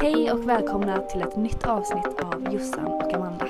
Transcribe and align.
Hej 0.00 0.32
och 0.32 0.48
välkomna 0.48 1.02
till 1.02 1.22
ett 1.22 1.36
nytt 1.36 1.64
avsnitt 1.64 2.06
av 2.06 2.52
Jossan 2.54 2.86
och 2.86 3.12
Amanda. 3.14 3.48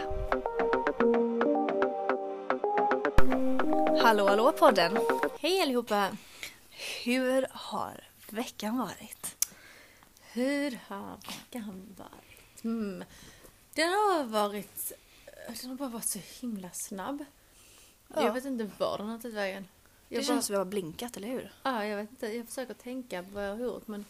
Hallå 4.03 4.29
hallå 4.29 4.53
podden! 4.53 4.98
Hej 5.40 5.62
allihopa! 5.62 6.16
Hur 7.04 7.46
har 7.50 8.04
veckan 8.30 8.79
varit? 8.79 9.48
Hur 10.32 10.79
har 10.86 11.16
veckan 11.27 11.95
varit? 11.96 12.64
Mm. 12.64 13.04
Den 13.75 13.88
har 13.88 14.25
varit... 14.25 14.93
Den 15.62 15.70
har 15.70 15.77
bara 15.77 15.88
varit 15.88 16.11
så 16.11 16.18
himla 16.41 16.70
snabb. 16.72 17.25
Ja. 18.09 18.25
Jag 18.25 18.32
vet 18.32 18.45
inte 18.45 18.70
var 18.79 18.98
den 18.98 19.09
har 19.09 19.18
tagit 19.18 19.36
vägen. 19.36 19.68
Det 20.09 20.14
Jag, 20.14 20.25
känns 20.25 20.36
bara, 20.36 20.43
som 20.43 20.52
vi 20.52 20.59
har 20.59 20.64
blinkat, 20.64 21.16
eller 21.16 21.29
hur? 21.29 21.52
ja, 21.62 21.84
jag 21.86 21.96
vet 21.96 22.11
inte. 22.11 22.27
Jag 22.27 22.46
försöker 22.46 22.75
tänka 22.75 23.22
på 23.22 23.29
vad 23.30 23.45
jag 23.45 23.57
har 23.57 23.62
gjort 23.64 23.88
men... 23.88 24.04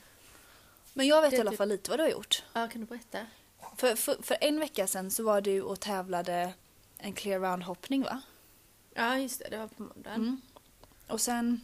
Men 0.93 1.07
jag 1.07 1.23
vet 1.23 1.33
i 1.33 1.41
alla 1.41 1.51
typ- 1.51 1.59
fall 1.59 1.69
lite 1.69 1.91
vad 1.91 1.99
du 1.99 2.03
har 2.03 2.11
gjort. 2.11 2.43
Ja, 2.53 2.69
kan 2.69 2.80
du 2.80 2.87
berätta? 2.87 3.19
För, 3.77 3.95
för, 3.97 4.23
för 4.23 4.37
en 4.41 4.61
vecka 4.61 4.87
sedan 4.87 5.11
så 5.11 5.23
var 5.23 5.41
du 5.41 5.62
och 5.62 5.81
tävlade 5.81 6.53
en 6.98 7.12
clear 7.12 7.41
round 7.41 7.62
hoppning 7.62 8.03
va? 8.03 8.21
Ja, 8.95 9.19
just 9.19 9.39
det. 9.39 9.48
Det 9.51 9.57
var 9.59 9.67
på 9.67 9.83
måndagen. 9.83 10.21
Mm. 10.21 10.41
Och 11.09 11.21
sen 11.21 11.61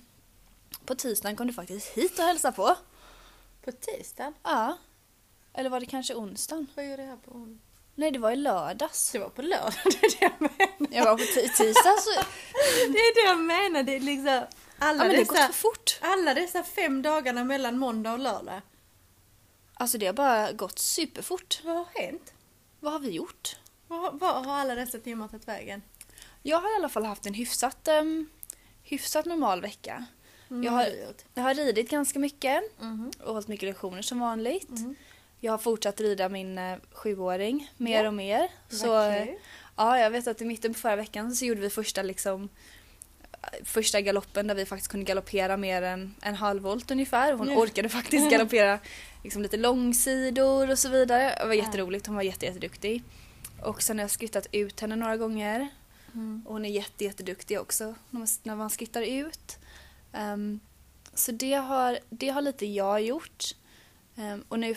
på 0.85 0.95
tisdagen 0.95 1.37
kom 1.37 1.47
du 1.47 1.53
faktiskt 1.53 1.87
hit 1.89 2.19
och 2.19 2.25
hälsa 2.25 2.53
på. 2.53 2.77
På 3.65 3.73
tisdagen? 3.73 4.35
Ja. 4.43 4.79
Eller 5.55 5.71
var 5.71 5.81
det 5.81 5.87
kanske 5.87 6.15
onsdagen? 6.15 6.67
Vad 6.75 6.91
gjorde 6.91 7.03
jag 7.03 7.09
här 7.09 7.17
på 7.17 7.31
onsdag? 7.31 7.63
Nej, 7.95 8.11
det 8.11 8.19
var 8.19 8.31
i 8.31 8.37
lördags. 8.37 9.11
Det 9.13 9.19
var 9.19 9.29
på 9.29 9.43
lördag, 9.43 9.73
det 9.85 10.07
är 10.07 10.11
det 10.11 10.17
jag 10.21 10.41
menar. 10.41 10.97
Jag 10.97 11.05
var 11.05 11.17
på 11.17 11.23
ti- 11.23 11.49
tisdag 11.57 11.97
så... 12.01 12.11
Det 12.93 12.99
är 12.99 13.15
det 13.25 13.29
jag 13.31 13.39
menar. 13.41 13.83
Det 13.83 13.97
är 13.97 14.01
liksom... 14.01 14.27
Ja, 14.27 14.47
Alla, 14.79 14.99
men 15.05 15.09
det 15.13 15.17
har 15.17 15.25
gått 15.25 15.39
för 15.39 15.53
fort. 15.53 15.99
alla 16.01 16.35
dessa 16.35 16.63
fem 16.63 17.03
dagarna 17.03 17.45
mellan 17.45 17.79
måndag 17.79 18.13
och 18.13 18.19
lördag. 18.19 18.61
Alltså 19.79 19.99
det 19.99 20.07
har 20.07 20.13
bara 20.13 20.53
gått 20.53 20.79
superfort. 20.79 21.61
Vad 21.65 21.77
har 21.77 21.87
hänt? 21.95 22.33
Vad 22.81 22.93
har 22.93 23.01
vi 23.01 23.11
gjort? 23.11 23.57
Vad, 23.89 24.19
vad 24.21 24.47
har 24.47 24.55
alla 24.55 24.75
dessa 24.75 24.99
timmar 24.99 25.29
tagit 25.29 25.49
vägen? 25.49 25.83
Jag 26.43 26.61
har 26.61 26.73
i 26.73 26.77
alla 26.77 26.89
fall 26.89 27.05
haft 27.05 27.27
en 27.27 27.35
hyfsat, 27.35 27.89
um, 27.89 28.31
hyfsat 28.83 29.25
normal 29.25 29.61
vecka. 29.61 30.05
Jag 30.49 30.73
har- 30.73 30.89
Jag 31.35 31.43
har 31.43 31.55
ridit 31.55 31.91
ganska 31.91 32.19
mycket 32.19 32.63
Mhm. 32.81 33.11
och 33.25 33.33
hållit 33.33 33.49
mycket 33.49 33.69
lektioner 33.69 34.03
som 34.03 34.21
vanligt. 34.21 34.69
Mhm. 34.69 34.95
Jag 35.41 35.53
har 35.53 35.59
fortsatt 35.59 36.01
rida 36.01 36.29
min 36.29 36.59
eh, 36.59 36.79
sjuåring 36.93 37.71
mer 37.77 38.03
Ja. 38.03 38.09
och 38.09 38.15
mer. 38.15 38.49
Så, 38.69 39.03
eh, 39.03 39.29
ja, 39.77 39.99
jag 39.99 40.11
vet 40.11 40.27
att 40.27 40.41
i 40.41 40.45
mitten 40.45 40.75
på 40.75 40.81
förra 40.81 40.97
veckan 40.97 41.35
så 41.37 41.45
gjorde 41.45 41.61
vi 41.61 41.71
första 41.71 42.03
liksom 42.03 42.49
första 43.65 44.01
galoppen 44.01 44.47
där 44.47 44.55
vi 44.55 44.67
faktiskt 44.67 44.91
kunde 44.91 45.07
galoppera 45.07 45.57
mer 45.57 45.83
än 45.83 46.15
en 46.23 46.35
halv 46.35 46.63
volt 46.63 46.91
ungefär. 46.91 47.33
Hon 47.33 47.49
Ja. 47.49 47.57
orkade 47.57 47.89
faktiskt 47.89 48.31
galoppera 48.31 48.79
liksom 49.25 49.43
lite 49.43 49.57
långsidor 49.57 50.71
och 50.71 50.79
så 50.79 50.89
vidare. 50.89 51.37
Det 51.41 51.47
var 51.47 51.55
jätteroligt, 51.55 52.07
hon 52.07 52.17
var 52.17 52.23
jätte, 52.23 52.47
jätteduktig. 52.47 53.03
Och 53.63 53.83
sen 53.83 53.99
har 53.99 54.03
jag 54.05 54.11
skrittat 54.11 54.47
ut 54.53 54.81
henne 54.81 54.97
några 54.97 55.17
gånger. 55.17 55.69
Mm. 56.15 56.43
Och 56.47 56.53
hon 56.53 56.65
är 56.65 56.71
jätte, 56.71 57.05
jätteduktig 57.05 57.61
också 57.61 57.95
när 58.43 58.57
man, 58.57 58.71
skrittar 58.71 59.03
ut. 59.03 59.59
Ehm, 60.13 60.61
så 61.15 61.33
det 61.33 61.55
har, 61.55 61.99
det 62.11 62.29
har 62.29 62.43
lite 62.43 62.67
jag 62.67 63.03
gjort. 63.03 63.45
Ehm, 64.17 64.45
och 64.49 64.59
nu 64.59 64.75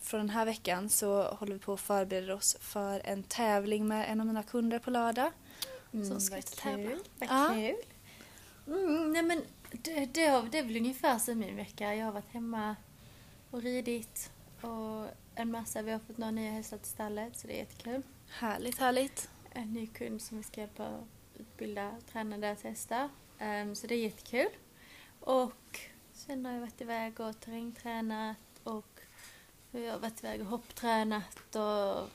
från 0.00 0.20
den 0.20 0.30
här 0.30 0.44
veckan 0.44 0.88
så 0.88 1.22
håller 1.22 1.52
vi 1.52 1.58
på 1.58 1.72
att 1.72 1.80
förbereda 1.80 2.34
oss 2.34 2.56
för 2.60 3.00
en 3.04 3.22
tävling 3.22 3.88
med 3.88 4.10
en 4.10 4.20
av 4.20 4.26
mina 4.26 4.42
kunder 4.42 4.78
på 4.78 4.90
lördag. 4.90 5.30
Mm, 5.92 6.08
som 6.08 6.20
ska 6.20 6.34
vad 6.34 6.46
tävla. 6.46 6.90
kul. 6.90 6.98
Vad 7.18 7.28
Ja. 7.28 7.74
Mm, 8.66 9.12
nej 9.12 9.22
men 9.22 9.42
det, 9.72 10.06
det, 10.06 10.26
har- 10.26 10.42
det 10.42 10.58
är 10.58 10.62
väl 10.62 10.76
ungefär 10.76 11.18
som 11.18 11.38
min 11.38 11.56
vecka. 11.56 11.94
Jag 11.94 12.04
har 12.06 12.12
varit 12.12 12.32
hemma 12.32 12.76
och 13.50 13.62
ridit 13.62 14.30
och 14.60 15.06
en 15.34 15.50
massa. 15.50 15.82
Vi 15.82 15.92
har 15.92 15.98
fått 15.98 16.18
några 16.18 16.30
nya 16.30 16.50
hästar 16.50 16.78
till 16.78 16.90
stallet 16.90 17.38
så 17.38 17.46
det 17.46 17.52
är 17.54 17.58
jättekul. 17.58 18.02
Härligt, 18.30 18.78
härligt. 18.78 19.30
En 19.52 19.72
ny 19.72 19.86
kund 19.86 20.22
som 20.22 20.36
vi 20.38 20.42
ska 20.44 20.60
hjälpa 20.60 20.86
att 20.86 21.04
utbilda 21.40 21.88
och 21.90 22.06
träna 22.12 22.38
deras 22.38 22.62
hästar. 22.62 23.08
Ehm, 23.38 23.74
så 23.74 23.86
det 23.86 23.94
är 23.94 23.98
jättekul. 24.02 24.48
Och 25.20 25.80
sen 26.12 26.44
har 26.46 26.52
jag 26.52 26.60
varit 26.60 26.80
iväg 26.80 27.20
och 27.20 27.40
terrängtränat 27.40 28.36
och 28.64 29.00
jag 29.70 29.92
har 29.92 29.98
varit 29.98 30.24
iväg 30.24 30.40
och 30.40 30.46
hopptränat 30.46 31.56
och 31.56 32.08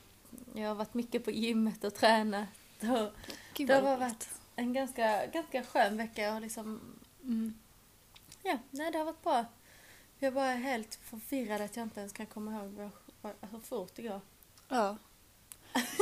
jag 0.60 0.68
har 0.68 0.74
varit 0.74 0.94
mycket 0.94 1.24
på 1.24 1.30
gymmet 1.30 1.84
och 1.84 1.94
tränat. 1.94 2.48
Och 2.80 3.12
Gud 3.54 3.68
det 3.68 3.74
har 3.74 3.96
varit 3.96 4.28
en 4.60 4.72
ganska, 4.72 5.26
ganska 5.26 5.62
skön 5.64 5.96
vecka. 5.96 6.32
Har 6.32 6.40
liksom, 6.40 6.80
Mm. 7.22 7.54
ja, 8.42 8.58
nej 8.70 8.92
det 8.92 8.98
har 8.98 9.04
varit 9.04 9.22
bra. 9.22 9.44
Jag 10.18 10.34
bara 10.34 10.46
är 10.46 10.56
helt 10.56 10.94
förvirrad 11.04 11.60
att 11.60 11.76
jag 11.76 11.82
inte 11.86 12.00
ens 12.00 12.12
kan 12.12 12.26
komma 12.26 12.52
ihåg 12.52 12.90
hur 13.50 13.60
fort 13.60 13.92
det 13.94 14.02
går. 14.02 14.20
Ja. 14.68 14.96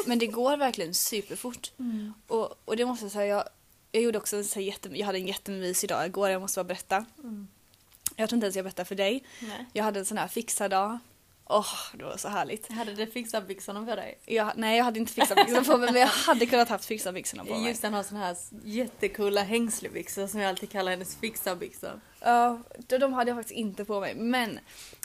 Men 0.07 0.19
det 0.19 0.27
går 0.27 0.57
verkligen 0.57 0.95
superfort. 0.95 1.73
Och, 2.27 2.55
och 2.65 2.77
det 2.77 2.85
måste 2.87 3.05
jag 3.05 3.13
säga, 3.13 3.27
jag, 3.27 3.45
jag 3.93 4.03
gjorde 4.03 4.19
också 4.19 4.45
så 4.45 4.55
här 4.55 4.67
jätte, 4.67 4.89
jag 4.93 5.07
hade 5.07 5.19
en 5.19 5.27
jättemysig 5.27 5.89
dag 5.89 6.07
igår, 6.07 6.31
jag 6.31 6.41
måste 6.41 6.59
bara 6.59 6.65
berätta. 6.69 7.05
Mm. 7.19 7.49
Jag 8.17 8.29
tror 8.29 8.37
inte 8.37 8.47
ens 8.47 8.57
jag 8.57 8.65
berättar 8.65 8.85
för 8.85 8.95
dig. 8.95 9.25
Nej. 9.43 9.67
Jag 9.73 9.85
hade 9.85 9.99
en 9.99 10.07
sån 10.07 10.19
här 10.19 10.29
fixad 10.29 10.71
dag. 10.71 10.99
Åh, 11.51 11.75
det 11.95 12.05
var 12.05 12.17
så 12.17 12.29
härligt. 12.29 12.73
Hade 12.73 12.95
du 12.95 13.07
byxorna 13.47 13.85
på 13.87 13.97
dig? 13.97 14.19
Jag, 14.25 14.53
nej, 14.57 14.77
jag 14.77 14.85
hade 14.85 14.99
inte 14.99 15.15
byxorna 15.15 15.65
på 15.65 15.77
mig, 15.77 15.93
men 15.93 16.01
jag 16.01 16.09
hade 16.09 16.47
kunnat 16.47 16.69
haft 16.69 16.89
byxorna 16.89 17.45
på 17.45 17.55
mig. 17.55 17.69
Just 17.69 17.83
han 17.83 17.95
har 17.95 18.03
såna 18.03 18.21
här 18.21 18.37
jättecoola 18.65 19.43
hängslebyxor 19.43 20.27
som 20.27 20.41
jag 20.41 20.49
alltid 20.49 20.71
kallar 20.71 20.91
hennes 20.91 21.17
fixarbyxor. 21.17 22.01
Ja, 22.21 22.61
de, 22.79 22.99
de 22.99 23.13
hade 23.13 23.31
jag 23.31 23.39
faktiskt 23.39 23.59
inte 23.59 23.85
på 23.85 24.01
mig. 24.01 24.15
Men 24.15 24.61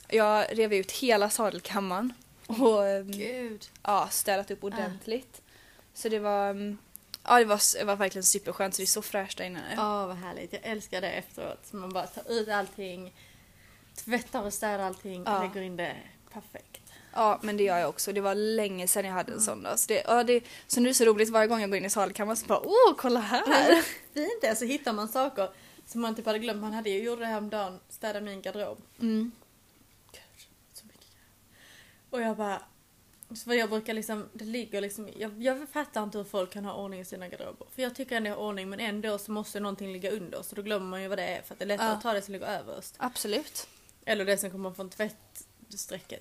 jag 0.08 0.46
rev 0.52 0.74
ut 0.74 0.92
hela 0.92 1.30
sadelkammaren 1.30 2.14
och 2.48 2.88
ehm, 2.88 3.12
Gud. 3.12 3.66
ja, 3.84 4.08
städat 4.12 4.52
upp 4.52 4.64
ordentligt. 4.64 5.42
Så 5.94 6.10
det 6.10 6.20
var, 6.20 6.50
ehm, 6.50 6.78
ja, 7.24 7.40
det 7.40 7.46
var, 7.46 7.78
det 7.80 7.84
var 7.86 7.96
verkligen 7.96 8.24
superskönt, 8.24 8.76
så 8.76 8.80
det 8.82 8.84
är 8.84 8.88
så 8.88 9.02
fräscht 9.02 9.38
där 9.38 9.46
inne 9.46 9.60
nu. 9.70 9.76
Ja, 9.76 10.08
vad 10.08 10.18
härligt. 10.18 10.54
Jag 10.54 10.62
älskar 10.64 11.02
det 11.02 11.12
efteråt. 11.12 11.74
Man 11.74 11.94
bara 11.94 12.08
tar 12.08 12.32
ut 12.32 12.50
allting, 12.50 13.14
tvättar 13.96 14.44
och 14.44 14.54
städar 14.54 14.80
allting 14.80 15.24
Ja. 15.26 15.44
lägger 15.44 15.62
in 15.62 15.76
det 15.78 15.96
perfekt. 16.34 16.80
Ja, 17.14 17.40
men 17.44 17.58
det 17.58 17.64
gör 17.64 17.78
jag 17.78 17.90
också. 17.90 18.14
Det 18.14 18.22
var 18.22 18.36
länge 18.36 18.88
sedan 18.88 19.06
jag 19.06 19.14
hade 19.14 19.34
en 19.34 19.42
sån 19.42 19.64
dag. 19.64 19.80
Så, 19.80 19.88
det, 19.88 20.04
ja, 20.08 20.24
det, 20.24 20.44
så 20.68 20.80
nu 20.80 20.88
är 20.88 20.92
det 20.92 20.96
så 20.96 21.06
roligt 21.06 21.30
varje 21.30 21.48
gång 21.48 21.62
jag 21.62 21.70
går 21.70 21.78
in 21.78 21.86
i 21.86 21.90
sadelkammaren 21.90 22.38
så 22.38 22.46
bara 22.46 22.60
åh, 22.60 22.94
kolla 22.98 23.20
här! 23.20 23.82
Fint 24.14 24.42
det, 24.42 24.56
så 24.56 24.66
hittar 24.66 24.94
man 24.94 25.08
saker 25.08 25.50
som 25.86 26.02
man 26.02 26.16
typ 26.16 26.26
hade 26.26 26.40
glömt. 26.40 26.62
Man 26.62 26.74
hade 26.74 26.90
ju 26.90 27.04
gjort 27.04 27.20
det 27.20 27.26
häromdagen, 27.26 27.80
städa 27.90 28.22
min 28.22 28.42
garderob. 28.42 28.78
Mm. 29.00 29.32
Gud, 30.12 30.22
så 30.74 30.86
mycket 30.86 31.02
grejer. 31.02 31.28
Och 32.10 32.22
jag 32.22 32.38
bara... 32.38 32.62
Så 33.36 33.50
vad 33.50 33.56
jag 33.58 33.70
brukar 33.70 33.94
liksom, 33.94 34.30
det 34.34 34.46
ligger 34.46 34.82
liksom, 34.82 35.10
jag, 35.18 35.44
jag 35.44 35.70
fattar 35.70 36.04
inte 36.04 36.18
hur 36.18 36.26
folk 36.26 36.52
kan 36.54 36.66
ha 36.66 36.74
ordning 36.74 37.00
i 37.00 37.06
sina 37.06 37.28
garderober. 37.28 37.68
För 37.76 37.82
jag 37.82 37.96
tycker 37.96 38.16
ändå 38.18 38.30
jag 38.30 38.36
har 38.36 38.44
ordning 38.44 38.70
men 38.70 38.80
ändå 38.80 39.18
så 39.18 39.32
måste 39.32 39.60
någonting 39.60 39.94
ligga 39.94 40.12
under 40.12 40.42
så 40.42 40.56
då 40.56 40.62
glömmer 40.62 40.86
man 40.86 41.02
ju 41.02 41.08
vad 41.08 41.18
det 41.18 41.24
är 41.24 41.42
för 41.42 41.54
att 41.54 41.60
det 41.60 41.66
är 41.66 41.68
lättare 41.68 41.88
Ja. 41.88 41.94
att 41.94 42.02
ta 42.02 42.14
det 42.14 42.22
som 42.22 42.32
ligger 42.32 42.48
överst. 42.48 42.96
Absolut. 42.98 43.68
Eller 44.06 44.26
det 44.26 44.38
som 44.38 44.52
kommer 44.52 44.72
från 44.72 44.90
tvättsträcket. 44.90 45.48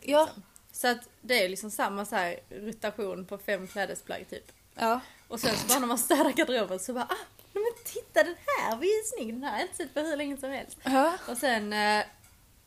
Ja. 0.02 0.24
Liksom. 0.24 0.42
Så 0.72 0.88
att 0.88 1.08
det 1.20 1.44
är 1.44 1.48
liksom 1.48 1.70
samma 1.70 2.04
så 2.04 2.16
här 2.16 2.40
rotation 2.50 3.24
på 3.24 3.38
fem 3.38 3.66
klädesplagg 3.66 4.28
typ. 4.30 4.52
Ja. 4.74 5.00
Och 5.28 5.40
sen 5.40 5.56
så 5.56 5.66
bara 5.66 5.78
när 5.78 5.86
man 5.86 5.98
städar 5.98 6.32
garderoben 6.32 6.78
så 6.78 6.92
bara 6.92 7.04
ah, 7.04 7.26
men 7.52 7.62
titta 7.84 8.22
den 8.24 8.36
här 8.46 8.76
var 8.76 8.84
ju 8.84 9.02
snygg 9.16 9.34
den 9.34 9.42
här 9.42 9.50
har 9.50 9.58
jag 9.58 9.66
inte 9.66 9.76
sett 9.76 9.94
på 9.94 10.00
hur 10.00 10.16
länge 10.16 10.36
som 10.36 10.50
helst. 10.50 10.78
ja. 10.84 11.18
Och 11.28 11.36
sen 11.36 11.72
eh, 11.72 12.04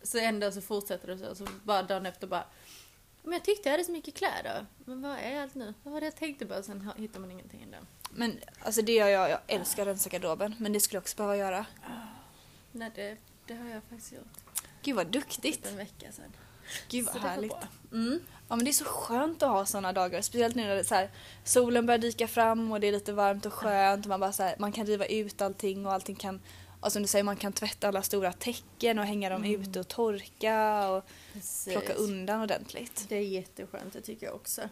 så 0.04 0.18
ändå 0.18 0.52
så 0.52 0.62
fortsätter 0.62 1.08
det 1.08 1.18
så, 1.18 1.36
så 1.36 1.48
bara 1.64 1.84
dagen 1.84 2.06
efter 2.06 2.28
bara 2.28 2.46
men 3.26 3.34
jag 3.34 3.44
tyckte 3.44 3.70
jag 3.70 3.74
hade 3.74 3.84
så 3.84 3.92
mycket 3.92 4.14
kläder. 4.14 4.66
Men 4.86 5.02
vad 5.02 5.18
är 5.18 5.42
allt 5.42 5.56
nu? 5.56 5.74
Vad 5.84 5.94
var 5.94 6.02
det 6.02 6.08
jag 6.08 6.16
tänkte 6.16 6.46
på? 6.46 6.64
Sen 6.64 6.92
hittar 6.98 7.20
man 7.20 7.32
ingenting 7.32 7.64
ändå. 7.64 7.78
Men 8.12 8.40
alltså 8.60 8.82
det 8.82 8.92
gör 8.94 9.08
jag. 9.08 9.30
Jag 9.30 9.40
älskar 9.48 9.84
att 9.84 9.88
rensa 9.88 10.10
garderoben. 10.10 10.56
Men 10.60 10.74
det 10.74 10.80
skulle 10.80 10.98
jag 10.98 11.02
också 11.02 11.18
behöva 11.18 11.38
göra. 11.38 11.66
Nej, 12.72 12.92
det, 12.96 13.18
det 13.48 13.54
har 13.54 13.70
jag 13.70 13.84
faktiskt 13.84 14.12
gjort. 14.12 14.64
Gud 14.82 14.96
vad 14.96 15.06
Typ 15.06 15.14
duktigt. 15.14 15.66
en 15.66 15.78
vecka 15.78 16.12
sedan. 16.12 16.34
Gud 16.90 17.06
vad 17.06 17.16
härligt. 17.22 17.54
Mm. 17.92 18.20
Ja 18.50 18.56
men 18.56 18.66
det 18.66 18.72
är 18.72 18.74
så 18.74 18.86
skönt 18.86 19.44
att 19.44 19.50
ha 19.50 19.66
såna 19.66 19.94
dagar. 19.94 20.22
Speciellt 20.22 20.56
nu 20.56 20.64
när 20.64 20.76
det 20.76 20.84
så 20.84 20.96
här, 20.96 21.10
solen 21.44 21.86
börjar 21.86 21.98
dyka 22.00 22.28
fram 22.28 22.72
och 22.72 22.80
det 22.80 22.88
är 22.88 22.92
lite 22.92 23.14
varmt 23.14 23.46
och 23.46 23.54
skönt. 23.54 24.06
Och 24.06 24.10
man, 24.10 24.20
bara 24.20 24.32
så 24.32 24.44
här, 24.44 24.56
man 24.60 24.72
kan 24.72 24.86
riva 24.86 25.06
ut 25.06 25.42
allting 25.42 25.86
och 25.86 25.94
allting 25.94 26.16
kan 26.16 26.42
och 26.80 26.92
som 26.92 27.02
du 27.02 27.08
säger, 27.08 27.24
man 27.24 27.36
kan 27.38 27.54
tvätta 27.54 27.88
alla 27.88 28.02
stora 28.02 28.34
täcken 28.34 29.00
och 29.00 29.06
hänga 29.06 29.30
dem 29.30 29.44
Mm. 29.44 29.62
ute 29.62 29.80
och 29.80 29.88
torka 29.88 30.90
och 30.90 31.06
Precis. 31.34 31.74
plocka 31.74 31.94
undan 31.94 32.42
ordentligt. 32.42 33.06
Det 33.10 33.16
är 33.16 33.22
jätteskönt, 33.22 33.94
det 33.94 34.02
tycker 34.02 34.26
jag 34.26 34.36
också. 34.36 34.70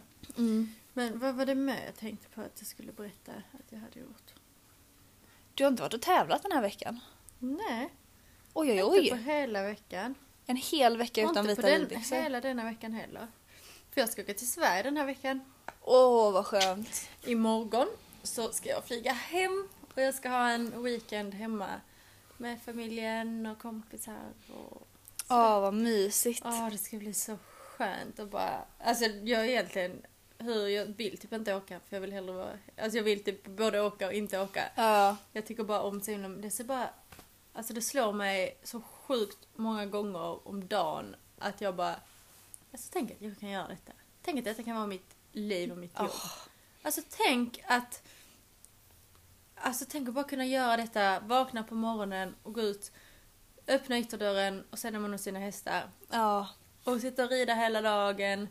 Men 0.92 1.18
vad 1.18 1.34
var 1.34 1.46
det 1.46 1.54
med 1.54 1.82
jag 1.86 1.96
tänkte 1.96 2.28
på 2.34 2.40
att 2.40 2.52
jag 2.58 2.66
skulle 2.66 2.92
berätta 2.92 3.32
att 3.32 3.66
jag 3.72 3.78
hade 3.78 4.00
gjort? 4.00 4.32
Du 5.54 5.64
har 5.64 5.70
inte 5.70 5.82
varit 5.82 5.94
och 5.94 6.02
tävlat 6.02 6.42
den 6.42 6.52
här 6.52 6.62
veckan? 6.62 7.00
Nej, 7.38 7.88
Oj 8.52 8.68
oj 8.82 8.98
inte 8.98 9.10
på 9.10 9.16
oj! 9.16 9.22
hela 9.22 9.62
veckan. 9.62 10.14
En 10.46 10.56
hel 10.56 10.96
vecka 10.96 11.24
Och 11.24 11.30
utan 11.30 11.46
vita 11.46 11.62
ridbyxor. 11.68 12.16
hela 12.16 12.40
denna 12.40 12.64
veckan 12.64 12.92
heller. 12.92 13.26
För 13.90 14.00
jag 14.00 14.10
ska 14.10 14.22
åka 14.22 14.34
till 14.34 14.50
Sverige 14.50 14.82
den 14.82 14.96
här 14.96 15.04
veckan. 15.06 15.40
Åh 15.80 16.32
vad 16.32 16.46
skönt! 16.46 17.08
Imorgon 17.24 17.88
så 18.22 18.52
ska 18.52 18.68
jag 18.68 18.84
flyga 18.84 19.12
hem 19.12 19.68
och 19.94 20.02
jag 20.02 20.14
ska 20.14 20.28
ha 20.28 20.50
en 20.50 20.82
weekend 20.82 21.34
hemma 21.34 21.80
med 22.36 22.62
familjen 22.62 23.46
och 23.46 23.58
kompisar 23.58 24.32
och 24.48 24.88
Åh, 25.30 25.60
vad 25.60 25.74
mysigt. 25.74 26.40
Ja, 26.44 26.68
det 26.72 26.78
ska 26.78 26.96
bli 26.96 27.14
så 27.14 27.38
skönt 27.76 28.18
och 28.18 28.28
bara... 28.28 28.64
Alltså 28.78 29.04
jag 29.04 29.48
egentligen... 29.48 30.02
Hur, 30.38 30.68
jag 30.68 30.86
vill 30.86 31.18
typ 31.18 31.32
inte 31.32 31.54
åka 31.54 31.80
för 31.80 31.96
jag 31.96 32.00
vill 32.00 32.12
hellre 32.12 32.32
vara... 32.32 32.58
Alltså 32.78 32.96
jag 32.96 33.04
vill 33.04 33.24
typ 33.24 33.46
både 33.46 33.80
åka 33.80 34.06
och 34.06 34.12
inte 34.12 34.40
åka. 34.40 34.64
Ja. 34.74 35.16
Jag 35.32 35.46
tycker 35.46 35.64
bara 35.64 35.82
om 35.82 36.00
så 36.00 36.10
himla... 36.10 36.28
Det 36.28 36.50
ser 36.50 36.64
bara... 36.64 36.88
Alltså 37.52 37.72
det 37.72 37.82
slår 37.82 38.12
mig 38.12 38.58
så 38.62 38.82
sjukt 39.06 39.38
många 39.54 39.86
gånger 39.86 40.48
om 40.48 40.68
dagen 40.68 41.16
att 41.38 41.60
jag 41.60 41.76
bara... 41.76 41.96
Alltså 42.72 42.88
tänk 42.92 43.10
att 43.10 43.20
jag 43.20 43.38
kan 43.38 43.48
göra 43.50 43.68
detta. 43.68 43.92
Tänk 44.22 44.38
att 44.38 44.44
detta 44.44 44.62
kan 44.62 44.76
vara 44.76 44.86
mitt 44.86 45.16
liv 45.32 45.72
och 45.72 45.78
mitt 45.78 45.98
jobb. 45.98 46.10
Åh. 46.14 46.30
Alltså 46.82 47.00
tänk 47.10 47.60
att... 47.66 48.02
Alltså 49.54 49.84
tänk 49.88 50.08
att 50.08 50.14
bara 50.14 50.24
kunna 50.24 50.46
göra 50.46 50.76
detta, 50.76 51.20
vakna 51.20 51.62
på 51.62 51.74
morgonen 51.74 52.34
och 52.42 52.54
gå 52.54 52.60
ut, 52.60 52.92
öppna 53.66 53.98
ytterdörren 53.98 54.64
och 54.70 54.78
sen 54.78 54.94
är 54.94 54.98
man 54.98 55.12
hos 55.12 55.22
sina 55.22 55.38
hästar. 55.38 55.90
Ja. 56.10 56.48
Och 56.84 57.00
sitta 57.00 57.24
och 57.24 57.30
rida 57.30 57.54
hela 57.54 57.80
dagen, 57.82 58.48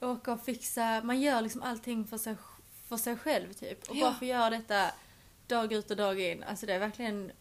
åka 0.00 0.32
och 0.32 0.44
fixa. 0.44 1.00
Man 1.04 1.20
gör 1.20 1.40
liksom 1.40 1.62
allting 1.62 2.06
för 2.06 2.18
sig, 2.18 2.36
för 2.88 2.96
sig 2.96 3.16
själv 3.16 3.52
typ. 3.52 3.88
Och 3.90 3.96
Ja. 3.96 4.06
bara 4.06 4.14
få 4.14 4.24
göra 4.24 4.50
detta 4.50 4.90
dag 5.46 5.72
ut 5.72 5.90
och 5.90 5.96
dag 5.96 6.20
in. 6.20 6.42
Alltså 6.42 6.66
det 6.66 6.74
är 6.74 6.78
verkligen 6.78 7.32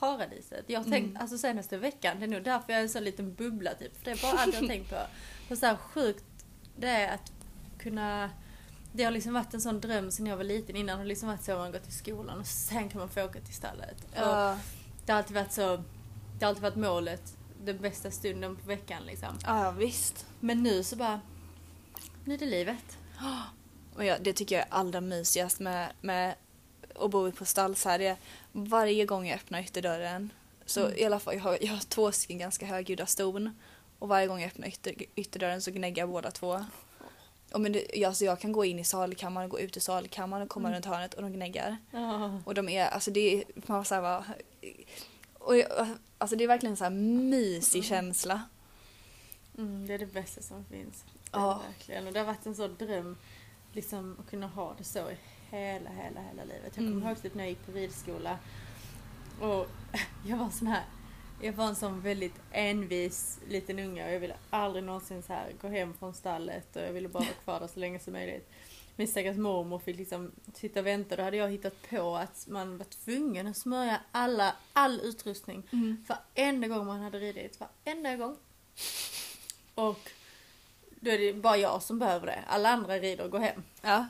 paradiset. 0.00 0.64
Jag 0.66 0.80
har 0.80 0.90
tänkt, 0.90 1.06
Mm. 1.10 1.22
alltså 1.22 1.38
senaste 1.38 1.76
veckan, 1.78 2.16
det 2.20 2.24
är 2.26 2.28
nog 2.28 2.42
därför 2.42 2.72
jag 2.72 2.78
är 2.78 2.82
en 2.82 2.88
sån 2.88 3.04
liten 3.04 3.34
bubbla 3.34 3.74
typ. 3.74 3.96
För 3.98 4.04
det 4.04 4.10
är 4.10 4.22
bara 4.22 4.40
allt 4.42 4.54
jag 4.54 4.60
har 4.60 4.68
tänkt 4.74 4.90
på. 4.90 4.96
Hur 5.48 5.56
så 5.56 5.66
här 5.66 5.76
sjukt 5.76 6.24
det 6.76 6.88
är 6.88 7.14
att 7.14 7.32
kunna 7.78 8.30
det 8.92 9.04
har 9.04 9.10
liksom 9.10 9.32
varit 9.32 9.54
en 9.54 9.60
sån 9.60 9.80
dröm 9.80 10.10
sen 10.10 10.26
jag 10.26 10.36
var 10.36 10.44
liten. 10.44 10.76
Innan 10.76 10.96
har 10.98 11.04
det 11.04 11.08
liksom 11.08 11.28
varit 11.28 11.42
så 11.44 11.52
att 11.52 11.58
man 11.58 11.72
går 11.72 11.78
till 11.78 11.92
skolan 11.96 12.40
och 12.40 12.46
sen 12.46 12.88
kan 12.88 12.98
man 12.98 13.08
få 13.08 13.24
åka 13.24 13.40
till 13.40 13.54
stallet. 13.54 13.96
Och 14.04 14.16
Ja. 14.18 14.58
det 15.06 15.12
har 15.12 15.18
alltid 15.18 15.36
varit 15.36 15.52
så, 15.52 15.76
det 16.38 16.44
har 16.44 16.48
alltid 16.48 16.62
varit 16.62 16.76
målet, 16.76 17.36
den 17.64 17.78
bästa 17.78 18.10
stunden 18.10 18.56
på 18.56 18.66
veckan 18.66 19.02
liksom. 19.06 19.38
ja, 19.46 19.70
visst. 19.70 20.26
Men 20.40 20.62
nu 20.62 20.84
så 20.84 20.96
bara, 20.96 21.20
nu 22.24 22.34
är 22.34 22.38
det 22.38 22.46
livet. 22.46 22.98
Och 23.96 24.04
jag, 24.04 24.22
det 24.22 24.32
tycker 24.32 24.54
jag 24.56 24.66
är 24.66 24.72
allra 24.74 25.00
mysigast 25.00 25.60
med, 25.60 25.92
med 26.00 26.34
att 27.00 27.10
bo 27.10 27.32
på 27.32 27.44
stall 27.44 27.76
så 27.76 27.88
är 27.88 28.16
varje 28.52 29.04
gång 29.06 29.26
jag 29.28 29.36
öppnar 29.36 29.60
ytterdörren 29.60 30.32
så 30.66 30.80
Mm. 30.86 30.98
i 30.98 31.04
alla 31.04 31.18
fall, 31.20 31.34
jag 31.34 31.40
har, 31.42 31.58
jag 31.60 31.72
har 31.72 31.78
två 31.88 32.12
stycken 32.12 32.38
ganska 32.38 32.66
högljudda 32.66 33.06
ston 33.06 33.50
och 33.98 34.08
varje 34.08 34.26
gång 34.26 34.40
jag 34.40 34.46
öppnar 34.48 34.68
ytter, 34.68 34.94
ytterdörren 35.16 35.62
så 35.62 35.70
gnäggar 35.70 36.06
båda 36.06 36.30
två. 36.30 36.64
Och 37.52 37.60
men 37.60 37.72
det, 37.72 38.04
alltså 38.04 38.24
jag 38.24 38.40
kan 38.40 38.52
gå 38.52 38.64
in 38.64 38.78
i 38.78 38.84
salkammaren 38.84 39.44
och 39.44 39.50
gå 39.50 39.60
ut 39.60 39.76
ur 39.76 39.80
salkammaren 39.80 40.42
och 40.42 40.48
komma 40.48 40.68
Mm. 40.68 40.76
runt 40.76 40.86
hörnet 40.86 41.14
och 41.14 41.22
de 41.22 41.32
gnäggar. 41.32 41.76
Ja. 41.90 42.40
Och 42.44 42.54
de 42.54 42.68
är, 42.68 42.86
alltså 42.88 43.10
det 43.10 43.34
är, 43.34 43.44
man 43.66 43.84
så 43.84 43.94
här 43.94 44.02
bara, 44.02 44.24
och 45.38 45.56
jag, 45.56 45.88
alltså 46.18 46.36
det 46.36 46.44
är 46.44 46.48
verkligen 46.48 46.72
en 46.72 46.76
så 46.76 46.84
här 46.84 46.90
mysig 46.90 47.78
Mm. 47.78 47.88
känsla. 47.88 48.42
Mm, 49.58 49.86
det 49.86 49.94
är 49.94 49.98
det 49.98 50.06
bästa 50.06 50.42
som 50.42 50.64
finns. 50.64 51.04
Det 51.12 51.30
Ja. 51.32 51.62
verkligen. 51.66 52.06
Och 52.06 52.12
det 52.12 52.18
har 52.18 52.26
varit 52.26 52.46
en 52.46 52.54
sån 52.54 52.76
dröm 52.78 53.16
liksom, 53.72 54.16
att 54.20 54.30
kunna 54.30 54.46
ha 54.46 54.74
det 54.78 54.84
så 54.84 54.98
i 55.10 55.16
hela, 55.50 55.90
hela, 55.90 56.20
hela 56.20 56.44
livet. 56.44 56.62
Jag 56.64 56.74
kommer 56.74 56.90
Mm. 56.92 57.08
ihåg 57.08 57.22
typ 57.22 57.34
när 57.34 57.44
jag 57.44 57.48
gick 57.50 57.66
på 57.66 57.72
ridskola 57.72 58.38
och 59.40 59.66
jag 60.26 60.36
var 60.36 60.50
sån 60.50 60.66
här 60.68 60.84
jag 61.42 61.52
var 61.52 61.66
en 61.66 61.76
sån 61.76 62.00
väldigt 62.00 62.34
envis 62.52 63.38
liten 63.48 63.78
unge 63.78 64.06
och 64.06 64.12
jag 64.12 64.20
ville 64.20 64.36
aldrig 64.50 64.84
någonsin 64.84 65.22
så 65.22 65.32
här 65.32 65.52
gå 65.62 65.68
hem 65.68 65.94
från 65.98 66.14
stallet 66.14 66.76
och 66.76 66.82
jag 66.82 66.92
ville 66.92 67.08
bara 67.08 67.18
vara 67.24 67.32
kvar 67.44 67.60
där 67.60 67.66
så 67.66 67.80
länge 67.80 67.98
som 67.98 68.12
möjligt. 68.12 68.50
Min 68.96 69.08
stackars 69.08 69.36
mormor 69.36 69.78
fick 69.78 69.96
liksom 69.96 70.32
sitta 70.54 70.80
och 70.80 70.86
vänta. 70.86 71.16
Då 71.16 71.22
hade 71.22 71.36
jag 71.36 71.50
hittat 71.50 71.74
på 71.90 72.16
att 72.16 72.46
man 72.48 72.78
var 72.78 72.84
tvungen 72.84 73.46
att 73.46 73.56
smörja 73.56 74.00
alla, 74.12 74.54
all 74.72 75.00
utrustning 75.00 75.62
Varenda 76.08 76.68
gång 76.68 76.86
man 76.86 77.00
hade 77.00 77.18
ridit, 77.18 77.60
varenda 77.60 78.16
gång. 78.16 78.36
Och 79.74 80.10
då 81.00 81.10
är 81.10 81.18
det 81.18 81.32
bara 81.34 81.56
jag 81.56 81.82
som 81.82 81.98
behöver 81.98 82.26
det. 82.26 82.44
Alla 82.46 82.68
andra 82.68 82.98
rider 82.98 83.24
och 83.24 83.30
går 83.30 83.38
hem. 83.38 83.62
Ja. 83.82 84.06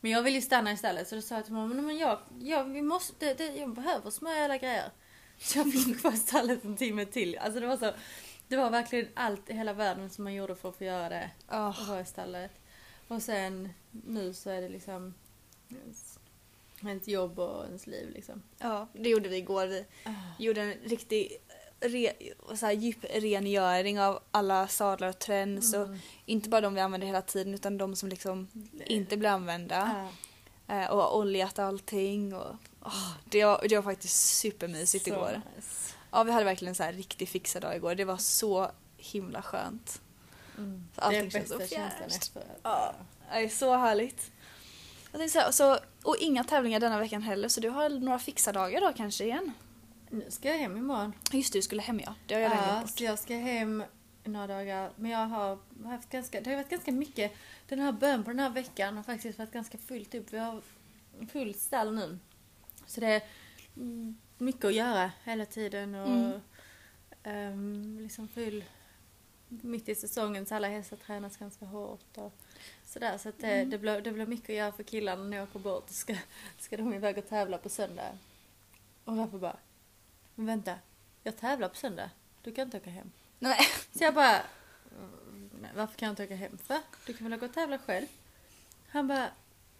Men 0.00 0.10
jag 0.10 0.22
vill 0.22 0.34
ju 0.34 0.40
stanna 0.40 0.72
istället 0.72 1.08
så 1.08 1.14
då 1.14 1.22
sa 1.22 1.34
jag 1.34 1.44
till 1.44 1.54
mamma, 1.54 1.74
"Nej, 1.74 1.84
men 1.84 1.96
jag, 1.98 2.18
jag, 2.40 2.64
vi 2.64 2.82
måste, 2.82 3.26
det, 3.26 3.34
det, 3.34 3.56
jag 3.56 3.74
behöver 3.74 4.10
smörja 4.10 4.44
alla 4.44 4.58
grejer. 4.58 4.90
Så 5.38 5.58
jag 5.58 5.72
fick 5.72 6.04
vara 6.04 6.14
i 6.14 6.16
stallet 6.16 6.64
en 6.64 6.76
timme 6.76 7.04
till. 7.04 7.38
Alltså 7.38 7.60
det 7.60 7.66
var 7.66 7.76
så, 7.76 7.92
det 8.48 8.56
var 8.56 8.70
verkligen 8.70 9.08
allt 9.14 9.50
i 9.50 9.52
hela 9.52 9.72
världen 9.72 10.10
som 10.10 10.24
man 10.24 10.34
gjorde 10.34 10.56
för 10.56 10.68
att 10.68 10.76
få 10.76 10.84
göra 10.84 11.08
det. 11.08 11.30
Ja. 11.48 11.68
Och 11.68 11.86
vara 11.86 12.00
i 12.00 12.04
stallet. 12.04 12.50
Och 13.08 13.22
sen 13.22 13.68
nu 13.90 14.34
så 14.34 14.50
är 14.50 14.60
det 14.62 14.68
liksom 14.68 15.14
ens, 15.70 16.18
ens 16.82 17.08
jobb 17.08 17.38
och 17.38 17.64
ens 17.66 17.86
liv 17.86 18.10
liksom. 18.10 18.42
Ja, 18.58 18.88
det 18.92 19.08
gjorde 19.08 19.28
vi 19.28 19.36
igår. 19.36 19.66
Vi 19.66 19.84
gjorde 20.44 20.60
en 20.62 20.72
riktig 20.72 21.36
re, 21.80 22.12
så 22.54 22.66
här, 22.66 22.72
djup 22.72 23.04
rengöring 23.10 24.00
av 24.00 24.22
alla 24.30 24.68
sadlar 24.68 25.08
och 25.08 25.18
träns. 25.18 25.74
Och 25.74 25.84
Mm. 25.84 25.98
inte 26.26 26.48
bara 26.48 26.60
de 26.60 26.74
vi 26.74 26.80
använder 26.80 27.06
hela 27.06 27.22
tiden 27.22 27.54
utan 27.54 27.78
de 27.78 27.96
som 27.96 28.08
liksom 28.08 28.48
inte 28.86 29.16
blir 29.16 29.28
använda. 29.30 30.08
Ja. 30.66 30.74
Eh, 30.74 30.90
och 30.90 31.18
oljat 31.18 31.58
allting. 31.58 32.34
Och, 32.34 32.54
åh, 32.84 33.12
det, 33.24 33.44
var, 33.44 33.66
det 33.68 33.76
var 33.76 33.82
faktiskt 33.82 34.38
supermysigt 34.38 35.04
Så 35.04 35.10
igår. 35.10 35.42
nice. 35.56 35.94
Ja, 36.10 36.22
vi 36.22 36.32
hade 36.32 36.44
verkligen 36.44 36.74
så 36.74 36.82
här 36.82 36.92
riktig 36.92 37.28
fixad 37.28 37.62
dag 37.62 37.76
igår. 37.76 37.94
Det 37.94 38.04
var 38.04 38.16
så 38.16 38.70
himla 38.96 39.42
skönt. 39.42 40.00
Mm. 40.58 40.88
Så 40.94 41.00
allting 41.00 41.20
det 41.20 41.26
är 41.26 41.30
känns 41.30 41.48
så 41.48 41.58
bästa 41.58 41.76
känslan 41.76 42.08
efter. 42.08 42.42
Ja. 42.62 42.94
Det 43.32 43.38
är 43.38 43.48
så 43.48 43.76
härligt. 43.76 44.30
Jag 45.12 45.30
så, 45.30 45.38
här, 45.38 45.50
så, 45.50 45.78
och 46.02 46.16
inga 46.16 46.44
tävlingar 46.44 46.80
denna 46.80 46.98
veckan 46.98 47.22
heller 47.22 47.48
så 47.48 47.60
du 47.60 47.68
har 47.68 47.88
några 47.88 48.18
fixadagar 48.18 48.80
då 48.80 48.92
kanske 48.96 49.24
igen? 49.24 49.52
Nu 50.10 50.30
ska 50.30 50.48
jag 50.48 50.58
hem 50.58 50.76
imorgon. 50.76 51.12
Just 51.32 51.52
det, 51.52 51.58
du 51.58 51.62
skulle 51.62 51.82
hem 51.82 52.00
ja. 52.00 52.14
Det 52.26 52.34
har 52.34 52.40
jag 52.40 52.52
redan 52.52 52.74
Ja, 52.74 52.80
bort. 52.80 52.90
så 52.90 53.04
jag 53.04 53.18
ska 53.18 53.34
hem 53.34 53.84
några 54.24 54.46
dagar. 54.46 54.90
Men 54.96 55.10
jag 55.10 55.26
har 55.26 55.58
haft 55.84 56.10
ganska, 56.10 56.40
det 56.40 56.50
har 56.50 56.56
varit 56.56 56.70
ganska 56.70 56.92
mycket. 56.92 57.32
Den 57.68 57.78
här 57.78 57.92
bön 57.92 58.24
på 58.24 58.30
den 58.30 58.38
här 58.38 58.50
veckan 58.50 58.96
har 58.96 59.02
faktiskt 59.04 59.38
varit 59.38 59.52
ganska 59.52 59.78
fullt 59.78 60.14
upp. 60.14 60.32
Vi 60.32 60.38
har 60.38 60.62
full 61.32 61.54
stall 61.54 61.94
nu. 61.94 62.18
Så 62.86 63.00
det 63.00 63.06
är 63.06 63.22
mycket 64.38 64.64
att 64.64 64.74
göra 64.74 65.12
hela 65.24 65.46
tiden 65.46 65.94
och 65.94 66.08
Mm. 66.08 66.40
ehm, 67.22 67.98
liksom 68.02 68.28
full 68.28 68.64
mitt 69.48 69.88
i 69.88 69.94
säsongen 69.94 70.46
så 70.46 70.54
alla 70.54 70.68
hästar 70.68 70.96
tränas 70.96 71.36
ganska 71.36 71.64
hårt 71.64 72.16
och 72.18 72.32
sådär. 72.84 73.18
Så 73.18 73.28
att 73.28 73.38
det, 73.38 73.46
Mm. 73.52 73.70
det, 73.70 73.78
blir, 73.78 74.00
det 74.00 74.12
blir 74.12 74.26
mycket 74.26 74.48
att 74.50 74.56
göra 74.56 74.72
för 74.72 74.82
killarna 74.82 75.24
när 75.24 75.36
jag 75.36 75.48
åker 75.48 75.58
bort. 75.58 75.90
Ska, 75.90 76.16
ska 76.58 76.76
de 76.76 76.94
iväg 76.94 77.18
och 77.18 77.28
tävla 77.28 77.58
på 77.58 77.68
söndag. 77.68 78.18
Och 79.04 79.16
jag 79.16 79.30
får 79.30 79.38
bara, 79.38 79.56
men 80.38 80.46
vänta, 80.46 80.74
jag 81.22 81.36
tävlar 81.36 81.68
på 81.68 81.74
söndag. 81.76 82.10
Du 82.42 82.52
kan 82.54 82.64
inte 82.64 82.76
åka 82.76 82.90
hem. 82.90 83.10
Nej. 83.38 83.58
Så 83.92 84.04
jag 84.04 84.14
bara, 84.14 84.36
"Mm, 84.36 85.50
nej, 85.60 85.70
varför 85.74 85.94
kan 85.98 86.06
jag 86.06 86.12
inte 86.12 86.24
åka 86.24 86.34
hem 86.36 86.58
för? 86.58 86.78
Du 87.06 87.12
kan 87.12 87.30
väl 87.30 87.38
gå 87.40 87.46
och 87.46 87.54
tävla 87.54 87.78
själv? 87.78 88.06
Han 88.88 89.08
bara, 89.08 89.18
"Nej, 89.18 89.30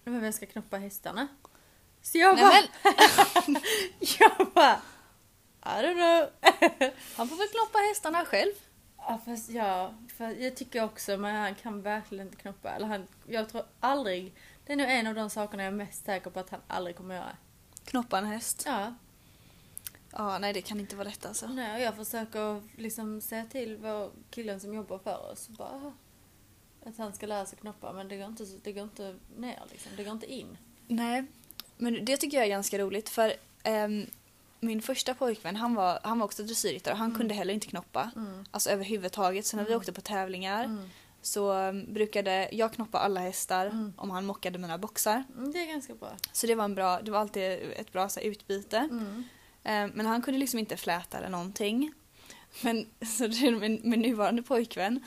men 0.04 0.20
vem 0.20 0.32
ska 0.32 0.46
knoppa 0.46 0.76
hästarna? 0.76 1.28
Så 2.02 2.18
jag 2.18 2.36
Nej, 2.36 2.70
bara, 2.84 3.42
men, 3.46 3.62
jag 4.18 4.52
bara, 4.54 4.80
I 5.62 5.82
don't 5.84 5.94
know. 5.94 6.30
han 7.16 7.28
får 7.28 7.36
väl 7.36 7.48
knoppa 7.48 7.78
hästarna 7.78 8.24
själv. 8.24 8.52
Ja, 8.96 9.20
fast 9.24 9.50
ja, 9.50 9.94
för 10.16 10.28
jag 10.42 10.56
tycker 10.56 10.84
också, 10.84 11.16
men 11.16 11.36
han 11.36 11.54
kan 11.54 11.82
verkligen 11.82 12.26
inte 12.26 12.36
knoppa. 12.42 12.70
Eller 12.70 12.86
han, 12.86 13.06
jag 13.26 13.48
tror 13.48 13.64
aldrig, 13.80 14.34
det 14.66 14.72
är 14.72 14.76
nog 14.76 14.90
en 14.90 15.06
av 15.06 15.14
de 15.14 15.30
sakerna 15.30 15.62
jag 15.62 15.72
är 15.72 15.76
mest 15.76 16.04
säker 16.04 16.30
på 16.30 16.40
att 16.40 16.50
han 16.50 16.60
aldrig 16.66 16.96
kommer 16.96 17.14
göra. 17.14 17.36
Knoppa 17.84 18.18
en 18.18 18.26
häst. 18.26 18.62
Ja, 18.66 18.94
Ja, 20.12 20.38
nej 20.38 20.52
det 20.52 20.62
kan 20.62 20.80
inte 20.80 20.96
vara 20.96 21.08
rätt 21.08 21.26
alltså. 21.26 21.46
nej, 21.46 21.74
och 21.74 21.80
jag 21.80 21.96
försöker 21.96 22.62
liksom 22.76 23.20
säga 23.20 23.44
till 23.46 23.76
vår 23.76 24.10
killen 24.30 24.60
som 24.60 24.74
jobbar 24.74 24.98
för 24.98 25.32
oss, 25.32 25.48
bara, 25.48 25.92
att 26.86 26.98
han 26.98 27.12
ska 27.12 27.26
lära 27.26 27.46
sig 27.46 27.58
knoppa, 27.58 27.92
men 27.92 28.08
det 28.08 28.16
går 28.16 28.26
inte, 28.26 28.44
det 28.62 28.72
går 28.72 28.82
inte 28.82 29.16
ner 29.36 29.62
liksom, 29.70 29.92
det 29.96 30.04
går 30.04 30.12
inte 30.12 30.32
in. 30.32 30.58
Nej, 30.88 31.24
men 31.76 32.04
det 32.04 32.16
tycker 32.16 32.36
jag 32.36 32.46
är 32.46 32.50
ganska 32.50 32.78
roligt 32.78 33.08
för 33.08 33.32
ehm, 33.62 34.06
min 34.60 34.82
första 34.82 35.14
pojkvän 35.14 35.56
han 35.56 35.74
var, 35.74 35.98
han 36.02 36.18
var 36.18 36.24
också 36.24 36.42
dressyrryttare 36.42 36.92
och 36.92 36.98
han 36.98 37.06
Mm. 37.08 37.18
kunde 37.18 37.34
heller 37.34 37.54
inte 37.54 37.66
knoppa. 37.66 38.10
Mm. 38.16 38.44
Alltså 38.50 38.70
överhuvudtaget. 38.70 39.46
Så 39.46 39.56
när 39.56 39.64
vi 39.64 39.70
Mm. 39.70 39.80
åkte 39.80 39.92
på 39.92 40.00
tävlingar 40.00 40.64
Mm. 40.64 40.88
så 41.22 41.52
um, 41.52 41.94
brukade 41.94 42.48
jag 42.52 42.72
knoppa 42.72 42.98
alla 42.98 43.20
hästar 43.20 43.66
Mm. 43.66 43.92
om 43.96 44.10
han 44.10 44.26
mockade 44.26 44.58
mina 44.58 44.78
boxar. 44.78 45.24
Mm, 45.36 45.52
Det 45.52 45.58
är 45.58 45.66
ganska 45.66 45.94
bra. 45.94 46.10
Så 46.32 46.46
det 46.46 46.54
var, 46.54 46.64
en 46.64 46.74
bra, 46.74 47.00
det 47.02 47.10
var 47.10 47.18
alltid 47.18 47.42
ett 47.76 47.92
bra 47.92 48.08
så 48.08 48.20
här, 48.20 48.26
utbyte. 48.26 48.88
Eh, 49.64 49.86
Men 49.94 50.06
han 50.06 50.22
kunde 50.22 50.40
liksom 50.40 50.58
inte 50.58 50.76
fläta 50.76 51.18
eller 51.18 51.28
någonting. 51.28 51.92
Men 52.60 52.86
så 53.18 53.26
det 53.26 53.46
är 53.46 53.50
min, 53.50 53.80
min 53.84 54.00
nuvarande 54.00 54.42
pojkvän, 54.42 55.00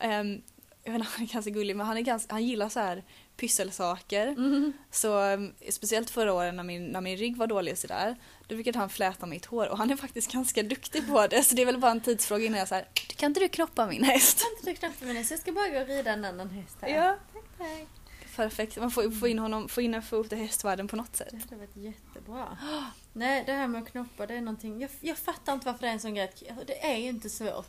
ehm, 0.00 0.42
jag 0.84 0.92
vet 0.92 1.00
inte, 1.00 1.10
han 1.14 1.22
är 1.24 1.32
ganska 1.32 1.50
gullig 1.50 1.76
men 1.76 1.86
han, 1.86 1.96
är 1.96 2.00
ganska, 2.00 2.32
han 2.32 2.44
gillar 2.44 2.68
så 2.68 2.80
här 2.80 3.04
pysselsaker. 3.36 4.26
Mm. 4.26 4.72
Så 4.90 5.18
ehm, 5.18 5.52
speciellt 5.68 6.10
förra 6.10 6.32
året 6.32 6.54
när 6.54 6.62
min, 6.64 6.86
när 6.86 7.00
min 7.00 7.16
rygg 7.16 7.36
var 7.36 7.46
dålig 7.46 7.72
och 7.72 7.78
sådär, 7.78 8.16
då 8.46 8.54
brukade 8.54 8.78
han 8.78 8.88
fläta 8.88 9.26
mitt 9.26 9.46
hår 9.46 9.68
och 9.68 9.78
han 9.78 9.90
är 9.90 9.96
faktiskt 9.96 10.32
ganska 10.32 10.62
duktig 10.62 11.08
på 11.08 11.26
det 11.26 11.42
så 11.42 11.54
det 11.54 11.62
är 11.62 11.66
väl 11.66 11.78
bara 11.78 11.90
en 11.90 12.00
tidsfråga 12.00 12.44
innan 12.44 12.58
jag 12.58 12.68
säger 12.68 12.86
kan 13.18 13.30
inte 13.30 13.40
du 13.40 13.48
knoppa 13.48 13.86
min 13.86 14.04
häst? 14.04 14.42
Kan 14.64 14.72
inte 14.72 14.92
du 15.00 15.06
med 15.06 15.16
det, 15.16 15.24
så 15.24 15.32
jag 15.32 15.40
ska 15.40 15.52
bara 15.52 15.68
gå 15.68 15.80
och 15.80 15.86
rida 15.86 16.12
en 16.12 16.24
annan 16.24 16.50
häst 16.50 16.76
här. 16.80 16.88
Ja, 16.88 17.16
Tack. 17.58 17.88
perfekt. 18.36 18.76
Man 18.76 18.90
får 18.90 19.10
få 19.10 19.28
in 19.28 19.38
honom, 19.38 19.68
få 19.68 19.80
in 19.80 19.94
en 19.94 20.02
fot 20.02 20.32
i 20.32 20.36
hästvärlden 20.36 20.88
på 20.88 20.96
något 20.96 21.16
sätt. 21.16 21.28
Det 21.30 21.36
hade 21.36 21.56
varit 21.56 21.76
jättebra. 21.76 22.58
Nej, 23.18 23.42
det 23.46 23.52
här 23.52 23.66
med 23.68 23.82
att 23.82 23.88
knoppa, 23.90 24.26
det 24.26 24.34
är 24.34 24.40
någonting... 24.40 24.80
Jag, 24.80 24.90
jag 25.00 25.18
fattar 25.18 25.52
inte 25.52 25.66
varför 25.66 25.80
det 25.80 25.88
är 25.88 25.92
en 25.92 26.00
sån 26.00 26.14
grej. 26.14 26.24
att- 26.50 26.66
Det 26.66 26.86
är 26.86 26.96
ju 26.96 27.08
inte 27.08 27.30
svårt. 27.30 27.68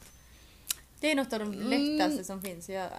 Det 1.00 1.12
är 1.12 1.15
något 1.15 1.34
av 1.34 1.39
de 1.39 1.53
Mm. 1.53 1.70
lättaste 1.98 2.24
som 2.24 2.41
finns 2.41 2.70
att 2.70 2.75
göra. 2.75 2.98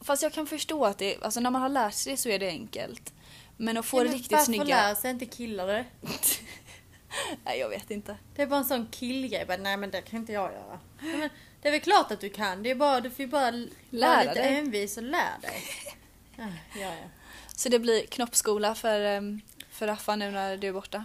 Fast 0.00 0.22
jag 0.22 0.32
kan 0.32 0.46
förstå 0.46 0.84
att 0.84 0.98
det, 0.98 1.16
alltså 1.22 1.40
när 1.40 1.50
man 1.50 1.62
har 1.62 1.68
lärt 1.68 1.94
sig 1.94 2.12
det 2.12 2.16
så 2.16 2.28
är 2.28 2.38
det 2.38 2.48
enkelt. 2.48 3.12
Men 3.56 3.76
att 3.76 3.86
få 3.86 3.98
Ja, 3.98 4.04
men 4.04 4.12
riktigt 4.12 4.32
varför 4.32 4.44
snygga... 4.44 4.64
lär 4.64 4.94
sig 4.94 5.10
inte 5.10 5.26
killar 5.26 5.66
det? 5.66 5.84
Nej, 7.44 7.58
jag 7.58 7.68
vet 7.68 7.90
inte. 7.90 8.16
Det 8.36 8.42
är 8.42 8.46
bara 8.46 8.58
en 8.58 8.64
sån 8.64 8.86
killgrej. 8.90 9.44
Bara, 9.46 9.56
Nej 9.56 9.76
men 9.76 9.90
det 9.90 10.02
kan 10.02 10.18
inte 10.20 10.32
jag 10.32 10.52
göra. 10.52 10.80
Ja, 11.00 11.06
men, 11.18 11.28
det 11.62 11.68
är 11.68 11.72
väl 11.72 11.80
klart 11.80 12.10
att 12.10 12.20
du 12.20 12.28
kan. 12.30 12.62
Det 12.62 12.70
är 12.70 12.74
bara, 12.74 13.00
du 13.00 13.10
får 13.10 13.20
ju 13.20 13.26
bara 13.26 13.50
Lära 13.90 14.20
lite 14.22 14.34
dig. 14.34 14.58
envis 14.58 14.96
och 14.96 15.02
lär 15.02 15.40
dig. 15.42 15.62
Ja, 16.36 16.46
ja, 16.80 16.80
ja. 16.80 17.08
Så 17.56 17.68
det 17.68 17.78
blir 17.78 18.06
knoppskola 18.06 18.74
för, 18.74 19.00
em, 19.00 19.40
för 19.70 19.86
Raffa 19.86 20.16
nu 20.16 20.30
när 20.30 20.56
du 20.56 20.68
är 20.68 20.72
borta. 20.72 21.04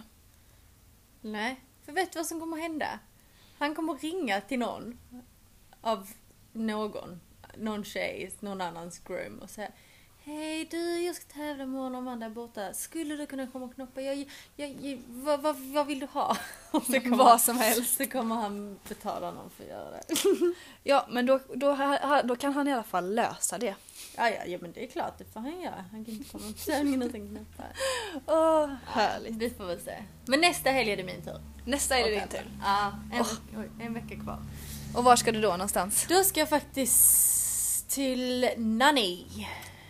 Nej, 1.26 1.60
för 1.84 1.92
vet 1.92 2.12
du 2.12 2.18
vad 2.18 2.26
som 2.26 2.40
kommer 2.40 2.56
hända? 2.56 2.98
Han 3.58 3.74
kommer 3.74 3.94
ringa 3.94 4.40
till 4.40 4.58
någon 4.58 4.98
av 5.80 6.08
någon, 6.52 7.20
någon 7.56 7.84
tjej, 7.84 8.32
någon 8.40 8.60
annans 8.60 8.98
groom 8.98 9.38
och 9.38 9.50
säga 9.50 9.70
Hej 10.28 10.64
du, 10.70 11.00
jag 11.02 11.16
ska 11.16 11.24
tävla 11.24 11.64
imorgon 11.64 11.94
om 11.94 12.02
Amanda 12.08 12.26
är 12.26 12.30
borta. 12.30 12.72
Skulle 12.74 13.16
du 13.16 13.26
kunna 13.26 13.46
komma 13.46 13.64
och 13.64 13.74
knoppa? 13.74 14.00
Jag, 14.00 14.28
jag, 14.56 14.70
jag, 14.80 14.98
vad, 15.08 15.40
vad, 15.42 15.56
vad 15.56 15.86
vill 15.86 16.00
du 16.00 16.06
ha? 16.06 16.36
Och 16.70 16.82
så 16.82 17.00
kommer, 17.00 17.16
Vad 17.16 17.40
som 17.40 17.58
helst. 17.58 17.96
så 17.96 18.06
kommer 18.06 18.34
han 18.34 18.78
betala 18.88 19.30
någon 19.30 19.50
för 19.50 19.62
att 19.64 19.70
göra 19.70 19.90
det. 19.90 20.14
Ja, 20.84 21.06
men 21.10 21.26
då, 21.26 21.40
då, 21.54 21.98
då 22.24 22.36
kan 22.36 22.52
han 22.52 22.68
i 22.68 22.72
alla 22.72 22.82
fall 22.82 23.14
lösa 23.14 23.58
det. 23.58 23.74
Ja, 24.16 24.30
ja, 24.30 24.44
ja 24.46 24.58
men 24.62 24.72
det 24.72 24.84
är 24.84 24.88
klart, 24.88 25.18
det 25.18 25.24
får 25.24 25.40
han 25.40 25.60
göra. 25.60 25.84
Han 25.90 26.04
kan 26.04 26.14
inte 26.14 26.30
komma 26.30 26.44
till 26.44 26.72
tävlingen 26.72 27.02
utan 27.02 27.28
knoppa. 27.28 27.64
Åh, 28.26 28.70
härligt. 28.86 29.38
Det 29.38 29.50
får 29.56 29.64
vi 29.66 29.78
se. 29.80 30.02
Men 30.24 30.40
nästa 30.40 30.70
helg 30.70 30.90
är 30.90 30.96
det 30.96 31.04
min 31.04 31.22
tur. 31.22 31.40
Nästa 31.66 31.98
är 31.98 32.04
det 32.10 32.14
Och 32.14 32.20
din 32.20 32.28
tur. 32.28 32.50
Ja, 32.64 32.92
en, 33.12 33.18
veck- 33.24 33.56
oj, 33.58 33.70
en 33.86 33.94
vecka 33.94 34.16
kvar. 34.22 34.38
Och 34.96 35.04
var 35.04 35.16
ska 35.16 35.32
du 35.32 35.40
då 35.40 35.50
någonstans? 35.50 36.06
Då 36.08 36.24
ska 36.24 36.40
jag 36.40 36.48
faktiskt 36.48 37.90
till 37.90 38.50
Nanny. 38.56 39.24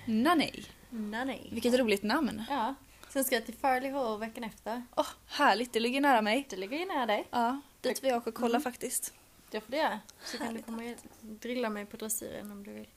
Nanny. 0.07 0.53
Nanny. 0.91 1.49
Vilket 1.53 1.75
roligt 1.79 2.03
namn. 2.03 2.43
Ja. 2.51 2.75
Sen 3.09 3.25
ska 3.25 3.35
jag 3.35 3.45
till 3.47 3.55
Farley 3.55 3.91
Hall 3.91 4.19
veckan 4.19 4.45
efter. 4.45 4.83
Åh, 4.97 5.07
härligt. 5.27 5.73
Det 5.73 5.81
ligger 5.81 6.01
nära 6.01 6.23
mig. 6.23 6.47
Det 6.51 6.57
ligger 6.57 6.79
ju 6.79 6.85
nära 6.87 7.07
dig. 7.07 7.27
Ja, 7.31 7.61
dit 7.81 8.03
vill 8.05 8.11
jag 8.11 8.17
åka 8.19 8.31
och 8.31 8.37
kolla 8.37 8.49
Mm. 8.57 8.63
faktiskt. 8.63 9.15
Det 9.51 9.61
får 9.61 9.71
du 9.73 9.77
göra. 9.77 10.01
Så 10.25 10.39
kan 10.39 10.55
du 10.55 10.63
komma 10.63 10.83
och 10.83 11.27
drilla 11.27 11.71
mig 11.71 11.87
på 11.87 11.97
dressyren 11.97 12.53
om 12.53 12.65
du 12.65 12.73
vill. 12.73 12.89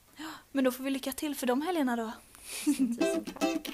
Men 0.52 0.64
då 0.64 0.70
får 0.72 0.84
vi 0.84 0.90
lycka 0.90 1.12
till 1.12 1.34
för 1.36 1.46
de 1.46 1.62
helgerna 1.62 1.96
då. 1.96 2.12
Tusen 2.64 3.24
tack. 3.40 3.68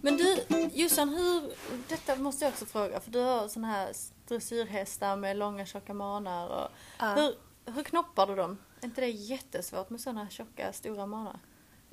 Men 0.00 0.16
du, 0.16 0.44
Jossan, 0.74 1.08
hur... 1.08 1.52
Detta 1.88 2.16
måste 2.16 2.44
jag 2.44 2.52
också 2.52 2.66
fråga, 2.66 3.00
för 3.00 3.10
du 3.10 3.18
har 3.18 3.48
såna 3.48 3.66
här 3.68 3.92
dressyrhästar 4.32 5.16
med 5.16 5.36
långa 5.36 5.66
tjocka 5.66 5.94
manar. 5.94 6.48
Och, 6.48 6.68
Ja. 6.98 7.14
hur, 7.14 7.34
hur 7.72 7.82
knoppar 7.82 8.26
du 8.26 8.34
dem? 8.36 8.58
Är 8.80 8.84
inte 8.84 9.00
det 9.00 9.08
jättesvårt 9.08 9.90
med 9.90 10.00
såna 10.00 10.30
tjocka, 10.30 10.72
stora 10.72 11.06
manar? 11.06 11.38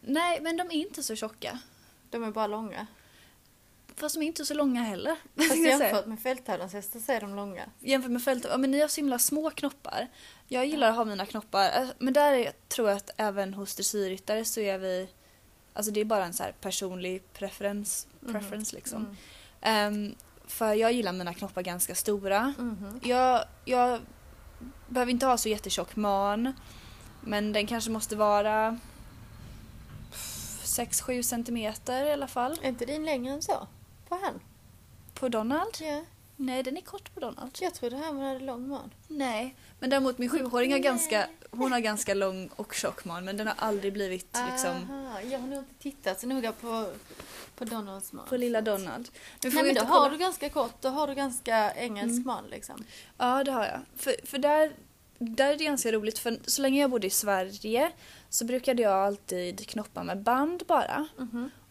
Nej, 0.01 0.41
men 0.41 0.57
de 0.57 0.67
är 0.67 0.71
inte 0.75 1.03
så 1.03 1.15
tjocka. 1.15 1.59
De 2.09 2.23
är 2.23 2.31
bara 2.31 2.47
långa. 2.47 2.87
Fast 3.95 4.15
de 4.15 4.21
är 4.23 4.27
inte 4.27 4.45
så 4.45 4.53
långa 4.53 4.81
heller. 4.83 5.15
Fast 5.35 5.55
jämfört 5.57 6.05
med 6.05 6.19
fälttävlanshästar 6.19 6.99
så 6.99 7.11
är 7.11 7.21
de 7.21 7.35
långa. 7.35 7.69
Jämfört 7.79 8.11
med 8.11 8.23
fält, 8.23 8.45
ja 8.49 8.57
men 8.57 8.71
ni 8.71 8.79
har 8.79 8.87
så 8.87 9.01
himla 9.01 9.19
små 9.19 9.49
knoppar. 9.49 10.07
Jag 10.47 10.65
gillar 10.65 10.89
att 10.89 10.95
ha 10.95 11.05
mina 11.05 11.25
knoppar, 11.25 11.65
eh, 11.81 11.87
men 11.99 12.13
där 12.13 12.33
är, 12.33 12.51
tror 12.67 12.89
jag 12.89 12.97
att 12.97 13.09
även 13.17 13.53
hos 13.53 13.75
dressyrryttare 13.75 14.45
så 14.45 14.59
är 14.59 14.77
vi, 14.77 15.09
alltså 15.73 15.91
det 15.91 15.99
är 16.01 16.05
bara 16.05 16.25
en 16.25 16.33
så 16.33 16.43
här 16.43 16.51
personlig 16.61 17.33
preferens, 17.33 18.07
Mhm. 18.19 18.33
preference 18.33 18.75
liksom. 18.75 19.01
Mm. 19.01 19.15
Ehm, 19.61 20.15
för 20.49 20.73
jag 20.73 20.93
gillar 20.93 21.13
mina 21.13 21.33
knoppar 21.33 21.61
ganska 21.61 21.95
stora. 21.95 22.53
Mhm. 22.57 22.99
Jag, 23.03 23.45
jag 23.65 23.99
behöver 24.87 25.11
inte 25.11 25.25
ha 25.25 25.37
så 25.37 25.49
jättetjock 25.49 25.95
man, 25.95 26.53
men 27.21 27.53
den 27.53 27.67
kanske 27.67 27.91
måste 27.91 28.15
vara 28.15 28.79
6-7 30.63 31.21
centimeter 31.21 32.05
i 32.05 32.11
alla 32.11 32.27
fall. 32.27 32.59
Är 32.61 32.69
inte 32.69 32.85
din 32.85 33.05
längre 33.05 33.33
än 33.33 33.41
så? 33.41 33.67
På 34.07 34.19
han? 34.21 34.39
På 35.13 35.29
Donald? 35.29 35.77
Ja. 35.79 36.03
Nej, 36.35 36.63
den 36.63 36.77
är 36.77 36.81
kort 36.81 37.13
på 37.13 37.19
Donald. 37.19 37.57
Jag 37.61 37.73
trodde 37.73 37.97
han 37.97 38.19
hade 38.19 38.39
lång 38.39 38.67
man. 38.67 38.91
Nej, 39.07 39.55
men 39.79 39.89
däremot 39.89 40.17
min 40.17 40.29
sjuåring 40.29 40.71
har 40.71 40.79
ganska, 40.79 41.27
hon 41.51 41.71
har 41.71 41.79
ganska 41.79 42.13
lång 42.13 42.49
och 42.55 42.73
tjock 42.73 43.05
man 43.05 43.25
men 43.25 43.37
den 43.37 43.47
har 43.47 43.55
aldrig 43.57 43.93
blivit 43.93 44.37
liksom 44.51 44.75
Aha, 44.91 45.21
jag 45.21 45.39
har 45.39 45.47
nog 45.47 45.57
inte 45.59 45.73
tittat 45.79 46.19
så 46.19 46.27
noga 46.27 46.51
på, 46.51 46.89
på 47.59 47.65
Donalds 47.65 48.13
man. 48.13 48.25
på 48.27 48.37
lilla 48.37 48.61
Donald. 48.61 49.09
Nu 49.43 49.49
Nej 49.49 49.63
men 49.63 49.75
då 49.75 49.81
har 49.81 49.97
kolla- 49.99 50.09
du 50.09 50.17
ganska 50.17 50.49
kort, 50.49 50.81
då 50.81 50.89
har 50.89 51.07
du 51.07 51.15
ganska 51.15 51.71
engelsk 51.73 52.11
Mm. 52.13 52.23
man 52.27 52.47
liksom. 52.47 52.83
Ja, 53.17 53.43
det 53.43 53.51
har 53.51 53.65
jag. 53.65 53.79
För, 53.97 54.15
för 54.27 54.37
där, 54.37 54.71
där 55.19 55.51
är 55.53 55.57
det 55.57 55.63
ganska 55.63 55.91
roligt 55.91 56.19
för 56.19 56.39
så 56.45 56.61
länge 56.61 56.81
jag 56.81 56.89
bodde 56.91 57.07
i 57.07 57.09
Sverige 57.09 57.91
så 58.29 58.45
brukade 58.45 58.81
jag 58.81 58.93
alltid 58.93 59.67
knoppa 59.67 60.03
med 60.03 60.17
band 60.23 60.63
bara. 60.67 61.07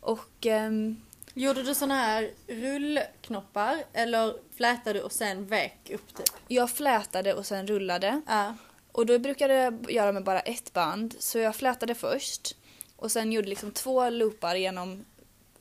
Och 0.01 0.47
ehm, 0.47 0.97
Gjorde 1.35 1.63
du 1.63 1.75
såna 1.75 1.95
här 1.95 2.31
rullknoppar 2.47 3.83
eller 3.93 4.35
flätade 4.57 4.99
du 4.99 5.03
och 5.05 5.13
sen 5.13 5.47
vek 5.47 5.91
upp 5.95 6.15
typ? 6.15 6.27
jag 6.49 6.71
flätade 6.71 7.35
och 7.35 7.47
sen 7.47 7.67
rullade. 7.67 8.21
Ja. 8.27 8.55
Och 8.93 9.07
då 9.07 9.19
brukade 9.19 9.55
jag 9.55 9.91
göra 9.91 10.13
med 10.13 10.25
bara 10.25 10.41
ett 10.41 10.73
band. 10.73 11.15
Så 11.19 11.39
jag 11.39 11.57
flätade 11.57 11.95
först 11.95 12.57
och 12.97 13.13
sen 13.13 13.33
gjorde 13.33 13.49
liksom 13.49 13.73
två 13.73 14.11
loopar 14.11 14.55
genom 14.55 15.05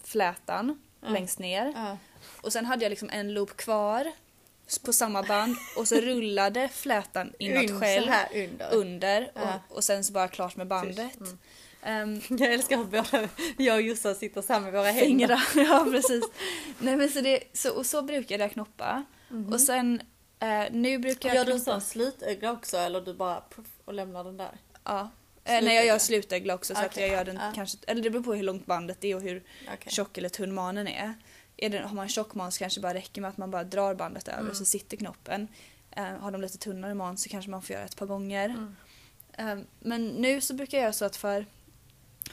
flätan 0.08 0.82
Ja. 1.02 1.10
längst 1.10 1.40
ner. 1.40 1.74
ja. 1.76 1.98
Och 2.42 2.54
sen 2.54 2.66
hade 2.66 2.84
jag 2.86 2.90
liksom 2.90 3.10
en 3.10 3.34
loop 3.34 3.58
kvar 3.58 4.12
på 4.86 4.94
samma 4.94 5.24
band 5.24 5.56
och 5.78 5.88
så 5.88 5.96
rullade 5.96 6.70
flätan 6.70 7.34
inåt 7.40 7.64
In 7.64 7.80
själv 7.80 8.12
under. 8.36 8.74
under 8.74 9.32
och, 9.34 9.76
och 9.78 9.84
sen 9.84 10.04
så 10.04 10.14
bara 10.14 10.28
klart 10.28 10.56
med 10.56 10.68
bandet. 10.68 11.20
Mm. 11.20 11.38
Ehm, 11.82 12.22
Jag 12.40 12.54
älskar 12.54 12.80
att 12.82 12.92
båda 12.92 13.30
jag 13.58 13.76
och 13.76 13.82
Jossan 13.82 14.16
sitter 14.16 14.42
så 14.42 14.54
här 14.54 14.60
med 14.60 14.72
våra 14.74 14.84
händer. 14.92 15.06
fingrar, 15.06 15.42
ja 15.56 15.88
precis. 15.92 16.24
Nej 16.80 16.96
men 16.96 17.10
så, 17.10 17.22
det, 17.22 17.44
så, 17.54 17.72
och 17.74 17.86
så 17.86 18.02
brukade 18.02 18.44
jag 18.44 18.52
knoppa. 18.52 19.04
Mhm. 19.30 19.54
Och 19.54 19.62
sen 19.62 20.02
eh, 20.40 20.64
nu 20.72 20.98
brukar 21.00 21.30
jag 21.30 21.36
Gör 21.36 21.46
du 21.46 21.52
en 21.52 21.60
sån 21.60 21.82
slutögla 21.82 22.52
också 22.52 22.78
eller 22.78 23.02
du 23.02 23.14
bara 23.14 23.44
puff 23.56 23.68
och 23.86 23.94
lämnar 23.94 24.24
den 24.24 24.38
där? 24.38 24.58
Ja. 24.84 25.10
Eh, 25.48 25.63
när 25.63 25.74
jag 25.74 25.86
gör 25.86 25.98
Slutögla. 25.98 26.56
också 26.56 26.75
så 26.75 26.82
att 26.82 26.86
Okej. 26.88 27.04
jag 27.08 27.12
gör 27.18 27.25
den 27.25 27.39
kanske, 27.56 27.77
eller 27.88 28.01
det 28.01 28.10
beror 28.10 28.24
på 28.24 28.34
hur 28.34 28.44
långt 28.44 28.66
bandet 28.66 29.04
är 29.04 29.16
och 29.16 29.22
hur 29.22 29.44
Okej. 29.74 29.92
tjock 29.92 30.18
eller 30.18 30.30
tunn 30.30 30.54
manen 30.54 30.88
är. 30.88 31.13
är 31.58 31.70
det, 31.70 31.80
har 31.80 31.96
man 31.96 32.08
tjock 32.10 32.36
man 32.36 32.51
så 32.51 32.60
kanske 32.60 32.80
det 32.80 32.82
bara 32.82 32.94
räcker 32.94 33.22
med 33.22 33.30
att 33.30 33.38
man 33.38 33.51
bara 33.51 33.63
drar 33.63 33.96
bandet 33.96 34.27
över 34.27 34.39
Mm. 34.39 34.50
och 34.51 34.58
så 34.58 34.66
sitter 34.66 34.98
knoppen. 34.98 35.48
Eh, 35.92 36.04
har 36.06 36.32
de 36.32 36.42
lite 36.42 36.58
tunnare 36.58 36.94
man 36.94 37.18
så 37.18 37.30
kanske 37.30 37.51
man 37.51 37.62
får 37.62 37.74
göra 37.74 37.86
ett 37.86 37.96
par 37.96 38.06
gånger. 38.06 38.50
Mm. 38.50 38.75
Eh, 39.60 39.66
men 39.80 40.08
nu 40.08 40.42
så 40.42 40.54
brukar 40.54 40.77
jag 40.77 40.84
göra 40.84 40.94
så 40.94 41.06
att 41.06 41.16
för, 41.16 41.46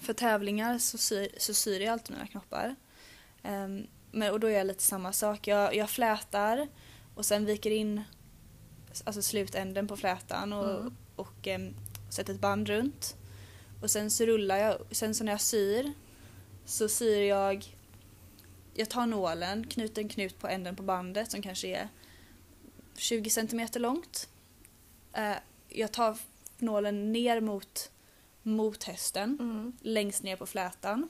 för 0.00 0.12
tävlingar 0.12 0.78
så 0.78 0.98
syr, 0.98 1.28
så 1.38 1.54
syr 1.54 1.80
jag 1.80 1.92
alltid 1.92 2.16
mina 2.16 2.26
knoppar. 2.26 2.74
Eh, 3.42 3.68
men, 4.12 4.30
och 4.32 4.40
då 4.40 4.50
gör 4.50 4.58
jag 4.58 4.66
lite 4.66 4.82
samma 4.82 5.12
sak. 5.12 5.46
Jag, 5.46 5.74
jag 5.76 5.90
flätar 5.90 6.68
och 7.14 7.26
sen 7.26 7.44
viker 7.44 7.70
in 7.70 8.02
alltså 9.04 9.22
slutänden 9.22 9.88
på 9.88 9.96
flätan 9.96 10.52
och, 10.52 10.70
Mm. 10.80 10.96
och 11.16 11.48
em, 11.48 11.74
sätter 12.14 12.34
ett 12.34 12.40
band 12.40 12.68
runt. 12.68 13.16
Och 13.82 13.90
sen 13.90 14.10
så 14.10 14.26
rullar 14.26 14.56
jag, 14.56 14.78
sen 14.90 15.14
så 15.14 15.24
när 15.24 15.32
jag 15.32 15.40
syr 15.40 15.92
så 16.64 16.88
syr 16.88 17.20
jag 17.22 17.76
jag 18.74 18.90
tar 18.90 19.06
nålen, 19.06 19.66
knyter 19.66 20.02
en 20.02 20.08
knut 20.08 20.38
på 20.38 20.48
änden 20.48 20.76
på 20.76 20.82
bandet 20.82 21.30
som 21.30 21.42
kanske 21.42 21.68
är 21.68 21.88
20 22.96 23.30
centimeter 23.30 23.80
långt. 23.80 24.28
Eh, 25.12 25.34
jag 25.68 25.92
tar 25.92 26.18
nålen 26.58 27.12
ner 27.12 27.40
mot, 27.40 27.90
mot 28.42 28.84
hästen, 28.84 29.36
Mm. 29.40 29.72
längst 29.80 30.22
ner 30.22 30.36
på 30.36 30.46
flätan. 30.46 31.08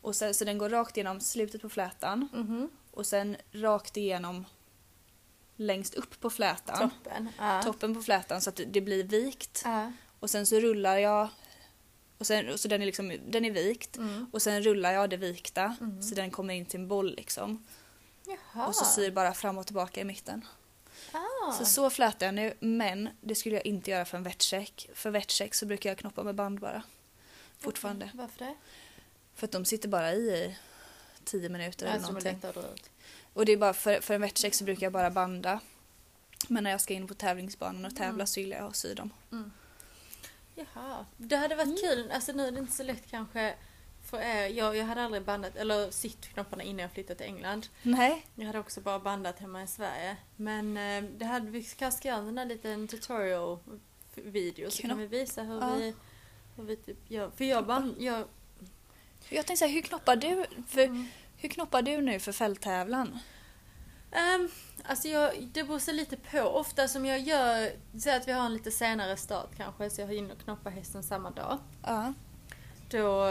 Och 0.00 0.16
sen, 0.16 0.34
så 0.34 0.44
den 0.44 0.58
går 0.58 0.68
rakt 0.70 0.96
igenom 0.96 1.20
slutet 1.20 1.62
på 1.62 1.68
flätan 1.68 2.28
Mhm. 2.32 2.70
och 2.90 3.06
sen 3.06 3.36
rakt 3.52 3.96
igenom 3.96 4.44
längst 5.56 5.94
upp 5.94 6.20
på 6.20 6.30
flätan. 6.30 6.90
Toppen. 6.90 7.28
Ja. 7.38 7.62
Toppen 7.62 7.94
på 7.94 8.02
flätan 8.02 8.40
så 8.40 8.50
att 8.50 8.60
det 8.66 8.80
blir 8.80 9.04
vikt. 9.04 9.62
Ja. 9.64 9.92
Och 10.20 10.30
sen 10.30 10.46
så 10.46 10.60
rullar 10.60 10.96
jag 10.98 11.28
och 12.18 12.26
sen, 12.26 12.58
så 12.58 12.68
den 12.68 12.82
är 12.82 12.86
liksom 12.86 13.18
den 13.26 13.44
är 13.44 13.50
vikt. 13.50 13.96
Mm. 13.96 14.26
Och 14.32 14.42
sen 14.42 14.62
rullar 14.62 14.92
jag 14.92 15.10
det 15.10 15.16
vikta 15.16 15.76
Mm. 15.80 16.02
så 16.02 16.14
den 16.14 16.30
kommer 16.30 16.54
in 16.54 16.66
till 16.66 16.80
en 16.80 16.88
boll 16.88 17.14
liksom. 17.16 17.64
Jaha. 18.26 18.66
Och 18.66 18.76
så 18.76 18.84
syr 18.84 19.10
bara 19.10 19.34
fram 19.34 19.58
och 19.58 19.66
tillbaka 19.66 20.00
i 20.00 20.04
mitten. 20.04 20.46
Ah. 21.12 21.52
Så 21.52 21.64
så 21.64 21.90
flätar 21.90 22.26
jag 22.26 22.34
nu 22.34 22.54
men 22.60 23.08
det 23.20 23.34
skulle 23.34 23.54
jag 23.54 23.66
inte 23.66 23.90
göra 23.90 24.04
för 24.04 24.16
en 24.16 24.22
vettcheck. 24.22 24.90
För 24.94 25.10
vettcheck 25.10 25.54
så 25.54 25.66
brukar 25.66 25.90
jag 25.90 25.98
knoppa 25.98 26.22
med 26.22 26.34
band 26.34 26.60
bara. 26.60 26.82
Fortfarande. 27.58 28.10
Varför 28.14 28.38
det? 28.44 28.54
För 29.34 29.44
att 29.46 29.52
de 29.52 29.64
sitter 29.64 29.88
bara 29.88 30.12
i 30.12 30.16
i 30.18 30.56
tio 31.24 31.48
minuter 31.48 31.86
eller 31.86 32.00
någonting. 32.00 32.40
Och 33.34 33.44
det 33.46 33.52
är 33.52 33.56
bara 33.56 33.72
för, 33.72 34.00
för 34.00 34.14
en 34.14 34.20
vettcheck 34.20 34.54
så 34.54 34.64
brukar 34.64 34.86
jag 34.86 34.92
bara 34.92 35.10
banda. 35.10 35.60
Men 36.48 36.64
när 36.64 36.70
jag 36.70 36.80
ska 36.80 36.94
in 36.94 37.08
på 37.08 37.14
tävlingsbanan 37.14 37.84
och 37.84 37.96
tävla 37.96 38.14
Mm. 38.14 38.26
så 38.26 38.40
gillar 38.40 38.56
jag 38.56 38.66
att 38.66 38.76
sy 38.76 38.94
dem. 38.94 39.10
Jaha. 40.54 41.06
Det 41.16 41.36
hade 41.36 41.54
varit 41.54 41.80
kul, 41.80 42.10
alltså 42.10 42.32
nu 42.32 42.46
är 42.46 42.52
det 42.52 42.58
inte 42.58 42.72
så 42.72 42.82
lätt 42.82 43.10
kanske 43.10 43.54
för 44.10 44.18
er, 44.20 44.48
jag, 44.48 44.76
jag 44.76 44.84
hade 44.84 45.02
aldrig 45.02 45.22
bandat, 45.24 45.56
eller 45.56 45.90
sytt 45.90 46.26
knopparna 46.28 46.62
innan 46.62 46.78
jag 46.78 46.92
flyttade 46.92 47.14
till 47.18 47.26
England. 47.26 47.66
Nej. 47.82 48.26
Jag 48.34 48.46
hade 48.46 48.58
också 48.58 48.80
bara 48.80 48.98
bandat 48.98 49.38
hemma 49.38 49.62
i 49.62 49.66
Sverige. 49.66 50.16
Men 50.36 50.76
eh, 50.76 51.10
det 51.18 51.24
hade, 51.24 51.50
vi 51.50 51.64
kanske 51.64 51.98
ska 51.98 52.08
göra 52.08 52.18
en 52.18 52.26
sån 52.26 52.34
där 52.34 52.44
liten 52.44 52.88
tutorial 52.88 53.58
video 54.14 54.70
så 54.70 54.82
kan 54.82 54.98
vi 54.98 55.06
visa 55.06 55.42
hur 55.42 55.60
Ja. 55.60 55.74
vi, 55.74 55.94
hur 56.56 56.64
vi 56.64 56.76
typ 56.76 57.10
gör. 57.10 57.30
För 57.36 57.44
jag 57.44 57.66
band, 57.66 57.94
jag, 57.98 58.24
Jag 59.28 59.46
tänkte 59.46 59.56
säga, 59.56 59.72
hur 59.74 59.82
knoppar 59.82 60.16
du? 60.16 60.44
För, 60.68 60.82
Mm. 60.84 61.06
Hur 61.44 61.48
knoppar 61.48 61.82
du 61.82 62.00
nu 62.00 62.18
för 62.20 62.32
fälttävlan? 62.32 63.18
Um, 64.12 64.48
alltså 64.84 65.08
jag, 65.08 65.48
det 65.52 65.64
beror 65.64 65.78
sig 65.78 65.94
lite 65.94 66.16
på. 66.16 66.40
Ofta 66.40 66.88
som 66.88 67.06
jag 67.06 67.20
gör, 67.20 67.70
säg 68.00 68.16
att 68.16 68.28
vi 68.28 68.32
har 68.32 68.46
en 68.46 68.52
lite 68.52 68.70
senare 68.70 69.16
start 69.16 69.48
kanske, 69.56 69.90
så 69.90 70.00
jag 70.00 70.08
hinner 70.08 70.34
knoppa 70.34 70.70
hästen 70.70 71.02
samma 71.02 71.30
dag. 71.30 71.58
Ja. 71.82 72.12
Då, 72.90 73.28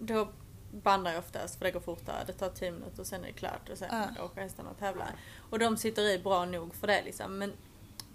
då 0.00 0.28
bandar 0.72 1.12
jag 1.12 1.18
oftast 1.18 1.58
för 1.58 1.64
det 1.64 1.70
går 1.70 1.80
fortare. 1.80 2.24
Det 2.26 2.32
tar 2.32 2.48
10 2.50 2.70
minuter 2.70 3.00
och 3.00 3.06
sen 3.06 3.22
är 3.24 3.26
det 3.26 3.32
klart 3.32 3.68
och 3.68 3.78
sen 3.78 3.88
Ja. 4.16 4.24
åker 4.24 4.40
hästarna 4.42 4.70
och 4.70 4.78
tävlar. 4.78 5.10
Och 5.50 5.58
de 5.58 5.76
sitter 5.76 6.02
i 6.02 6.18
bra 6.18 6.44
nog 6.44 6.74
för 6.74 6.86
det 6.86 7.02
liksom. 7.02 7.38
Men 7.38 7.52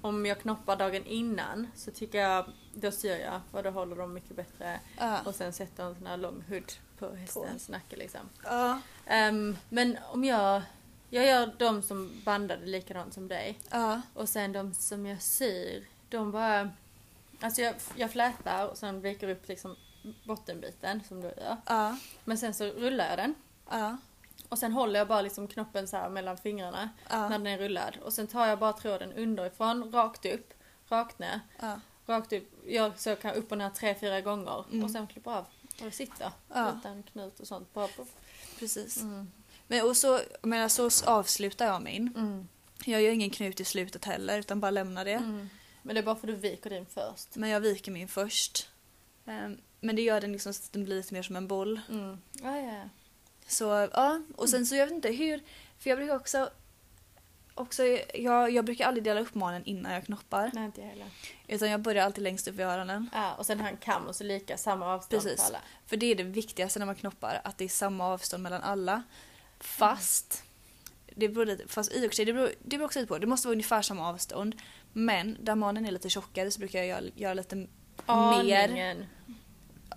om 0.02 0.26
jag 0.26 0.40
knoppar 0.40 0.76
dagen 0.76 1.06
innan 1.06 1.68
så 1.76 1.92
tycker 1.92 2.18
jag, 2.22 2.46
då 2.74 2.92
syr 2.92 3.18
jag 3.18 3.42
för 3.52 3.64
då 3.64 3.70
håller 3.70 3.96
de 3.96 4.14
mycket 4.14 4.36
bättre. 4.36 4.80
Ja. 4.98 5.20
Och 5.26 5.36
sen 5.36 5.54
sätter 5.54 5.84
en 5.84 5.96
sån 5.96 6.08
här 6.08 6.18
lång 6.18 6.44
hood 6.50 6.72
på 7.00 7.16
hästens 7.16 7.70
nacke 7.70 7.96
liksom. 7.96 8.22
Ja. 8.44 8.82
Ehm, 9.10 9.58
men 9.70 9.98
om 10.12 10.24
jag, 10.24 10.62
jag 11.10 11.26
gör 11.26 11.52
de 11.58 11.82
som 11.82 12.22
bandade 12.26 12.66
likadant 12.66 13.14
som 13.14 13.28
dig. 13.28 13.60
Ja. 13.70 14.02
Och 14.14 14.30
sen 14.30 14.52
de 14.52 14.74
som 14.74 15.06
jag 15.06 15.22
syr, 15.22 15.88
de 16.10 16.32
bara... 16.32 16.70
Alltså 17.42 17.62
jag, 17.62 17.76
jag 17.96 18.12
flätar 18.12 18.68
och 18.68 18.78
sen 18.78 19.02
viker 19.02 19.30
upp 19.30 19.48
liksom 19.48 19.76
bottenbiten 20.24 21.04
som 21.08 21.22
du 21.22 21.28
gör. 21.28 21.58
Ja. 21.66 21.98
Men 22.24 22.38
sen 22.38 22.54
så 22.54 22.66
rullar 22.66 23.10
jag 23.10 23.18
den. 23.18 23.36
Ja. 23.70 23.98
Och 24.50 24.58
sen 24.58 24.72
håller 24.72 25.00
jag 25.00 25.08
bara 25.08 25.22
liksom 25.22 25.48
knoppen 25.48 25.88
så 25.88 25.98
här 25.98 26.10
mellan 26.10 26.38
fingrarna 26.38 26.90
när 27.10 27.30
den 27.30 27.48
är 27.48 27.58
rullad. 27.58 27.98
Och 28.04 28.14
sen 28.14 28.28
tar 28.28 28.48
jag 28.48 28.60
bara 28.60 28.74
tråden 28.74 29.14
underifrån, 29.14 29.92
rakt 29.92 30.26
upp, 30.26 30.54
rakt 30.90 31.20
ner, 31.20 31.40
rakt 32.06 32.34
upp. 32.34 32.64
Jag 32.68 33.00
så 33.00 33.16
kan 33.16 33.34
upp 33.36 33.52
och 33.52 33.58
ner 33.58 33.70
tre, 33.70 33.96
fyra 33.96 34.22
gånger. 34.22 34.66
Mm. 34.72 34.84
Och 34.84 34.92
sen 34.92 35.08
klipper 35.08 35.32
av. 35.32 35.46
Och 35.80 35.86
det 35.86 35.92
sitter. 35.92 36.32
Utan 36.50 37.04
knut 37.04 37.40
och 37.40 37.48
sånt. 37.48 37.74
Bara 37.74 37.88
på. 37.88 38.06
Precis. 38.60 39.02
Mm. 39.02 39.32
Men 39.68 39.86
och 39.86 39.98
så, 39.98 40.20
menar, 40.42 40.68
så 40.70 40.90
avslutar 41.06 41.66
jag 41.66 41.82
min. 41.82 42.14
Mm. 42.16 42.48
Jag 42.86 43.02
gör 43.02 43.12
ingen 43.12 43.30
knut 43.30 43.60
i 43.60 43.66
slutet 43.66 44.06
heller 44.06 44.40
utan 44.40 44.60
bara 44.60 44.72
lämnar 44.72 45.06
det. 45.06 45.12
Mm. 45.14 45.50
Men 45.84 45.96
det 45.96 46.02
är 46.02 46.06
bara 46.06 46.16
för 46.16 46.28
att 46.28 46.34
du 46.34 46.50
viker 46.50 46.70
din 46.70 46.86
först. 46.86 47.36
Men 47.36 47.50
jag 47.50 47.60
viker 47.60 47.92
min 47.92 48.08
först. 48.08 48.70
Ehm, 49.26 49.58
Men 49.80 49.96
det 49.96 50.02
gör 50.02 50.22
den 50.22 50.32
liksom 50.32 50.54
så 50.54 50.64
att 50.64 50.74
den 50.74 50.84
blir 50.84 50.96
lite 50.96 51.14
mer 51.14 51.24
som 51.24 51.36
en 51.36 51.48
boll. 51.48 51.80
Mm. 51.90 52.18
Ja, 52.32 52.58
ja, 52.58 52.74
ja. 52.74 52.90
Så 53.48 53.90
ja, 53.94 54.22
och 54.36 54.50
sen 54.50 54.66
så 54.66 54.76
jag 54.76 54.86
vet 54.86 54.96
inte 54.96 55.10
hur, 55.10 55.44
för 55.80 55.90
jag 55.90 56.00
brukar 56.00 56.16
också, 56.16 56.50
också 57.60 57.84
jag, 58.14 58.52
jag 58.52 58.66
brukar 58.66 58.88
aldrig 58.88 59.04
dela 59.04 59.20
upp 59.20 59.36
manen 59.36 59.64
innan 59.66 59.92
jag 59.94 60.06
knoppar. 60.06 60.52
Nej, 60.54 60.66
inte 60.66 60.82
jag 60.82 60.88
heller. 60.88 61.08
Utan 61.48 61.70
jag 61.70 61.82
börjar 61.82 62.06
alltid 62.06 62.24
längst 62.24 62.48
upp 62.48 62.56
vid 62.56 62.66
öronen. 62.66 63.10
Ja, 63.14 63.36
och 63.36 63.46
sen 63.46 63.60
har 63.60 63.68
en 63.68 63.78
kam 63.78 64.06
och 64.08 64.16
så 64.16 64.24
lika 64.24 64.58
samma 64.58 64.86
avstånd 64.86 65.24
Precis. 65.24 65.42
på 65.42 65.48
alla. 65.48 65.62
För 65.86 65.98
det 65.98 66.06
är 66.06 66.16
det 66.16 66.24
viktigaste 66.24 66.80
när 66.80 66.86
man 66.86 66.96
knoppar, 66.96 67.42
att 67.44 67.58
det 67.58 67.66
är 67.66 67.70
samma 67.70 68.08
avstånd 68.08 68.44
mellan 68.44 68.62
alla. 68.62 69.04
Fast, 69.60 70.44
det 71.16 71.30
beror 71.30 71.46
lite, 71.46 71.68
fast 71.68 71.92
i 71.94 72.00
och 72.08 72.10
för 72.12 72.16
sig, 72.16 72.26
det 72.26 72.34
beror, 72.34 72.52
det 72.60 72.78
beror 72.78 72.86
också 72.86 73.00
lite 73.00 73.08
på, 73.08 73.18
det 73.18 73.28
måste 73.28 73.48
vara 73.48 73.54
ungefär 73.54 73.82
samma 73.82 74.10
avstånd. 74.10 74.56
Men 74.94 75.38
där 75.40 75.56
manen 75.56 75.86
är 75.86 75.92
lite 75.92 76.10
tjockare 76.10 76.52
så 76.52 76.60
brukar 76.60 76.80
jag 76.80 76.88
göra, 76.88 77.02
göra 77.16 77.34
lite 77.34 77.56
mer. 77.56 77.68
Aningen. 78.06 79.06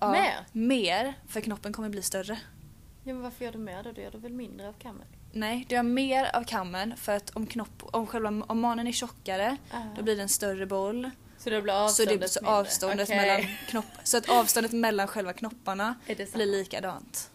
Ja, 0.00 0.10
Mer? 0.12 0.46
Mer, 0.52 1.14
för 1.28 1.40
knoppen 1.40 1.72
kommer 1.72 1.88
bli 1.88 2.02
större. 2.02 2.38
Ja, 3.04 3.12
men 3.12 3.22
varför 3.22 3.44
gör 3.44 3.52
du 3.52 3.58
mer 3.58 3.82
då? 3.82 3.92
Du 3.92 4.02
gör 4.02 4.10
du 4.10 4.18
väl 4.18 4.32
mindre 4.32 4.68
av 4.68 4.72
kammen? 4.72 5.06
Nej, 5.32 5.66
det 5.68 5.74
gör 5.74 5.82
mer 5.82 6.36
av 6.36 6.44
kammen 6.44 6.96
för 6.96 7.12
att 7.12 7.30
om, 7.30 7.46
knopp, 7.46 7.82
om, 7.82 8.06
själva, 8.06 8.44
om 8.46 8.60
manen 8.60 8.86
är 8.86 8.92
tjockare 8.92 9.56
då 9.96 10.02
blir 10.02 10.16
det 10.16 10.22
en 10.22 10.28
större 10.28 10.66
boll. 10.66 11.10
Så 11.38 11.50
det 11.50 11.62
blir 11.62 11.72
Så 11.72 11.78
avståndet 11.78 12.08
det 12.08 12.18
blir 12.18 12.28
så 12.28 12.46
avståndet 12.46 13.08
Okej. 13.08 13.16
mellan 13.16 13.56
knopp, 13.68 13.84
så 14.04 14.16
att 14.16 14.28
avståndet 14.28 14.72
mellan 14.72 15.08
själva 15.08 15.32
knopparna 15.32 15.94
det 16.16 16.26
så? 16.26 16.36
blir 16.36 16.46
likadant. 16.46 17.30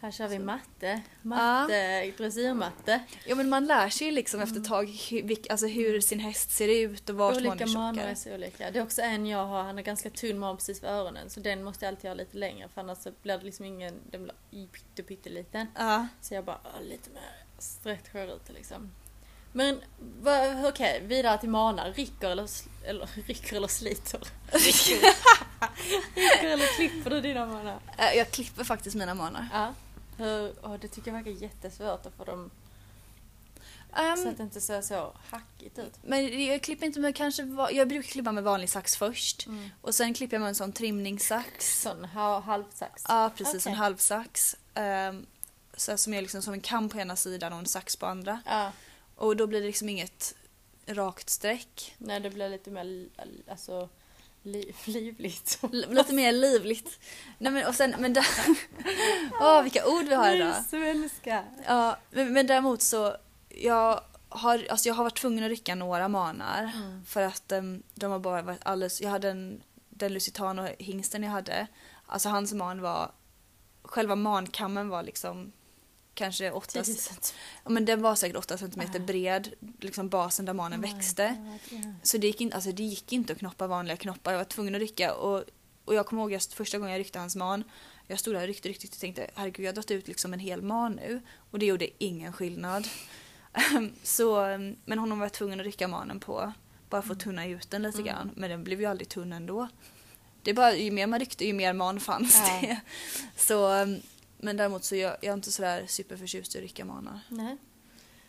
Här 0.00 0.10
kör 0.10 0.28
vi 0.28 0.38
matte. 0.38 1.02
Matte, 1.22 2.12
dressyrmatte. 2.18 3.00
Ja 3.26 3.34
men 3.34 3.48
man 3.48 3.66
lär 3.66 3.88
sig 3.88 4.06
ju 4.06 4.12
liksom 4.12 4.40
efter 4.40 4.60
ett 4.60 4.64
tag 4.68 4.88
hur, 5.10 5.36
alltså 5.50 5.66
hur 5.66 6.00
sin 6.00 6.20
häst 6.20 6.50
ser 6.50 6.68
ut 6.68 7.08
och 7.10 7.16
vart 7.16 7.34
man 7.34 7.46
Olika 7.46 7.64
är 7.64 7.68
manor 7.68 7.94
tjockare. 7.94 8.10
är 8.10 8.14
så 8.14 8.34
olika. 8.34 8.70
Det 8.70 8.78
är 8.78 8.82
också 8.82 9.02
en 9.02 9.26
jag 9.26 9.46
har, 9.46 9.62
han 9.62 9.76
har 9.76 9.82
ganska 9.82 10.10
tunn 10.10 10.38
man 10.38 10.56
precis 10.56 10.82
vid 10.82 10.90
öronen. 10.90 11.30
Så 11.30 11.40
den 11.40 11.64
måste 11.64 11.84
jag 11.84 11.92
alltid 11.92 12.10
ha 12.10 12.14
lite 12.14 12.36
längre 12.36 12.68
för 12.74 12.80
annars 12.80 12.98
så 12.98 13.12
blir 13.22 13.38
det 13.38 13.44
liksom 13.44 13.64
ingen, 13.64 13.94
den 14.10 14.22
blir 14.22 14.66
pytte, 14.66 15.02
pytteliten. 15.02 15.66
Ja. 15.76 16.06
Så 16.20 16.34
jag 16.34 16.44
bara, 16.44 16.58
"Åh, 16.64 16.82
lite 16.88 17.10
mer 17.10 18.34
ut 18.34 18.46
det 18.46 18.52
liksom. 18.52 18.90
Men 19.52 19.80
okej, 20.68 21.02
vidare 21.04 21.38
till 21.38 21.48
manar. 21.48 21.92
Rycker 21.92 22.30
eller, 22.30 22.48
eller, 22.84 23.06
rycker 23.26 23.56
eller 23.56 23.68
sliter? 23.68 24.20
rycker 26.14 26.46
eller 26.48 26.76
klipper 26.76 27.10
du 27.10 27.20
dina 27.20 27.46
manar? 27.46 27.78
Äh, 27.98 28.12
Jag 28.18 28.30
klipper 28.30 28.64
faktiskt 28.64 28.96
mina 28.96 29.14
manar. 29.14 29.46
Ja. 29.52 29.74
Hur, 30.18 30.54
åh, 30.62 30.76
det 30.80 30.88
tycker 30.88 31.10
jag 31.10 31.16
verkar 31.18 31.30
jättesvårt 31.30 32.06
att 32.06 32.14
få 32.16 32.24
dem 32.24 32.50
Ehm, 33.96 34.16
så 34.16 34.28
att 34.28 34.36
det 34.36 34.42
inte 34.42 34.60
ser 34.60 34.82
så 34.82 35.12
hackigt 35.30 35.78
ut. 35.78 35.92
men 36.02 36.44
jag 36.46 36.62
klipper 36.62 36.86
inte 36.86 37.00
med 37.00 37.16
kanske, 37.16 37.42
jag 37.70 37.88
brukar 37.88 38.08
klippa 38.08 38.32
med 38.32 38.44
vanlig 38.44 38.70
sax 38.70 38.96
först. 38.96 39.46
Mm. 39.46 39.70
Och 39.80 39.94
sen 39.94 40.14
klipper 40.14 40.34
jag 40.36 40.40
med 40.40 40.48
en 40.48 40.54
sån 40.54 40.72
trimningssax. 40.72 41.80
Sån 41.82 42.04
ha, 42.04 42.40
halvsax. 42.40 43.04
Ja 43.08 43.30
precis, 43.36 43.66
Okej. 43.66 43.72
en 43.72 43.78
halvsax. 43.78 44.56
Um, 44.74 45.26
så 45.76 45.96
som 45.96 46.14
är 46.14 46.22
liksom 46.22 46.42
som 46.42 46.52
en 46.52 46.60
kam 46.60 46.88
på 46.88 46.98
ena 46.98 47.16
sidan 47.16 47.52
och 47.52 47.58
en 47.58 47.66
sax 47.66 47.96
på 47.96 48.06
andra. 48.06 48.40
Ja. 48.46 48.72
Och 49.16 49.36
då 49.36 49.46
blir 49.46 49.60
det 49.60 49.66
liksom 49.66 49.88
inget 49.88 50.34
rakt 50.86 51.30
streck. 51.30 51.94
Nej, 51.98 52.20
det 52.20 52.30
blir 52.30 52.48
lite 52.48 52.70
mer 52.70 53.08
alltså, 53.50 53.88
li, 54.48 54.74
livligt. 54.84 55.58
Lite 55.72 56.14
mer 56.14 56.32
livligt. 56.32 56.98
Nej 57.38 57.52
men 57.52 57.66
och 57.66 57.74
sen, 57.74 57.94
men 57.98 58.12
där... 58.12 58.26
Åh 59.40 59.62
vilka 59.62 59.86
ord 59.86 60.04
vi 60.04 60.14
har 60.14 60.34
idag. 60.34 60.64
Svenska. 60.64 61.44
Ja, 61.66 61.96
men, 62.10 62.32
men 62.32 62.46
däremot 62.46 62.82
så, 62.82 63.16
jag 63.48 64.00
har, 64.28 64.66
alltså 64.70 64.88
jag 64.88 64.94
har 64.94 65.04
varit 65.04 65.18
tvungen 65.18 65.44
att 65.44 65.50
rycka 65.50 65.74
några 65.74 66.08
manar. 66.08 66.72
Mm. 66.74 67.04
För 67.04 67.22
att 67.22 67.52
em, 67.52 67.82
de 67.94 68.12
har 68.12 68.18
bara 68.18 68.42
varit 68.42 68.60
alldeles, 68.62 69.00
jag 69.00 69.10
hade 69.10 69.30
en, 69.30 69.62
den 69.88 70.12
Lusitano-hingsten 70.12 71.22
jag 71.22 71.30
hade, 71.30 71.66
alltså 72.06 72.28
hans 72.28 72.52
man 72.52 72.80
var, 72.80 73.12
själva 73.82 74.16
mankammen 74.16 74.88
var 74.88 75.02
liksom 75.02 75.52
kanske 76.18 76.50
8 76.50 76.82
ja, 77.64 77.70
men 77.70 77.84
den 77.84 78.02
var 78.02 78.14
säkert 78.14 78.36
8 78.36 78.58
centimeter 78.58 79.00
Ah. 79.00 79.02
bred, 79.02 79.52
liksom 79.80 80.08
basen 80.08 80.44
där 80.44 80.52
manen 80.52 80.80
växte. 80.80 81.36
Så 82.02 82.18
det 82.18 82.26
gick, 82.26 82.40
inte, 82.40 82.54
alltså 82.56 82.72
det 82.72 82.82
gick 82.82 83.12
inte 83.12 83.32
att 83.32 83.38
knoppa 83.38 83.66
vanliga 83.66 83.96
knoppar, 83.96 84.32
jag 84.32 84.38
var 84.38 84.44
tvungen 84.44 84.74
att 84.74 84.80
rycka. 84.80 85.14
Och, 85.14 85.44
och 85.84 85.94
jag 85.94 86.06
kommer 86.06 86.22
ihåg 86.22 86.32
just 86.32 86.52
första 86.52 86.78
gången 86.78 86.92
jag 86.92 87.00
ryckte 87.00 87.18
hans 87.18 87.36
man, 87.36 87.64
jag 88.06 88.18
stod 88.18 88.34
där 88.34 88.40
och 88.40 88.46
ryckte, 88.46 88.68
ryckte 88.68 88.86
och 88.86 88.98
tänkte 89.00 89.30
herregud 89.34 89.66
jag 89.66 89.68
har 89.68 89.74
dragit 89.74 89.90
ut 89.90 90.08
liksom 90.08 90.32
en 90.32 90.38
hel 90.40 90.62
man 90.62 90.92
nu. 90.92 91.20
Och 91.50 91.58
det 91.58 91.66
gjorde 91.66 91.88
ingen 92.04 92.32
skillnad. 92.32 92.88
så, 94.02 94.40
em, 94.44 94.76
men 94.84 94.98
honom 94.98 95.18
var 95.18 95.26
jag 95.26 95.32
tvungen 95.32 95.60
att 95.60 95.66
rycka 95.66 95.88
manen 95.88 96.20
på, 96.20 96.52
bara 96.90 97.02
för 97.02 97.12
att 97.12 97.20
tunna 97.20 97.46
ut 97.46 97.70
den 97.70 97.82
lite 97.82 97.98
Mm. 97.98 98.06
grann. 98.06 98.30
Men 98.36 98.50
den 98.50 98.64
blev 98.64 98.80
ju 98.80 98.86
aldrig 98.86 99.08
tunn 99.08 99.32
ändå. 99.32 99.68
Det 100.42 100.50
är 100.50 100.54
bara, 100.54 100.74
ju 100.74 100.90
mer 100.90 101.06
man 101.06 101.18
ryckte 101.20 101.44
ju 101.46 101.52
mer 101.52 101.72
man 101.72 102.00
fanns 102.00 102.36
Ja. 102.46 102.58
det. 102.60 102.80
Så, 103.36 103.68
em, 103.72 103.96
men 104.38 104.56
däremot 104.56 104.84
så 104.84 104.96
jag, 104.96 105.10
jag 105.20 105.24
är 105.30 105.34
inte 105.34 105.52
sådär 105.52 105.86
superförtjust 105.86 106.54
i 106.54 106.58
att 106.58 106.62
rycka 106.62 106.84
manar. 106.84 107.20
Nej. 107.28 107.56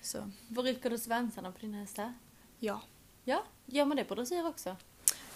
Så 0.02 0.32
Var 0.48 0.64
rycker 0.64 0.90
du 0.90 0.98
svansarna 0.98 1.52
på 1.52 1.60
dina 1.60 1.78
hästar? 1.78 2.14
ja. 2.60 2.82
Ja, 3.24 3.44
gör 3.66 3.86
man 3.86 3.98
det 3.98 4.04
på 4.04 4.16
dressyr 4.16 4.46
också? 4.48 4.76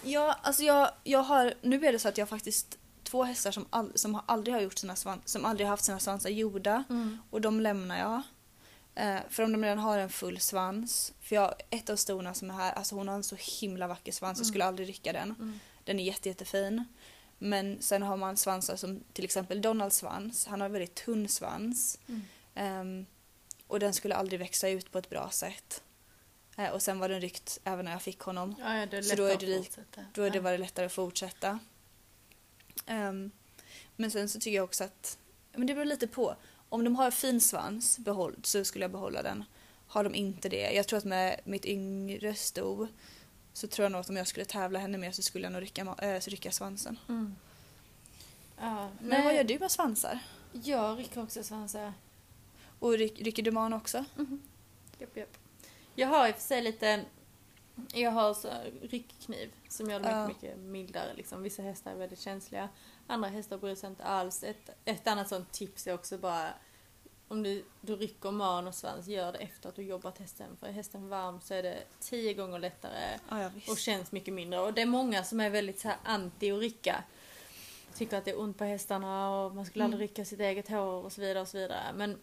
Ja, 0.04 0.38
alltså 0.42 0.64
jag, 0.64 0.90
jag 1.04 1.24
har, 1.24 1.54
nu 1.62 1.86
är 1.86 1.92
det 1.92 2.00
så 2.00 2.08
att 2.10 2.18
jag 2.18 2.26
har 2.26 2.30
faktiskt 2.30 2.78
två 3.04 3.24
hästar 3.24 3.52
som, 3.52 3.66
all, 3.70 3.92
som 3.96 4.16
har 4.16 4.24
aldrig 4.26 4.54
har 4.56 4.62
gjort 4.62 4.78
sina 4.78 4.96
svan, 4.96 5.22
som 5.26 5.46
aldrig 5.46 5.68
har 5.68 5.70
haft 5.70 5.84
sina 5.84 6.00
svansar 6.00 6.30
gjorda 6.30 6.84
Mm. 6.90 7.18
och 7.30 7.42
de 7.42 7.60
lämnar 7.62 7.98
jag. 8.00 8.22
Eh, 8.96 9.20
för 9.30 9.44
om 9.44 9.52
de 9.52 9.64
redan 9.64 9.80
har 9.80 9.98
en 9.98 10.10
full 10.10 10.40
svans, 10.40 11.14
för 11.22 11.36
jag, 11.36 11.54
ett 11.70 11.90
av 11.90 11.96
stona 11.96 12.34
som 12.34 12.50
är 12.50 12.54
här, 12.54 12.74
alltså 12.74 12.96
hon 12.96 13.08
har 13.08 13.16
en 13.16 13.24
så 13.24 13.36
himla 13.62 13.88
vacker 13.88 14.12
svans, 14.12 14.38
jag 14.38 14.44
Mm. 14.46 14.50
skulle 14.52 14.66
aldrig 14.66 14.90
rycka 14.90 15.14
den. 15.14 15.32
Mm. 15.40 15.60
Den 15.84 16.00
är 16.00 16.04
jätte, 16.04 16.30
jättefin. 16.30 16.84
Men 17.44 17.82
sen 17.82 18.04
har 18.04 18.18
man 18.18 18.38
svansar 18.38 18.76
som 18.76 19.04
till 19.14 19.26
exempel 19.26 19.62
Donalds 19.62 19.98
svans, 19.98 20.46
han 20.46 20.62
har 20.62 20.66
en 20.66 20.72
väldigt 20.74 20.96
tunn 20.96 21.28
svans. 21.28 22.00
Mm. 22.08 22.22
Ehm, 22.56 23.06
och 23.68 23.80
den 23.80 23.94
skulle 23.94 24.16
aldrig 24.16 24.40
växa 24.40 24.70
ut 24.70 24.92
på 24.92 24.98
ett 24.98 25.10
bra 25.10 25.30
sätt. 25.30 25.84
Eh, 26.58 26.70
och 26.70 26.82
sen 26.82 27.00
var 27.00 27.10
den 27.10 27.22
ryckt 27.22 27.60
även 27.64 27.86
när 27.86 27.92
jag 27.92 28.02
fick 28.02 28.20
honom. 28.20 28.56
Ja, 28.60 28.78
ja, 28.78 29.04
Så 29.04 29.16
då 29.16 29.24
är 29.24 29.38
det. 29.38 29.64
Då 30.14 30.22
är 30.22 30.30
det 30.30 30.40
var 30.40 30.52
det 30.52 30.58
lättare 30.58 30.86
att 30.86 30.94
fortsätta. 30.94 31.60
Ehm, 32.86 33.32
men 33.96 34.12
sen 34.12 34.30
så 34.30 34.40
tycker 34.40 34.56
jag 34.56 34.64
också 34.64 34.84
att 34.84 35.18
men 35.52 35.68
det 35.68 35.74
beror 35.74 35.86
lite 35.86 36.08
på. 36.08 36.36
Om 36.70 36.84
de 36.84 36.96
har 36.96 37.12
fin 37.12 37.42
svans 37.42 38.00
behåll, 38.00 38.36
så 38.44 38.66
skulle 38.66 38.84
jag 38.84 38.92
behålla 38.92 39.22
den. 39.22 39.44
Har 39.88 40.04
de 40.04 40.16
inte 40.16 40.50
det, 40.50 40.72
jag 40.72 40.88
tror 40.88 40.98
att 40.98 41.06
med 41.06 41.40
mitt 41.44 41.66
yngre 41.66 42.36
sto 42.36 42.88
så 43.54 43.68
tror 43.68 43.84
jag 43.84 43.92
nog 43.92 44.02
att 44.02 44.10
om 44.10 44.18
jag 44.18 44.28
skulle 44.28 44.46
tävla 44.46 44.80
henne 44.80 44.98
mer 44.98 45.12
så 45.12 45.22
skulle 45.22 45.46
jag 45.46 45.54
nog 45.54 45.62
rycka, 45.62 45.96
äh, 46.02 46.20
så 46.20 46.30
rycka 46.30 46.52
svansen. 46.52 47.00
Mm. 47.10 47.36
Ja. 48.60 48.90
Men 49.02 49.24
vad 49.24 49.36
gör 49.36 49.44
du 49.44 49.60
med 49.60 49.72
svansar? 49.72 50.20
Jag 50.52 51.00
rycker 51.00 51.24
också 51.24 51.44
svansar. 51.44 51.94
Och 52.80 52.92
ryck, 52.94 53.22
rycker 53.22 53.44
du 53.44 53.52
man 53.52 53.74
också? 53.74 54.06
Japp, 55.00 55.18
japp. 55.18 55.38
Jag 55.96 56.08
har 56.08 56.28
i 56.28 56.32
och 56.32 56.36
för 56.36 56.42
sig 56.42 56.62
lite... 56.62 57.06
Jag 57.94 58.12
har 58.12 58.34
så 58.34 58.50
ryckkniv 58.82 59.52
som 59.70 59.90
gör 59.90 60.00
det 60.00 60.28
mycket, 60.28 60.44
Ja. 60.44 60.50
mycket 60.50 60.58
mildare. 60.58 61.14
Liksom. 61.16 61.44
Vissa 61.44 61.62
hästar 61.62 61.92
är 61.92 61.96
väldigt 61.96 62.20
känsliga. 62.20 62.70
Andra 63.08 63.30
hästar 63.30 63.58
bryr 63.58 63.76
sig 63.76 63.90
inte 63.90 64.04
alls. 64.04 64.44
Ett, 64.44 64.70
ett 64.86 65.08
annat 65.08 65.30
sånt 65.30 65.52
tips 65.52 65.88
är 65.88 65.94
också 65.94 66.18
bara 66.18 66.54
om 67.34 67.44
du, 67.44 67.64
du 67.82 67.96
rycker 67.96 68.32
man 68.32 68.68
och 68.68 68.76
svans, 68.76 69.08
gör 69.08 69.32
det 69.32 69.38
efter 69.38 69.70
att 69.70 69.76
du 69.76 69.82
jobbat 69.84 70.18
hästen. 70.18 70.58
För 70.60 70.68
är 70.68 70.72
hästen 70.72 71.10
varm 71.10 71.42
så 71.42 71.54
är 71.54 71.64
det 71.64 71.84
tio 72.00 72.34
gånger 72.34 72.60
lättare 72.60 73.20
Ja, 73.30 73.42
ja 73.42 73.50
och 73.68 73.78
känns 73.78 74.12
mycket 74.12 74.34
mindre. 74.34 74.60
Och 74.60 74.74
det 74.74 74.82
är 74.82 74.86
många 74.86 75.24
som 75.24 75.40
är 75.40 75.50
väldigt 75.50 75.80
så 75.80 75.88
här 75.88 75.98
anti 76.04 76.52
att 76.52 76.60
rycka. 76.60 77.04
Tycker 77.96 78.18
att 78.18 78.26
det 78.26 78.32
är 78.32 78.40
ont 78.40 78.58
på 78.58 78.64
hästarna 78.64 79.30
och 79.30 79.56
man 79.56 79.66
skulle 79.66 79.84
aldrig 79.84 80.00
Mm. 80.00 80.08
rycka 80.08 80.26
sitt 80.26 80.40
eget 80.40 80.70
hår 80.70 81.06
och 81.06 81.12
så 81.12 81.22
vidare 81.22 81.42
och 81.42 81.48
så 81.48 81.58
vidare. 81.58 81.94
Men, 81.96 82.20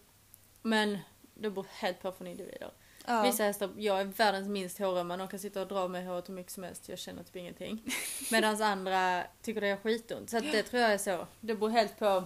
men 0.61 0.97
det 1.33 1.49
beror 1.49 1.65
helt 1.69 2.01
på 2.01 2.11
från 2.11 2.27
individer. 2.27 2.71
Ja. 3.05 3.21
Vissa 3.21 3.43
hästar, 3.43 3.69
jag 3.77 4.01
är 4.01 4.05
världens 4.05 4.47
minst 4.47 4.79
hårömma, 4.79 5.17
de 5.17 5.27
kan 5.27 5.39
sitta 5.39 5.61
och 5.61 5.67
dra 5.67 5.87
med 5.87 6.05
håret 6.05 6.29
hur 6.29 6.33
mycket 6.33 6.51
som 6.51 6.63
helst, 6.63 6.89
jag 6.89 6.99
känner 6.99 7.23
typ 7.23 7.35
ingenting. 7.35 7.83
Medan 8.31 8.61
andra 8.61 9.23
tycker 9.41 9.61
det 9.61 9.67
är 9.67 9.77
skitont. 9.77 10.29
Så 10.29 10.37
att 10.37 10.51
det 10.51 10.63
tror 10.63 10.81
jag 10.81 10.93
är 10.93 10.97
så. 10.97 11.27
Det 11.39 11.55
beror 11.55 11.69
helt 11.69 11.99
på 11.99 12.23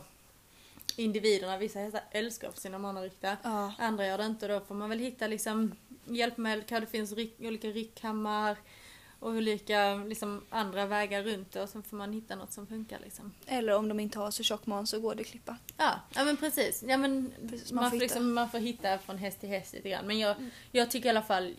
individerna. 0.96 1.58
Vissa 1.58 1.80
hästar 1.80 2.02
älskar 2.12 2.52
sina 2.56 2.78
mannaryckta. 2.80 3.38
Ja. 3.44 3.74
Andra 3.78 4.08
gör 4.08 4.18
det 4.18 4.26
inte. 4.26 4.48
Då 4.48 4.60
får 4.60 4.76
man 4.76 4.90
väl 4.90 5.00
hitta 5.00 5.28
liksom 5.28 5.76
hjälpmedel. 6.06 6.64
Kanske 6.68 6.86
det 6.86 6.92
finns 6.92 7.12
ryck, 7.12 7.36
olika 7.40 7.68
ryckhammar 7.68 8.58
och 9.20 9.30
olika 9.32 9.96
liksom, 9.96 10.46
andra 10.50 10.86
vägar 10.86 11.24
runt 11.24 11.52
det. 11.52 11.62
Och 11.62 11.70
så 11.70 11.82
får 11.82 11.98
man 11.98 12.14
hitta 12.14 12.36
något 12.36 12.54
som 12.54 12.68
funkar 12.68 13.00
liksom. 13.04 13.34
Eller 13.46 13.76
om 13.76 13.88
de 13.88 14.00
inte 14.00 14.20
har 14.20 14.32
så 14.32 14.44
tjock 14.44 14.66
man 14.66 14.88
så 14.88 15.00
går 15.00 15.16
det 15.16 15.22
att 15.22 15.28
klippa. 15.28 15.58
Ja, 15.78 16.00
ja 16.16 16.24
men 16.26 16.38
precis. 16.38 16.84
Ja, 16.88 16.98
men 16.98 17.34
Precis, 17.50 17.72
man, 17.72 17.84
man 17.84 17.92
får 17.92 17.98
får 17.98 18.02
liksom, 18.02 18.34
man 18.34 18.50
får 18.50 18.60
hitta 18.60 18.98
från 18.98 19.18
häst 19.18 19.40
till 19.40 19.50
häst 19.50 19.74
lite 19.74 19.90
grann. 19.90 20.08
Men 20.08 20.20
jag, 20.20 20.38
Mm. 20.38 20.50
jag 20.72 20.92
tycker 20.92 21.06
i 21.08 21.10
alla 21.10 21.22
fall, 21.22 21.56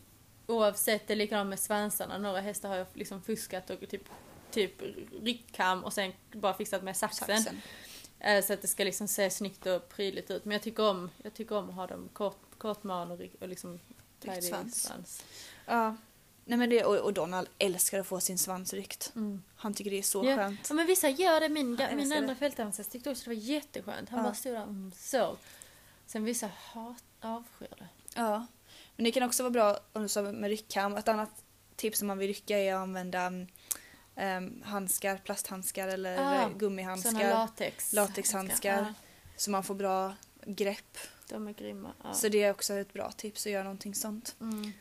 oavsett, 0.47 1.07
det 1.07 1.15
är 1.15 1.17
likadant 1.17 1.49
med 1.49 1.59
svansarna. 1.61 2.19
Några 2.19 2.41
hästar 2.41 2.69
har 2.69 2.77
jag 2.77 2.87
liksom 2.95 3.23
fuskat 3.23 3.71
och 3.71 3.89
typ, 3.89 4.03
typ 4.51 4.83
ryckkam 5.23 5.85
och 5.85 5.93
sen 5.93 6.13
bara 6.33 6.55
fixat 6.55 6.83
med 6.83 6.97
saxen. 6.97 7.27
Saxen. 7.43 7.61
Eh, 8.27 8.45
Så 8.45 8.53
att 8.53 8.63
det 8.63 8.69
ska 8.69 8.85
liksom 8.85 9.09
se 9.09 9.31
snyggt 9.31 9.67
och 9.67 9.89
prydligt 9.89 10.31
ut. 10.31 10.45
Men 10.45 10.53
jag 10.53 10.63
tycker 10.63 10.83
om, 10.91 11.11
jag 11.23 11.35
tycker 11.35 11.57
om 11.57 11.69
att 11.69 11.75
ha 11.75 11.87
dem 11.87 12.09
kort, 12.13 12.59
kort 12.59 12.83
man 12.85 13.11
och, 13.11 13.21
och 13.41 13.49
liksom 13.49 13.81
tidy 14.21 14.43
svans. 14.43 14.83
svans. 14.83 15.25
Ja. 15.67 15.97
Nej, 16.49 16.59
men 16.59 16.71
det, 16.71 16.85
och, 16.85 16.97
och 16.97 17.13
Donald 17.13 17.49
älskar 17.59 18.01
att 18.01 18.07
få 18.07 18.21
sin 18.21 18.39
svans 18.39 18.73
ryckt. 18.73 19.13
Mm. 19.17 19.43
Han 19.57 19.75
tycker 19.75 19.91
det 19.91 19.99
är 19.99 20.03
så 20.03 20.25
Ja. 20.27 20.37
skönt. 20.37 20.61
Ja 20.69 20.75
men 20.75 20.87
vissa 20.87 21.09
gör 21.09 21.41
det. 21.41 21.49
Min, 21.49 21.77
Ja, 21.81 21.97
min 21.97 22.13
andra 22.13 22.35
fältdansare 22.35 22.87
tyckte 22.87 23.11
också 23.11 23.25
det 23.25 23.31
var 23.37 23.43
jätteskönt. 23.43 24.09
Han 24.09 24.19
Ja. 24.19 24.23
bara 24.25 24.35
stod 24.35 24.53
där 24.53 24.63
och 24.63 24.97
sov. 24.97 25.39
Sen 26.07 26.25
vissa 26.25 26.51
hat, 26.73 27.05
avskyr 27.21 27.69
det. 27.79 27.89
Ja. 28.15 28.47
Men 28.97 29.05
det 29.05 29.13
kan 29.13 29.23
också 29.23 29.43
vara 29.43 29.51
bra 29.51 29.79
om 29.93 30.03
du 30.03 30.09
sa 30.09 30.23
med 30.23 30.51
ryckkam. 30.51 30.97
Ett 30.97 31.09
annat 31.09 31.45
tips 31.77 32.01
om 32.03 32.07
man 32.09 32.19
vill 32.19 32.29
rycka 32.29 32.59
är 32.59 32.75
att 32.75 32.81
använda 32.81 33.31
um, 34.17 34.63
handskar, 34.65 35.17
plasthandskar 35.17 35.89
eller 35.89 36.19
Ah, 36.45 36.49
gummihandskar. 36.59 37.31
latex. 37.31 37.93
latexhandskar. 37.93 38.79
Ja, 38.83 38.95
Så 39.37 39.51
man 39.51 39.65
får 39.65 39.75
bra 39.75 40.15
grepp. 40.47 40.99
de 41.29 41.49
är 41.49 41.53
grymma. 41.53 41.93
Ja. 42.05 42.13
Så 42.15 42.29
det 42.29 42.43
är 42.43 42.51
också 42.51 42.75
ett 42.75 42.93
bra 42.93 43.11
tips 43.13 43.47
att 43.47 43.53
göra 43.53 43.63
någonting 43.65 43.95
sånt. 43.95 44.35
Mm. 44.41 44.73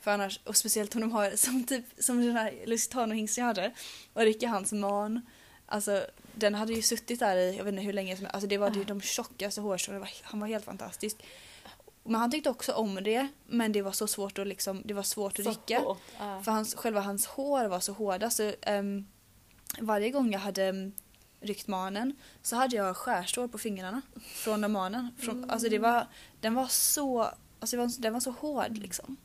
För 0.00 0.10
annars, 0.10 0.40
och 0.44 0.56
speciellt 0.56 0.94
om 0.94 1.00
de 1.00 1.12
har 1.12 1.30
som 1.36 1.64
typ 1.66 1.84
som 1.98 2.26
den 2.26 2.36
här 2.36 2.54
lusitanohingsten 2.66 3.42
jag 3.42 3.46
hade 3.46 3.72
och 4.12 4.22
rycka 4.22 4.48
hans 4.48 4.72
man. 4.72 5.20
Alltså 5.66 6.06
den 6.34 6.54
hade 6.54 6.72
ju 6.72 6.82
suttit 6.82 7.18
där 7.20 7.36
i, 7.36 7.56
jag 7.56 7.64
vet 7.64 7.72
inte 7.72 7.82
hur 7.84 7.92
länge 7.92 8.16
som 8.16 8.26
Alltså 8.30 8.46
det 8.48 8.58
var 8.58 8.70
ju 8.70 8.80
Ah. 8.80 8.84
de 8.84 9.00
tjockaste 9.00 9.60
hårstråna, 9.60 10.06
han 10.22 10.40
var 10.40 10.46
helt 10.48 10.64
fantastisk. 10.64 11.16
Men 12.04 12.14
han 12.14 12.30
tyckte 12.30 12.50
också 12.50 12.72
om 12.72 12.94
det, 12.94 13.28
men 13.46 13.72
det 13.72 13.82
var 13.82 13.92
så 13.92 14.06
svårt 14.06 14.38
att 14.38 14.46
liksom, 14.46 14.82
det 14.84 14.94
var 14.94 15.02
svårt 15.02 15.38
att 15.38 15.46
rycka. 15.46 15.82
Ja. 16.18 16.42
För 16.42 16.50
hans, 16.52 16.74
själva 16.74 17.00
hans 17.00 17.26
hår 17.26 17.64
var 17.64 17.80
så 17.80 17.92
hårda 17.92 18.30
så 18.30 18.52
ehm, 18.62 19.06
varje 19.80 20.10
gång 20.10 20.32
jag 20.32 20.40
hade 20.40 20.68
um, 20.70 20.92
ryckt 21.40 21.66
manen 21.66 22.16
så 22.42 22.56
hade 22.56 22.76
jag 22.76 22.96
skärstår 22.96 23.48
på 23.48 23.58
fingrarna 23.58 24.02
från 24.24 24.60
den 24.60 24.72
manen. 24.72 25.08
Från, 25.18 25.50
Alltså 25.50 25.68
det 25.68 25.78
var, 25.78 26.06
den 26.40 26.54
var 26.54 26.66
så, 26.66 27.20
alltså 27.60 27.76
det 27.76 27.82
var, 27.82 27.92
den 28.02 28.12
var 28.12 28.20
så 28.20 28.30
hård 28.30 28.78
liksom. 28.78 29.16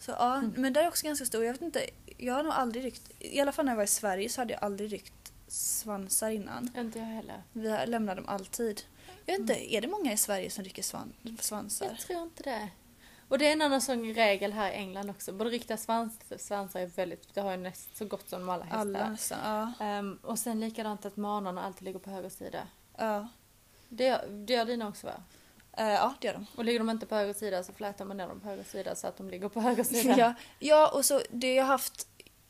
Så 0.00 0.10
ja, 0.10 0.34
Mm. 0.34 0.52
men 0.56 0.72
det 0.72 0.80
är 0.80 0.88
också 0.88 1.06
ganska 1.06 1.26
stor. 1.26 1.44
Jag 1.44 1.52
vet 1.52 1.62
inte, 1.62 1.86
jag 2.16 2.34
har 2.34 2.42
nog 2.42 2.52
aldrig 2.52 2.84
ryckt, 2.84 3.10
i 3.18 3.40
alla 3.40 3.52
fall 3.52 3.64
när 3.64 3.72
jag 3.72 3.76
var 3.76 3.84
i 3.84 3.86
Sverige 3.86 4.28
så 4.28 4.40
hade 4.40 4.52
jag 4.52 4.64
aldrig 4.64 4.92
ryckt 4.92 5.32
svansar 5.48 6.30
innan. 6.30 6.70
Inte 6.76 6.98
jag 6.98 7.06
heller. 7.06 7.42
Vi 7.52 7.86
lämnar 7.86 8.16
dem 8.16 8.28
alltid. 8.28 8.82
Jag 9.26 9.32
vet 9.32 9.40
inte, 9.40 9.74
är 9.74 9.80
det 9.80 9.88
många 9.88 10.12
i 10.12 10.16
Sverige 10.16 10.50
som 10.50 10.64
rycker 10.64 10.82
svan, 10.82 11.12
svansar? 11.40 11.86
Jag 11.86 11.98
tror 11.98 12.22
inte 12.22 12.42
det. 12.42 12.68
Och 13.28 13.38
det 13.38 13.48
är 13.48 13.52
en 13.52 13.62
annan 13.62 13.80
sån 13.80 14.14
regel 14.14 14.52
här 14.52 14.70
i 14.70 14.74
England 14.74 15.10
också. 15.10 15.32
Både 15.32 15.50
riktiga 15.50 15.76
svans, 15.76 16.18
svansar 16.38 16.80
är 16.80 16.86
väldigt, 16.86 17.34
det 17.34 17.40
har 17.40 17.50
ju 17.50 17.56
näst 17.56 17.96
så 17.96 18.04
gott 18.04 18.28
som 18.28 18.48
alla 18.48 18.64
hästar. 18.64 18.80
Alla 18.80 19.10
nästan, 19.10 19.38
ja. 19.78 19.86
Ehm, 19.86 20.18
och 20.22 20.38
sen 20.38 20.60
likadant 20.60 21.04
att 21.06 21.16
manarna 21.16 21.62
alltid 21.64 21.82
ligger 21.82 21.98
på 21.98 22.10
höger 22.10 22.28
sida. 22.28 22.66
Ja, 22.96 23.28
Det 23.88 24.20
det 24.46 24.52
gör 24.52 24.64
dina 24.64 24.88
också 24.88 25.06
va? 25.06 25.14
Eh, 25.72 25.86
ja 25.86 26.14
det 26.20 26.26
gör 26.26 26.34
de. 26.34 26.46
Och 26.56 26.64
ligger 26.64 26.78
de 26.78 26.90
inte 26.90 27.06
på 27.06 27.14
höger 27.14 27.34
sida 27.34 27.62
så 27.62 27.72
flätar 27.72 28.04
man 28.04 28.16
ner 28.16 28.28
dem 28.28 28.40
på 28.40 28.48
höger 28.48 28.64
sida 28.64 28.94
så 28.94 29.06
att 29.06 29.16
de 29.16 29.30
ligger 29.30 29.48
på 29.48 29.60
höger 29.60 29.84
sida. 29.84 30.14
Ja, 30.18 30.34
ja 30.58 30.90
och 30.94 31.04
så 31.04 31.20
det 31.30 31.54
jag 31.54 31.64
haft 31.64 32.08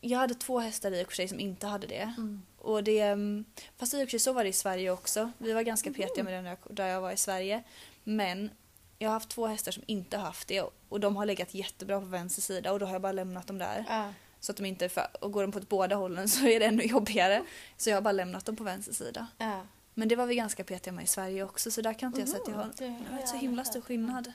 jag 0.08 0.18
hade 0.18 0.34
två 0.34 0.58
hästar 0.58 0.92
i 0.92 1.04
och 1.04 1.08
för 1.08 1.14
sig 1.14 1.28
som 1.28 1.40
inte 1.40 1.66
hade 1.66 1.86
det. 1.86 2.14
Mm. 2.16 2.42
Och 2.58 2.84
det 2.84 3.00
mm, 3.00 3.44
fast 3.76 3.94
i 3.94 3.96
och 3.96 4.00
för 4.00 4.10
sig 4.10 4.20
så 4.20 4.32
var 4.32 4.44
det 4.44 4.50
i 4.50 4.52
Sverige 4.52 4.90
också. 4.90 5.32
Vi 5.38 5.52
var 5.52 5.62
ganska 5.62 5.92
petiga 5.92 6.24
med 6.24 6.32
det 6.32 6.42
när 6.42 6.50
jag, 6.50 6.76
där 6.76 6.86
jag 6.86 7.00
var 7.00 7.12
i 7.12 7.16
Sverige. 7.16 7.62
Men 8.04 8.50
jag 8.98 9.08
har 9.08 9.14
haft 9.14 9.28
två 9.28 9.46
hästar 9.46 9.72
som 9.72 9.82
inte 9.86 10.16
haft 10.16 10.48
det 10.48 10.64
och 10.88 11.00
de 11.00 11.16
har 11.16 11.26
legat 11.26 11.54
jättebra 11.54 12.00
på 12.00 12.06
vänster 12.06 12.42
sida 12.42 12.72
och 12.72 12.78
då 12.78 12.86
har 12.86 12.92
jag 12.92 13.02
bara 13.02 13.12
lämnat 13.12 13.46
dem 13.46 13.58
där. 13.58 13.84
Ja. 13.88 14.12
Så 14.40 14.52
att 14.52 14.56
de 14.56 14.64
inte, 14.64 14.88
för, 14.88 15.06
och 15.20 15.32
går 15.32 15.42
de 15.42 15.52
på 15.52 15.60
båda 15.60 15.96
hållen 15.96 16.28
så 16.28 16.46
är 16.46 16.60
det 16.60 16.66
ännu 16.66 16.82
jobbigare. 16.82 17.44
Så 17.76 17.90
jag 17.90 17.96
har 17.96 18.02
bara 18.02 18.12
lämnat 18.12 18.44
dem 18.44 18.56
på 18.56 18.64
vänster 18.64 18.92
sida. 18.92 19.26
Ja. 19.38 19.60
Men 19.94 20.08
det 20.08 20.16
var 20.16 20.26
vi 20.26 20.34
ganska 20.34 20.64
petiga 20.64 20.92
med 20.92 21.04
i 21.04 21.06
Sverige 21.06 21.44
också 21.44 21.70
så 21.70 21.80
där 21.82 21.94
kan 21.94 22.06
inte 22.06 22.20
jag 22.20 22.28
säga 22.28 22.42
att 22.42 22.48
jag 22.48 22.56
har, 22.56 22.72
det 22.78 22.84
jag 22.84 22.92
har 22.92 23.10
har 23.10 23.16
inte 23.18 23.30
så 23.30 23.36
himla 23.36 23.64
stor 23.64 23.80
skillnad. 23.80 24.32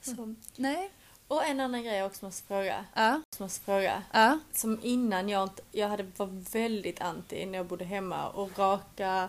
Så, 0.00 0.34
nej. 0.56 0.90
Och 1.32 1.44
en 1.44 1.60
annan 1.60 1.82
grej 1.82 1.94
jag 1.96 2.06
också 2.06 2.24
måste 2.24 2.46
fråga. 2.46 2.84
Ja, 2.94 3.20
Också 3.32 3.42
måste 3.42 3.64
fråga. 3.64 4.02
ja. 4.12 4.38
Som 4.52 4.78
innan 4.82 5.28
jag 5.28 5.42
inte, 5.42 5.62
jag 5.72 5.88
hade 5.88 6.06
var 6.16 6.28
väldigt 6.52 7.00
anti 7.00 7.46
när 7.46 7.58
jag 7.58 7.66
bodde 7.66 7.84
hemma 7.84 8.28
och 8.28 8.58
raka 8.58 9.28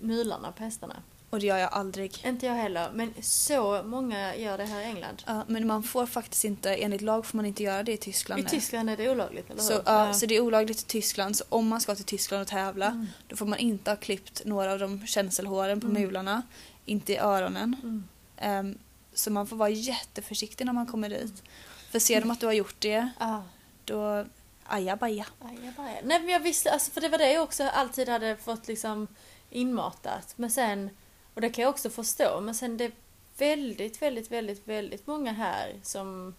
mularna 0.00 0.52
på 0.52 0.62
hästarna. 0.62 0.96
Och 1.30 1.40
det 1.40 1.46
gör 1.46 1.56
jag 1.58 1.72
aldrig. 1.72 2.22
Inte 2.26 2.46
jag 2.46 2.54
heller, 2.54 2.90
men 2.94 3.14
så 3.22 3.82
många 3.82 4.36
gör 4.36 4.58
det 4.58 4.64
här 4.64 4.80
i 4.80 4.84
England. 4.84 5.22
Ja, 5.26 5.44
men 5.48 5.66
man 5.66 5.82
får 5.82 6.06
faktiskt 6.06 6.44
inte, 6.44 6.74
enligt 6.74 7.00
lag 7.00 7.26
får 7.26 7.36
man 7.36 7.46
inte 7.46 7.62
göra 7.62 7.82
det 7.82 7.92
i 7.92 7.96
Tyskland. 7.96 8.40
I. 8.40 8.44
Tyskland 8.44 8.90
är 8.90 8.96
det 8.96 9.10
olagligt, 9.10 9.50
eller 9.50 9.62
hur? 9.62 9.68
Så, 9.68 9.82
ja, 9.86 10.12
så 10.12 10.26
det 10.26 10.36
är 10.36 10.40
olagligt 10.40 10.80
i 10.80 10.84
Tyskland. 10.86 11.36
Så 11.36 11.44
om 11.48 11.68
man 11.68 11.80
ska 11.80 11.94
till 11.94 12.04
Tyskland 12.04 12.40
och 12.42 12.48
tävla 12.48 12.86
Mm. 12.86 13.06
då 13.28 13.36
får 13.36 13.46
man 13.46 13.58
inte 13.58 13.90
ha 13.90 13.96
klippt 13.96 14.42
några 14.44 14.72
av 14.72 14.78
de 14.78 15.06
känselhåren 15.06 15.80
på 15.80 15.86
Mm. 15.86 16.02
mularna. 16.02 16.42
Inte 16.84 17.12
i 17.12 17.18
öronen. 17.18 17.76
Mm. 17.82 18.04
Ehm, 18.36 18.78
så 19.14 19.30
man 19.30 19.46
får 19.46 19.56
vara 19.56 19.68
jätteförsiktig 19.70 20.64
när 20.66 20.72
man 20.72 20.86
kommer 20.86 21.08
dit. 21.08 21.42
För 21.90 21.98
ser 21.98 22.20
de 22.20 22.30
att 22.30 22.40
du 22.40 22.46
har 22.46 22.52
gjort 22.52 22.76
det, 22.78 23.08
Ah. 23.18 23.40
då 23.84 24.26
ajabaja. 24.64 25.26
Ajabaja. 25.40 25.98
Nej 26.04 26.20
men 26.20 26.28
jag 26.28 26.40
visste, 26.40 26.72
alltså 26.72 26.90
för 26.90 27.00
det 27.00 27.08
var 27.08 27.18
det 27.18 27.32
jag 27.32 27.42
också 27.42 27.64
alltid 27.64 28.08
hade 28.08 28.36
fått 28.36 28.68
liksom 28.68 29.06
inmatat. 29.50 30.32
Men 30.36 30.50
sen, 30.50 30.90
och 31.34 31.40
det 31.40 31.50
kan 31.50 31.62
jag 31.62 31.70
också 31.70 31.90
förstå, 31.90 32.40
men 32.40 32.54
sen 32.54 32.76
det 32.76 32.84
är 32.84 32.92
väldigt, 33.38 34.02
väldigt, 34.02 34.30
väldigt, 34.30 34.68
väldigt 34.68 35.06
många 35.06 35.32
här 35.32 35.80
som, 35.82 36.34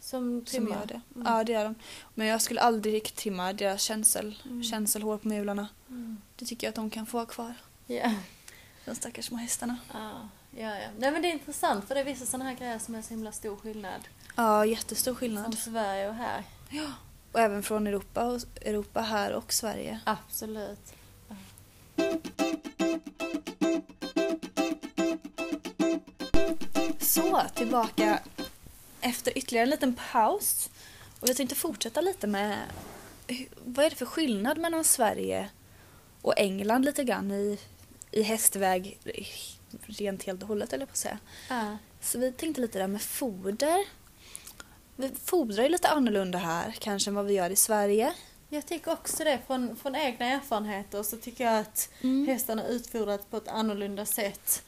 som 0.00 0.38
Som 0.40 0.44
trimmar. 0.44 0.76
gör 0.76 0.86
det. 0.86 1.00
Mm. 1.14 1.26
Ja, 1.32 1.44
det 1.44 1.52
gör 1.52 1.64
de. 1.64 1.74
Men 2.14 2.26
jag 2.26 2.42
skulle 2.42 2.60
aldrig 2.60 3.14
trimma 3.14 3.52
deras 3.52 3.82
känsel, 3.82 4.38
Mm. 4.44 4.62
känselhår 4.64 5.18
på 5.18 5.28
mularna. 5.28 5.68
Mm. 5.88 6.20
Det 6.36 6.44
tycker 6.46 6.66
jag 6.66 6.68
att 6.70 6.76
de 6.76 6.90
kan 6.90 7.06
få 7.06 7.18
ha 7.18 7.26
kvar. 7.26 7.54
Ja. 7.86 8.12
De 8.84 8.94
stackars 8.94 9.24
små 9.24 9.36
hästarna. 9.36 9.76
Ja, 9.92 10.28
ja, 10.56 10.78
ja. 10.78 10.88
Nej 10.98 11.12
men 11.12 11.22
det 11.22 11.28
är 11.28 11.32
intressant 11.32 11.88
för 11.88 11.94
det 11.94 12.00
är 12.00 12.04
vissa 12.04 12.26
sådana 12.26 12.50
här 12.50 12.56
grejer 12.56 12.78
som 12.78 12.94
är 12.94 13.02
så 13.02 13.14
himla 13.14 13.32
stor 13.32 13.56
skillnad. 13.56 14.00
Ja, 14.36 14.66
jättestor 14.66 15.12
Från 15.12 15.18
skillnad. 15.18 15.58
Sverige 15.58 16.08
och 16.08 16.14
här. 16.14 16.44
Och 17.32 17.40
även 17.40 17.62
från 17.62 17.86
Europa, 17.86 18.24
och, 18.24 18.40
Europa 18.62 19.00
här 19.00 19.32
och 19.32 19.52
Sverige. 19.52 20.00
Absolut. 20.04 20.94
Så, 27.00 27.42
tillbaka 27.54 28.20
efter 29.00 29.38
ytterligare 29.38 29.66
en 29.66 29.70
liten 29.70 29.96
paus. 30.12 30.70
Och 31.20 31.28
jag 31.28 31.36
tänkte 31.36 31.54
fortsätta 31.56 32.00
lite 32.00 32.26
med 32.26 32.58
vad 33.64 33.84
är 33.84 33.90
det 33.90 33.96
för 33.96 34.06
skillnad 34.06 34.58
mellan 34.58 34.84
Sverige 34.84 35.48
och 36.22 36.34
England 36.36 36.84
lite 36.84 37.04
grann 37.04 37.30
i, 37.30 37.58
i 38.10 38.22
hästväg 38.22 38.98
rent 39.86 40.22
helt 40.22 40.42
och 40.42 40.48
hållet 40.48 40.72
eller 40.72 40.86
på 40.86 40.90
att 40.90 40.96
säga. 40.96 41.18
Ja. 41.48 41.76
Så 42.00 42.18
vi 42.18 42.32
tänkte 42.32 42.60
lite 42.60 42.78
där 42.78 42.86
med 42.86 43.02
foder. 43.02 43.84
Vi 44.96 45.10
fodrar 45.24 45.62
ju 45.62 45.68
lite 45.68 45.88
annorlunda 45.88 46.38
här 46.38 46.76
kanske 46.80 47.10
än 47.10 47.14
vad 47.14 47.24
vi 47.26 47.32
gör 47.34 47.50
i 47.50 47.56
Sverige. 47.56 48.14
Jag 48.48 48.66
tycker 48.66 48.92
också 48.92 49.24
det. 49.24 49.38
Från, 49.46 49.76
från 49.76 49.94
egna 49.96 50.26
erfarenheter 50.26 51.02
så 51.02 51.16
tycker 51.16 51.44
jag 51.44 51.58
att 51.58 51.88
Mm. 52.00 52.26
hästarna 52.26 52.66
utfodrats 52.66 53.24
på 53.26 53.36
ett 53.36 53.48
annorlunda 53.48 54.06
sätt 54.06 54.64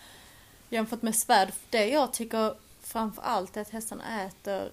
jämfört 0.68 1.02
med 1.02 1.16
svärd. 1.16 1.52
Det 1.70 1.88
jag 1.88 2.12
tycker 2.12 2.54
framför 2.82 3.22
allt 3.22 3.56
är 3.56 3.60
att 3.60 3.70
hästarna 3.70 4.22
äter 4.24 4.72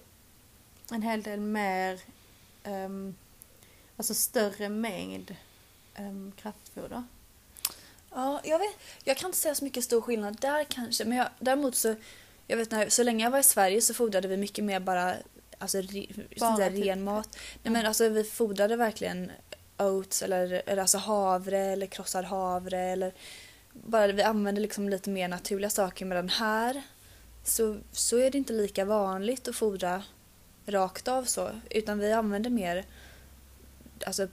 en 0.90 1.02
hel 1.02 1.22
del 1.22 1.40
mer, 1.40 2.00
um, 2.64 3.14
alltså 3.96 4.14
större 4.14 4.68
mängd 4.68 5.36
um, 5.98 6.32
kraftfoder. 6.36 7.04
Ja, 8.14 8.40
jag, 8.44 8.58
vet, 8.58 8.76
jag 9.04 9.16
kan 9.16 9.28
inte 9.28 9.38
säga 9.38 9.54
så 9.54 9.64
mycket 9.64 9.84
stor 9.84 10.00
skillnad 10.00 10.36
där 10.40 10.64
kanske. 10.64 11.04
Men 11.04 11.18
jag, 11.18 11.28
däremot 11.38 11.74
så, 11.74 11.94
jag 12.46 12.56
vet 12.56 12.70
när, 12.70 12.88
så 12.88 13.02
länge 13.02 13.24
jag 13.24 13.30
var 13.30 13.38
i 13.38 13.42
Sverige 13.42 13.80
så 13.80 13.94
fodrade 13.94 14.28
vi 14.28 14.36
mycket 14.36 14.64
mer 14.64 14.80
bara, 14.80 15.14
alltså 15.58 15.78
re, 15.78 16.06
sån 16.36 16.56
där 16.56 16.70
typ- 16.70 16.84
ren 16.84 17.04
mat. 17.04 17.38
Nej 17.62 17.72
men 17.72 17.86
alltså 17.86 18.08
vi 18.08 18.24
fodrade 18.24 18.76
verkligen 18.76 19.32
oats 19.78 20.22
eller, 20.22 20.62
eller 20.66 20.82
alltså 20.82 20.98
havre 20.98 21.58
eller 21.58 21.86
krossad 21.86 22.24
havre 22.24 22.78
eller 22.80 23.14
bara 23.72 24.12
vi 24.12 24.22
använde 24.22 24.60
liksom 24.60 24.88
lite 24.88 25.10
mer 25.10 25.28
naturliga 25.28 25.70
saker 25.70 26.04
medan 26.04 26.28
här 26.28 26.82
så, 27.44 27.78
så 27.92 28.18
är 28.18 28.30
det 28.30 28.38
inte 28.38 28.52
lika 28.52 28.84
vanligt 28.84 29.48
att 29.48 29.56
fodra 29.56 30.02
rakt 30.66 31.08
av 31.08 31.24
så 31.24 31.50
utan 31.70 31.98
vi 31.98 32.12
använder 32.12 32.50
mer 32.50 32.84
alltså 34.06 34.28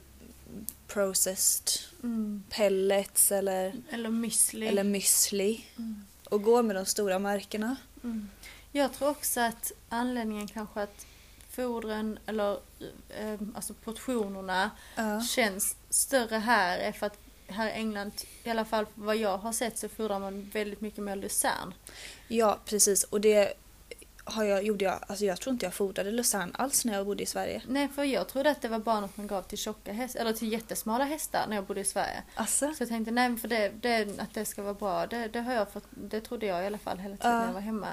processed 0.92 1.68
Mm. 2.02 2.42
pellets 2.50 3.32
eller, 3.32 3.72
Eller 3.90 4.10
müsli. 4.10 4.68
eller 4.68 4.84
müsli 4.84 5.60
Mm. 5.78 6.04
och 6.30 6.42
går 6.42 6.62
med 6.62 6.76
de 6.76 6.86
stora 6.86 7.18
märkena. 7.18 7.76
Mm. 8.04 8.28
Jag 8.72 8.92
tror 8.92 9.08
också 9.08 9.40
att 9.40 9.72
anledningen 9.88 10.48
kanske 10.48 10.82
att 10.82 11.06
fodren 11.50 12.18
eller 12.26 12.52
eh, 13.18 13.34
alltså 13.54 13.74
portionerna 13.74 14.70
Ja. 14.96 15.20
känns 15.22 15.76
större 15.90 16.36
här 16.36 16.78
är 16.78 16.92
för 16.92 17.06
att 17.06 17.18
här 17.46 17.68
i 17.68 17.72
England, 17.72 18.12
i 18.44 18.50
alla 18.50 18.64
fall 18.64 18.86
vad 18.94 19.16
jag 19.16 19.38
har 19.38 19.52
sett 19.52 19.78
så 19.78 19.88
fodrar 19.88 20.18
man 20.18 20.50
väldigt 20.54 20.80
mycket 20.80 21.04
mer 21.04 21.16
lucern. 21.16 21.74
ja, 22.28 22.58
precis. 22.64 23.04
Och 23.04 23.20
det 23.20 23.54
har 24.32 24.44
jag, 24.44 24.62
gjorde 24.64 24.84
jag, 24.84 24.98
alltså 25.06 25.24
jag 25.24 25.40
tror 25.40 25.52
inte 25.52 25.66
jag 25.66 25.74
fodrade 25.74 26.10
lucern 26.10 26.50
alls 26.54 26.84
när 26.84 26.92
jag 26.94 27.06
bodde 27.06 27.22
i 27.22 27.26
Sverige. 27.26 27.62
Nej, 27.66 27.88
för 27.88 28.04
jag 28.04 28.28
trodde 28.28 28.50
att 28.50 28.62
det 28.62 28.68
var 28.68 28.78
bara 28.78 29.00
något 29.00 29.16
man 29.16 29.26
gav 29.26 29.42
till 29.42 29.58
tjocka 29.58 29.92
hästar, 29.92 30.20
eller 30.20 30.32
till 30.32 30.52
jättesmala 30.52 31.04
hästar 31.04 31.46
när 31.48 31.56
jag 31.56 31.64
bodde 31.64 31.80
i 31.80 31.84
Sverige. 31.84 32.22
Alltså? 32.34 32.74
Så 32.74 32.82
jag 32.82 32.88
tänkte, 32.88 33.10
nej 33.10 33.36
för 33.36 33.48
det, 33.48 33.68
det, 33.80 34.20
att 34.20 34.34
det 34.34 34.44
ska 34.44 34.62
vara 34.62 34.74
bra, 34.74 35.06
det, 35.06 35.28
det 35.28 35.40
har 35.40 35.52
jag 35.52 35.70
fått, 35.72 35.84
det 35.90 36.20
trodde 36.20 36.46
jag 36.46 36.62
i 36.62 36.66
alla 36.66 36.78
fall 36.78 36.98
hela 36.98 37.16
tiden 37.16 37.32
Ja. 37.32 37.38
när 37.38 37.46
jag 37.46 37.52
var 37.54 37.60
hemma. 37.60 37.88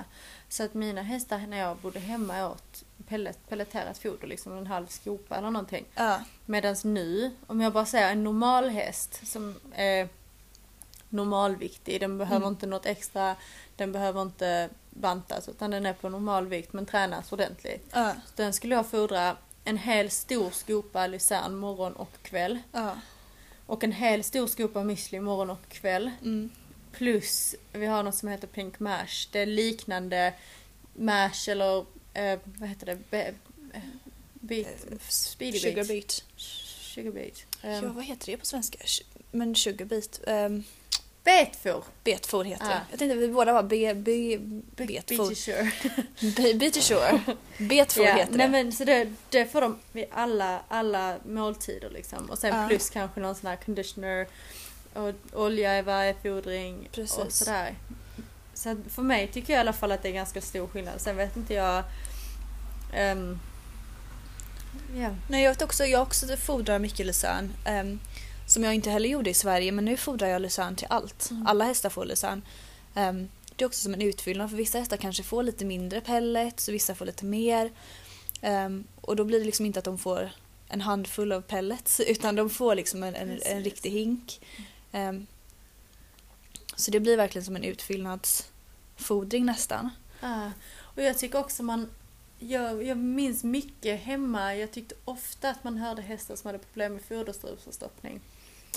Så 0.49 0.63
att 0.63 0.73
mina 0.73 1.01
hästar 1.01 1.37
när 1.39 1.57
jag 1.57 1.77
bodde 1.77 1.99
hemma 1.99 2.47
åt 2.49 2.83
pellet, 3.07 3.39
pelleterat 3.49 3.97
foder, 3.97 4.27
liksom 4.27 4.57
en 4.57 4.67
halv 4.67 4.87
skopa 4.87 5.35
eller 5.35 5.51
någonting. 5.51 5.85
Ja. 5.95 6.19
Medan 6.45 6.75
nu, 6.83 7.31
om 7.47 7.61
jag 7.61 7.73
bara 7.73 7.85
säger 7.85 8.11
en 8.11 8.23
normal 8.23 8.69
häst 8.69 9.27
som 9.27 9.55
är 9.75 10.09
normalviktig, 11.09 11.99
den 11.99 12.17
behöver 12.17 12.37
Mm. 12.37 12.49
inte 12.49 12.65
något 12.67 12.85
extra, 12.85 13.35
den 13.75 13.91
behöver 13.91 14.21
inte 14.21 14.69
bantas 14.97 15.49
utan 15.49 15.71
den 15.71 15.85
är 15.85 15.93
på 15.93 16.09
normal 16.09 16.47
vikt 16.47 16.73
men 16.73 16.85
tränas 16.85 17.31
ordentligt. 17.31 17.89
Ja. 17.91 18.13
Så 18.25 18.31
den 18.35 18.53
skulle 18.53 18.75
jag 18.75 18.87
fodra 18.87 19.37
en 19.63 19.77
hel 19.77 20.09
stor 20.09 20.51
skopa 20.51 21.07
lucern 21.07 21.55
morgon 21.55 21.93
och 21.93 22.11
kväll. 22.21 22.59
Ja. 22.71 22.95
Och 23.65 23.83
en 23.83 23.91
hel 23.91 24.23
stor 24.23 24.47
skopa 24.47 24.79
müsli 24.79 25.19
morgon 25.19 25.49
och 25.49 25.69
kväll. 25.69 26.11
Mm. 26.21 26.49
Plus, 26.91 27.55
vi 27.73 27.85
har 27.85 28.03
något 28.03 28.15
som 28.15 28.29
heter 28.29 28.47
pink 28.47 28.79
mash. 28.79 29.27
Det 29.31 29.39
är 29.39 29.45
liknande 29.45 30.33
mash 30.93 31.49
eller 31.49 31.85
eh, 32.13 32.39
vad 32.43 32.69
heter 32.69 32.85
det? 32.85 32.97
Be, 33.09 33.35
eh, 33.73 33.81
beat, 34.33 34.67
speedy 35.09 35.59
Sugar 35.59 35.83
beat. 35.83 36.23
Sugar 36.35 37.11
beat. 37.11 37.45
Um, 37.63 37.71
Ja, 37.71 37.91
vad 37.93 38.03
heter 38.03 38.25
det 38.25 38.37
på 38.37 38.45
svenska? 38.45 38.77
Men 39.31 39.55
sugar 39.55 39.85
beet. 39.85 40.19
Um, 40.27 40.63
Betfor. 41.27 41.83
betfor 42.03 42.43
heter 42.43 42.65
Ah. 42.65 42.69
det. 42.69 42.81
Jag 42.89 42.99
tänkte 42.99 43.17
att 43.17 43.23
vi 43.23 43.27
båda 43.27 43.53
var 43.53 43.63
be, 43.63 43.93
Be 43.93 44.37
betfor. 44.85 45.29
be 45.29 45.35
sure. 45.35 45.71
Be, 46.35 46.53
be 46.53 46.69
to 46.71 46.81
sure. 46.81 47.19
Betfor 47.57 48.05
Ja, 48.05 48.13
heter 48.15 48.33
nej 48.37 48.47
det. 48.47 48.51
men 48.51 48.71
så 48.71 48.83
det, 48.83 49.13
det 49.29 49.45
får 49.51 49.61
de 49.61 49.77
vid 49.91 50.05
alla, 50.11 50.59
alla 50.67 51.15
måltider 51.25 51.89
liksom. 51.89 52.29
Och 52.29 52.37
sen 52.37 52.55
Ja. 52.61 52.67
plus 52.67 52.89
kanske 52.89 53.19
någon 53.19 53.35
sån 53.35 53.49
här 53.49 53.55
conditioner 53.65 54.27
och 54.93 55.13
olja 55.33 55.79
i 55.79 55.81
varje 55.81 56.13
fodring 56.23 56.77
och 56.89 56.91
Precis. 56.95 57.35
sådär. 57.37 57.75
Så 58.53 58.75
för 58.89 59.01
mig 59.01 59.27
tycker 59.27 59.53
jag 59.53 59.57
i 59.59 59.61
alla 59.61 59.73
fall 59.73 59.91
att 59.91 60.03
det 60.03 60.09
är 60.09 60.13
ganska 60.13 60.41
stor 60.41 60.67
skillnad. 60.67 61.01
Sen 61.01 61.17
vet 61.17 61.37
inte 61.37 61.53
jag... 61.53 61.83
ehm, 62.93 63.39
ja. 64.97 65.09
Nej, 65.29 65.43
jag 65.43 65.51
vet 65.51 65.61
också, 65.61 65.85
jag 65.85 66.01
också 66.01 66.37
fodrar 66.37 66.79
mycket 66.79 67.05
lucern. 67.05 67.53
ehm, 67.65 67.99
som 68.47 68.63
jag 68.63 68.75
inte 68.75 68.89
heller 68.89 69.09
gjorde 69.09 69.29
i 69.29 69.33
Sverige, 69.33 69.71
men 69.71 69.85
nu 69.85 69.97
fodrar 69.97 70.27
jag 70.27 70.41
lucern 70.41 70.75
till 70.75 70.87
allt. 70.89 71.31
Mm. 71.31 71.47
Alla 71.47 71.65
hästar 71.65 71.89
får 71.89 72.05
lucern. 72.05 72.41
Ehm, 72.95 73.29
det 73.55 73.63
är 73.63 73.67
också 73.67 73.81
som 73.81 73.93
en 73.93 74.01
utfyllnad, 74.01 74.49
för 74.49 74.57
vissa 74.57 74.79
hästar 74.79 74.97
kanske 74.97 75.23
får 75.23 75.43
lite 75.43 75.65
mindre 75.65 76.01
pellets 76.01 76.67
och 76.67 76.73
vissa 76.73 76.95
får 76.95 77.05
lite 77.05 77.25
mer. 77.25 77.71
Ehm, 78.41 78.83
och 79.01 79.15
då 79.15 79.23
blir 79.23 79.39
det 79.39 79.45
liksom 79.45 79.65
inte 79.65 79.79
att 79.79 79.85
de 79.85 79.97
får 79.97 80.29
en 80.67 80.81
handfull 80.81 81.31
av 81.31 81.41
pellets, 81.41 81.99
utan 82.07 82.35
de 82.35 82.49
får 82.49 82.75
liksom 82.75 83.03
en, 83.03 83.15
en, 83.15 83.39
en 83.45 83.63
riktig 83.63 83.91
hink. 83.91 84.41
Ehm, 84.91 85.27
så 86.75 86.91
det 86.91 86.99
blir 86.99 87.17
verkligen 87.17 87.45
som 87.45 87.55
en 87.55 87.63
utfyllnadsfodring 87.63 89.45
nästan. 89.45 89.89
Ja. 90.21 90.51
Och 90.79 91.03
jag 91.03 91.17
tycker 91.17 91.39
också 91.39 91.63
man... 91.63 91.89
Jag, 92.39 92.83
jag 92.83 92.97
minns 92.97 93.43
mycket 93.43 93.99
hemma. 93.99 94.55
Jag 94.55 94.71
tyckte 94.71 94.95
ofta 95.05 95.49
att 95.49 95.63
man 95.63 95.77
hörde 95.77 96.01
hästar 96.01 96.35
som 96.35 96.47
hade 96.47 96.59
problem 96.59 96.93
med 96.93 97.01
foderstrupsförstoppning. 97.01 98.21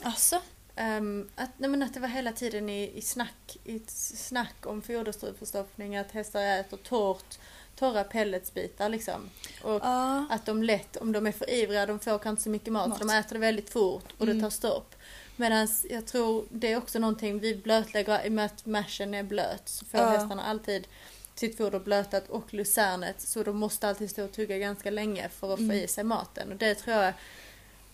Alltså? 0.03 0.41
Um, 0.77 1.29
att, 1.37 1.51
nej 1.59 1.71
men 1.71 1.83
att 1.83 1.95
det 1.95 2.01
var 2.01 2.09
hela 2.09 2.33
tiden 2.33 2.69
i, 2.69 2.93
i, 2.99 3.01
snack, 3.03 3.57
i 3.65 3.81
snack 3.89 4.67
om 4.67 4.83
foderstrupförstoppning, 4.83 5.97
att 5.97 6.11
hästar 6.13 6.41
äter 6.61 6.77
torrt, 6.77 7.39
torra 7.77 8.05
pelletsbitar 8.05 8.89
liksom. 8.89 9.31
Och 9.63 9.81
Ja. 9.83 10.27
att 10.31 10.47
de 10.47 10.63
lätt, 10.63 10.97
om 10.97 11.13
de 11.13 11.27
är 11.27 11.33
för 11.33 11.51
ivriga, 11.51 11.87
de 11.87 11.99
får 11.99 12.11
kanske 12.11 12.29
inte 12.31 12.43
så 12.43 12.51
mycket 12.51 12.73
mat, 12.73 12.89
Mat. 12.89 12.99
så 12.99 13.05
de 13.05 13.15
äter 13.15 13.33
det 13.35 13.39
väldigt 13.41 13.71
fort 13.71 14.05
och 14.19 14.27
det 14.27 14.33
Mm. 14.33 14.43
tar 14.43 14.51
stopp. 14.51 14.95
Medan 15.37 15.69
jag 15.91 16.07
tror 16.07 16.45
det 16.51 16.73
är 16.73 16.77
också 16.77 16.99
någonting 16.99 17.39
vi 17.39 17.55
blötlägger, 17.55 18.25
i 18.25 18.29
och 18.29 18.33
med 18.33 18.45
att 18.47 18.67
mashen 18.67 19.15
är 19.15 19.23
blöt, 19.23 19.69
så 19.69 19.85
får 19.85 20.01
Ja. 20.01 20.07
hästarna 20.09 20.43
alltid 20.45 20.87
sitt 21.35 21.57
foder 21.57 21.79
blötat 21.81 22.29
och 22.29 22.55
lucernet 22.55 23.21
så 23.21 23.43
de 23.43 23.57
måste 23.57 23.89
alltid 23.89 24.11
stå 24.11 24.25
och 24.25 24.33
tugga 24.33 24.59
ganska 24.59 24.91
länge 24.91 25.29
för 25.29 25.53
att 25.53 25.59
få 25.59 25.65
Mm. 25.65 25.77
i 25.77 25.89
sig 25.89 26.05
maten. 26.05 26.53
Och 26.53 26.57
det 26.57 26.75
tror 26.75 26.97
jag, 26.97 27.13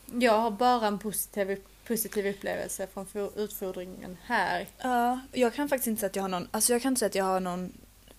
jag 0.07 0.33
har 0.39 0.51
bara 0.51 0.87
en 0.87 0.99
positiv, 0.99 1.63
positiv 1.87 2.27
upplevelse 2.27 2.87
från 2.87 3.07
fo- 3.07 3.39
utfodringen 3.39 4.17
här. 4.25 4.69
Ja, 4.79 5.21
jag 5.33 5.55
kan 5.55 5.69
faktiskt 5.69 5.87
inte 5.87 6.01
säga 6.01 6.11
att 6.11 6.17
jag 6.17 6.23
har 6.23 6.29
någon, 6.29 6.49
alltså 6.51 6.73
jag 6.73 6.83
kan 6.83 6.93
inte 6.93 6.99
säga 6.99 7.09
att 7.09 7.15
jag 7.15 7.25
har 7.25 7.41
någon, 7.41 7.73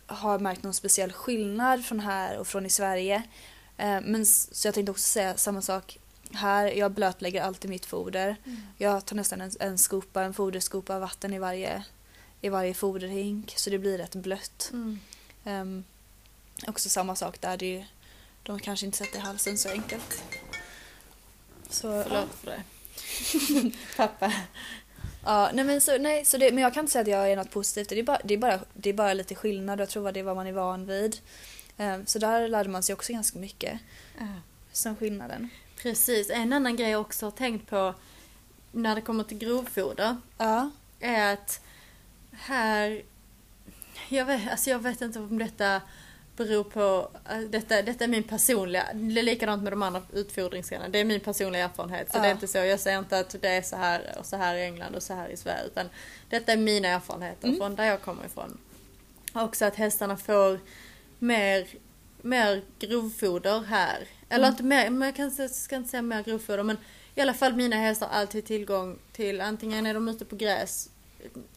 har 0.06 0.40
märkt 0.40 0.64
någon 0.64 0.74
speciell 0.74 1.14
skillnad 1.14 1.86
från 1.86 2.00
här 2.00 2.38
och 2.38 2.48
från 2.48 2.66
i 2.66 2.70
Sverige. 2.70 3.24
Eh, 3.78 4.02
men 4.02 4.26
så 4.26 4.68
jag 4.68 4.74
tänkte 4.76 4.92
också 4.92 5.04
säga 5.04 5.38
samma 5.38 5.62
sak 5.62 6.00
här. 6.34 6.66
Jag 6.66 6.92
blötlägger 6.92 7.42
alltid 7.42 7.70
mitt 7.70 7.86
foder. 7.86 8.36
Jag 8.78 9.06
tar 9.06 9.16
nästan 9.16 9.42
en, 9.42 9.52
en 9.60 9.78
skopa, 9.78 10.24
en 10.24 10.34
foderskopa 10.34 11.00
vatten 11.00 11.34
i 11.34 11.40
varje, 11.40 11.84
i 12.42 12.50
varje 12.50 12.74
foderhink 12.74 13.54
så 13.58 13.70
det 13.70 13.80
blir 13.80 13.98
rätt 13.98 14.16
blött. 14.16 14.70
Mm. 14.74 15.00
Um, 15.46 15.84
också 16.68 16.90
samma 16.90 17.16
sak 17.16 17.42
där, 17.42 17.58
det 17.58 17.86
de 18.44 18.60
kanske 18.60 18.86
inte 18.86 18.98
sätter 18.98 19.20
halsen 19.20 19.58
så 19.58 19.70
enkelt. 19.70 20.24
Så. 21.70 22.04
Förlåt 22.04 22.34
för 22.34 22.52
det. 22.52 22.64
Pappa. 23.98 24.34
Ja, 25.26 25.50
nej 25.54 25.66
men, 25.66 25.82
så, 25.82 25.98
nej, 25.98 26.26
så 26.26 26.38
det, 26.38 26.52
men 26.52 26.64
jag 26.64 26.74
kan 26.74 26.82
inte 26.82 26.92
säga 26.92 27.02
att 27.02 27.08
jag 27.08 27.32
är 27.32 27.36
något 27.36 27.52
positivt. 27.52 27.90
Det 27.90 28.00
är 28.00 28.04
bara, 28.04 28.20
det 28.24 28.34
är 28.34 28.38
bara, 28.38 28.60
det 28.74 28.90
är 28.90 28.94
bara 28.94 29.14
lite 29.14 29.36
skillnad 29.36 29.80
jag 29.80 29.90
tror 29.90 30.08
att 30.08 30.14
det 30.14 30.20
är 30.20 30.24
vad 30.24 30.36
man 30.36 30.48
är 30.48 30.52
van 30.52 30.86
vid. 30.86 31.18
Ehm, 31.78 32.06
Så 32.06 32.20
där 32.20 32.48
lärde 32.48 32.70
man 32.70 32.84
sig 32.84 32.94
också 32.94 33.14
ganska 33.14 33.40
mycket. 33.40 33.80
Som 34.72 34.96
skillnaden. 34.96 35.50
Precis. 35.82 36.30
En 36.30 36.54
annan 36.54 36.76
grej 36.76 36.90
jag 36.90 37.02
också 37.02 37.26
har 37.26 37.32
tänkt 37.32 37.70
på 37.70 37.94
när 38.72 38.96
det 38.96 39.02
kommer 39.02 39.24
till 39.24 39.38
grovfoder 39.38 40.18
Ja. 40.38 40.70
är 41.00 41.34
att 41.34 41.62
här... 42.32 43.02
Jag 44.10 44.26
vet, 44.26 44.52
alltså 44.52 44.70
jag 44.70 44.80
vet 44.80 45.02
inte 45.02 45.20
om 45.20 45.38
detta 45.38 45.82
beror 46.38 46.64
på... 46.64 47.10
äh, 47.30 47.40
Detta, 47.40 47.82
detta 47.82 48.04
är 48.04 48.08
min 48.08 48.24
personliga... 48.24 48.84
Det 48.94 49.20
är 49.20 49.24
likadant 49.24 49.64
med 49.64 49.72
de 49.74 49.84
andra 49.84 50.02
utfodringsgrenarna. 50.14 50.90
Det 50.90 51.00
är 51.00 51.06
min 51.06 51.20
personliga 51.20 51.64
erfarenhet. 51.64 52.12
Så 52.12 52.18
Ja. 52.18 52.22
det 52.22 52.28
är 52.28 52.32
inte 52.32 52.48
så. 52.48 52.58
Jag 52.58 52.80
säger 52.80 53.00
inte 53.00 53.20
att 53.20 53.36
det 53.42 53.48
är 53.50 53.62
så 53.62 53.76
här 53.76 54.16
och 54.20 54.26
så 54.26 54.36
här 54.38 54.56
i 54.56 54.64
England 54.64 54.96
och 54.96 55.04
så 55.04 55.14
här 55.14 55.30
i 55.30 55.38
Sverige. 55.38 55.66
Utan 55.66 55.90
detta 56.30 56.52
är 56.54 56.58
mina 56.58 56.88
erfarenheter 56.88 57.48
Mm. 57.48 57.60
från 57.60 57.76
där 57.76 57.86
jag 57.86 58.02
kommer 58.02 58.26
ifrån. 58.26 58.58
Också 59.34 59.66
att 59.66 59.76
hästarna 59.76 60.18
får 60.18 60.60
mer, 61.20 61.68
mer 62.22 62.62
grovfoder 62.80 63.60
här. 63.62 64.08
Eller 64.30 64.44
Mm. 64.48 64.52
inte 64.54 64.64
mer, 64.64 64.90
men 64.90 65.06
jag 65.06 65.16
kan, 65.16 65.50
ska 65.50 65.76
inte 65.76 65.90
säga 65.90 66.02
mer 66.02 66.24
grovfoder 66.24 66.64
men 66.64 66.78
i 67.16 67.22
alla 67.22 67.34
fall 67.34 67.56
mina 67.56 67.76
hästar 67.76 68.08
har 68.08 68.20
alltid 68.20 68.46
tillgång 68.46 69.00
till 69.12 69.42
antingen 69.42 69.86
är 69.86 69.94
de 69.94 70.08
ute 70.08 70.26
på 70.26 70.36
gräs. 70.36 70.90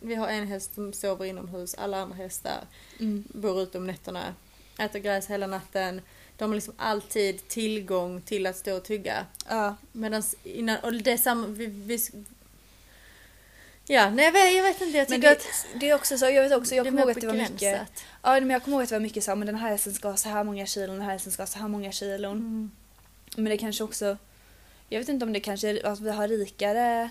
Vi 0.00 0.14
har 0.14 0.28
en 0.28 0.46
häst 0.46 0.74
som 0.74 0.92
sover 0.92 1.24
inomhus, 1.24 1.74
alla 1.74 2.00
andra 2.02 2.16
hästar 2.16 2.58
Mm. 3.00 3.24
bor 3.28 3.62
ute 3.62 3.78
om 3.78 3.86
nätterna. 3.86 4.34
Äter 4.80 4.98
gräs 4.98 5.26
hela 5.26 5.46
natten. 5.46 6.00
de 6.36 6.50
har 6.50 6.54
liksom 6.54 6.74
alltid 6.76 7.48
tillgång 7.48 8.20
till 8.20 8.46
att 8.46 8.56
stå 8.56 8.76
och 8.76 8.84
tugga. 8.84 9.26
Ja, 9.48 9.76
Medan 9.92 10.22
innan, 10.44 10.78
och 10.78 10.92
det 10.94 11.12
är 11.12 11.16
samma, 11.16 11.46
vi, 11.46 11.66
vi, 11.66 11.98
Ja, 13.86 14.10
nej 14.10 14.24
jag 14.24 14.32
vet, 14.32 14.54
jag 14.56 14.62
vet 14.62 14.80
inte, 14.80 14.98
jag 14.98 15.10
men 15.10 15.20
tycker 15.20 15.28
det, 15.28 15.36
att 15.36 15.80
det 15.80 15.90
är 15.90 15.94
också 15.94 16.18
så, 16.18 16.24
jag 16.30 16.42
vet 16.42 16.52
också, 16.52 16.74
jag 16.74 16.86
kommer 16.86 17.00
ihåg 17.02 17.10
att 17.10 17.20
det 17.20 17.26
var 17.26 17.34
mycket, 17.34 17.80
ja 18.22 18.40
men 18.40 18.50
jag 18.50 18.62
kommer 18.64 18.76
ihåg 18.76 18.82
att 18.82 18.88
det 18.88 18.94
var 18.94 19.00
mycket 19.00 19.24
så, 19.24 19.36
men 19.36 19.46
den 19.46 19.54
här 19.56 19.70
hästen 19.70 19.94
ska 19.94 20.08
ha 20.08 20.16
så 20.16 20.28
här 20.28 20.44
många 20.44 20.66
kilon, 20.66 20.96
den 20.96 21.04
här 21.04 21.12
hästen 21.12 21.32
ska 21.32 21.42
ha 21.42 21.46
så 21.46 21.58
här 21.58 21.68
många 21.68 21.92
kilon. 21.92 22.36
Mm. 22.36 22.70
Men 23.36 23.44
det 23.44 23.56
kanske 23.58 23.84
också, 23.84 24.16
jag 24.88 24.98
vet 24.98 25.08
inte 25.08 25.24
om 25.24 25.32
det 25.32 25.40
kanske 25.40 25.68
är 25.68 25.86
att 25.86 26.00
vi 26.00 26.10
har 26.10 26.28
rikare 26.28 27.10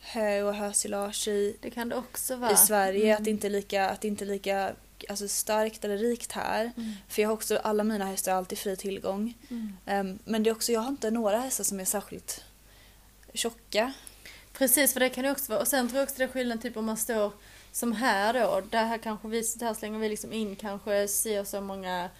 hö 0.00 0.42
och 0.42 0.54
hösilage 0.54 1.28
i, 1.28 1.56
Det 1.60 1.70
kan 1.70 1.88
det 1.88 1.96
också 1.96 2.36
vara. 2.36 2.52
i 2.52 2.56
Sverige, 2.56 3.04
Mm. 3.04 3.16
att 3.16 3.24
det 3.24 3.30
inte 3.30 3.46
är 3.46 3.50
lika, 3.50 3.90
att 3.90 4.00
det 4.00 4.08
inte 4.08 4.24
är 4.24 4.26
lika 4.26 4.72
alltså, 5.08 5.28
starkt 5.28 5.84
eller 5.84 5.96
rikt 5.98 6.32
här. 6.32 6.72
Mm. 6.76 6.92
För 7.08 7.22
jag 7.22 7.28
har 7.28 7.34
också, 7.34 7.56
alla 7.56 7.84
mina 7.84 8.04
hästar 8.04 8.32
har 8.32 8.38
alltid 8.38 8.58
fri 8.58 8.76
tillgång. 8.76 9.34
Mm. 9.50 9.76
Ehm, 9.86 10.18
men 10.24 10.42
det 10.42 10.50
är 10.50 10.54
också, 10.54 10.72
jag 10.72 10.80
har 10.80 10.88
inte 10.88 11.10
några 11.10 11.38
hästar 11.38 11.64
som 11.64 11.80
är 11.80 11.84
särskilt 11.84 12.44
tjocka. 13.34 13.92
Precis, 14.52 14.92
för 14.92 15.00
det 15.00 15.08
kan 15.08 15.24
det 15.24 15.30
också 15.30 15.52
vara. 15.52 15.60
Och 15.60 15.68
sen 15.68 15.88
tror 15.88 15.98
jag 15.98 16.04
också 16.06 16.18
det 16.18 16.24
är 16.24 16.28
skillnad 16.28 16.62
typ 16.62 16.76
om 16.76 16.84
man 16.84 16.96
står 16.96 17.32
som 17.72 17.92
här 17.92 18.34
då. 18.34 18.62
Där 18.70 18.84
här 18.84 18.98
kanske 18.98 19.28
vi, 19.28 19.42
där 19.56 19.74
slänger 19.74 19.98
vi 19.98 20.08
liksom 20.08 20.32
in 20.32 20.56
kanske 20.56 21.08
si 21.08 21.38
och 21.38 21.46
så 21.46 21.60
många 21.60 22.10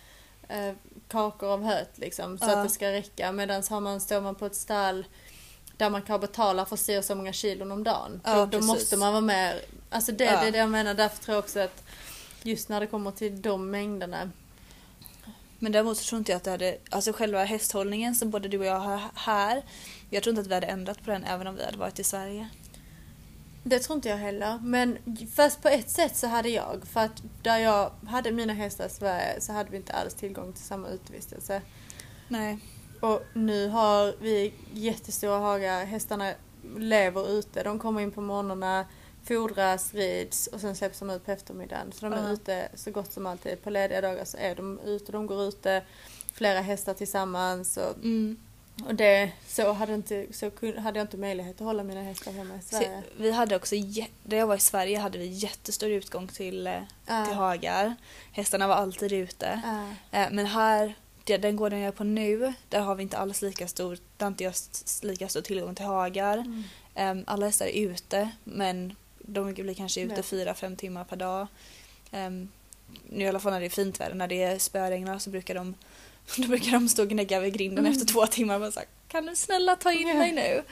eh, 0.49 0.73
kakor 1.09 1.49
av 1.53 1.63
höet 1.65 1.99
liksom. 1.99 2.39
Så 2.39 2.45
Ja. 2.45 2.57
att 2.57 2.65
det 2.65 2.71
ska 2.71 2.93
räcka. 2.93 3.33
Medan 3.33 3.63
har 3.71 3.81
man, 3.81 4.01
står 4.01 4.21
man 4.21 4.35
på 4.35 4.47
ett 4.47 4.55
stall 4.57 5.07
där 5.77 5.91
man 5.91 6.03
kan 6.03 6.21
betala 6.21 6.67
för 6.67 6.77
si 6.77 6.99
och 6.99 7.05
så 7.05 7.15
många 7.15 7.33
kilon 7.33 7.73
om 7.73 7.85
dagen. 7.85 8.21
Ja, 8.25 8.37
då, 8.37 8.47
då 8.59 8.61
måste 8.67 8.97
man 8.97 9.13
vara 9.13 9.21
mer, 9.21 9.61
alltså 9.91 10.13
det, 10.13 10.25
Ja. 10.25 10.41
det 10.41 10.47
är 10.49 10.53
det 10.53 10.59
jag 10.59 10.71
menar. 10.71 10.95
Därför 10.95 11.25
tror 11.25 11.35
jag 11.35 11.45
också 11.45 11.61
att 11.61 11.83
just 12.47 12.69
när 12.69 12.81
det 12.81 12.87
kommer 12.87 13.11
till 13.11 13.43
de 13.43 13.71
mängderna. 13.71 14.31
Men 15.59 15.73
däremot 15.73 15.99
så 15.99 16.05
tror 16.05 16.19
inte 16.19 16.33
jag 16.33 16.37
att 16.37 16.45
det 16.45 16.51
hade, 16.51 16.77
alltså 16.91 17.13
själva 17.13 17.45
hästhållningen 17.45 18.15
som 18.15 18.31
både 18.31 18.49
du 18.49 18.59
och 18.59 18.65
jag 18.65 18.81
har 18.81 19.01
här, 19.15 19.63
jag 20.11 20.23
tror 20.23 20.31
inte 20.31 20.41
att 20.41 20.47
vi 20.47 20.55
hade 20.55 20.67
ändrat 20.67 21.05
på 21.05 21.11
den 21.11 21.25
även 21.25 21.47
om 21.47 21.57
vi 21.57 21.65
hade 21.65 21.79
varit 21.79 21.99
i 21.99 22.05
Sverige. 22.05 22.49
Det 23.65 23.79
tror 23.79 23.97
inte 23.97 24.09
jag 24.09 24.17
heller. 24.17 24.59
Men 24.63 24.99
fast 25.35 25.63
på 25.63 25.69
ett 25.69 25.91
sätt 25.91 26.17
så 26.17 26.27
hade 26.27 26.49
jag. 26.49 26.83
För 26.93 27.01
att 27.01 27.23
där 27.43 27.59
jag 27.59 27.91
hade 28.07 28.33
mina 28.33 28.53
hästar 28.53 28.87
i 28.87 28.91
Sverige 28.91 29.41
så 29.41 29.53
hade 29.53 29.71
vi 29.71 29.77
inte 29.77 29.93
alls 29.93 30.15
tillgång 30.15 30.53
till 30.53 30.65
samma 30.65 30.89
utevistelse. 30.89 31.63
Nej. 32.29 32.59
Och 33.01 33.23
nu 33.33 33.69
har 33.69 34.15
vi 34.21 34.55
jättestora 34.73 35.39
hagar. 35.39 35.85
Hästarna 35.85 36.33
lever 36.77 37.31
ute. 37.31 37.63
De 37.63 37.79
kommer 37.79 38.01
in 38.01 38.11
på 38.11 38.21
morgnarna, 38.21 38.87
fodras, 39.25 39.95
rids 39.95 40.47
och 40.47 40.61
sen 40.61 40.77
släpps 40.77 40.99
de 40.99 41.11
ut 41.11 41.25
på 41.25 41.31
eftermiddagen. 41.31 41.93
Så 41.93 42.05
de 42.09 42.13
är 42.13 42.23
Ja. 42.29 42.31
ute 42.33 42.69
så 42.75 42.91
gott 42.91 43.13
som 43.13 43.27
alltid. 43.27 43.63
På 43.63 43.71
lediga 43.71 44.01
dagar 44.01 44.25
så 44.25 44.37
är 44.37 44.55
de 44.55 44.81
ute. 44.85 45.13
De 45.13 45.27
går 45.27 45.43
ute 45.49 45.83
flera 46.33 46.61
hästar 46.61 46.95
tillsammans. 46.95 47.77
Och, 47.77 47.97
Mm. 48.05 48.37
och 48.87 48.95
det, 48.95 49.33
så, 49.49 49.73
hade 49.73 49.95
inte, 49.95 50.27
så 50.33 50.51
hade 50.79 50.99
jag 50.99 51.05
inte 51.05 51.17
möjlighet 51.17 51.55
att 51.61 51.67
hålla 51.67 51.83
mina 51.83 52.03
hästar 52.03 52.33
hemma 52.33 52.55
i 52.57 52.63
Sverige. 52.63 53.03
Så, 53.17 53.23
vi 53.23 53.31
hade 53.33 53.57
också, 53.57 53.75
där 54.23 54.37
jag 54.37 54.47
var 54.47 54.57
i 54.57 54.61
Sverige 54.61 54.99
hade 54.99 55.19
vi 55.19 55.27
jättestor 55.27 55.91
utgång 55.91 56.29
till, 56.29 56.67
Ja. 57.07 57.25
till 57.27 57.35
hagar. 57.35 57.95
Hästarna 58.33 58.69
var 58.69 58.75
alltid 58.75 59.13
ute. 59.13 59.61
Eh, 60.11 60.27
Men 60.33 60.47
här, 60.47 60.95
den 61.25 61.57
gården 61.57 61.79
jag 61.79 61.89
är 61.89 61.93
på 61.93 62.05
nu, 62.05 62.53
där 62.69 62.81
har 62.81 62.95
vi 62.95 63.03
inte 63.03 63.19
alls 63.19 63.43
lika 63.43 63.69
stor, 63.69 63.99
där 64.17 64.27
inte 64.27 64.45
jag 64.45 64.55
lika 65.03 65.29
stor 65.29 65.41
tillgång 65.41 65.75
till 65.75 65.85
hagar. 65.87 66.39
Mm. 66.39 66.63
Em, 66.95 67.25
Alla 67.27 67.47
hästar 67.47 67.67
är 67.67 67.89
ute 67.91 68.31
men 68.45 68.97
de 69.23 69.53
blir 69.55 69.75
kanske 69.75 70.01
ute 70.01 70.23
fyra, 70.23 70.55
fem 70.55 70.77
timmar 70.77 71.05
per 71.05 71.17
dag. 71.17 71.47
Em, 72.11 72.49
Nu 73.11 73.25
i 73.25 73.29
alla 73.29 73.41
fall 73.41 73.53
när 73.53 73.61
det 73.61 73.67
är 73.67 73.71
fint 73.71 74.01
väder, 74.01 74.15
när 74.15 74.29
det 74.29 74.43
är 74.43 74.59
spöregnar 74.59 75.19
så 75.19 75.31
brukar 75.31 75.55
de, 75.55 75.75
då 76.37 76.49
brukar 76.49 76.71
de 76.73 76.89
stå 76.89 77.03
och 77.03 77.09
gnägga 77.09 77.41
vid 77.41 77.55
grinden 77.55 77.79
Mm. 77.79 77.93
efter 77.93 78.07
två 78.07 78.27
timmar 78.27 78.55
och 78.55 78.61
bara 78.61 78.73
så 78.73 78.79
här, 78.81 78.89
Kan 79.09 79.27
du 79.27 79.37
snälla 79.37 79.77
ta 79.77 79.93
in 79.93 80.19
mig 80.19 80.33
nu? 80.33 80.63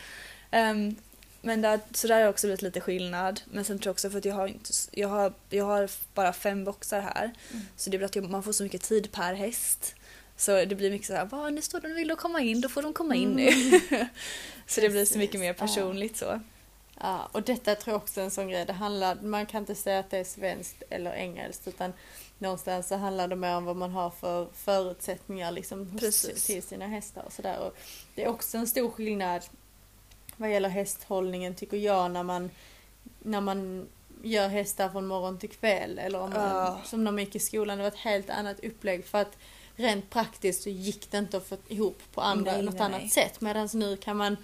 Em, 0.50 0.96
men 1.42 1.60
där, 1.62 1.80
så 1.92 2.08
där 2.08 2.22
har 2.22 2.28
också 2.28 2.46
blivit 2.46 2.62
lite 2.62 2.80
skillnad. 2.80 3.40
Men 3.44 3.64
sen 3.64 3.78
tror 3.78 3.88
jag 3.88 3.92
också 3.94 4.10
för 4.10 4.18
att 4.18 4.24
jag 4.24 4.34
har, 4.34 4.46
inte, 4.48 4.70
jag 4.92 5.08
har, 5.08 5.32
jag 5.50 5.64
har 5.64 5.90
bara 6.14 6.32
fem 6.32 6.64
boxar 6.64 7.00
här. 7.00 7.30
Mm. 7.52 7.62
Så 7.76 7.90
det 7.90 7.98
blir 7.98 8.06
att 8.06 8.16
jag, 8.16 8.30
man 8.30 8.42
får 8.42 8.52
så 8.52 8.62
mycket 8.62 8.82
tid 8.82 9.12
per 9.12 9.34
häst. 9.34 9.94
Så 10.36 10.64
det 10.64 10.74
blir 10.74 10.90
mycket 10.90 11.06
så 11.06 11.14
här, 11.14 11.24
"Va, 11.24 11.50
nu 11.50 11.62
står 11.62 11.80
de 11.80 11.90
och 11.92 11.98
vill 11.98 12.16
komma 12.16 12.40
in, 12.40 12.60
då 12.60 12.68
får 12.68 12.82
de 12.82 12.92
komma 12.92 13.14
in 13.14 13.28
nu. 13.30 13.50
så 14.66 14.80
det 14.80 14.88
blir 14.88 15.04
så 15.04 15.18
mycket 15.18 15.40
mer 15.40 15.46
Mm. 15.54 15.58
Personligt 15.68 16.16
så. 16.16 16.40
Ja, 17.02 17.28
och 17.32 17.42
detta 17.42 17.74
tror 17.74 17.92
jag 17.94 18.02
också 18.02 18.20
är 18.20 18.24
en 18.24 18.30
sån 18.30 18.48
grej. 18.48 18.64
Det 18.64 18.72
handlar, 18.72 19.14
man 19.22 19.46
kan 19.46 19.62
inte 19.62 19.74
säga 19.74 19.98
att 19.98 20.10
det 20.10 20.18
är 20.18 20.24
svenskt 20.24 20.82
eller 20.90 21.12
engelskt 21.12 21.68
utan 21.68 21.92
någonstans 22.38 22.88
så 22.88 22.96
handlar 22.96 23.28
det 23.28 23.36
mer 23.36 23.56
om 23.56 23.64
vad 23.64 23.76
man 23.76 23.90
har 23.90 24.10
för 24.10 24.48
förutsättningar 24.54 25.52
liksom 25.52 25.90
hos, 25.90 26.22
till 26.46 26.62
sina 26.62 26.86
hästar 26.86 27.22
och 27.26 27.32
sådär. 27.32 27.58
Och 27.58 27.76
Det 28.14 28.24
är 28.24 28.28
också 28.28 28.58
en 28.58 28.66
stor 28.66 28.90
skillnad 28.90 29.42
vad 30.36 30.50
gäller 30.52 30.68
hästhållningen 30.68 31.54
tycker 31.54 31.76
jag 31.76 32.10
när 32.10 32.22
man, 32.22 32.50
när 33.18 33.40
man 33.40 33.88
gör 34.22 34.48
hästar 34.48 34.88
från 34.88 35.06
morgon 35.06 35.38
till 35.38 35.50
kväll 35.50 35.98
eller 35.98 36.20
om 36.20 36.30
man, 36.30 36.40
Ja. 36.56 36.80
som 36.84 37.04
när 37.04 37.12
man 37.12 37.24
gick 37.24 37.34
i 37.36 37.38
skolan. 37.38 37.78
Det 37.78 37.82
var 37.84 37.88
ett 37.88 37.96
helt 37.96 38.30
annat 38.30 38.60
upplägg 38.64 39.04
för 39.06 39.18
att 39.18 39.36
rent 39.76 40.10
praktiskt 40.10 40.62
så 40.62 40.70
gick 40.70 41.10
det 41.10 41.18
inte 41.18 41.36
att 41.36 41.46
få 41.46 41.56
ihop 41.68 41.98
på 42.14 42.20
andra, 42.20 42.52
Nej, 42.52 42.62
något 42.62 42.74
nej, 42.74 42.82
annat 42.82 43.12
sätt. 43.12 43.40
Medan 43.40 43.68
nu 43.74 43.96
kan 43.96 44.16
man 44.16 44.36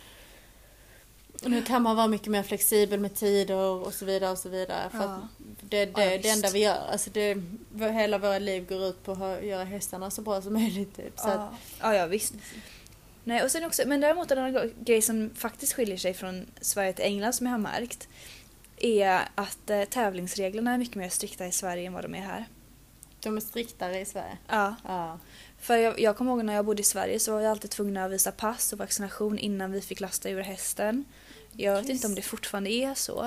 nu 1.42 1.62
kan 1.62 1.82
man 1.82 1.96
vara 1.96 2.06
mycket 2.06 2.26
mer 2.26 2.42
flexibel 2.42 3.00
med 3.00 3.14
tider 3.14 3.56
och 3.56 3.94
så 3.94 4.04
vidare 4.04 4.30
och 4.30 4.38
så 4.38 4.48
vidare. 4.48 4.90
För 4.90 4.98
Ja. 4.98 5.04
att 5.04 5.20
det, 5.60 5.84
det, 5.86 6.04
Ja, 6.04 6.18
det 6.22 6.28
enda 6.28 6.50
vi 6.50 6.58
gör, 6.58 6.86
alltså 6.92 7.10
det, 7.10 7.36
hela 7.92 8.18
våra 8.18 8.38
liv 8.38 8.68
går 8.68 8.84
ut 8.84 9.04
på 9.04 9.12
att 9.12 9.44
göra 9.44 9.64
hästarna 9.64 10.10
så 10.10 10.22
bra 10.22 10.42
som 10.42 10.52
möjligt. 10.52 10.96
Typ. 10.96 11.18
Så 11.18 11.28
att, 11.28 11.34
Ja. 11.36 11.54
ja, 11.80 11.94
ja 11.94 12.06
visst. 12.06 12.34
Nej, 13.24 13.42
och 13.44 13.50
sen 13.50 13.64
också, 13.64 13.82
men 13.86 14.00
däremot 14.00 14.30
en 14.30 14.38
annan 14.38 14.72
grej 14.80 15.02
som 15.02 15.30
faktiskt 15.34 15.72
skiljer 15.72 15.96
sig 15.96 16.14
från 16.14 16.46
Sverige 16.60 16.92
till 16.92 17.04
England 17.04 17.32
som 17.32 17.46
jag 17.46 17.52
har 17.52 17.58
märkt 17.58 18.08
är 18.80 19.20
att 19.34 19.70
eh, 19.70 19.84
tävlingsreglerna 19.84 20.74
är 20.74 20.78
mycket 20.78 20.96
mer 20.96 21.08
strikta 21.08 21.46
i 21.46 21.52
Sverige 21.52 21.86
än 21.86 21.92
vad 21.92 22.04
de 22.04 22.14
är 22.14 22.20
här. 22.20 22.44
de 23.20 23.36
är 23.36 23.40
striktare 23.40 24.00
i 24.00 24.04
Sverige. 24.04 24.38
Ja. 24.48 24.74
Ja. 24.84 25.18
För 25.58 25.76
jag, 25.76 26.00
jag 26.00 26.16
kommer 26.16 26.30
ihåg 26.32 26.44
när 26.44 26.54
jag 26.54 26.64
bodde 26.64 26.80
i 26.80 26.84
Sverige 26.84 27.18
så 27.20 27.32
var 27.32 27.40
vi 27.40 27.46
alltid 27.46 27.70
tvungna 27.70 28.04
att 28.04 28.10
visa 28.10 28.32
pass 28.32 28.72
och 28.72 28.78
vaccination 28.78 29.38
innan 29.38 29.72
vi 29.72 29.80
fick 29.80 30.00
lasta 30.00 30.30
ur 30.30 30.40
hästen. 30.42 31.04
Jag 31.56 31.72
vet 31.72 31.80
Just. 31.88 31.90
inte 31.90 32.06
om 32.06 32.14
det 32.14 32.22
fortfarande 32.22 32.70
är 32.70 32.94
så. 32.94 33.22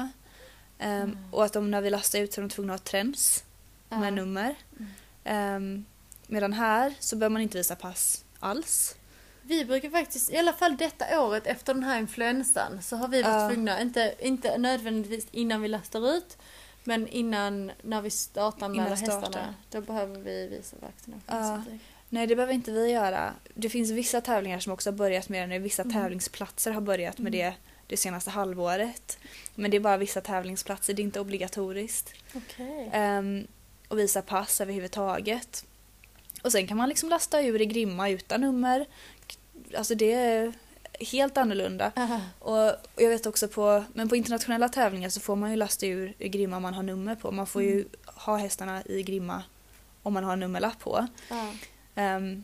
Ehm, 0.79 1.01
Mm. 1.01 1.17
Och 1.31 1.45
att 1.45 1.53
de 1.53 1.71
när 1.71 1.81
vi 1.81 1.89
lastade 1.89 2.23
ut 2.23 2.33
så 2.33 2.41
är 2.41 2.43
de 2.43 2.49
tvungna 2.49 2.73
att 2.73 2.79
ha 2.79 2.85
träns 2.91 3.43
Ja. 3.89 3.99
med 3.99 4.13
nummer. 4.13 4.55
Mm. 4.79 4.91
Ehm, 5.23 5.85
medan 6.27 6.53
här 6.53 6.93
så 6.99 7.15
behöver 7.15 7.33
man 7.33 7.41
inte 7.41 7.57
visa 7.57 7.75
pass 7.75 8.23
alls. 8.39 8.95
Vi 9.41 9.65
brukar 9.65 9.89
faktiskt, 9.89 10.31
i 10.31 10.37
alla 10.37 10.53
fall 10.53 10.77
detta 10.77 11.21
året 11.21 11.47
efter 11.47 11.73
den 11.73 11.83
här 11.83 11.99
influensan, 11.99 12.81
så 12.81 12.95
har 12.95 13.07
vi 13.07 13.21
varit 13.21 13.35
Ja. 13.35 13.49
tvungna, 13.49 13.81
inte, 13.81 14.15
inte 14.19 14.57
nödvändigtvis 14.57 15.27
innan 15.31 15.61
vi 15.61 15.67
lastar 15.67 16.09
ut, 16.15 16.37
men 16.83 17.07
innan 17.07 17.71
när 17.81 18.01
vi 18.01 18.09
startar 18.09 18.67
med 18.69 18.75
Innan 18.75 18.87
hästarna, 18.97 19.53
då 19.71 19.81
behöver 19.81 20.19
vi 20.19 20.47
visa 20.47 20.75
vaccination. 20.81 21.23
Ja. 21.27 21.61
Så 21.65 21.69
det- 21.71 21.79
Nej, 22.09 22.27
det 22.27 22.35
behöver 22.35 22.53
inte 22.53 22.71
vi 22.71 22.91
göra. 22.91 23.33
Det 23.53 23.69
finns 23.69 23.91
vissa 23.91 24.21
tävlingar 24.21 24.59
som 24.59 24.73
också 24.73 24.89
har 24.91 24.97
börjat 24.97 25.29
med 25.29 25.41
det 25.43 25.47
nu. 25.47 25.59
Vissa 25.59 25.81
Mm. 25.81 25.93
tävlingsplatser 25.93 26.71
har 26.71 26.81
börjat 26.81 27.17
med 27.17 27.35
Mm. 27.35 27.49
det 27.51 27.55
det 27.89 27.97
senaste 27.97 28.29
halvåret. 28.29 29.17
Men 29.55 29.71
det 29.71 29.77
är 29.77 29.81
bara 29.81 29.97
vissa 29.97 30.21
tävlingsplatser, 30.21 30.93
det 30.93 31.01
är 31.01 31.03
inte 31.03 31.19
obligatoriskt. 31.19 32.13
Okej. 32.33 32.89
Ehm, 32.93 33.47
och 33.87 33.99
visa 33.99 34.21
pass 34.21 34.61
överhuvudtaget. 34.61 35.65
Och 36.43 36.51
sen 36.51 36.67
kan 36.67 36.77
man 36.77 36.89
liksom 36.89 37.09
lasta 37.09 37.41
ur 37.41 37.61
i 37.61 37.65
Grimma 37.65 38.09
utan 38.09 38.41
nummer. 38.41 38.85
Alltså 39.77 39.95
det 39.95 40.11
är 40.13 40.53
helt 40.99 41.37
annorlunda. 41.37 41.91
Aha. 41.95 42.21
Och 42.39 42.67
och 42.69 43.01
jag 43.01 43.09
vet 43.09 43.25
också 43.25 43.47
på, 43.47 43.83
men 43.93 44.09
på 44.09 44.15
internationella 44.15 44.69
tävlingar 44.69 45.09
så 45.09 45.19
får 45.19 45.35
man 45.35 45.49
ju 45.49 45.55
lasta 45.55 45.85
ur 45.85 46.13
i 46.19 46.29
Grimma 46.29 46.55
om 46.57 46.61
man 46.63 46.73
har 46.73 46.83
nummer 46.83 47.15
på. 47.15 47.31
Man 47.31 47.47
får 47.47 47.61
ju 47.63 47.71
Mm. 47.73 47.87
ha 48.05 48.37
hästarna 48.37 48.83
i 48.85 49.03
Grimma 49.03 49.43
om 50.03 50.13
man 50.13 50.23
har 50.23 50.33
en 50.33 50.39
nummerlapp 50.39 50.79
på. 50.79 51.07
Ja. 51.29 51.53
Ehm, 51.95 52.43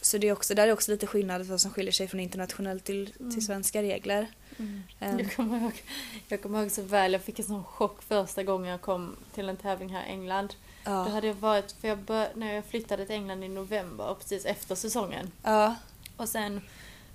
så 0.00 0.18
det 0.18 0.28
är 0.28 0.32
också, 0.32 0.54
där 0.54 0.68
är 0.68 0.72
också 0.72 0.90
lite 0.90 1.06
skillnad 1.06 1.42
vad 1.46 1.60
som 1.60 1.70
skiljer 1.70 1.92
sig 1.92 2.08
från 2.08 2.20
internationellt 2.20 2.84
till, 2.84 3.14
Mm. 3.20 3.32
till 3.34 3.46
svenska 3.46 3.82
regler. 3.82 4.26
Mm. 4.58 4.82
Ehm. 5.00 5.18
Jag, 5.18 5.36
kommer 5.36 5.60
ihåg, 5.60 5.82
jag 6.28 6.42
kommer 6.42 6.60
ihåg 6.62 6.70
så 6.70 6.82
väl, 6.82 7.12
jag 7.12 7.22
fick 7.22 7.38
en 7.38 7.44
sån 7.44 7.64
chock 7.64 8.02
första 8.02 8.42
gången 8.42 8.70
jag 8.70 8.80
kom 8.80 9.16
till 9.34 9.48
en 9.48 9.56
tävling 9.56 9.88
här 9.88 10.06
i 10.06 10.08
England. 10.08 10.54
Då 10.84 10.90
Ja. 10.90 11.08
hade 11.08 11.26
jag 11.26 11.34
varit, 11.34 11.72
för 11.72 11.88
jag 11.88 11.98
bör, 11.98 12.28
när 12.34 12.54
jag 12.54 12.64
flyttade 12.64 13.06
till 13.06 13.14
England 13.14 13.44
i 13.44 13.48
november, 13.48 14.14
precis 14.20 14.44
efter 14.44 14.74
säsongen. 14.74 15.32
Ja. 15.42 15.74
Och 16.16 16.28
sen 16.28 16.60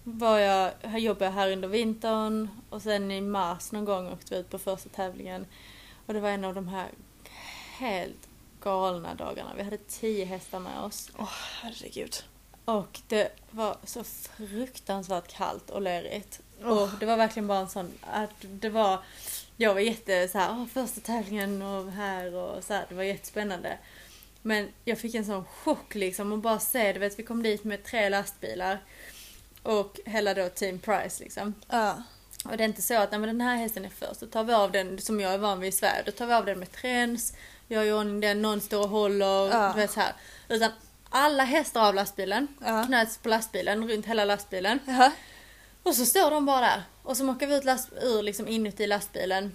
var 0.03 0.39
jag, 0.39 0.71
här 0.81 0.97
jobbade 0.99 1.25
jag 1.25 1.31
här 1.31 1.51
under 1.51 1.67
vintern 1.67 2.49
och 2.69 2.81
sen 2.81 3.11
i 3.11 3.21
mars 3.21 3.71
någon 3.71 3.85
gång 3.85 4.07
åkte 4.13 4.33
vi 4.35 4.39
ut 4.41 4.49
på 4.49 4.59
första 4.59 4.89
tävlingen. 4.89 5.45
Och 6.05 6.13
det 6.13 6.19
var 6.19 6.29
en 6.29 6.43
av 6.45 6.53
de 6.55 6.67
här 6.67 6.87
helt 7.77 8.27
galna 8.61 9.15
dagarna. 9.15 9.53
Vi 9.57 9.63
hade 9.63 9.77
tio 9.77 10.25
hästar 10.25 10.59
med 10.59 10.79
oss. 10.79 11.11
Åh, 11.17 11.29
herregud. 11.61 12.15
Och 12.65 12.99
det 13.07 13.29
var 13.51 13.77
så 13.83 14.03
fruktansvärt 14.03 15.27
kallt 15.27 15.69
och 15.69 15.81
lerigt. 15.81 16.41
Och 16.63 16.89
det 16.99 17.05
var 17.05 17.17
verkligen 17.17 17.47
bara 17.47 17.59
en 17.59 17.69
sån, 17.69 17.91
att 18.01 18.29
det 18.41 18.69
var, 18.69 18.99
jag 19.57 19.73
var 19.73 19.81
jätte 19.81 20.27
så 20.27 20.37
här, 20.37 20.65
första 20.73 21.01
tävlingen 21.01 21.61
och 21.61 21.91
här 21.91 22.35
och 22.35 22.63
så 22.63 22.73
här, 22.73 22.85
det 22.89 22.95
var 22.95 23.03
jättespännande. 23.03 23.77
Men 24.41 24.69
jag 24.85 24.97
fick 24.99 25.15
en 25.15 25.25
sån 25.25 25.45
chock 25.45 25.95
liksom 25.95 26.31
och 26.31 26.37
bara 26.39 26.59
se, 26.59 26.93
du 26.93 26.99
vet 26.99 27.19
vi 27.19 27.23
kom 27.23 27.43
dit 27.43 27.63
med 27.63 27.83
tre 27.83 28.09
lastbilar. 28.09 28.79
Och 29.63 29.99
hela 30.05 30.33
då 30.33 30.49
Team 30.49 30.79
Price 30.79 31.23
liksom. 31.23 31.53
Ja. 31.69 32.03
Och 32.45 32.57
det 32.57 32.63
är 32.63 32.67
inte 32.67 32.81
så 32.81 32.93
att 32.95 33.11
nej, 33.11 33.19
men 33.19 33.29
den 33.29 33.41
här 33.41 33.55
hästen 33.55 33.85
är 33.85 33.89
först, 33.89 34.19
då 34.19 34.25
tar 34.25 34.43
vi 34.43 34.53
av 34.53 34.71
den 34.71 35.01
som 35.01 35.19
jag 35.19 35.33
är 35.33 35.37
van 35.37 35.59
vid 35.59 35.69
i 35.69 35.71
Sverige. 35.71 36.03
Då 36.05 36.11
tar 36.11 36.25
vi 36.25 36.33
av 36.33 36.45
den 36.45 36.59
med 36.59 36.71
träns, 36.71 37.33
gör 37.67 37.83
i 37.83 37.91
ordning 37.91 38.19
den, 38.19 38.41
någon 38.41 38.61
står 38.61 38.81
och 38.83 38.89
håller, 38.89 39.47
Ja. 39.49 39.71
du 39.75 39.81
vet 39.81 39.91
så 39.91 39.99
här. 39.99 40.13
Utan 40.49 40.71
alla 41.09 41.43
hästar 41.43 41.87
av 41.87 41.95
lastbilen, 41.95 42.47
Ja. 42.65 42.83
knöts 42.87 43.17
på 43.17 43.29
lastbilen, 43.29 43.89
runt 43.89 44.05
hela 44.05 44.25
lastbilen. 44.25 44.79
Jaha. 44.85 45.11
Och 45.83 45.95
så 45.95 46.05
står 46.05 46.31
de 46.31 46.45
bara 46.45 46.61
där. 46.61 46.83
Och 47.03 47.17
så 47.17 47.29
åker 47.29 47.47
vi 47.47 47.55
ut 47.55 47.65
last, 47.65 47.89
ur 48.01 48.21
liksom 48.21 48.47
inuti 48.47 48.87
lastbilen. 48.87 49.51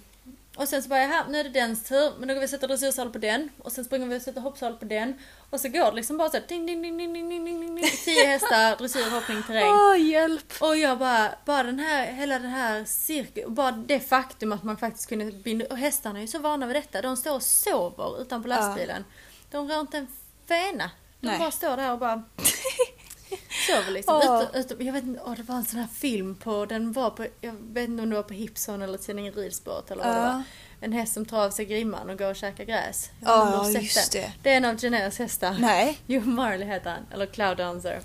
Och 0.55 0.67
sen 0.67 0.83
så 0.83 0.89
bara, 0.89 0.99
här, 0.99 1.25
nu 1.29 1.39
är 1.39 1.43
det 1.43 1.49
dens 1.49 1.83
tur, 1.83 2.13
men 2.19 2.27
då 2.27 2.33
går 2.33 2.41
vi 2.41 2.45
och 2.45 2.49
sätter 2.49 2.67
dressyrsal 2.67 3.09
på 3.09 3.17
den. 3.17 3.49
Och 3.57 3.71
sen 3.71 3.85
springer 3.85 4.07
vi 4.07 4.17
och 4.17 4.21
sätter 4.21 4.41
hoppsal 4.41 4.73
på 4.73 4.85
den. 4.85 5.13
Och 5.49 5.59
så 5.59 5.69
går 5.69 5.85
det 5.85 5.91
liksom 5.91 6.17
bara 6.17 6.29
såhär, 6.29 6.43
ding, 6.47 6.65
ding, 6.65 6.81
ding, 6.81 6.97
ding, 6.97 7.13
ding, 7.13 7.29
ding, 7.29 7.45
ding, 7.45 7.75
ding. 7.75 7.91
Tio 8.05 8.25
hästar, 8.25 8.77
dressyr, 8.77 9.09
hoppning, 9.09 9.43
terräng. 9.43 9.69
Åh, 9.69 9.91
oh, 9.91 10.01
hjälp! 10.01 10.53
Och 10.59 10.77
jag 10.77 10.97
bara, 10.99 11.31
bara 11.45 11.63
den 11.63 11.79
här, 11.79 12.11
hela 12.11 12.39
den 12.39 12.51
här 12.51 12.85
cirkeln, 12.85 13.55
bara 13.55 13.71
det 13.71 13.99
faktum 13.99 14.51
att 14.51 14.63
man 14.63 14.77
faktiskt 14.77 15.09
kunde 15.09 15.25
binda, 15.25 15.65
och 15.65 15.77
hästarna 15.77 16.19
är 16.19 16.21
ju 16.21 16.27
så 16.27 16.39
vana 16.39 16.65
vid 16.65 16.75
detta. 16.75 17.01
De 17.01 17.17
står 17.17 17.35
och 17.35 17.43
sover 17.43 18.21
utanpå 18.21 18.47
lastbilen. 18.47 19.05
Ja. 19.07 19.15
De 19.51 19.67
rör 19.67 19.79
inte 19.79 19.97
en 19.97 20.07
fena. 20.47 20.91
De 21.19 21.27
Nej. 21.27 21.39
bara 21.39 21.51
står 21.51 21.77
där 21.77 21.91
och 21.91 21.99
bara 21.99 22.23
sover 23.67 23.91
liksom. 23.91 24.15
Åh. 24.15 24.41
Utom, 24.43 24.59
utom, 24.59 24.85
jag 24.85 24.93
vet 24.93 25.03
inte, 25.03 25.21
åh, 25.25 25.33
det 25.35 25.43
var 25.43 25.55
en 25.55 25.65
sån 25.65 25.79
här 25.79 25.87
film 25.87 26.35
på, 26.35 26.65
den 26.65 26.91
var 26.91 27.09
på, 27.09 27.25
jag 27.41 27.53
vet 27.59 27.89
inte 27.89 28.03
om 28.03 28.09
det 28.09 28.15
var 28.15 28.23
på 28.23 28.33
Hipson 28.33 28.81
eller 28.81 28.97
tidningen 28.97 29.33
Ridsport 29.33 29.91
eller 29.91 30.03
vad 30.03 30.15
det 30.15 30.19
var. 30.21 30.43
En 30.81 30.93
häst 30.93 31.13
som 31.13 31.25
tar 31.25 31.45
av 31.45 31.49
sig 31.51 31.65
grimman 31.65 32.09
och 32.09 32.17
går 32.17 32.29
och 32.29 32.35
käkar 32.35 32.63
gräs. 32.63 33.09
Har 33.23 33.51
Ja, 33.51 33.63
sett 33.73 33.83
just 33.83 34.11
den. 34.11 34.21
det. 34.21 34.31
Det 34.43 34.49
är 34.49 34.57
en 34.57 34.65
av 34.65 34.77
Geneas 34.77 35.19
hästar. 35.19 35.55
Nej. 35.59 35.97
Jo, 36.07 36.21
Marley 36.21 36.67
heter 36.67 36.89
han, 36.89 37.05
eller 37.13 37.25
Cloud 37.25 37.57
Dancer. 37.57 38.01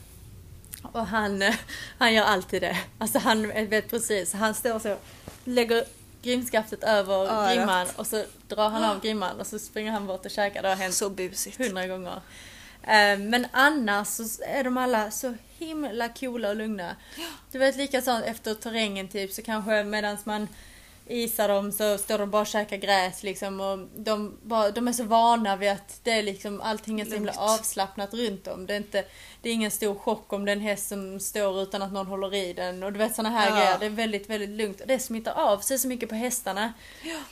Och 0.93 1.07
han, 1.07 1.43
eh, 1.43 1.55
han 1.99 2.15
gör 2.15 2.25
alltid 2.25 2.63
det. 2.63 2.79
Alltså 2.99 3.19
han 3.19 3.49
vet 3.69 3.91
precis, 3.91 4.33
han 4.33 4.55
står 4.55 4.79
så, 4.79 4.97
lägger 5.45 5.85
grimskaftet 6.23 6.85
över 6.85 7.15
Ja, 7.27 7.55
grimman 7.55 7.87
och 7.97 8.07
så 8.07 8.25
drar 8.49 8.69
han 8.69 8.85
av 8.85 9.01
grimman 9.03 9.41
och 9.41 9.47
så 9.47 9.59
springer 9.59 9.93
han 9.93 10.07
bort 10.07 10.25
och 10.25 10.31
käkar. 10.31 10.63
Det 10.63 10.69
har 10.69 10.77
hänt 10.77 10.95
Så 10.95 11.11
busigt. 11.11 11.59
hundra 11.59 11.87
gånger. 11.87 12.21
Eh, 12.87 13.19
Men 13.19 13.47
annars 13.53 14.09
så 14.09 14.23
är 14.47 14.65
de 14.65 14.77
alla 14.77 15.11
så 15.11 15.35
himla 15.59 16.09
coola 16.09 16.49
och 16.49 16.57
lugna. 16.57 16.97
Du 17.53 17.59
vet 17.59 17.77
likadant 17.77 18.25
efter 18.25 18.55
terrängen 18.55 19.09
typ 19.09 19.33
så 19.33 19.43
kanske 19.43 19.85
medans 19.85 20.27
man 20.27 20.49
isar 21.07 21.49
dem 21.49 21.73
så 21.73 21.99
står 21.99 22.19
de 22.19 22.31
bara 22.31 22.41
och 22.43 22.47
käkar 22.47 22.77
gräs 22.77 23.23
liksom 23.23 23.61
och 23.61 23.79
de, 23.97 24.39
bara, 24.43 24.71
de 24.71 24.89
är 24.89 24.93
så 24.93 25.05
vana 25.05 25.57
vid 25.57 25.71
att 25.71 26.01
det 26.03 26.11
är 26.11 26.23
liksom 26.23 26.61
allting 26.61 27.01
är 27.01 27.05
så 27.05 27.15
himla 27.15 27.33
avslappnat 27.37 28.15
runt 28.15 28.45
dem. 28.45 28.67
Det 28.67 28.73
är, 28.73 28.77
inte, 28.77 29.05
det 29.43 29.49
är 29.49 29.53
ingen 29.53 29.71
stor 29.71 29.95
chock 29.95 30.33
om 30.33 30.45
det 30.45 30.51
är 30.53 30.57
en 30.57 30.61
häst 30.63 30.89
som 30.89 31.21
står 31.21 31.63
utan 31.63 31.83
att 31.83 31.93
någon 31.93 32.07
håller 32.07 32.35
i 32.35 32.53
den 32.53 32.83
och 32.83 32.93
du 32.93 32.99
vet 32.99 33.15
såna 33.15 33.31
här 33.31 33.49
Ja. 33.51 33.57
grejer. 33.57 33.79
Det 33.79 33.87
är 33.87 33.91
väldigt, 33.91 34.31
väldigt 34.31 34.51
lugnt 34.51 34.81
och 34.81 34.87
det 34.87 34.99
smittar 34.99 35.33
av 35.33 35.59
sig 35.59 35.79
så 35.79 35.89
mycket 35.89 36.09
på 36.09 36.15
hästarna. 36.15 36.73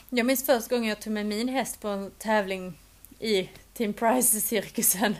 Jag 0.09 0.25
minns 0.25 0.45
första 0.45 0.75
gången 0.75 0.89
jag 0.89 0.99
tog 1.01 1.13
med 1.13 1.25
min 1.25 1.49
häst 1.49 1.81
på 1.81 1.87
en 1.87 2.11
tävling 2.11 2.79
i 3.19 3.49
Team 3.73 3.93
Price-cirkusen 3.93 5.15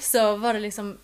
så 0.00 0.36
var 0.36 0.54
det 0.54 0.60
liksom 0.60 0.98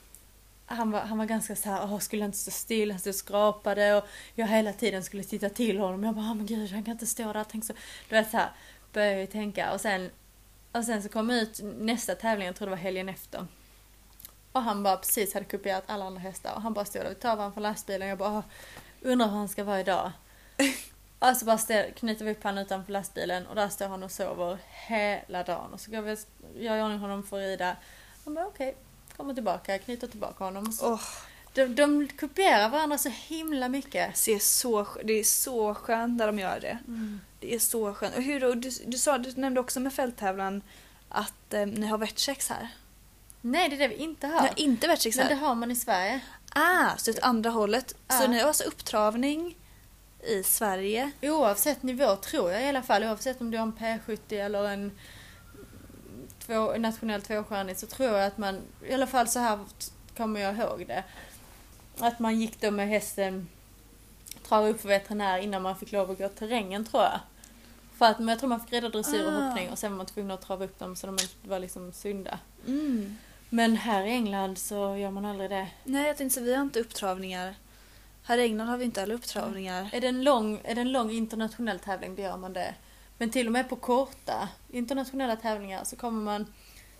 han 0.66 0.90
var, 0.90 1.00
han 1.00 1.18
var 1.18 1.24
ganska 1.24 1.56
så 1.56 1.68
här, 1.68 1.98
skulle 1.98 2.22
han 2.22 2.28
inte 2.28 2.38
stå 2.38 2.50
still, 2.50 2.90
han 2.90 3.00
stod 3.00 3.10
och 3.10 3.14
skrapade 3.14 3.94
och 3.94 4.04
jag 4.34 4.46
hela 4.46 4.72
tiden 4.72 5.04
skulle 5.04 5.24
titta 5.24 5.48
till 5.48 5.78
honom. 5.78 6.04
Jag 6.04 6.14
bara, 6.14 6.24
åh 6.24 6.34
men 6.34 6.46
gud 6.46 6.70
han 6.70 6.84
kan 6.84 6.92
inte 6.92 7.06
stå 7.06 7.32
där. 7.32 7.44
Tänk 7.50 7.64
så, 7.64 7.72
du 8.08 8.14
vet 8.14 8.30
så 8.30 8.36
här, 8.36 8.50
började 8.92 9.20
jag 9.20 9.30
tänka 9.30 9.72
och 9.72 9.80
sen, 9.80 10.10
och 10.72 10.84
sen 10.84 11.02
så 11.02 11.08
kom 11.08 11.30
jag 11.30 11.42
ut 11.42 11.60
nästa 11.62 12.14
tävling, 12.14 12.46
jag 12.46 12.56
tror 12.56 12.66
det 12.66 12.70
var 12.70 12.76
helgen 12.76 13.08
efter. 13.08 13.46
Och 14.52 14.62
han 14.62 14.82
bara 14.82 14.96
precis 14.96 15.34
hade 15.34 15.46
kopierat 15.46 15.84
alla 15.86 16.04
andra 16.04 16.20
hästar 16.20 16.54
och 16.54 16.62
han 16.62 16.72
bara 16.72 16.84
stod 16.84 17.02
där, 17.02 17.08
vi 17.08 17.14
tar 17.14 17.36
varandra 17.36 17.54
från 17.54 17.62
lastbilen 17.62 18.08
jag 18.08 18.18
bara, 18.18 18.38
åh, 18.38 18.44
undrar 19.00 19.28
hur 19.28 19.36
han 19.36 19.48
ska 19.48 19.64
vara 19.64 19.80
idag. 19.80 20.12
Och 21.30 21.36
så 21.36 21.44
bara 21.44 21.58
ställ, 21.58 21.92
knyter 21.92 22.24
vi 22.24 22.30
upp 22.30 22.42
honom 22.42 22.58
utanför 22.64 22.92
lastbilen 22.92 23.46
och 23.46 23.54
där 23.54 23.68
står 23.68 23.88
han 23.88 24.02
och 24.02 24.10
sover 24.10 24.58
hela 24.86 25.42
dagen. 25.42 25.72
Och 25.72 25.80
så 25.80 25.90
går 25.90 26.02
vi, 26.02 26.16
gör 26.64 26.76
jag 26.76 26.84
ordning 26.84 26.98
honom 27.00 27.22
för 27.22 27.36
att 27.36 27.42
rida. 27.42 27.76
Han 28.24 28.34
bara 28.34 28.46
okej, 28.46 28.76
kommer 29.16 29.34
tillbaka, 29.34 29.78
knyter 29.78 30.06
tillbaka 30.06 30.44
honom. 30.44 30.66
Och 30.66 30.74
så, 30.74 30.92
Åh, 30.92 31.00
de, 31.54 31.66
de 31.74 32.08
kopierar 32.08 32.68
varandra 32.68 32.98
så 32.98 33.08
himla 33.08 33.68
mycket. 33.68 34.24
det, 34.24 34.32
är 34.32 34.38
så, 34.38 34.86
det 35.04 35.12
är 35.12 35.24
så 35.24 35.74
skönt 35.74 36.18
när 36.18 36.26
de 36.26 36.38
gör 36.38 36.60
det. 36.60 36.78
Det 37.40 37.54
är 37.54 37.58
så 37.58 37.94
skönt. 37.94 38.16
Och 38.16 38.22
hur, 38.22 38.40
då? 38.40 38.54
du, 38.54 38.70
du, 38.86 38.98
sa, 38.98 39.18
du 39.18 39.32
nämnde 39.36 39.60
också 39.60 39.80
med 39.80 39.92
fälttävlan 39.92 40.62
att 41.08 41.54
eh, 41.54 41.66
ni 41.66 41.86
har 41.86 41.98
wetchecks 41.98 42.48
här. 42.48 42.68
Nej, 43.40 43.68
det 43.68 43.76
är 43.76 43.78
det 43.78 43.88
vi 43.88 43.94
inte 43.94 44.26
Ni 44.26 44.32
har. 44.32 44.40
har 44.40 44.50
inte 44.56 44.86
wetchecks 44.88 45.16
Men 45.16 45.28
det 45.28 45.34
här? 45.34 45.46
har 45.46 45.54
man 45.54 45.70
i 45.70 45.76
Sverige. 45.76 46.20
Ah, 46.54 46.96
så 46.96 47.10
åt 47.10 47.18
andra 47.18 47.50
hållet. 47.50 47.94
Ja. 48.08 48.18
Så 48.18 48.26
ni 48.28 48.38
har 48.40 48.48
alltså 48.48 48.64
upptravning 48.64 49.56
i 50.22 50.42
Sverige? 50.42 51.10
Oavsett 51.22 51.82
nivå 51.82 52.16
tror 52.16 52.50
jag 52.52 52.62
i 52.62 52.68
alla 52.68 52.82
fall. 52.82 53.04
Oavsett 53.04 53.40
om 53.40 53.50
du 53.50 53.58
har 53.58 53.66
en 53.66 53.72
P70 53.72 54.18
eller 54.44 54.64
en 54.64 54.92
två, 56.38 56.72
nationell 56.78 57.22
tvåstjärnig 57.22 57.78
så 57.78 57.86
tror 57.86 58.08
jag 58.08 58.26
att 58.26 58.38
man, 58.38 58.60
i 58.88 58.94
alla 58.94 59.06
fall 59.06 59.28
så 59.28 59.38
här 59.38 59.58
kommer 60.16 60.40
jag 60.40 60.56
ihåg 60.56 60.84
det. 60.86 61.04
Att 61.98 62.18
man 62.18 62.40
gick 62.40 62.60
då 62.60 62.70
med 62.70 62.88
hästen, 62.88 63.48
trava 64.48 64.68
upp 64.68 64.80
för 64.80 64.88
veterinär 64.88 65.38
innan 65.38 65.62
man 65.62 65.76
fick 65.76 65.92
lov 65.92 66.10
att 66.10 66.18
gå 66.18 66.28
terrängen 66.28 66.84
tror 66.84 67.02
jag. 67.02 67.20
För 67.98 68.06
att 68.06 68.18
men 68.18 68.28
jag 68.28 68.38
tror 68.38 68.48
man 68.48 68.60
fick 68.60 68.72
reda 68.72 68.88
dressyr 68.88 69.26
och 69.26 69.32
Ah. 69.32 69.40
hoppning 69.40 69.70
och 69.70 69.78
sen 69.78 69.92
var 69.92 69.96
man 69.96 70.06
tvungen 70.06 70.30
att 70.30 70.42
trava 70.42 70.64
upp 70.64 70.78
dem 70.78 70.96
så 70.96 71.06
de 71.06 71.12
inte 71.12 71.48
var 71.48 71.58
liksom 71.58 71.92
sunda. 71.92 72.38
Mm. 72.66 73.18
Men 73.48 73.76
här 73.76 74.04
i 74.04 74.10
England 74.10 74.58
så 74.58 74.96
gör 74.96 75.10
man 75.10 75.24
aldrig 75.24 75.50
det. 75.50 75.66
Nej, 75.84 76.06
jag 76.06 76.16
tänkte 76.16 76.38
så 76.40 76.44
vi 76.44 76.54
har 76.54 76.62
inte 76.62 76.80
upptravningar. 76.80 77.54
Här 78.24 78.38
i 78.38 78.42
England 78.42 78.68
har 78.68 78.76
vi 78.76 78.84
inte 78.84 79.00
heller 79.00 79.14
upptravningar. 79.14 79.90
Är 79.92 80.00
det 80.00 80.06
en 80.06 80.24
lång, 80.24 80.60
är 80.64 80.74
det 80.74 80.80
en 80.80 80.92
lång 80.92 81.10
internationell 81.10 81.78
tävling 81.78 82.14
då 82.16 82.22
gör 82.22 82.36
man 82.36 82.52
det. 82.52 82.74
Men 83.18 83.30
till 83.30 83.46
och 83.46 83.52
med 83.52 83.68
på 83.68 83.76
korta 83.76 84.48
internationella 84.70 85.36
tävlingar 85.36 85.84
så 85.84 85.96
kommer 85.96 86.22
man 86.22 86.52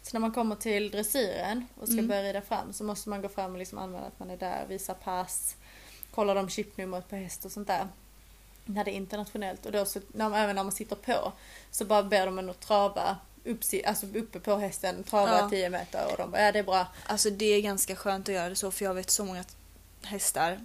så 0.03 0.11
när 0.13 0.21
man 0.21 0.33
kommer 0.33 0.57
till 0.57 0.91
dressyren 0.91 1.67
och 1.81 1.87
ska 1.87 1.93
Mm. 1.93 2.09
börja 2.09 2.23
rida 2.23 2.43
fram 2.43 2.73
så 2.73 2.85
måste 2.85 3.09
man 3.09 3.23
gå 3.23 3.29
fram 3.29 3.53
och 3.53 3.59
liksom 3.59 3.79
anmäla 3.79 4.07
att 4.07 4.19
man 4.19 4.31
är 4.31 4.37
där, 4.37 4.67
visa 4.69 4.95
pass, 4.95 5.57
kolla 6.15 6.35
de 6.35 6.49
chipnumret 6.49 7.09
på 7.09 7.17
häst 7.17 7.45
och 7.45 7.53
sånt 7.53 7.69
där. 7.69 7.89
När 8.65 8.85
det 8.85 8.91
är 8.91 8.95
internationellt 8.95 9.67
och 9.67 9.73
då 9.73 9.85
så, 9.85 10.01
när, 10.09 10.37
även 10.39 10.57
när 10.57 10.63
man 10.63 10.73
sitter 10.73 10.97
på 10.97 11.33
så 11.71 11.85
bara 11.85 12.03
ber 12.03 12.27
de 12.27 12.39
en 12.39 12.51
att 12.51 12.61
trava 12.61 13.17
upp, 13.45 13.61
alltså 13.87 14.07
uppe 14.15 14.41
på 14.41 14.57
hästen, 14.57 15.05
trava 15.05 15.39
Ja. 15.39 15.51
10 15.51 15.71
meter 15.71 16.07
och 16.13 16.17
de 16.19 16.31
bara 16.31 16.43
ja 16.43 16.53
det 16.53 16.59
är 16.59 16.63
bra. 16.63 16.87
Alltså 17.07 17.31
det 17.31 17.45
är 17.47 17.63
ganska 17.63 17.97
skönt 17.97 18.29
att 18.29 18.35
göra 18.35 18.49
det 18.49 18.57
så 18.57 18.71
för 18.71 18.85
jag 18.85 18.95
vet 18.95 19.11
så 19.11 19.25
många 19.25 19.45
hästar 20.03 20.59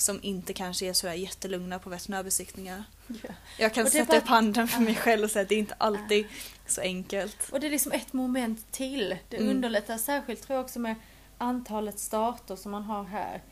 som 0.00 0.18
inte 0.22 0.52
kanske 0.52 0.86
är 0.86 0.92
sådär 0.92 1.14
jättelugna 1.14 1.78
på 1.78 1.90
veterinärbesiktningar. 1.90 2.84
Ja. 3.06 3.28
Jag 3.58 3.74
kan 3.74 3.86
sätta 3.90 4.12
var- 4.12 4.18
upp 4.18 4.26
handen 4.28 4.68
för 4.68 4.80
mig 4.80 4.94
själv 4.94 5.24
och 5.24 5.30
säga 5.30 5.42
att 5.42 5.48
det 5.48 5.54
är 5.54 5.58
inte 5.58 5.74
alltid 5.78 6.26
så 6.66 6.80
enkelt. 6.80 7.36
Och 7.52 7.60
det 7.60 7.66
är 7.66 7.70
liksom 7.70 7.92
ett 7.92 8.12
moment 8.12 8.72
till. 8.72 9.16
Det 9.28 9.36
Mm. 9.36 9.48
underlättar 9.50 9.98
särskilt 9.98 10.42
tror 10.42 10.56
jag 10.56 10.64
också 10.64 10.78
med 10.78 10.94
antalet 11.38 11.98
starter 11.98 12.56
som 12.56 12.70
man 12.72 12.82
har 12.82 13.04
här. 13.04 13.42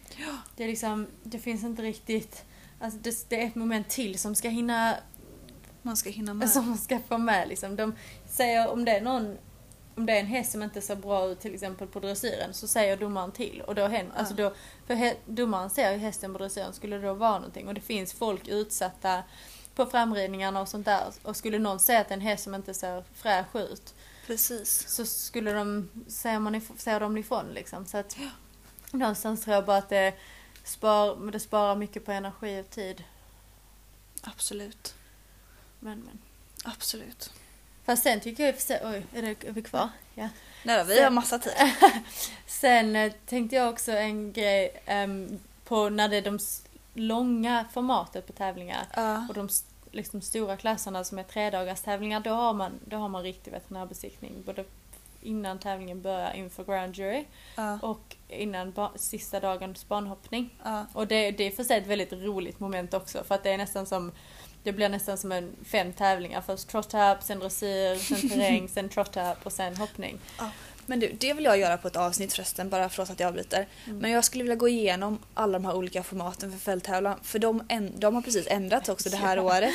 Det 0.56 0.64
är 0.64 0.68
liksom, 0.68 1.06
det 1.22 1.38
finns 1.38 1.64
inte 1.64 1.82
riktigt, 1.82 2.44
alltså 2.80 2.98
det, 2.98 3.28
det 3.28 3.42
är 3.42 3.46
ett 3.46 3.54
moment 3.54 3.88
till 3.88 4.18
som 4.18 4.34
ska 4.34 4.48
hinna, 4.48 4.94
Man 5.82 5.96
ska 5.96 6.10
hinna 6.10 6.34
med. 6.34 6.50
som 6.50 6.68
man 6.68 6.78
ska 6.78 6.98
få 7.08 7.18
med 7.18 7.48
liksom. 7.48 7.76
De 7.76 7.94
säger 8.28 8.68
om 8.68 8.84
det 8.84 8.92
är 8.92 9.00
någon, 9.00 9.38
om 9.98 10.06
det 10.06 10.12
är 10.12 10.20
en 10.20 10.26
häst 10.26 10.52
som 10.52 10.62
inte 10.62 10.80
ser 10.80 10.96
bra 10.96 11.26
ut 11.26 11.40
till 11.40 11.54
exempel 11.54 11.88
på 11.88 12.00
dressyren 12.00 12.54
så 12.54 12.68
säger 12.68 12.96
domaren 12.96 13.32
till 13.32 13.62
och 13.66 13.74
då 13.74 13.82
händer, 13.86 14.12
Ja. 14.14 14.18
alltså 14.20 14.34
då, 14.34 14.54
för 14.86 14.94
he, 14.94 15.16
domaren 15.26 15.70
ser 15.70 15.92
ju 15.92 15.98
hästen 15.98 16.32
på 16.32 16.38
dressyren, 16.38 16.72
skulle 16.72 16.96
det 16.96 17.06
då 17.06 17.14
vara 17.14 17.38
någonting 17.38 17.68
och 17.68 17.74
det 17.74 17.80
finns 17.80 18.12
folk 18.12 18.48
utsatta 18.48 19.22
på 19.74 19.86
framridningarna 19.86 20.60
och 20.60 20.68
sånt 20.68 20.84
där 20.86 21.04
och 21.22 21.36
skulle 21.36 21.58
någon 21.58 21.80
säga 21.80 22.00
att 22.00 22.08
det 22.08 22.12
är 22.12 22.16
en 22.16 22.20
häst 22.20 22.44
som 22.44 22.54
inte 22.54 22.74
ser 22.74 23.04
fräsch 23.14 23.56
ut 23.56 23.94
Precis. 24.26 24.88
så 24.88 25.06
skulle 25.06 25.52
de, 25.52 25.88
säger, 26.08 26.38
man, 26.38 26.60
säger 26.76 27.00
de 27.00 27.16
ifrån 27.18 27.46
liksom. 27.54 27.86
Så 27.86 27.96
att 27.98 28.16
någonstans 28.90 29.42
tror 29.44 29.54
jag 29.54 29.64
bara 29.64 29.76
att 29.76 29.88
det, 29.88 30.14
spar, 30.64 31.30
det 31.30 31.40
sparar 31.40 31.76
mycket 31.76 32.04
på 32.04 32.12
energi 32.12 32.60
och 32.60 32.70
tid. 32.70 33.04
Absolut. 34.22 34.94
Men, 35.80 35.98
men. 36.00 36.18
Absolut. 36.64 37.32
Fast 37.88 38.02
sen 38.02 38.20
tycker 38.20 38.42
jag 38.42 38.50
i 38.50 38.52
och 38.52 38.56
för 38.60 38.66
sig, 38.66 38.80
oj, 38.84 39.06
är, 39.14 39.22
det, 39.22 39.48
är 39.48 39.52
vi 39.52 39.62
kvar? 39.62 39.88
Ja. 40.14 40.28
Nej 40.62 40.84
vi 40.84 41.02
har 41.02 41.10
massa 41.10 41.38
tid. 41.38 41.52
Sen 42.46 42.96
eh, 42.96 43.12
tänkte 43.26 43.56
jag 43.56 43.68
också 43.70 43.92
en 43.92 44.32
grej 44.32 44.82
ehm, 44.86 45.38
på 45.64 45.88
när 45.88 46.08
det 46.08 46.16
är 46.16 46.22
de 46.22 46.38
långa 46.94 47.64
formatet 47.72 48.26
på 48.26 48.32
tävlingar 48.32 48.86
Ja. 48.94 49.26
och 49.28 49.34
de 49.34 49.48
liksom 49.90 50.20
stora 50.22 50.56
klasserna 50.56 51.04
som 51.04 51.18
är 51.18 51.22
tredagars 51.22 51.80
tävlingar 51.80 52.20
då 52.20 52.30
har 52.30 52.54
man, 52.54 52.72
då 52.84 52.96
har 52.96 53.08
man 53.08 53.22
riktig 53.22 53.50
veterinärbesiktning. 53.50 54.42
Både 54.46 54.64
innan 55.22 55.58
tävlingen 55.58 56.02
börjar 56.02 56.32
inför 56.34 56.64
grand 56.64 56.96
jury 56.96 57.24
Ja. 57.56 57.78
och 57.82 58.16
innan 58.28 58.74
sista 58.96 59.40
dagens 59.40 59.88
banhoppning. 59.88 60.54
Ja. 60.64 60.86
Och 60.92 61.06
det, 61.06 61.30
det 61.30 61.44
är 61.44 61.50
för 61.50 61.64
sig 61.64 61.78
ett 61.78 61.86
väldigt 61.86 62.12
roligt 62.12 62.60
moment 62.60 62.94
också 62.94 63.24
för 63.24 63.34
att 63.34 63.42
det 63.42 63.50
är 63.50 63.58
nästan 63.58 63.86
som 63.86 64.12
det 64.62 64.72
blir 64.72 64.88
nästan 64.88 65.18
som 65.18 65.32
en 65.32 65.56
fem 65.64 65.92
tävlingar. 65.92 66.40
Först 66.40 66.68
trot-tap, 66.68 67.22
sen 67.22 67.38
dressyr, 67.38 67.96
sen 67.96 68.28
terräng, 68.28 68.68
sen 68.74 68.88
trot-tap 68.88 69.36
och 69.42 69.52
sen 69.52 69.76
hoppning. 69.76 70.18
Ja. 70.38 70.50
Men 70.86 71.00
du, 71.00 71.12
det 71.20 71.32
vill 71.32 71.44
jag 71.44 71.58
göra 71.58 71.76
på 71.76 71.88
ett 71.88 71.96
avsnitt 71.96 72.32
förresten, 72.32 72.68
bara 72.70 72.88
för 72.88 73.02
att 73.02 73.20
jag 73.20 73.26
avbryter. 73.28 73.66
Mm. 73.86 73.98
Men 73.98 74.10
jag 74.10 74.24
skulle 74.24 74.44
vilja 74.44 74.56
gå 74.56 74.68
igenom 74.68 75.18
alla 75.34 75.52
de 75.58 75.64
här 75.64 75.74
olika 75.76 76.02
formaten 76.02 76.52
för 76.52 76.58
fälttävlan. 76.58 77.18
För 77.22 77.38
de, 77.38 77.62
de 77.96 78.14
har 78.14 78.22
precis 78.22 78.46
ändrats 78.50 78.88
också 78.88 79.08
det 79.10 79.16
här 79.16 79.36
Ja. 79.36 79.42
året. 79.42 79.72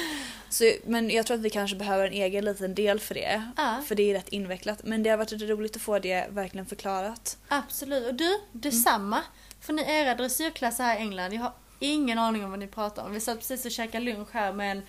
Så, 0.49 0.71
men 0.85 1.09
jag 1.09 1.25
tror 1.25 1.35
att 1.37 1.43
vi 1.43 1.49
kanske 1.49 1.77
behöver 1.77 2.07
en 2.07 2.13
egen 2.13 2.45
liten 2.45 2.75
del 2.75 2.99
för 2.99 3.13
det. 3.15 3.43
Ja. 3.57 3.81
För 3.87 3.95
det 3.95 4.09
är 4.09 4.13
rätt 4.13 4.29
invecklat. 4.29 4.79
Men 4.83 5.03
det 5.03 5.09
har 5.09 5.17
varit 5.17 5.31
roligt 5.41 5.75
att 5.75 5.81
få 5.81 5.99
det 5.99 6.25
verkligen 6.29 6.65
förklarat. 6.65 7.37
Absolut. 7.47 8.07
Och 8.07 8.13
du, 8.13 8.39
detsamma. 8.51 9.21
För 9.61 9.73
ni 9.73 9.81
era 9.91 10.15
dressyrklasser 10.15 10.83
här 10.83 10.95
i 10.95 10.99
England, 10.99 11.33
jag 11.33 11.41
har 11.41 11.53
ingen 11.87 12.19
aning 12.19 12.43
om 12.43 12.49
vad 12.49 12.59
ni 12.59 12.67
pratar 12.67 13.05
om. 13.05 13.11
Vi 13.13 13.19
satt 13.19 13.37
precis 13.37 13.65
och 13.65 13.71
käkade 13.71 14.05
lunch 14.05 14.27
här 14.31 14.53
med 14.53 14.71
en, 14.71 14.81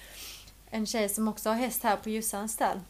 en 0.71 0.87
tjej 0.87 1.09
som 1.09 1.29
också 1.29 1.49
har 1.49 1.57
häst 1.57 1.83
här 1.83 1.97
på 1.97 2.11
Jossans 2.11 2.53
stall. 2.53 2.81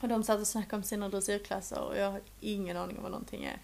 Och 0.00 0.08
de 0.08 0.22
satt 0.24 0.40
och 0.40 0.46
snackade 0.46 0.76
om 0.76 0.82
sina 0.82 1.08
dressyrklasser 1.08 1.78
och 1.80 1.98
jag 1.98 2.10
har 2.10 2.20
ingen 2.40 2.76
aning 2.76 2.96
om 2.96 3.02
vad 3.02 3.12
någonting 3.12 3.44
är. 3.44 3.56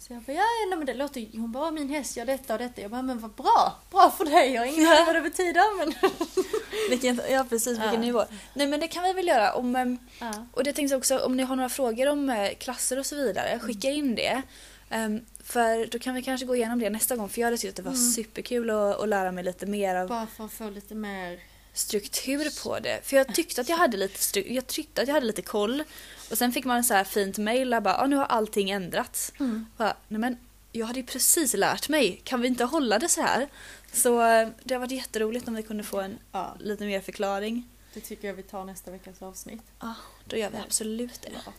Så 0.00 0.12
jag 0.12 0.22
bara, 0.22 0.32
ja, 0.32 0.42
nej, 0.68 0.78
men 0.78 0.86
det 0.86 0.94
låter 0.94 1.20
ju- 1.20 1.40
Hon 1.40 1.52
bara, 1.52 1.64
"Ja, 1.66 1.70
min 1.70 1.88
häst 1.88 2.16
gör 2.16 2.24
detta 2.26 2.52
och 2.52 2.58
detta. 2.58 2.80
Jag 2.80 2.90
bara, 2.90 3.02
men 3.02 3.18
vad 3.18 3.30
bra! 3.30 3.76
Bra 3.90 4.10
för 4.10 4.24
dig! 4.24 4.52
Jag 4.52 4.62
har 4.62 4.66
ingen 4.66 4.88
aning 4.88 5.06
vad 5.06 5.14
det 5.14 5.20
betyder 5.20 5.78
men... 5.78 5.94
Vilken, 6.90 7.20
ja 7.30 7.46
precis, 7.48 7.72
vilken 7.78 7.92
Ja. 7.94 8.00
nivå. 8.00 8.24
Nej 8.54 8.66
men 8.66 8.80
det 8.80 8.88
kan 8.88 9.02
vi 9.02 9.12
väl 9.12 9.28
göra. 9.28 9.52
Om, 9.54 9.76
ehm, 9.76 9.98
Ja. 10.20 10.46
och 10.52 10.64
det 10.64 10.72
tänkte 10.72 10.94
jag 10.94 10.98
också, 10.98 11.18
om 11.18 11.36
ni 11.36 11.42
har 11.42 11.56
några 11.56 11.68
frågor 11.68 12.08
om 12.08 12.30
eh, 12.30 12.50
klasser 12.54 12.98
och 12.98 13.06
så 13.06 13.16
vidare, 13.16 13.58
skicka 13.58 13.90
in 13.90 14.14
det. 14.14 14.42
Ehm, 14.90 15.20
för 15.52 15.86
då 15.86 15.98
kan 15.98 16.14
vi 16.14 16.22
kanske 16.22 16.46
gå 16.46 16.56
igenom 16.56 16.78
det 16.78 16.90
nästa 16.90 17.16
gång. 17.16 17.28
För 17.28 17.40
jag 17.40 17.46
hade 17.46 17.58
tyckt 17.58 17.70
att 17.70 17.76
det 17.76 17.82
var 17.82 17.92
Mm. 17.96 18.10
superkul 18.10 18.70
att, 18.70 19.00
att 19.00 19.08
lära 19.08 19.32
mig 19.32 19.44
lite 19.44 19.66
mer 19.66 19.94
av 19.96 20.08
Bara 20.08 20.26
för 20.26 20.44
att 20.44 20.52
få 20.52 20.70
lite 20.70 20.94
mer... 20.94 21.38
struktur 21.72 22.62
på 22.64 22.78
det. 22.78 23.00
För 23.04 23.16
jag 23.16 23.34
tyckte 23.34 23.60
att 23.60 23.68
jag 23.68 23.76
hade 23.76 23.96
lite, 23.96 24.18
stru- 24.18 24.52
jag 24.52 24.66
tyckte 24.66 25.02
att 25.02 25.08
jag 25.08 25.14
hade 25.14 25.26
lite 25.26 25.42
koll. 25.42 25.84
Och 26.30 26.38
sen 26.38 26.52
fick 26.52 26.64
man 26.64 26.76
en 26.76 26.84
så 26.84 26.94
här 26.94 27.04
fint 27.04 27.38
mail 27.38 27.70
där 27.70 27.80
bara, 27.80 27.96
ah, 27.98 28.06
nu 28.06 28.16
har 28.16 28.24
allting 28.24 28.70
ändrats. 28.70 29.32
Mm. 29.40 29.66
Bara, 29.76 29.96
Nej 30.08 30.20
men, 30.20 30.36
jag 30.72 30.86
hade 30.86 31.00
ju 31.00 31.06
precis 31.06 31.54
lärt 31.54 31.88
mig, 31.88 32.20
kan 32.24 32.40
vi 32.40 32.48
inte 32.48 32.64
hålla 32.64 32.98
det 32.98 33.08
så 33.08 33.22
här? 33.22 33.48
Så 33.92 34.22
eh, 34.26 34.48
det 34.64 34.74
har 34.74 34.80
varit 34.80 34.90
jätteroligt 34.92 35.48
om 35.48 35.54
vi 35.54 35.62
kunde 35.62 35.82
få 35.84 36.00
en 36.00 36.18
Ja, 36.32 36.56
lite 36.60 36.84
mer 36.84 37.00
förklaring. 37.00 37.68
det 37.94 38.00
tycker 38.00 38.28
jag 38.28 38.34
vi 38.34 38.42
tar 38.42 38.64
nästa 38.64 38.90
veckas 38.90 39.22
avsnitt. 39.22 39.62
Ja, 39.80 39.94
då 40.24 40.36
gör 40.36 40.50
vi 40.50 40.56
absolut 40.66 41.22
det. 41.22 41.30
Klart. 41.42 41.54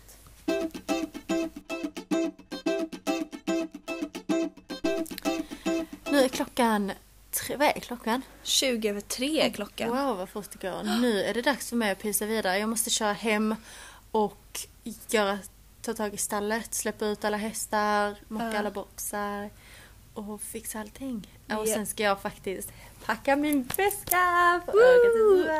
Nu 6.19 6.25
är 6.25 6.29
klockan 6.29 6.91
tre, 7.31 7.55
vad 7.55 7.67
är 7.67 7.79
klockan? 7.79 8.21
20 8.43 8.89
över 8.89 9.01
tre 9.01 9.41
är 9.41 9.49
klockan. 9.49 9.89
Wow 9.89 10.17
vad 10.17 10.29
fort 10.29 10.47
det 10.51 10.67
går. 10.67 10.83
Nu 11.01 11.23
är 11.23 11.33
det 11.33 11.41
dags 11.41 11.69
för 11.69 11.75
mig 11.75 11.91
att 11.91 11.99
pysa 12.01 12.25
vidare. 12.25 12.59
Jag 12.59 12.69
måste 12.69 12.89
köra 12.89 13.13
hem 13.13 13.55
och 14.11 14.59
göra, 15.09 15.39
ta 15.81 15.93
tag 15.93 16.13
i 16.13 16.17
stallet, 16.17 16.73
släppa 16.73 17.05
ut 17.05 17.25
alla 17.25 17.37
hästar, 17.37 18.15
mocka 18.27 18.59
alla 18.59 18.71
boxar 18.71 19.49
och 20.13 20.41
fixa 20.41 20.79
allting. 20.79 21.27
Och 21.59 21.67
sen 21.67 21.85
ska 21.85 22.03
jag 22.03 22.21
faktiskt 22.21 22.69
packa 23.05 23.35
min 23.35 23.63
väska 23.77 24.61
Sverige. 24.71 25.59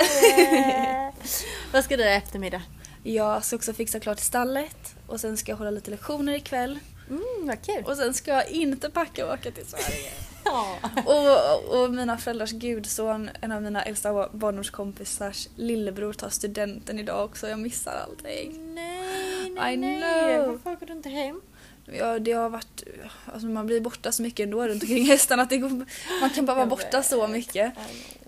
Vad 1.74 1.84
ska 1.84 1.98
du 1.98 2.04
göra 2.04 2.14
i 2.14 2.18
eftermiddag? 2.18 2.62
Jag 3.04 3.46
ska 3.46 3.56
också 3.56 3.74
fixa 3.74 4.00
klart 4.00 4.20
stallet 4.20 4.96
och 5.08 5.20
sen 5.20 5.38
ska 5.38 5.52
jag 5.52 5.58
hålla 5.58 5.72
lite 5.72 5.92
lektioner 5.92 6.34
ikväll. 6.34 6.80
Mm, 7.10 7.48
vad 7.48 7.62
kul. 7.62 7.84
Och 7.86 7.98
sen 7.98 8.14
ska 8.14 8.32
jag 8.32 8.50
inte 8.50 8.90
packa 8.90 9.26
och 9.26 9.34
åka 9.34 9.52
till 9.52 9.66
Sverige. 9.66 10.12
Ja. 10.46 10.80
Och, 11.06 11.82
och 11.82 11.94
mina 11.94 12.18
föräldrars 12.18 12.52
gudson, 12.52 13.30
en 13.42 13.52
av 13.52 13.62
mina 13.62 13.84
äldsta 13.84 14.30
barndomskompisars 14.30 15.48
lillebror 15.56 16.14
tar 16.14 16.30
studenten 16.30 17.00
idag 17.00 17.26
också. 17.26 17.48
Jag 17.48 17.60
missar 17.60 17.96
allting. 17.96 18.76
Nej, 18.76 19.50
nej, 19.50 19.74
I 19.74 19.78
nej. 19.78 20.38
know. 20.38 20.48
Varför 20.48 20.72
åker 20.72 20.86
du 20.86 20.94
inte 20.94 21.10
hem? 21.10 21.42
Ja, 21.86 22.20
det 22.20 22.32
har 22.32 22.50
varit, 22.50 22.84
alltså 23.26 23.48
man 23.48 23.66
blir 23.66 23.82
borta 23.82 24.12
så 24.12 24.22
mycket 24.22 24.44
ändå 24.44 24.68
runt 24.68 24.84
omkring 24.84 25.06
hästarna 25.06 25.44
att 25.44 25.50
går, 25.50 25.86
man 26.22 26.30
kan 26.30 26.46
bara 26.46 26.56
vara 26.56 26.66
borta 26.66 27.04
så 27.04 27.28
mycket. 27.28 27.74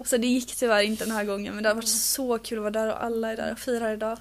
Så 0.06 0.18
det 0.18 0.28
gick 0.28 0.56
tyvärr 0.56 0.82
inte 0.82 1.06
den 1.06 1.16
här 1.16 1.24
gången 1.24 1.54
men 1.54 1.64
det 1.64 1.70
har 1.70 1.76
varit 1.76 1.88
så 1.88 2.38
kul 2.38 2.58
att 2.58 2.62
vara 2.62 2.72
där 2.72 2.88
och 2.94 3.04
alla 3.04 3.32
är 3.32 3.38
där 3.38 3.52
och 3.52 3.60
firar 3.60 3.94
idag. 3.94 4.18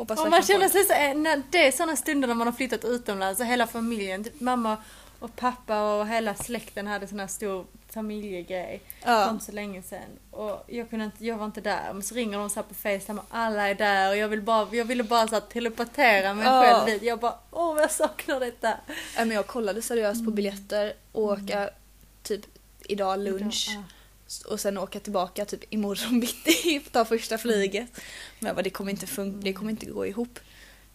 Hoppas 0.00 0.18
Och 0.20 0.30
man 0.30 0.42
känner 0.42 0.68
sig 0.68 0.84
så, 0.84 0.92
när 1.18 1.42
det 1.50 1.66
är 1.66 1.72
sådana 1.72 1.96
stunder 1.96 2.28
när 2.28 2.34
man 2.34 2.46
har 2.46 2.52
flyttat 2.54 2.84
utomlands 2.84 3.40
och 3.40 3.46
hela 3.46 3.66
familjen, 3.66 4.24
typ 4.24 4.40
mamma 4.40 4.76
och 5.18 5.36
pappa 5.36 5.82
och 5.94 6.06
hela 6.08 6.34
släkten 6.34 6.86
hade 6.86 7.06
sån 7.06 7.20
här 7.20 7.26
stor 7.26 7.66
familjegrej 7.90 8.80
Ja. 9.04 9.30
inte 9.30 9.44
så 9.44 9.52
länge 9.52 9.82
sedan. 9.82 10.08
Och 10.30 10.64
jag, 10.66 10.90
kunde 10.90 11.04
inte, 11.04 11.26
jag 11.26 11.36
var 11.38 11.46
inte 11.46 11.60
där, 11.60 11.92
men 11.92 12.02
så 12.02 12.14
ringer 12.14 12.38
de 12.38 12.50
så 12.50 12.62
på 12.62 12.74
Facetime 12.74 13.20
och 13.20 13.26
alla 13.30 13.68
är 13.68 13.74
där 13.74 14.10
och 14.10 14.16
jag, 14.16 14.28
vill 14.28 14.42
bara, 14.42 14.68
jag 14.76 14.84
ville 14.84 15.02
bara 15.02 15.28
så 15.28 15.34
här 15.34 15.40
telepatera 15.40 16.34
mig 16.34 16.44
Ja. 16.46 16.62
själv 16.62 16.86
dit. 16.86 17.02
Jag 17.02 17.18
bara, 17.18 17.34
åh 17.50 17.74
vad 17.74 17.82
jag 17.82 17.90
saknar 17.90 18.40
detta. 18.40 18.68
Ja, 19.16 19.24
men 19.24 19.30
jag 19.30 19.46
kollade 19.46 19.82
seriöst 19.82 20.14
Mm. 20.20 20.24
på 20.26 20.30
biljetter 20.30 20.92
och 21.12 21.22
åka 21.22 21.70
typ 22.22 22.40
idag 22.88 23.18
lunch 23.18 23.68
Ja. 23.74 23.82
Och 24.46 24.60
sen 24.60 24.78
åka 24.78 25.00
tillbaka 25.00 25.44
typ 25.44 25.72
imorgon 25.72 26.20
bitti 26.20 26.80
ta 26.92 27.04
första 27.04 27.38
flyget. 27.38 28.00
Men 28.38 28.46
jag 28.46 28.56
bara, 28.56 28.62
det 28.62 28.70
kommer 28.70 28.90
inte 28.90 29.06
funka, 29.06 29.38
det 29.44 29.52
kommer 29.52 29.70
inte 29.70 29.86
gå 29.86 30.06
ihop. 30.06 30.38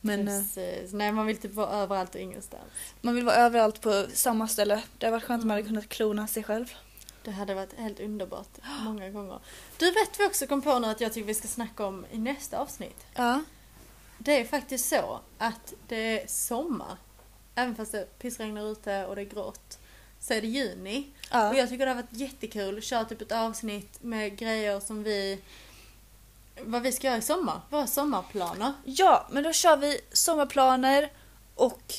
Men 0.01 0.27
eh, 0.27 0.39
Precis. 0.39 0.93
Nej, 0.93 1.11
man 1.11 1.25
vill 1.25 1.37
typ 1.37 1.53
vara 1.53 1.69
överallt 1.69 2.15
och 2.15 2.21
ingenstans. 2.21 2.63
man 3.01 3.15
vill 3.15 3.25
vara 3.25 3.35
överallt 3.35 3.81
på 3.81 4.05
samma 4.13 4.47
ställe. 4.47 4.83
Det 4.97 5.05
hade 5.05 5.17
varit 5.17 5.23
skönt 5.23 5.41
om 5.41 5.47
man 5.47 5.57
hade 5.57 5.67
kunnat 5.67 5.89
klona 5.89 6.27
sig 6.27 6.43
själv. 6.43 6.73
Det 7.23 7.31
hade 7.31 7.53
varit 7.53 7.73
helt 7.73 7.99
underbart 7.99 8.57
många 8.83 9.09
gånger. 9.09 9.39
Du 9.77 9.85
vet 9.85 10.19
vi 10.19 10.25
också 10.25 10.47
kom 10.47 10.61
på 10.61 10.79
nu 10.79 10.87
att 10.87 11.01
jag 11.01 11.13
tycker 11.13 11.27
vi 11.27 11.33
ska 11.33 11.47
snacka 11.47 11.85
om 11.85 12.05
i 12.11 12.17
nästa 12.17 12.59
avsnitt. 12.59 13.05
Ja. 13.15 13.43
Det 14.17 14.39
är 14.39 14.45
faktiskt 14.45 14.89
så 14.89 15.19
att 15.37 15.73
det 15.87 16.21
är 16.21 16.27
sommar. 16.27 16.97
Även 17.55 17.75
fast 17.75 17.91
det 17.91 18.19
pissregnar 18.19 18.71
ute 18.71 19.05
och 19.05 19.15
det 19.15 19.21
är 19.21 19.25
grått. 19.25 19.79
Så 20.27 20.33
är 20.33 20.41
det 20.41 20.47
juni. 20.47 21.07
Ja. 21.31 21.49
Och 21.49 21.55
jag 21.55 21.69
tycker 21.69 21.85
det 21.85 21.91
har 21.91 21.95
varit 21.95 22.13
jättekul 22.13 22.77
att 22.77 22.83
köra 22.83 23.05
typ 23.05 23.21
ett 23.21 23.31
avsnitt 23.31 24.03
med 24.03 24.37
grejer 24.37 24.79
som 24.79 25.03
vi... 25.03 25.39
Vad 26.61 26.81
vi 26.81 26.91
ska 26.91 27.07
göra 27.07 27.17
i 27.17 27.21
sommar. 27.21 27.61
Våra 27.69 27.87
sommarplaner. 27.87 28.73
ja, 28.83 29.27
men 29.31 29.43
då 29.43 29.53
kör 29.53 29.77
vi 29.77 29.99
sommarplaner 30.11 31.11
och 31.55 31.93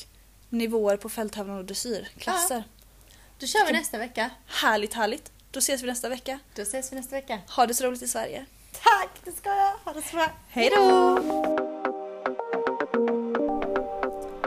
nivåer 0.49 0.97
på 0.97 1.09
fälttävlan 1.09 1.57
och 1.57 1.65
dressyrklasser. 1.65 2.63
Då 3.39 3.47
kör 3.47 3.65
vi 3.67 3.73
nästa 3.73 3.97
vecka. 3.97 4.29
Härligt, 4.45 4.93
härligt. 4.93 5.31
Då 5.51 5.59
ses 5.59 5.83
vi 5.83 5.87
nästa 5.87 6.09
vecka. 6.09 6.39
Då 6.55 6.61
ses 6.61 6.91
vi 6.91 6.95
nästa 6.95 7.15
vecka. 7.15 7.39
Ha 7.55 7.67
det 7.67 7.73
så 7.73 7.83
roligt 7.83 8.01
i 8.01 8.07
Sverige. 8.07 8.45
Tack, 8.71 9.09
det 9.23 9.31
ska 9.31 9.49
jag. 9.49 9.73
Ha 9.85 9.93
det 9.93 10.01
så 10.01 10.15
bra. 10.15 10.31
Hej 10.49 10.69
då! 10.75 11.19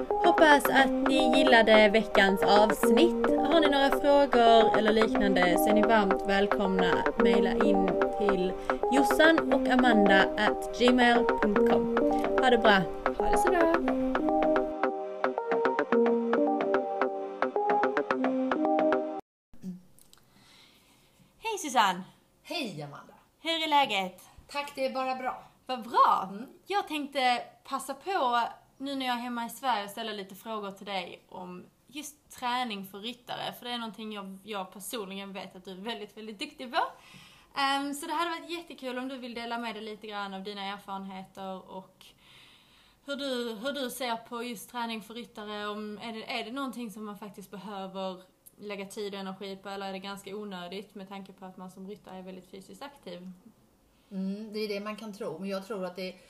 Hoppas 0.08 0.64
att 0.64 0.90
ni 0.90 1.38
gillade 1.38 1.88
veckans 1.88 2.42
avsnitt. 2.42 3.39
Har 3.51 3.61
ni 3.61 3.68
några 3.68 3.90
frågor 3.90 4.78
eller 4.78 4.92
liknande 4.92 5.59
så 5.59 5.68
är 5.68 5.74
ni 5.74 5.82
varmt 5.82 6.22
välkomna 6.26 6.92
att 6.92 7.22
mejla 7.22 7.51
in 7.51 7.86
till 8.18 8.53
Jossan 8.92 9.53
och 9.53 9.68
Amanda 9.68 10.22
at 10.22 10.78
gmail.com. 10.78 11.96
Ha 12.40 12.51
det 12.51 12.59
bra! 12.59 12.82
Ha 13.18 13.30
det 13.30 13.38
så 13.38 13.51
bra. 13.51 13.74
Hej 21.42 21.59
Susanne! 21.59 22.03
Hej 22.42 22.82
Amanda! 22.82 23.14
Hur 23.40 23.62
är 23.62 23.68
läget? 23.68 24.22
Tack, 24.48 24.72
det 24.74 24.86
är 24.86 24.94
bara 24.94 25.14
bra. 25.14 25.42
Vad 25.66 25.82
bra! 25.82 26.32
Jag 26.66 26.88
tänkte 26.88 27.42
passa 27.64 27.94
på 27.94 28.40
nu 28.78 28.94
när 28.96 29.07
jag 29.07 29.16
är 29.16 29.20
hemma 29.20 29.46
i 29.46 29.51
Sverige 29.51 29.84
och 29.84 29.90
ställa 29.90 30.12
lite 30.12 30.34
frågor 30.34 30.70
till 30.70 30.86
dig 30.86 31.22
om 31.28 31.64
just 31.93 32.30
träning 32.30 32.86
för 32.86 32.99
ryttare. 32.99 33.53
För 33.53 33.64
det 33.64 33.70
är 33.70 33.78
någonting 33.78 34.12
jag, 34.12 34.38
jag 34.43 34.72
personligen 34.72 35.32
vet 35.32 35.57
att 35.57 35.64
du 35.64 35.70
är 35.70 35.76
väldigt, 35.76 36.16
väldigt 36.16 36.38
duktig 36.38 36.72
på. 36.72 36.78
Um, 37.55 37.95
så 37.95 38.07
det 38.07 38.12
hade 38.12 38.30
varit 38.30 38.51
jättekul 38.51 38.99
om 38.99 39.09
du 39.09 39.18
vill 39.18 39.34
dela 39.34 39.59
med 39.59 39.74
dig 39.74 39.82
lite 39.82 40.07
grann 40.07 40.34
av 40.34 40.43
dina 40.43 40.64
erfarenheter 40.64 41.70
och 41.70 42.07
hur 43.05 43.16
du, 43.16 43.55
hur 43.55 43.72
du 43.72 43.91
ser 43.91 44.16
på 44.16 44.43
just 44.43 44.70
träning 44.70 45.03
för 45.03 45.14
ryttare. 45.14 45.66
Om, 45.66 45.99
är, 45.99 46.12
det, 46.12 46.32
är 46.32 46.45
det 46.45 46.53
någonting 46.53 46.91
som 46.91 47.05
man 47.05 47.18
faktiskt 47.18 47.51
behöver 47.51 48.22
lägga 48.57 48.86
tid 48.86 49.14
och 49.14 49.20
energi 49.20 49.57
på 49.57 49.68
eller 49.68 49.88
är 49.88 49.93
det 49.93 49.99
ganska 49.99 50.36
onödigt 50.36 50.95
med 50.95 51.09
tanke 51.09 51.32
på 51.32 51.45
att 51.45 51.57
man 51.57 51.70
som 51.70 51.88
ryttare 51.88 52.18
är 52.18 52.22
väldigt 52.22 52.51
fysiskt 52.51 52.82
aktiv? 52.82 53.32
Mm, 54.11 54.53
det 54.53 54.59
är 54.59 54.68
det 54.68 54.80
man 54.80 54.97
kan 54.97 55.12
tro, 55.12 55.38
men 55.38 55.49
jag 55.49 55.66
tror 55.66 55.84
att 55.84 55.97
det 55.97 56.09
är 56.09 56.20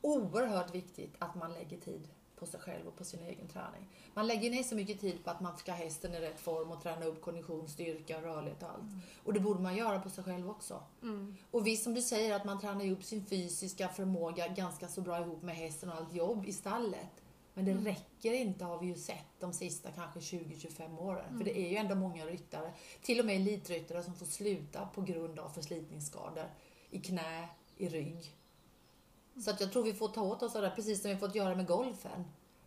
oerhört 0.00 0.74
viktigt 0.74 1.14
att 1.18 1.34
man 1.34 1.52
lägger 1.52 1.80
tid 1.80 2.08
på 2.40 2.46
sig 2.46 2.60
själv 2.60 2.86
och 2.86 2.96
på 2.96 3.04
sin 3.04 3.22
egen 3.22 3.48
träning. 3.48 3.86
Man 4.14 4.26
lägger 4.26 4.50
ner 4.50 4.62
så 4.62 4.74
mycket 4.74 5.00
tid 5.00 5.24
på 5.24 5.30
att 5.30 5.40
man 5.40 5.56
ska 5.56 5.72
ha 5.72 5.78
hästen 5.78 6.14
i 6.14 6.20
rätt 6.20 6.40
form 6.40 6.70
och 6.70 6.82
träna 6.82 7.06
upp 7.06 7.20
kondition, 7.20 7.68
styrka, 7.68 8.22
rörlighet 8.22 8.62
och 8.62 8.70
allt. 8.70 8.90
Och 9.24 9.32
det 9.32 9.40
borde 9.40 9.60
man 9.60 9.76
göra 9.76 10.00
på 10.00 10.10
sig 10.10 10.24
själv 10.24 10.50
också. 10.50 10.82
Mm. 11.02 11.36
Och 11.50 11.66
visst 11.66 11.84
som 11.84 11.94
du 11.94 12.02
säger 12.02 12.36
att 12.36 12.44
man 12.44 12.60
tränar 12.60 12.90
upp 12.90 13.04
sin 13.04 13.26
fysiska 13.26 13.88
förmåga 13.88 14.48
ganska 14.48 14.88
så 14.88 15.00
bra 15.00 15.20
ihop 15.20 15.42
med 15.42 15.56
hästen 15.56 15.88
och 15.90 15.96
allt 15.96 16.14
jobb 16.14 16.46
i 16.46 16.52
stallet. 16.52 17.22
Men 17.54 17.64
det 17.64 17.90
räcker 17.90 18.32
inte 18.32 18.64
har 18.64 18.78
vi 18.78 18.86
ju 18.86 18.94
sett 18.94 19.26
de 19.38 19.52
sista 19.52 19.90
kanske 19.90 20.20
20-25 20.20 20.98
åren. 20.98 21.38
För 21.38 21.44
det 21.44 21.58
är 21.58 21.70
ju 21.70 21.76
ändå 21.76 21.94
många 21.94 22.26
ryttare, 22.26 22.72
till 23.02 23.20
och 23.20 23.26
med 23.26 23.36
elitryttare 23.36 24.02
som 24.02 24.14
får 24.14 24.26
sluta 24.26 24.86
på 24.86 25.00
grund 25.02 25.38
av 25.38 25.48
förslitningsskador 25.48 26.44
i 26.90 27.00
knä, 27.00 27.48
i 27.76 27.88
rygg. 27.88 28.34
Så 29.44 29.50
att 29.50 29.60
jag 29.60 29.72
tror 29.72 29.82
vi 29.82 29.92
får 29.92 30.08
ta 30.08 30.22
åt 30.22 30.42
oss 30.42 30.56
av 30.56 30.62
det, 30.62 30.70
precis 30.70 31.02
som 31.02 31.10
vi 31.10 31.16
fått 31.16 31.34
göra 31.34 31.54
med 31.54 31.66
golfen. 31.66 32.24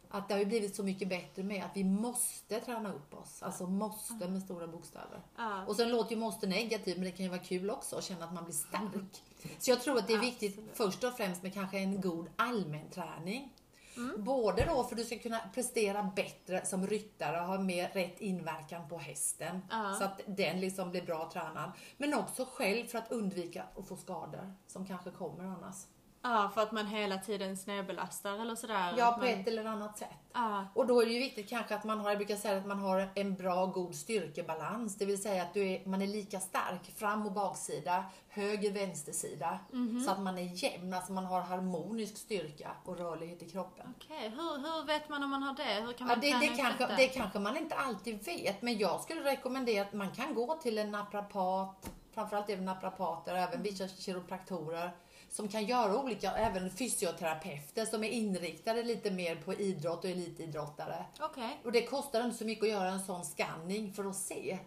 Att 0.09 0.27
det 0.27 0.33
har 0.33 0.39
ju 0.39 0.45
blivit 0.45 0.75
så 0.75 0.83
mycket 0.83 1.09
bättre 1.09 1.43
med 1.43 1.63
att 1.63 1.71
vi 1.77 1.83
måste 1.83 2.59
träna 2.59 2.93
upp 2.93 3.13
oss. 3.13 3.43
Alltså 3.43 3.67
måste 3.67 4.27
med 4.27 4.41
stora 4.41 4.67
bokstäver. 4.67 5.21
Ja. 5.37 5.65
Och 5.65 5.75
sen 5.75 5.89
låter 5.89 6.11
ju 6.11 6.17
måste 6.17 6.47
negativt, 6.47 6.97
men 6.97 7.05
det 7.05 7.11
kan 7.11 7.23
ju 7.23 7.29
vara 7.29 7.41
kul 7.41 7.69
också 7.69 7.95
att 7.95 8.03
känna 8.03 8.25
att 8.25 8.33
man 8.33 8.43
blir 8.43 8.53
stark. 8.53 9.23
Så 9.59 9.71
jag 9.71 9.81
tror 9.81 9.97
att 9.97 10.07
det 10.07 10.13
är 10.13 10.19
viktigt 10.19 10.51
Absolut. 10.51 10.77
först 10.77 11.03
och 11.03 11.13
främst 11.13 11.43
med 11.43 11.53
kanske 11.53 11.77
en 11.77 12.01
god 12.01 12.29
allmän 12.35 12.89
träning. 12.89 13.53
Mm. 13.97 14.23
Både 14.23 14.65
då 14.65 14.83
för 14.83 14.91
att 14.91 14.97
du 14.97 15.05
ska 15.05 15.19
kunna 15.19 15.39
prestera 15.53 16.11
bättre 16.15 16.65
som 16.65 16.87
ryttare 16.87 17.41
och 17.41 17.47
ha 17.47 17.59
mer 17.59 17.89
rätt 17.89 18.21
inverkan 18.21 18.89
på 18.89 18.97
hästen. 18.97 19.61
Ja. 19.69 19.95
Så 19.99 20.03
att 20.03 20.21
den 20.25 20.59
liksom 20.59 20.91
blir 20.91 21.01
bra 21.01 21.29
tränad. 21.33 21.71
Men 21.97 22.13
också 22.13 22.47
själv 22.53 22.85
för 22.85 22.97
att 22.97 23.11
undvika 23.11 23.63
att 23.77 23.87
få 23.87 23.95
skador 23.95 24.53
som 24.67 24.85
kanske 24.85 25.11
kommer 25.11 25.43
annars. 25.43 25.75
Ja, 26.23 26.51
för 26.53 26.61
att 26.61 26.71
man 26.71 26.87
hela 26.87 27.17
tiden 27.17 27.57
snedbelastar 27.57 28.33
eller 28.41 28.55
sådär. 28.55 28.93
Ja, 28.97 29.11
på 29.11 29.19
man, 29.19 29.27
ett 29.29 29.47
eller 29.47 29.65
annat 29.65 29.97
sätt. 29.97 30.09
Ja, 30.33 30.65
Och 30.73 30.87
då 30.87 31.01
är 31.01 31.05
det 31.05 31.11
ju 31.11 31.19
viktigt 31.19 31.49
kanske 31.49 31.75
att 31.75 31.83
man 31.83 31.99
har, 31.99 32.09
jag 32.09 32.17
brukar 32.17 32.35
säga 32.35 32.57
att 32.57 32.65
man 32.65 32.79
har 32.79 33.09
en 33.15 33.35
bra 33.35 33.65
god 33.65 33.95
styrkebalans. 33.95 34.95
Det 34.97 35.05
vill 35.05 35.21
säga 35.21 35.43
att 35.43 35.57
är, 35.57 35.89
man 35.89 36.01
är 36.01 36.07
lika 36.07 36.39
stark 36.39 36.91
fram 36.97 37.25
och 37.25 37.31
baksida, 37.31 38.05
höger 38.29 38.71
vänstersida. 38.71 39.59
Mhm. 39.71 39.99
Så 40.03 40.11
att 40.11 40.19
man 40.19 40.37
är 40.37 40.63
jämn, 40.63 40.93
alltså 40.93 41.11
man 41.13 41.25
har 41.25 41.41
harmonisk 41.41 42.17
styrka 42.17 42.71
och 42.85 42.97
rörlighet 42.97 43.41
i 43.41 43.49
kroppen. 43.49 43.93
okej. 43.97 44.29
Hur, 44.29 44.57
hur 44.57 44.85
vet 44.87 45.09
man 45.09 45.23
om 45.23 45.29
man 45.29 45.43
har 45.43 45.53
det? 45.53 45.63
Hur 45.85 45.93
kan 45.93 46.07
Ja, 46.07 46.13
man 46.15 46.19
det, 46.19 46.31
träna 46.31 46.39
det, 46.39 46.49
upp 46.51 46.57
kanske, 46.77 46.95
det 46.95 47.07
kanske 47.07 47.39
man 47.39 47.57
inte 47.57 47.75
alltid 47.75 48.25
vet, 48.25 48.61
men 48.61 48.77
jag 48.77 49.01
skulle 49.01 49.21
rekommendera 49.23 49.85
att 49.85 49.93
man 49.93 50.11
kan 50.11 50.33
gå 50.33 50.55
till 50.55 50.77
en 50.77 50.91
naprapat, 50.91 51.89
framförallt 52.13 52.49
även 52.49 52.65
naprapater, 52.65 53.35
även 53.35 53.49
Mm. 53.53 53.63
vissa 53.63 53.87
kiropraktorer, 53.87 54.91
som 55.33 55.47
kan 55.47 55.65
göra 55.65 55.97
olika, 55.97 56.31
även 56.31 56.69
fysioterapeuter 56.69 57.85
som 57.85 58.03
är 58.03 58.09
inriktade 58.09 58.83
lite 58.83 59.11
mer 59.11 59.35
på 59.35 59.53
idrott 59.53 60.03
och 60.03 60.09
elitidrottare. 60.09 61.05
Okej. 61.19 61.61
Och 61.63 61.71
det 61.71 61.81
kostar 61.81 62.25
inte 62.25 62.37
så 62.37 62.45
mycket 62.45 62.63
att 62.63 62.69
göra 62.69 62.89
en 62.89 62.99
sån 62.99 63.25
scanning 63.25 63.93
för 63.93 64.05
att 64.05 64.15
se 64.15 64.59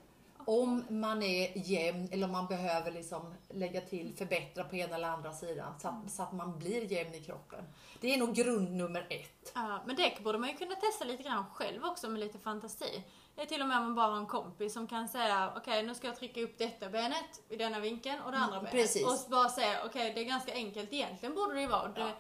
om 0.46 0.84
man 0.88 1.22
är 1.22 1.52
jämn 1.54 2.08
eller 2.12 2.26
om 2.26 2.32
man 2.32 2.46
behöver 2.46 2.90
liksom 2.90 3.34
lägga 3.48 3.80
till, 3.80 4.14
förbättra 4.16 4.64
på 4.64 4.76
ena 4.76 4.94
eller 4.94 5.08
andra 5.08 5.32
sidan 5.32 5.80
så 5.80 5.88
att, 5.88 6.10
så 6.10 6.22
att 6.22 6.32
man 6.32 6.58
blir 6.58 6.92
jämn 6.92 7.14
i 7.14 7.20
kroppen. 7.20 7.64
Det 8.00 8.14
är 8.14 8.18
nog 8.18 8.34
grund 8.34 8.76
nummer 8.76 9.06
ett. 9.10 9.52
Ja, 9.54 9.82
men 9.86 9.96
det 9.96 10.22
borde 10.22 10.38
man 10.38 10.48
ju 10.50 10.56
kunna 10.56 10.74
testa 10.74 11.04
lite 11.04 11.22
grann 11.22 11.44
själv 11.52 11.84
också 11.84 12.08
med 12.08 12.20
lite 12.20 12.38
fantasi. 12.38 13.02
Det 13.36 13.42
är 13.42 13.46
till 13.46 13.62
och 13.62 13.68
med 13.68 13.78
om 13.78 13.84
man 13.84 13.94
bara 13.94 14.06
har 14.06 14.16
en 14.16 14.26
kompis 14.26 14.72
som 14.72 14.86
kan 14.86 15.08
säga 15.08 15.52
okej 15.56 15.82
nu 15.82 15.94
ska 15.94 16.06
jag 16.06 16.16
trycka 16.16 16.40
upp 16.40 16.58
detta 16.58 16.88
benet 16.88 17.42
i 17.48 17.56
denna 17.56 17.80
vinkeln 17.80 18.22
och 18.22 18.32
det 18.32 18.38
andra 18.38 18.58
benet. 18.58 18.72
precis. 18.72 19.06
Och 19.06 19.30
bara 19.30 19.48
säga 19.48 19.84
okej 19.84 20.12
det 20.14 20.20
är 20.20 20.24
ganska 20.24 20.52
enkelt 20.52 20.92
egentligen 20.92 21.34
borde 21.34 21.54
det 21.54 21.60
ju 21.60 21.66
vara. 21.66 21.88
Det, 21.88 22.12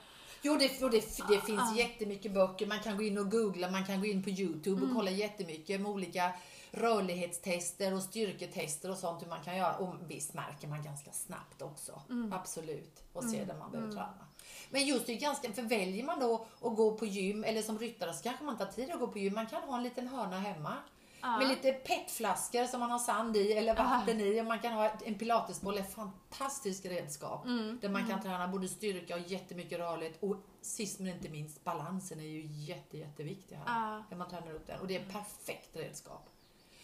Jo, 0.42 0.56
det, 0.56 0.90
det, 0.90 1.04
det 1.28 1.40
finns 1.40 1.76
jättemycket 1.76 2.32
böcker. 2.32 2.66
Man 2.66 2.80
kan 2.80 2.96
gå 2.96 3.02
in 3.02 3.18
och 3.18 3.30
googla, 3.30 3.70
man 3.70 3.86
kan 3.86 4.00
gå 4.00 4.06
in 4.06 4.22
på 4.22 4.30
Youtube 4.30 4.84
och 4.86 4.90
kolla 4.94 5.10
jättemycket 5.10 5.80
med 5.80 5.90
olika 5.90 6.32
rörlighetstester 6.70 7.94
och 7.94 8.02
styrketester 8.02 8.90
och 8.90 8.96
sånt 8.96 9.22
hur 9.22 9.28
man 9.28 9.42
kan 9.44 9.56
göra. 9.56 9.76
Och 9.76 9.94
visst 10.08 10.34
märker 10.34 10.68
man 10.68 10.82
ganska 10.82 11.12
snabbt 11.12 11.62
också. 11.62 12.02
Absolut. 12.32 13.02
Och 13.12 13.24
se 13.24 13.44
där 13.44 13.54
man 13.58 13.70
behöver 13.70 13.92
träna. 13.92 14.26
Men 14.70 14.86
just 14.86 15.06
det 15.06 15.12
är 15.12 15.20
ganska, 15.20 15.52
för 15.52 15.62
väljer 15.62 16.04
man 16.04 16.20
då 16.20 16.46
att 16.62 16.76
gå 16.76 16.96
på 16.96 17.06
gym 17.06 17.44
eller 17.44 17.62
som 17.62 17.78
ryttare 17.78 18.14
så 18.14 18.22
kanske 18.22 18.44
man 18.44 18.54
inte 18.54 18.64
har 18.64 18.72
tid 18.72 18.90
att 18.90 19.00
gå 19.00 19.08
på 19.08 19.18
gym. 19.18 19.34
Man 19.34 19.46
kan 19.46 19.62
ha 19.62 19.76
en 19.76 19.82
liten 19.82 20.08
hörna 20.08 20.38
hemma. 20.38 20.74
Med 21.22 21.48
lite 21.48 21.72
petflaskor 21.72 22.64
som 22.64 22.80
man 22.80 22.90
har 22.90 22.98
sand 22.98 23.36
i 23.36 23.52
eller 23.52 23.74
vatten 23.76 24.20
i. 24.20 24.40
Och 24.40 24.46
man 24.46 24.58
kan 24.58 24.72
ha 24.72 24.90
en 25.04 25.14
pilatesboll, 25.14 25.78
ett 25.78 25.94
fantastiskt 25.94 26.86
redskap. 26.86 27.44
Där 27.80 27.88
man 27.88 28.06
kan 28.06 28.22
träna 28.22 28.48
både 28.48 28.68
styrka 28.68 29.14
och 29.14 29.20
jättemycket 29.20 29.78
rörlighet. 29.78 30.22
Och 30.22 30.36
sist 30.60 31.00
men 31.00 31.08
inte 31.08 31.28
minst, 31.28 31.64
balansen 31.64 32.20
är 32.20 32.24
ju 32.24 32.42
jätte, 32.46 32.98
jätteviktig 32.98 33.56
här. 33.56 33.64
Ja. 33.66 34.04
När 34.10 34.16
man 34.16 34.28
tränar 34.28 34.52
upp 34.52 34.66
den. 34.66 34.80
Och 34.80 34.86
det 34.86 34.96
är 34.96 35.00
ett 35.00 35.12
perfekt 35.12 35.76
redskap. 35.76 36.30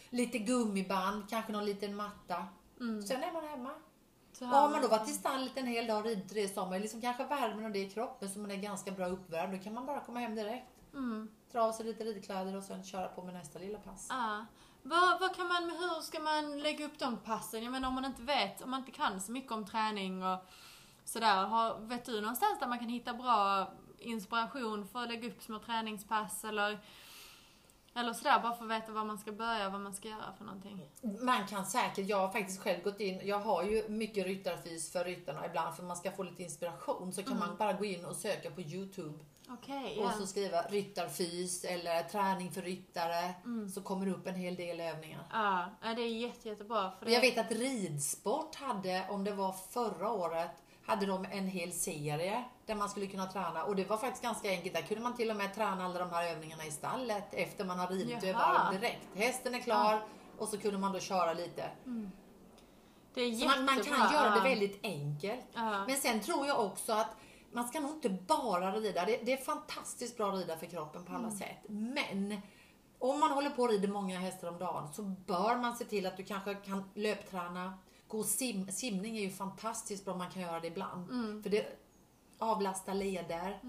Lite 0.09 0.37
gummiband, 0.37 1.29
kanske 1.29 1.51
någon 1.51 1.65
liten 1.65 1.95
matta. 1.95 2.45
Sen 3.07 3.23
är 3.23 3.33
man 3.33 3.43
hemma. 3.43 3.71
så 4.33 4.45
har 4.45 4.69
man 4.69 4.81
då 4.81 4.87
varit 4.87 5.09
i 5.09 5.13
stallet 5.13 5.51
en 5.57 5.67
hel 5.67 5.87
dag 5.87 5.97
och 5.97 6.05
ridit 6.05 6.29
tre 6.29 6.47
sommar, 6.47 6.79
liksom 6.79 7.01
kanske 7.01 7.25
värmen 7.25 7.65
och 7.65 7.71
det 7.71 7.79
i 7.79 7.89
kroppen 7.89 8.29
så 8.29 8.39
man 8.39 8.51
är 8.51 8.55
ganska 8.55 8.91
bra 8.91 9.07
uppvärmd, 9.07 9.53
då 9.53 9.63
kan 9.63 9.73
man 9.73 9.85
bara 9.85 9.99
komma 9.99 10.19
hem 10.19 10.35
direkt. 10.35 10.67
Mm. 10.93 11.27
Dra 11.53 11.61
av 11.61 11.71
sig 11.71 11.85
lite 11.85 12.03
ridkläder 12.03 12.57
och 12.57 12.63
sen 12.63 12.83
köra 12.83 13.07
på 13.07 13.23
med 13.23 13.33
nästa 13.33 13.59
lilla 13.59 13.79
pass. 13.79 14.07
Ja. 14.09 14.45
Vad, 14.83 15.19
vad 15.19 15.35
kan 15.35 15.47
man, 15.47 15.63
hur 15.63 16.01
ska 16.01 16.19
man 16.19 16.59
lägga 16.59 16.85
upp 16.85 16.99
de 16.99 17.17
passen? 17.17 17.63
Jag 17.63 17.71
menar 17.71 17.87
om 17.87 17.93
man 17.93 18.05
inte 18.05 18.21
vet, 18.21 18.61
om 18.61 18.69
man 18.71 18.79
inte 18.79 18.91
kan 18.91 19.21
så 19.21 19.31
mycket 19.31 19.51
om 19.51 19.65
träning 19.65 20.23
och 20.23 20.39
sådär. 21.05 21.45
Har, 21.45 21.79
vet 21.79 22.05
du 22.05 22.21
någonstans 22.21 22.59
där 22.59 22.67
man 22.67 22.79
kan 22.79 22.89
hitta 22.89 23.13
bra 23.13 23.67
inspiration 23.99 24.87
för 24.87 25.03
att 25.03 25.07
lägga 25.09 25.27
upp 25.27 25.41
små 25.41 25.59
träningspass 25.59 26.43
eller, 26.43 26.79
eller 27.95 28.13
sådär 28.13 28.39
bara 28.39 28.53
för 28.53 28.65
att 28.65 28.71
veta 28.71 28.91
var 28.91 29.05
man 29.05 29.17
ska 29.17 29.31
börja, 29.31 29.69
vad 29.69 29.81
man 29.81 29.93
ska 29.93 30.07
göra 30.07 30.33
för 30.37 30.45
någonting? 30.45 30.89
Man 31.21 31.47
kan 31.47 31.65
säkert, 31.65 32.07
jag 32.07 32.17
har 32.17 32.29
faktiskt 32.29 32.61
själv 32.61 32.83
gått 32.83 32.99
in, 32.99 33.21
jag 33.23 33.39
har 33.39 33.63
ju 33.63 33.89
mycket 33.89 34.25
ryttarfys 34.25 34.91
för 34.91 35.03
ryttarna 35.03 35.45
ibland 35.45 35.75
för 35.75 35.83
man 35.83 35.97
ska 35.97 36.11
få 36.11 36.23
lite 36.23 36.43
inspiration 36.43 37.13
så 37.13 37.23
kan 37.23 37.39
man 37.39 37.57
bara 37.57 37.73
gå 37.73 37.85
in 37.85 38.05
och 38.05 38.15
söka 38.15 38.51
på 38.51 38.61
Youtube 38.61 39.25
Okej, 39.49 39.97
och 39.99 40.05
ja. 40.05 40.11
så 40.11 40.27
skriva 40.27 40.61
ryttarfys 40.61 41.63
eller 41.63 42.03
träning 42.03 42.51
för 42.51 42.61
ryttare 42.61 43.33
så 43.73 43.81
kommer 43.81 44.05
det 44.05 44.11
upp 44.11 44.27
en 44.27 44.35
hel 44.35 44.55
del 44.55 44.79
övningar. 44.79 45.23
Ja, 45.31 45.65
ja, 45.81 45.93
det 45.93 46.01
är 46.01 46.07
jätte, 46.07 46.49
jättebra. 46.49 46.91
För 46.91 46.99
Och 46.99 47.05
det, 47.05 47.11
jag 47.11 47.21
vet 47.21 47.37
att 47.37 47.51
ridsport 47.51 48.55
hade, 48.55 49.05
om 49.09 49.23
det 49.23 49.31
var 49.31 49.51
förra 49.69 50.11
året, 50.11 50.51
hade 50.85 51.05
de 51.05 51.25
en 51.31 51.47
hel 51.47 51.73
serie 51.73 52.43
där 52.65 52.75
man 52.75 52.89
skulle 52.89 53.07
kunna 53.07 53.25
träna 53.25 53.63
och 53.63 53.75
det 53.75 53.83
var 53.89 53.97
faktiskt 53.97 54.23
ganska 54.23 54.49
enkelt. 54.49 54.73
Där 54.75 54.81
kunde 54.81 55.03
man 55.03 55.15
till 55.15 55.29
och 55.29 55.35
med 55.35 55.55
träna 55.55 55.85
alla 55.85 55.99
de 55.99 56.09
här 56.09 56.31
övningarna 56.31 56.65
i 56.65 56.71
stallet 56.71 57.33
efter 57.33 57.65
man 57.65 57.79
har 57.79 57.87
ridit 57.87 58.23
över 58.23 58.71
direkt. 58.71 59.07
Hästen 59.15 59.55
är 59.55 59.59
klar 59.59 60.03
och 60.37 60.47
så 60.47 60.57
kunde 60.57 60.77
man 60.77 60.93
då 60.93 60.99
köra 60.99 61.33
lite. 61.33 61.69
det 63.13 63.21
är 63.21 63.35
Så 63.35 63.45
man, 63.45 63.65
man 63.65 63.77
jättebra. 63.77 63.97
kan 63.97 64.13
göra 64.13 64.29
det 64.29 64.37
ja. 64.37 64.43
väldigt 64.43 64.79
enkelt. 64.83 65.45
Ja. 65.53 65.85
Men 65.87 65.95
sen 65.95 66.19
tror 66.19 66.47
jag 66.47 66.65
också 66.65 66.93
att 66.93 67.15
man 67.53 67.67
ska 67.67 67.79
nog 67.79 67.91
inte 67.91 68.09
bara 68.09 68.71
rida. 68.75 69.05
Det, 69.05 69.17
det 69.25 69.33
är 69.33 69.37
fantastiskt 69.37 70.17
bra 70.17 70.29
att 70.31 70.39
rida 70.39 70.57
för 70.57 70.65
kroppen 70.65 71.05
på 71.05 71.11
alla 71.13 71.27
Mm. 71.27 71.37
sätt. 71.37 71.57
Men 71.69 72.41
om 72.99 73.19
man 73.19 73.31
håller 73.31 73.49
på 73.49 73.61
och 73.61 73.69
rider 73.69 73.87
många 73.87 74.19
hästar 74.19 74.47
om 74.47 74.57
dagen 74.59 74.93
så 74.93 75.01
bör 75.03 75.57
man 75.57 75.75
se 75.75 75.85
till 75.85 76.05
att 76.05 76.17
du 76.17 76.23
kanske 76.23 76.53
kan 76.55 76.83
löpträna. 76.93 77.77
Gå 78.07 78.23
sim, 78.23 78.71
simning 78.71 79.17
är 79.17 79.21
ju 79.21 79.29
fantastiskt 79.29 80.05
bra 80.05 80.15
man 80.15 80.31
kan 80.31 80.41
göra 80.41 80.59
det 80.59 80.67
ibland. 80.67 81.09
Mm. 81.11 81.43
För 81.43 81.49
det 81.49 81.79
avlastar 82.39 82.93
leder 82.93 83.59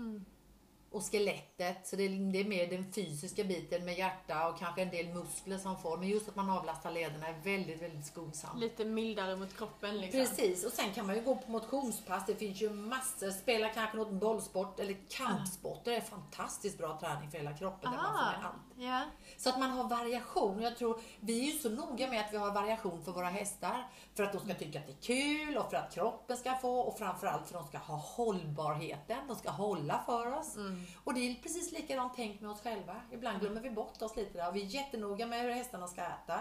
och 0.95 1.03
skelettet. 1.05 1.87
Så 1.87 1.97
det 1.97 2.03
är, 2.03 2.33
det 2.33 2.41
är 2.41 2.45
mer 2.45 2.67
den 2.67 2.93
fysiska 2.93 3.45
biten 3.45 3.85
med 3.85 3.99
hjärta 3.99 4.49
och 4.49 4.59
kanske 4.59 4.83
en 4.83 4.91
del 4.91 5.15
muskler 5.15 5.59
som 5.59 5.79
får. 5.79 5.97
Men 5.97 6.09
just 6.09 6.29
att 6.29 6.37
man 6.37 6.51
avlastar 6.51 6.91
lederna 6.91 7.27
är 7.29 7.41
väldigt, 7.45 7.83
väldigt 7.83 8.07
skonsamt. 8.07 8.61
Lite 8.61 8.85
mildare 8.85 9.37
mot 9.37 9.57
kroppen 9.57 10.01
liksom. 10.01 10.21
Precis, 10.21 10.65
och 10.65 10.73
sen 10.73 10.93
kan 10.95 11.07
man 11.07 11.17
ju 11.17 11.23
gå 11.23 11.37
på 11.37 11.51
motionspass. 11.51 12.27
Det 12.27 12.35
finns 12.35 12.63
ju 12.63 12.71
massor. 12.71 13.31
Spela 13.31 13.69
kanske 13.69 13.97
något 13.97 14.11
bollsport 14.13 14.81
eller 14.81 14.97
kampsport. 15.09 15.85
Det 15.85 15.97
är 15.97 16.01
fantastiskt 16.01 16.79
bra 16.79 16.99
träning 17.01 17.31
för 17.31 17.39
hela 17.39 17.53
kroppen. 17.53 17.91
Där 17.91 17.99
man 17.99 18.13
får 18.13 18.47
allt. 18.47 18.55
ja. 18.77 19.03
Så 19.37 19.49
att 19.49 19.59
man 19.59 19.71
har 19.71 19.85
variation. 19.85 20.63
Jag 20.63 20.77
tror, 20.77 21.01
vi 21.21 21.41
är 21.41 21.53
ju 21.53 21.59
så 21.59 21.71
noga 21.71 22.09
med 22.09 22.21
att 22.21 22.33
vi 22.33 22.37
har 22.37 22.51
variation 22.53 23.05
för 23.05 23.13
våra 23.13 23.29
hästar. 23.29 23.89
För 24.15 24.23
att 24.23 24.33
de 24.33 24.39
ska 24.41 24.55
tycka 24.55 24.79
att 24.79 24.87
det 24.87 24.93
är 24.93 25.03
kul 25.03 25.57
och 25.57 25.71
för 25.71 25.77
att 25.77 25.95
kroppen 25.95 26.37
ska 26.37 26.55
få 26.57 26.81
och 26.81 26.99
framförallt 26.99 27.49
för 27.49 27.59
att 27.59 27.63
de 27.63 27.69
ska 27.69 27.79
ha 27.79 27.97
hållbarheten. 27.97 29.19
De 29.29 29.37
ska 29.37 29.51
hålla 29.51 30.03
för 30.07 30.33
oss. 30.39 30.57
Och 31.05 31.15
det 31.15 31.21
är 31.21 31.35
precis 31.43 31.73
likadant 31.73 32.15
tänkt 32.15 32.41
med 32.41 32.51
oss 32.51 32.61
själva. 32.61 33.01
Ibland 33.13 33.41
glömmer 33.41 33.61
vi 33.61 33.71
bort 33.71 34.03
oss 34.03 34.17
lite 34.17 34.39
där. 34.39 34.49
Och 34.49 34.57
vi 34.57 34.63
är 34.63 34.67
jättenoga 34.67 35.27
med 35.27 35.43
hur 35.43 35.51
hästarna 35.51 35.87
ska 35.87 36.03
äta. 36.03 36.41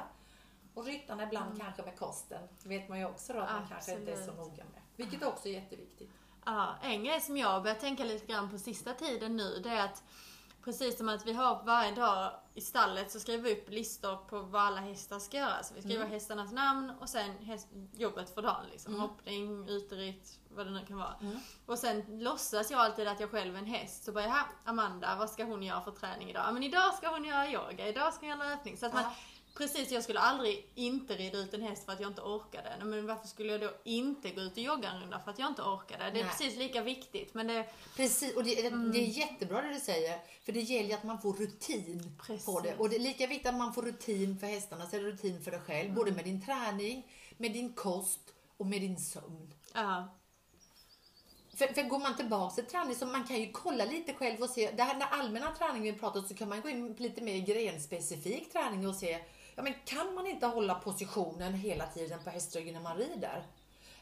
Och 0.74 0.86
ryttarna 0.86 1.24
ibland 1.24 1.62
kanske 1.62 1.82
med 1.84 2.00
kosten. 2.00 2.48
vet 2.64 2.90
man 2.90 3.00
ju 3.00 3.06
också 3.06 3.34
då 3.34 3.40
att 3.40 3.52
man 3.52 3.68
kanske 3.70 3.94
inte 3.94 4.12
är 4.12 4.16
så 4.16 4.22
Absolut. 4.22 4.40
noga 4.40 4.64
med. 4.74 4.82
Vilket 4.96 5.24
också 5.24 5.48
är 5.48 5.54
jätteviktigt. 5.54 6.10
Ja, 6.46 6.76
en 6.82 7.04
grej 7.04 7.22
som 7.22 7.38
jag 7.38 7.64
börjar 7.64 7.76
tänka 7.76 8.04
lite 8.04 8.26
grann 8.26 8.50
på 8.50 8.58
sista 8.58 8.94
tiden 8.94 9.36
nu, 9.36 9.60
det 9.64 9.70
är 9.70 9.86
att 9.86 10.04
precis 10.64 10.98
som 10.98 11.10
att 11.10 11.26
vi 11.26 11.34
har 11.34 11.64
varje 11.64 11.96
dag 11.96 12.32
i 12.54 12.62
stallet 12.62 13.12
så 13.12 13.20
skriver 13.20 13.44
vi 13.44 13.54
upp 13.54 13.70
listor 13.70 14.16
på 14.16 14.40
vad 14.42 14.62
alla 14.62 14.82
hästar 14.82 15.20
ska 15.20 15.38
göra. 15.38 15.64
Så 15.64 15.74
vi 15.74 15.82
skriver 15.82 16.06
hästarnas 16.06 16.52
namn 16.52 16.92
och 17.02 17.10
sen 17.10 17.38
häst, 17.38 17.68
jobbet 17.94 18.30
för 18.30 18.42
dagen. 18.42 18.66
Liksom. 18.72 19.00
Hoppning, 19.00 19.70
uteritt, 19.70 20.40
vad 20.56 20.66
det 20.68 20.72
nu 20.72 20.86
kan 20.88 20.98
vara. 20.98 21.16
Och 21.66 21.80
sen 21.80 22.04
låtsas 22.10 22.72
jag 22.72 22.80
alltid 22.80 23.08
att 23.08 23.20
jag 23.20 23.32
själv 23.32 23.56
är 23.56 23.60
en 23.60 23.66
häst. 23.66 24.04
Så 24.04 24.12
bara, 24.12 24.24
jaha, 24.24 24.46
Amanda, 24.66 25.16
vad 25.20 25.30
ska 25.30 25.44
hon 25.44 25.64
göra 25.64 25.82
för 25.82 25.92
träning 25.92 26.30
idag? 26.30 26.44
Ja, 26.48 26.52
men 26.52 26.64
idag 26.64 26.94
ska 26.94 27.10
hon 27.10 27.26
göra 27.26 27.52
yoga, 27.52 27.88
idag 27.88 28.14
ska 28.14 28.26
hon 28.26 28.40
göra 28.40 28.50
löpning. 28.50 28.78
Så 28.78 28.86
att 28.86 28.94
man, 28.94 29.04
Ja. 29.04 29.12
Precis, 29.58 29.92
jag 29.92 30.04
skulle 30.04 30.20
aldrig 30.20 30.72
inte 30.76 31.16
rida 31.16 31.38
ut 31.38 31.54
en 31.54 31.62
häst 31.62 31.86
för 31.86 31.92
att 31.92 32.00
jag 32.00 32.12
inte 32.12 32.22
orkade. 32.22 32.86
Men 32.86 33.08
varför 33.08 33.28
skulle 33.28 33.52
jag 33.52 33.62
då 33.62 33.72
inte 33.84 34.30
gå 34.30 34.42
ut 34.42 34.52
och 34.52 34.58
jogga 34.58 34.90
en 34.90 35.02
runda 35.02 35.20
för 35.20 35.32
att 35.32 35.40
jag 35.40 35.48
inte 35.48 35.62
orkade? 35.62 36.04
Det 36.04 36.10
är 36.10 36.14
Nej. 36.14 36.24
precis 36.24 36.58
lika 36.58 36.82
viktigt, 36.82 37.34
men 37.34 37.48
det... 37.48 37.66
Precis, 37.96 38.36
och 38.36 38.44
det, 38.44 38.70
det 38.70 39.00
är 39.00 39.08
jättebra 39.08 39.62
det 39.62 39.74
du 39.74 39.80
säger. 39.80 40.20
För 40.46 40.52
det 40.52 40.60
gäller 40.60 40.90
ju 40.90 40.96
att 40.96 41.04
man 41.04 41.22
får 41.22 41.34
rutin 41.34 42.18
Precis. 42.22 42.46
på 42.46 42.60
det. 42.60 42.76
Och 42.76 42.90
det 42.90 42.96
är 42.96 43.00
lika 43.00 43.28
viktigt 43.28 43.48
att 43.48 43.56
man 43.56 43.74
får 43.74 43.82
rutin 43.82 44.40
för 44.40 44.48
hästarna, 44.48 44.86
så 44.88 44.96
är 44.96 45.02
det 45.02 45.08
rutin 45.12 45.44
för 45.44 45.52
dig 45.52 45.60
själv. 45.60 45.94
Både 45.94 46.12
med 46.12 46.26
din 46.26 46.46
träning, 46.46 47.08
med 47.38 47.54
din 47.54 47.74
kost 47.74 48.34
och 48.58 48.66
med 48.66 48.82
din 48.82 48.98
sömn. 48.98 49.54
Ja 49.74 50.08
för, 51.58 51.68
för 51.68 51.84
går 51.84 52.00
man 52.00 52.16
tillbaka 52.16 52.56
till 52.56 52.66
träning 52.66 52.96
så 52.96 53.06
man 53.06 53.24
kan 53.24 53.42
ju 53.42 53.52
kolla 53.52 53.86
lite 53.86 54.14
själv 54.14 54.42
och 54.42 54.50
se, 54.50 54.72
det 54.72 54.84
här 54.84 54.94
den 54.94 55.08
allmänna 55.12 55.52
träningen 55.52 55.94
vi 55.94 56.00
pratar 56.00 56.20
om 56.20 56.26
så 56.26 56.34
kan 56.34 56.50
man 56.50 56.62
gå 56.62 56.70
in 56.70 56.96
på 56.96 57.04
lite 57.04 57.22
mer 57.22 57.38
grenspecifik 57.38 58.52
träning 58.52 58.88
och 58.88 58.96
se, 58.96 59.20
ja 59.56 59.64
men 59.64 59.74
kan 59.86 60.16
man 60.16 60.28
inte 60.28 60.46
hålla 60.46 60.76
positionen 60.76 61.54
hela 61.54 61.86
tiden 61.86 62.20
på 62.24 62.30
hästryggen 62.30 62.74
när 62.74 62.82
man 62.82 62.98
rider? 62.98 63.44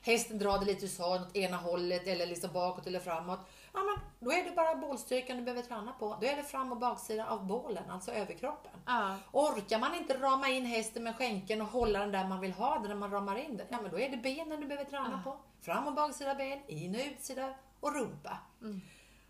Hästen 0.02 0.40
drar 0.40 0.60
det 0.60 0.66
lite 0.66 0.88
så 0.88 1.16
åt 1.16 1.36
ena 1.36 1.58
hållet 1.58 2.08
eller 2.08 2.26
liksom 2.26 2.54
bakåt 2.54 2.88
eller 2.88 3.00
framåt. 3.00 3.40
Ja 3.74 3.80
men 3.84 4.00
då 4.20 4.32
är 4.32 4.44
det 4.44 4.52
bara 4.56 4.76
bålstyrkan 4.76 5.38
du 5.38 5.44
behöver 5.44 5.62
träna 5.62 5.92
på. 5.92 6.18
Då 6.22 6.28
är 6.28 6.36
det 6.36 6.44
fram 6.44 6.72
och 6.72 6.78
baksida 6.78 7.28
av 7.28 7.46
bålen, 7.46 7.84
alltså 7.90 8.12
överkroppen. 8.12 8.72
Ja. 8.86 9.16
Orkar 9.32 9.80
man 9.80 9.96
inte 9.96 10.18
rama 10.18 10.50
in 10.50 10.66
hästen 10.66 11.04
med 11.04 11.16
skänken 11.16 11.62
och 11.62 11.68
hålla 11.68 12.00
den 12.00 12.12
där 12.12 12.28
man 12.28 12.40
vill 12.40 12.52
ha 12.52 12.80
den 12.80 12.90
när 12.90 12.96
man 12.96 13.12
ramar 13.12 13.36
in 13.36 13.58
den, 13.58 13.68
ja 13.70 13.82
men 13.82 13.92
då 13.92 14.00
är 14.00 14.10
det 14.10 14.18
benen 14.18 14.62
du 14.62 14.68
behöver 14.68 14.90
träna 14.90 15.22
på. 15.24 15.38
Fram 15.62 15.88
och 15.88 15.94
baksida 15.94 16.36
ben, 16.36 16.60
in 16.68 16.96
och 16.96 17.02
utsida 17.12 17.54
och 17.80 17.96
rumpa. 17.96 18.38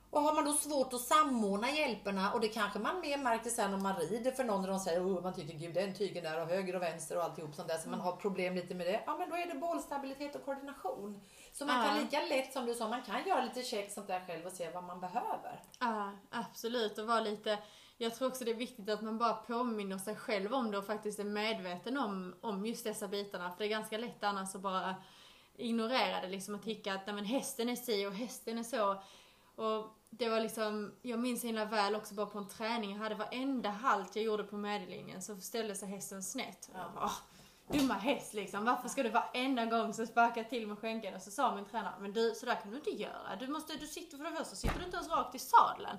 Och 0.10 0.22
har 0.22 0.34
man 0.34 0.46
då 0.46 0.54
svårt 0.54 0.94
att 0.94 1.02
samordna 1.02 1.72
hjälperna 1.72 2.34
och 2.34 2.42
det 2.42 2.48
kanske 2.48 2.80
man 2.80 3.00
mer 3.00 3.18
märker 3.18 3.50
sen 3.50 3.74
om 3.74 3.84
man 3.84 3.96
rider 3.96 4.32
för 4.32 4.44
någon 4.44 4.62
och 4.62 4.68
de 4.68 4.80
säger 4.80 5.02
oh, 5.02 5.24
man 5.24 5.34
tycker 5.34 5.54
gud 5.54 5.74
den 5.74 5.94
tygen 5.94 6.24
där 6.24 6.42
och 6.42 6.48
höger 6.48 6.76
och 6.76 6.82
vänster 6.82 7.18
och 7.18 7.24
alltihop 7.24 7.56
sånt 7.56 7.68
där 7.68 7.78
så 7.78 7.90
man 7.90 8.00
har 8.00 8.16
problem 8.16 8.56
lite 8.56 8.76
med 8.76 8.88
det. 8.88 9.04
Ja 9.06 9.18
men 9.18 9.30
då 9.30 9.36
är 9.36 9.54
det 9.54 9.60
bålstabilitet 9.60 10.36
och 10.36 10.46
koordination. 10.46 11.22
Så 11.54 11.66
man 11.66 11.86
kan 11.86 11.96
Ja. 11.98 12.04
lika 12.04 12.22
lätt 12.22 12.54
som 12.54 12.66
du 12.66 12.74
sa, 12.74 12.88
man 12.88 13.02
kan 13.02 13.28
göra 13.28 13.44
lite 13.46 13.64
check 13.64 13.92
sånt 13.92 14.08
där 14.08 14.24
själv 14.28 14.46
och 14.46 14.52
se 14.52 14.70
vad 14.72 14.84
man 14.84 15.00
behöver. 15.00 15.64
Ja, 15.80 16.12
absolut. 16.30 16.98
Och 16.98 17.08
vara 17.08 17.20
lite... 17.20 17.60
Jag 17.98 18.16
tror 18.16 18.28
också 18.28 18.46
det 18.46 18.52
är 18.52 18.56
viktigt 18.56 18.90
att 18.90 19.02
man 19.02 19.18
bara 19.18 19.34
påminner 19.34 19.98
sig 19.98 20.16
själv 20.16 20.54
om 20.54 20.72
det 20.72 20.78
och 20.78 20.86
faktiskt 20.86 21.20
är 21.20 21.24
medveten 21.24 21.98
om, 21.98 22.36
om 22.42 22.66
just 22.66 22.84
dessa 22.84 23.08
bitarna. 23.08 23.52
För 23.52 23.58
det 23.58 23.66
är 23.66 23.70
ganska 23.70 23.98
lätt 23.98 24.24
annars 24.24 24.56
att 24.56 24.62
bara 24.62 24.96
ignorera 25.58 26.22
det 26.22 26.28
liksom 26.28 26.56
och 26.56 26.64
tycka 26.64 26.94
att 26.94 27.06
nej, 27.06 27.16
men 27.16 27.26
hästen 27.26 27.70
är 27.70 27.76
si 27.76 28.06
och 28.06 28.14
hästen 28.14 28.58
är 28.58 28.64
så. 28.64 29.04
Och 29.56 29.88
det 30.10 30.30
var 30.30 30.40
liksom, 30.40 30.96
jag 31.02 31.20
minns 31.20 31.44
himla 31.44 31.66
väl 31.66 31.96
också 31.96 32.14
bara 32.14 32.26
på 32.26 32.38
en 32.38 32.48
träning, 32.50 32.92
jag 32.92 33.00
hade 33.00 33.16
varenda 33.16 33.70
halt 33.70 34.16
jag 34.16 34.26
gjorde 34.26 34.44
på 34.44 34.58
medellinjen 34.58 35.22
så 35.22 35.36
ställde 35.38 35.76
sig 35.76 35.90
hästen 35.90 36.24
snett. 36.24 36.70
Och 36.74 36.80
jag 36.80 36.94
bara, 36.94 37.06
"Åh, 37.06 37.18
dumma 37.72 37.94
häst 37.94 38.34
liksom, 38.34 38.66
varför 38.66 38.90
ska 38.90 39.04
du 39.04 39.10
varenda 39.10 39.66
gång 39.66 39.94
så 39.94 40.06
sparka 40.06 40.44
till 40.44 40.68
med 40.68 40.80
skänken? 40.80 41.16
Och 41.16 41.22
så 41.22 41.32
sa 41.32 41.56
min 41.56 41.66
tränare, 41.66 41.94
men 42.00 42.14
du, 42.14 42.34
så 42.36 42.46
där 42.46 42.56
kan 42.56 42.72
du 42.72 42.78
inte 42.78 42.90
göra. 42.90 43.36
Du 43.40 43.48
måste, 43.48 43.74
du 43.76 43.88
sitter 43.88 44.18
för 44.18 44.24
det 44.24 44.32
första, 44.32 44.56
sitter 44.56 44.80
du 44.80 44.86
inte 44.86 44.98
ens 44.98 45.10
rakt 45.10 45.36
i 45.36 45.40
sadeln. 45.40 45.98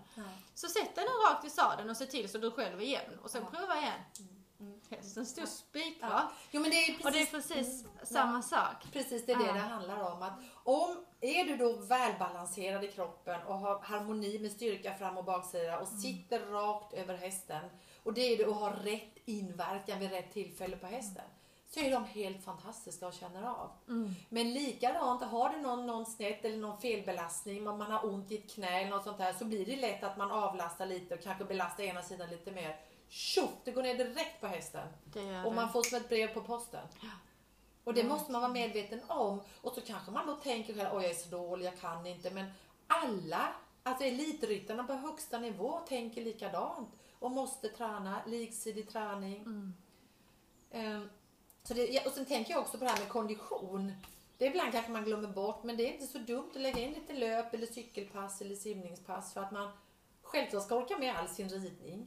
Så 0.55 0.69
sätt 0.69 0.91
nu 0.97 1.03
rakt 1.03 1.45
i 1.45 1.51
sadeln 1.51 1.91
och 1.91 1.97
se 1.97 2.07
till 2.07 2.29
så 2.29 2.39
du 2.39 2.51
själv 2.51 2.81
är 2.81 2.85
jämn. 2.85 3.19
Och 3.23 3.31
sen 3.31 3.47
prova 3.47 3.79
igen. 3.79 4.01
Hästen 4.91 5.27
stod 5.27 5.49
spikrak. 5.49 6.11
Ja. 6.13 6.33
Jo 6.51 6.61
men 6.61 6.71
det 6.71 6.77
är 6.77 6.87
precis 6.87 7.07
Och 7.07 7.13
det 7.13 7.21
är 7.21 7.27
precis 7.27 7.85
samma 8.03 8.43
sak. 8.43 8.87
Precis, 8.93 9.27
det 9.27 9.33
är 9.33 9.39
det 9.39 9.47
Ja. 9.47 9.53
det 9.53 9.59
handlar 9.59 10.13
om. 10.13 10.23
Att 10.23 10.39
om 10.65 11.05
är 11.21 11.45
du 11.45 11.57
då 11.57 11.73
välbalanserad 11.73 12.85
i 12.85 12.89
kroppen 12.89 13.43
och 13.43 13.59
har 13.59 13.81
harmoni 13.81 14.39
med 14.39 14.53
styrka 14.53 14.95
fram 14.95 15.19
och 15.19 15.25
baksida 15.25 15.79
och 15.79 15.89
sitter 15.89 16.39
rakt 16.41 16.93
över 16.93 17.17
hästen 17.17 17.65
och 18.03 18.13
det 18.13 18.21
är 18.21 18.37
du 18.37 18.45
och 18.45 18.55
har 18.55 18.73
rätt 18.73 19.19
inverkan 19.25 19.99
vid 19.99 20.11
rätt 20.11 20.33
tillfälle 20.33 20.77
på 20.77 20.87
hästen 20.87 21.25
så 21.75 21.81
är 21.81 21.91
de 21.91 22.05
helt 22.05 22.45
fantastiska 22.45 23.07
och 23.07 23.13
känner 23.13 23.43
av. 23.43 23.71
Men 24.29 24.53
likadant, 24.53 25.23
har 25.23 25.49
du 25.49 25.61
någon, 25.61 25.87
någon 25.87 26.07
snett 26.07 26.45
eller 26.45 26.57
någon 26.57 26.81
felbelastning, 26.81 27.69
om 27.69 27.79
man 27.79 27.91
har 27.91 28.07
ont 28.07 28.31
i 28.31 28.39
ett 28.39 28.51
knä 28.55 28.81
eller 28.81 28.91
något 28.91 29.05
sånt 29.05 29.19
där 29.19 29.33
så 29.33 29.45
blir 29.45 29.67
det 29.67 29.77
lätt 29.77 30.05
att 30.05 30.17
man 30.17 30.31
avlastar 30.31 30.87
lite 30.87 31.15
och 31.15 31.23
kanske 31.23 31.45
belastar 31.45 31.85
ena 31.85 32.03
sidan 32.03 32.31
lite 32.31 32.51
mer. 32.51 32.81
Tjoff, 33.09 33.51
det 33.65 33.71
går 33.71 33.83
ner 33.83 33.95
direkt 33.95 34.41
på 34.41 34.47
hästen. 34.47 34.89
Och 35.47 35.55
man 35.55 35.73
får 35.73 35.83
som 35.83 35.99
ett 35.99 36.09
brev 36.09 36.35
på 36.35 36.41
posten. 36.41 36.87
Och 37.85 37.95
det 37.95 38.05
måste 38.05 38.33
man 38.33 38.41
vara 38.41 38.53
medveten 38.53 39.01
om. 39.07 39.41
Och 39.61 39.73
så 39.73 39.81
kanske 39.81 40.11
man 40.11 40.27
då 40.27 40.35
tänker 40.35 40.75
själv, 40.75 40.89
oj 40.93 41.03
jag 41.03 41.11
är 41.11 41.15
så 41.15 41.29
dålig, 41.29 41.67
jag 41.67 41.81
kan 41.81 42.07
inte. 42.07 42.31
Men 42.31 42.51
alla, 42.87 43.49
alltså 43.83 44.05
elitryttarna 44.05 44.85
på 44.85 44.93
högsta 44.93 45.39
nivå 45.39 45.79
tänker 45.89 46.25
likadant. 46.25 46.89
Och 47.19 47.31
måste 47.31 47.69
träna, 47.69 48.23
liksidig 48.27 48.91
träning. 48.91 49.45
Ehm, 50.71 51.11
så 51.63 51.75
det, 51.75 52.07
och 52.07 52.13
sen 52.13 52.27
tänker 52.27 52.53
jag 52.53 52.61
också 52.61 52.79
på 52.79 52.85
det 52.85 52.91
här 52.91 52.99
med 52.99 53.09
kondition. 53.09 53.93
Det 54.39 54.47
är 54.47 54.51
ibland 54.51 54.73
kanske 54.73 54.93
man 54.93 55.05
glömmer 55.05 55.29
bort, 55.29 55.65
men 55.65 55.77
det 55.77 55.89
är 55.89 55.93
inte 55.93 56.07
så 56.07 56.19
dumt 56.19 56.51
att 56.55 56.61
lägga 56.61 56.81
in 56.81 56.93
lite 56.93 57.13
löp 57.13 57.55
eller 57.55 57.67
cykelpass 57.67 58.41
eller 58.41 58.55
simningspass 58.55 59.33
för 59.33 59.41
att 59.41 59.53
man 59.53 59.71
självklart 60.23 60.63
ska 60.65 60.77
orka 60.77 60.99
med 60.99 61.17
all 61.17 61.29
sin 61.29 61.49
ridning. 61.49 62.07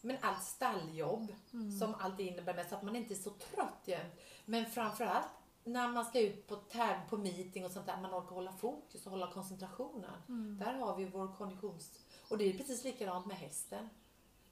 Men 0.00 0.16
allt 0.20 0.44
stalljobb 0.44 1.34
som 1.78 1.94
allt 1.94 2.20
innebär 2.20 2.54
med 2.54 2.68
så 2.68 2.74
att 2.74 2.82
man 2.82 2.96
inte 2.96 3.14
är 3.14 3.16
så 3.16 3.30
trött 3.30 3.82
jämt. 3.84 4.14
Men 4.44 4.66
framförallt 4.66 5.28
när 5.64 5.88
man 5.88 6.04
ska 6.04 6.20
ut 6.20 6.46
på 6.46 6.56
täv, 6.56 7.08
på 7.08 7.16
meeting 7.16 7.64
och 7.64 7.70
sånt 7.70 7.86
där, 7.86 8.00
man 8.00 8.14
orkar 8.14 8.34
hålla 8.34 8.52
fokus 8.52 9.06
och 9.06 9.10
hålla 9.10 9.32
koncentrationen. 9.32 10.22
Där 10.58 10.72
har 10.72 10.96
vi 10.96 11.04
vår 11.04 11.36
konditions... 11.36 11.90
Och 12.28 12.38
det 12.38 12.44
är 12.44 12.58
precis 12.58 12.84
likadant 12.84 13.26
med 13.26 13.36
hästen. 13.36 13.88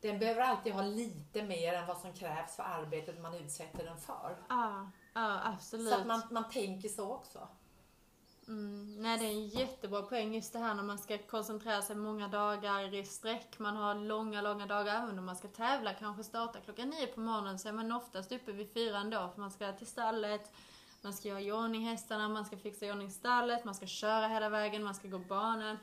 Den 0.05 0.19
behöver 0.19 0.41
alltid 0.41 0.73
ha 0.73 0.83
lite 0.83 1.43
mer 1.43 1.75
än 1.75 1.87
vad 1.87 1.99
som 1.99 2.13
krävs 2.13 2.57
för 2.57 2.63
arbetet 2.63 3.21
man 3.21 3.35
utsätter 3.35 3.85
den 3.85 3.99
för. 3.99 4.37
Ja, 4.49 4.91
ja 5.15 5.41
absolut. 5.45 5.89
Så 5.89 6.01
att 6.01 6.07
man, 6.07 6.23
man 6.31 6.51
tänker 6.51 6.89
så 6.89 7.13
också. 7.13 7.49
Mm, 8.49 9.03
nej, 9.03 9.19
det 9.19 9.25
är 9.25 9.31
en 9.31 9.49
jättebra 9.49 10.03
poäng 10.03 10.35
just 10.35 10.53
det 10.53 10.59
här 10.59 10.75
när 10.75 10.83
man 10.83 10.99
ska 10.99 11.19
koncentrera 11.19 11.83
sig 11.83 11.97
många 11.97 12.29
dagar 12.29 12.95
i 12.95 13.05
sträck. 13.05 13.59
Man 13.59 13.77
har 13.77 13.95
långa, 13.95 14.43
långa 14.43 14.67
dagar. 14.67 15.03
Även 15.03 15.19
om 15.19 15.25
man 15.25 15.37
ska 15.37 15.49
tävla, 15.49 15.95
kanske 15.95 16.25
starta 16.25 16.61
klockan 16.61 16.91
nio 16.91 17.07
på 17.07 17.21
morgonen, 17.21 17.59
så 17.59 17.69
är 17.69 17.73
man 17.73 17.93
oftast 17.93 18.33
uppe 18.33 18.53
vid 18.53 18.73
fyra 18.73 18.99
ändå. 18.99 19.31
För 19.35 19.41
man 19.41 19.51
ska 19.51 19.73
till 19.73 19.87
stallet, 19.87 20.53
man 21.03 21.13
ska 21.13 21.29
göra 21.41 21.77
i 21.77 21.81
hästarna, 21.81 22.29
man 22.29 22.45
ska 22.45 22.57
fixa 22.57 22.87
i 22.87 22.93
ordning 22.93 23.11
stallet, 23.11 23.65
man 23.65 23.75
ska 23.75 23.87
köra 23.87 24.29
hela 24.29 24.49
vägen, 24.49 24.85
man 24.85 24.95
ska 24.95 25.09
gå 25.09 25.19
banan. 25.19 25.79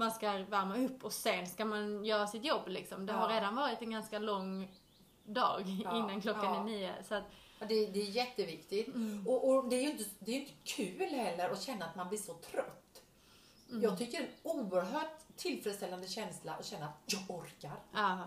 Man 0.00 0.10
ska 0.10 0.32
värma 0.32 0.76
upp 0.76 1.04
och 1.04 1.12
sen 1.12 1.46
ska 1.46 1.64
man 1.64 2.04
göra 2.04 2.26
sitt 2.26 2.44
jobb 2.44 2.68
liksom. 2.68 3.06
Det 3.06 3.12
har 3.12 3.30
Ja. 3.30 3.36
redan 3.36 3.56
varit 3.56 3.82
en 3.82 3.90
ganska 3.90 4.18
lång 4.18 4.68
dag 5.24 5.62
Ja, 5.84 5.96
innan 5.96 6.20
klockan 6.20 6.44
ja. 6.44 6.60
är 6.60 6.64
nio. 6.64 6.94
Så 7.08 7.14
att, 7.14 7.24
det, 7.58 7.86
det 7.86 8.00
är 8.00 8.10
jätteviktigt. 8.10 8.88
Och, 9.26 9.48
och 9.48 9.68
det 9.68 9.76
är 9.76 9.80
ju 9.82 9.90
inte, 9.90 10.04
det 10.18 10.32
är 10.32 10.40
inte 10.40 10.52
kul 10.64 11.00
heller 11.10 11.48
att 11.50 11.62
känna 11.62 11.84
att 11.84 11.96
man 11.96 12.08
blir 12.08 12.18
så 12.18 12.34
trött. 12.34 13.02
Jag 13.82 13.98
tycker 13.98 14.18
det 14.18 14.24
är 14.24 14.28
en 14.54 14.60
oerhört 14.60 15.36
tillfredsställande 15.36 16.08
känsla 16.08 16.52
att 16.52 16.64
känna 16.66 16.86
att 16.86 17.00
jag 17.06 17.20
orkar. 17.30 17.72
Ja. 17.92 18.18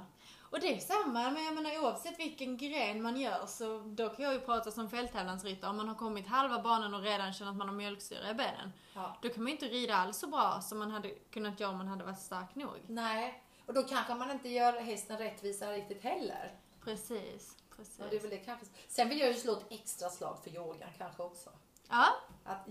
Och 0.54 0.60
det 0.60 0.76
är 0.76 0.80
samma, 0.80 1.32
men 1.32 1.43
jag 1.43 1.56
menar 1.56 1.84
oavsett 1.84 2.20
vilken 2.20 2.58
gren 2.58 3.01
man 3.01 3.20
gör 3.22 3.45
så 3.45 3.80
då 3.80 4.10
kan 4.10 4.26
jag 4.26 4.34
ju 4.34 4.39
prata 4.39 4.72
som 4.72 4.89
fälttävlansryttare. 4.89 5.70
Om 5.70 5.78
man 5.78 5.88
har 5.88 5.95
kommit 5.95 6.28
halva 6.28 6.62
banan 6.62 6.93
och 6.93 7.01
redan 7.01 7.34
känner 7.34 7.51
att 7.51 7.58
man 7.58 7.68
har 7.68 7.76
mjölksyra 7.76 8.30
i 8.30 8.34
benen. 8.34 8.74
Ja. 8.93 9.18
Då 9.22 9.30
kan 9.30 9.43
man 9.43 9.47
ju 9.47 9.54
inte 9.54 9.66
rida 9.66 9.95
alls 9.95 10.18
så 10.18 10.28
bra 10.28 10.62
som 10.62 10.80
man 10.80 10.91
hade 10.91 11.10
kunnat 11.10 11.60
göra 11.60 11.72
om 11.72 11.78
man 11.78 11.88
hade 11.88 12.04
varit 12.04 12.20
stark 12.20 12.56
nog. 12.56 12.82
Nej, 12.88 13.43
och 13.66 13.74
då 13.74 13.84
kanske 13.84 14.16
man 14.16 14.32
inte 14.32 14.49
gör 14.49 14.74
hästen 14.74 15.18
rättvisa 15.18 15.72
riktigt 15.72 16.04
heller. 16.04 16.51
Precis, 16.84 17.58
precis. 17.78 17.95
Ja, 17.99 18.06
det 18.10 18.16
är 18.16 18.22
väl 18.22 18.30
det 18.30 18.38
kanske. 18.38 18.66
Sen 18.88 19.10
vill 19.10 19.20
jag 19.20 19.30
ju 19.30 19.36
slå 19.36 19.54
ett 19.54 19.66
extra 19.70 20.10
slag 20.10 20.38
för 20.43 20.49
yogan 20.56 20.89
kanske 20.97 21.24
också. 21.24 21.49
Ja, 21.89 22.08
Att 22.43 22.68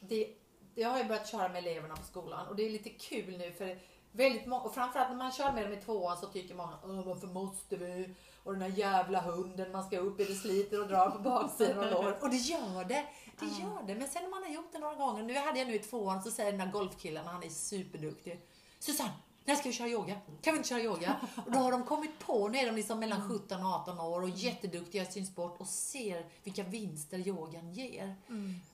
det, 0.00 0.36
jag 0.74 0.88
har 0.88 0.98
ju 0.98 1.04
börjat 1.04 1.30
köra 1.30 1.48
med 1.48 1.56
eleverna 1.56 1.96
på 1.96 2.04
skolan 2.04 2.46
och 2.48 2.56
det 2.56 2.62
är 2.62 2.70
lite 2.70 2.90
kul 2.90 3.38
nu 3.38 3.52
för 3.52 3.78
väldigt 4.12 4.46
många, 4.46 4.62
och 4.62 4.74
framförallt 4.74 5.10
när 5.10 5.16
man 5.16 5.32
kör 5.32 5.52
med 5.52 5.64
dem 5.64 5.72
i 5.72 5.76
tvåan 5.82 6.16
så 6.16 6.26
tycker 6.26 6.54
många 6.54 6.78
Åh, 6.84 7.04
varför 7.06 7.26
måste 7.26 7.76
vi? 7.76 8.14
Och 8.44 8.52
den 8.52 8.62
här 8.62 8.78
jävla 8.78 9.20
hunden 9.20 9.72
man 9.72 9.84
ska 9.84 9.98
upp 9.98 10.20
i, 10.20 10.24
det 10.24 10.34
sliter 10.34 10.82
och 10.82 10.88
drar 10.88 11.10
på 11.10 11.18
baksidan 11.18 11.78
och 11.78 11.90
lår. 11.90 12.18
Och 12.22 12.30
det 12.30 12.36
gör 12.36 12.84
det, 12.84 13.06
det 13.40 13.46
gör 13.46 13.82
det. 13.86 13.94
Men 13.94 14.08
sen 14.08 14.22
när 14.22 14.30
man 14.30 14.42
har 14.42 14.50
gjort 14.50 14.72
det 14.72 14.78
några 14.78 14.94
gånger, 14.94 15.22
nu 15.22 15.34
hade 15.38 15.58
jag 15.58 15.68
nu 15.68 15.74
i 15.74 15.78
tvåan 15.78 16.22
så 16.22 16.30
säger 16.30 16.52
den 16.52 16.60
här 16.60 16.72
golfkillen, 16.72 17.26
han 17.26 17.42
är 17.42 17.48
superduktig. 17.48 18.40
Susanne, 18.78 19.12
när 19.44 19.54
ska 19.54 19.68
vi 19.68 19.74
köra 19.74 19.88
yoga? 19.88 20.20
Kan 20.40 20.52
vi 20.52 20.56
inte 20.56 20.68
köra 20.68 20.80
yoga? 20.80 21.16
Och 21.46 21.52
då 21.52 21.58
har 21.58 21.72
de 21.72 21.84
kommit 21.84 22.18
på, 22.18 22.48
nu 22.48 22.58
är 22.58 22.66
de 22.66 22.76
liksom 22.76 22.98
mellan 23.00 23.28
17 23.28 23.64
och 23.64 23.72
18 23.72 24.00
år 24.00 24.22
och 24.22 24.28
jätteduktiga 24.28 25.02
i 25.02 25.06
sin 25.06 25.26
sport 25.26 25.60
och 25.60 25.66
ser 25.66 26.26
vilka 26.44 26.62
vinster 26.62 27.18
yogan 27.18 27.72
ger. 27.72 28.16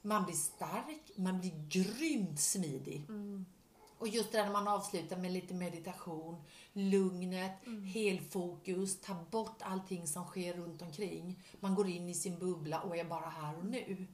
Man 0.02 0.24
blir 0.24 0.34
stark, 0.34 1.10
man 1.16 1.40
blir 1.40 1.68
grymt 1.68 2.40
smidig. 2.40 3.06
Och 3.98 4.08
just 4.08 4.32
det 4.32 4.38
där 4.38 4.44
när 4.44 4.52
man 4.52 4.68
avslutar 4.68 5.16
med 5.16 5.32
lite 5.32 5.54
meditation, 5.54 6.42
lugnet, 6.72 7.52
helfokus, 7.94 9.00
ta 9.00 9.14
bort 9.30 9.58
allting 9.62 10.06
som 10.06 10.24
sker 10.24 10.52
runt 10.54 10.82
omkring. 10.82 11.42
Man 11.60 11.74
går 11.74 11.88
in 11.88 12.08
i 12.08 12.14
sin 12.14 12.38
bubbla 12.38 12.80
och 12.80 12.96
är 12.96 13.04
bara 13.04 13.28
här 13.28 13.58
och 13.58 13.64
nu. 13.64 14.06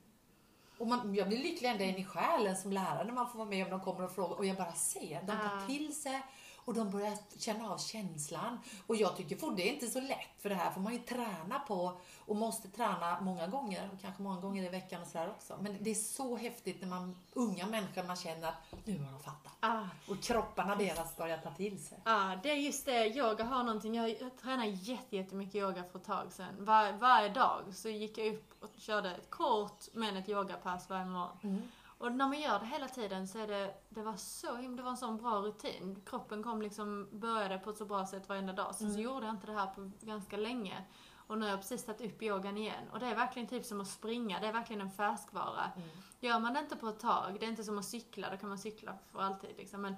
Och 0.78 0.87
man, 0.87 1.14
jag 1.14 1.28
blir 1.28 1.39
lycklig 1.39 1.68
ända 1.68 1.85
in 1.85 1.97
i 1.97 2.05
själen 2.05 2.57
som 2.57 2.72
lärare 2.72 3.05
när 3.05 3.12
man 3.12 3.30
får 3.30 3.39
vara 3.39 3.49
med 3.49 3.64
om 3.64 3.70
de 3.70 3.80
kommer 3.80 4.05
och 4.05 4.14
frågar 4.14 4.37
och 4.37 4.47
jag 4.47 4.57
bara 4.57 4.72
ser. 4.72 5.20
De 5.20 5.26
tar 5.26 5.62
Ah. 5.62 5.66
till 5.66 5.95
sig 5.95 6.22
och 6.64 6.74
de 6.74 6.90
börjar 6.90 7.18
känna 7.38 7.70
av 7.70 7.78
känslan. 7.78 8.58
Och 8.86 8.96
jag 8.96 9.16
tycker 9.16 9.36
för 9.36 9.50
det 9.50 9.68
är 9.68 9.72
inte 9.74 9.86
så 9.86 10.00
lätt 10.00 10.28
för 10.42 10.48
det 10.48 10.54
här 10.54 10.70
får 10.70 10.80
man 10.80 10.92
ju 10.92 10.98
träna 10.98 11.58
på 11.58 12.00
och 12.26 12.36
måste 12.36 12.68
träna 12.68 13.20
många 13.20 13.46
gånger 13.46 13.90
och 13.94 14.00
kanske 14.00 14.22
många 14.22 14.40
gånger 14.40 14.62
i 14.64 14.68
veckan 14.68 15.02
och 15.02 15.08
sådär 15.08 15.30
också. 15.30 15.56
Men 15.60 15.76
det 15.80 15.90
är 15.90 15.94
så 15.94 16.36
häftigt 16.36 16.80
när 16.80 16.88
man, 16.88 17.16
unga 17.32 17.66
människor, 17.66 18.02
man 18.02 18.16
känner 18.16 18.48
att 18.48 18.54
nu 18.84 18.98
har 18.98 19.12
de 19.12 19.20
fattat. 19.20 19.52
ah, 19.60 19.82
Och 20.08 20.22
kropparna 20.22 20.76
deras 20.76 21.16
börjar 21.16 21.38
ta 21.38 21.50
till 21.50 21.84
sig. 21.84 21.98
ah, 22.04 22.36
det 22.42 22.50
är 22.50 22.54
just 22.56 22.86
det. 22.86 23.06
Yoga 23.06 23.44
har 23.44 23.62
någonting. 23.64 23.94
Jag, 23.94 24.10
jag 24.20 24.36
tränade 24.42 24.68
jätte, 24.68 25.16
jättemycket 25.16 25.54
yoga 25.54 25.84
för 25.92 25.98
ett 25.98 26.04
tag 26.04 26.32
sedan. 26.32 26.54
Var, 26.64 26.92
varje 26.92 27.28
dag 27.28 27.62
så 27.74 27.88
gick 27.88 28.18
jag 28.18 28.34
upp 28.34 28.54
och 28.62 28.70
körde 28.78 29.10
ett 29.14 29.30
kort 29.30 29.84
men 29.92 30.16
ett 30.16 30.28
yogapass 30.28 30.88
varje 30.90 31.04
morgon. 31.04 31.36
Mm. 31.42 31.62
Och 32.05 32.12
när 32.12 32.26
man 32.28 32.40
gör 32.40 32.59
det 32.59 32.66
hela 32.66 32.88
tiden 32.88 33.28
så 33.28 33.38
är 33.38 33.46
det, 33.46 33.74
det 33.88 34.02
var 34.02 34.16
så 34.16 34.57
himla, 34.57 34.76
det 34.76 34.82
var 34.82 34.90
en 34.90 34.96
sån 34.96 35.16
bra 35.16 35.30
rutin. 35.40 36.02
Kroppen 36.07 36.42
kom 36.42 36.62
liksom, 36.62 37.09
började 37.12 37.59
på 37.59 37.70
ett 37.70 37.76
så 37.78 37.84
bra 37.84 38.07
sätt 38.07 38.28
varenda 38.28 38.52
dag. 38.52 38.74
Sen 38.74 38.88
så 38.88 38.98
Mm. 38.98 39.02
gjorde 39.12 39.26
jag 39.26 39.34
inte 39.34 39.46
det 39.46 39.52
här 39.52 39.66
på 39.66 39.90
ganska 40.00 40.36
länge. 40.36 40.84
Och 41.26 41.38
nu 41.38 41.44
har 41.44 41.50
jag 41.50 41.61
precis 41.61 41.84
tagit 41.84 42.00
upp 42.12 42.22
yogan 42.22 42.57
igen. 42.59 42.88
Och 42.92 42.98
det 43.00 43.07
är 43.07 43.14
verkligen 43.14 43.48
typ 43.48 43.64
som 43.64 43.80
att 43.80 43.88
springa, 43.88 44.40
det 44.40 44.46
är 44.46 44.52
verkligen 44.52 44.80
en 44.82 44.90
färskvara. 44.90 45.70
Mm. 45.76 45.88
Gör 46.20 46.38
man 46.38 46.55
det 46.55 46.61
inte 46.61 46.76
på 46.76 46.88
ett 46.88 47.00
tag, 47.00 47.36
det 47.40 47.46
är 47.46 47.50
inte 47.50 47.64
som 47.64 47.78
att 47.78 47.84
cykla, 47.84 48.30
då 48.30 48.36
kan 48.36 48.48
man 48.48 48.59
cykla 48.59 48.98
för 49.12 49.20
alltid 49.22 49.57
liksom. 49.57 49.80
Men 49.82 49.96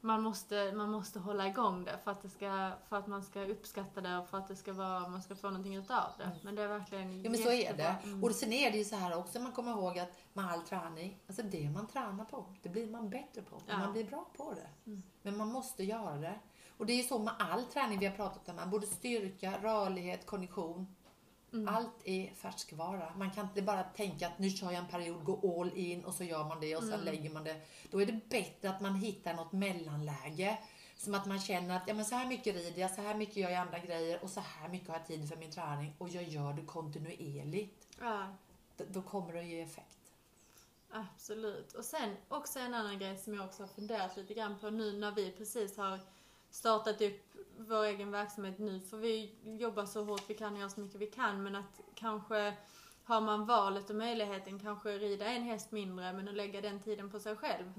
man 0.00 0.22
måste, 0.22 0.72
man 0.72 0.90
måste 0.90 1.18
hålla 1.18 1.46
igång 1.46 1.84
det 1.84 1.98
för 2.04 2.10
att, 2.10 2.22
det 2.22 2.28
ska, 2.28 2.70
för 2.88 2.96
att 2.96 3.06
man 3.06 3.22
ska 3.22 3.44
uppskatta 3.44 4.00
det 4.00 4.18
och 4.18 4.28
för 4.28 4.38
att 4.38 4.48
det 4.48 4.56
ska 4.56 4.72
vara, 4.72 5.08
man 5.08 5.22
ska 5.22 5.36
få 5.36 5.46
någonting 5.46 5.76
utav 5.76 6.12
det. 6.18 6.24
Mm. 6.24 6.36
Men 6.42 6.54
det 6.54 6.62
är 6.62 6.68
verkligen 6.68 7.22
Ja 7.22 7.30
men 7.30 7.40
så 7.40 7.50
är 7.50 7.76
det. 7.76 7.96
Mm. 8.04 8.24
Och 8.24 8.30
sen 8.30 8.52
är 8.52 8.70
det 8.70 8.78
ju 8.78 8.84
så 8.84 8.96
här 8.96 9.18
också, 9.18 9.40
man 9.40 9.52
kommer 9.52 9.72
ihåg 9.72 9.98
att 9.98 10.18
med 10.32 10.50
all 10.50 10.62
träning, 10.62 11.18
alltså 11.26 11.42
det 11.42 11.70
man 11.70 11.86
tränar 11.86 12.24
på, 12.24 12.54
det 12.62 12.68
blir 12.68 12.90
man 12.90 13.10
bättre 13.10 13.42
på. 13.42 13.60
Ja. 13.66 13.78
Man 13.78 13.92
blir 13.92 14.04
bra 14.04 14.26
på 14.36 14.54
det. 14.54 14.90
Mm. 14.90 15.02
Men 15.22 15.36
man 15.36 15.48
måste 15.48 15.84
göra 15.84 16.16
det. 16.16 16.38
Och 16.76 16.86
det 16.86 16.92
är 16.92 16.96
ju 16.96 17.02
så 17.02 17.18
med 17.18 17.34
all 17.38 17.64
träning 17.64 17.98
vi 17.98 18.06
har 18.06 18.16
pratat 18.16 18.48
om, 18.48 18.70
både 18.70 18.86
styrka, 18.86 19.58
rörlighet, 19.62 20.26
kondition. 20.26 20.94
Mm. 21.52 21.74
Allt 21.74 21.94
är 22.04 22.34
färskvara. 22.34 23.12
Man 23.16 23.30
kan 23.30 23.44
inte 23.46 23.62
bara 23.62 23.82
tänka 23.82 24.26
att 24.26 24.38
nu 24.38 24.50
kör 24.50 24.66
jag 24.70 24.74
en 24.84 24.88
period, 24.88 25.24
gå 25.24 25.60
all 25.60 25.72
in 25.78 26.04
och 26.04 26.14
så 26.14 26.24
gör 26.24 26.44
man 26.44 26.60
det 26.60 26.76
och 26.76 26.82
sen 26.82 26.92
Mm. 26.92 27.04
lägger 27.04 27.30
man 27.30 27.44
det. 27.44 27.60
Då 27.90 28.02
är 28.02 28.06
det 28.06 28.28
bättre 28.28 28.70
att 28.70 28.80
man 28.80 28.94
hittar 28.94 29.34
något 29.34 29.52
mellanläge. 29.52 30.58
Som 30.96 31.14
att 31.14 31.26
man 31.26 31.38
känner 31.40 31.76
att 31.76 31.82
ja, 31.88 31.94
men 31.94 32.04
så 32.04 32.14
här 32.14 32.26
mycket 32.26 32.54
rider 32.54 32.80
jag, 32.80 32.90
så 32.90 33.00
här 33.02 33.14
mycket 33.14 33.36
gör 33.36 33.50
jag 33.50 33.58
andra 33.60 33.78
grejer 33.78 34.22
och 34.24 34.30
så 34.30 34.40
här 34.40 34.68
mycket 34.68 34.88
har 34.88 34.94
jag 34.96 35.06
tid 35.06 35.28
för 35.28 35.36
min 35.36 35.50
träning 35.50 35.94
och 35.98 36.08
jag 36.08 36.22
gör 36.22 36.52
det 36.52 36.62
kontinuerligt. 36.62 37.86
Ja. 38.00 38.26
D- 38.76 38.84
Då 38.88 39.02
kommer 39.02 39.32
det 39.32 39.40
att 39.40 39.46
ge 39.46 39.60
effekt. 39.60 39.98
Absolut. 40.90 41.72
Och 41.72 41.84
sen 41.84 42.16
också 42.28 42.58
en 42.58 42.74
annan 42.74 42.98
grej 42.98 43.16
som 43.18 43.34
jag 43.34 43.44
också 43.44 43.62
har 43.62 43.68
funderat 43.68 44.16
lite 44.16 44.34
grann 44.34 44.58
på 44.58 44.70
nu 44.70 44.92
när 44.98 45.10
vi 45.12 45.32
precis 45.32 45.76
har 45.76 46.00
startat 46.50 47.00
upp 47.00 47.20
vår 47.58 47.84
egen 47.84 48.10
verksamhet 48.10 48.58
nu. 48.58 48.80
För 48.80 48.96
vi 48.96 49.34
jobbar 49.42 49.86
så 49.86 50.04
hårt 50.04 50.30
vi 50.30 50.34
kan 50.34 50.54
och 50.54 50.60
gör 50.60 50.68
så 50.68 50.80
mycket 50.80 51.00
vi 51.00 51.06
kan. 51.06 51.42
Men 51.42 51.56
att 51.56 51.80
kanske 51.94 52.56
har 53.04 53.20
man 53.20 53.46
valet 53.46 53.90
och 53.90 53.96
möjligheten 53.96 54.58
kanske 54.58 54.98
rida 54.98 55.26
en 55.26 55.42
häst 55.42 55.72
mindre 55.72 56.12
men 56.12 56.28
att 56.28 56.34
lägga 56.34 56.60
den 56.60 56.80
tiden 56.80 57.10
på 57.10 57.20
sig 57.20 57.36
själv. 57.36 57.72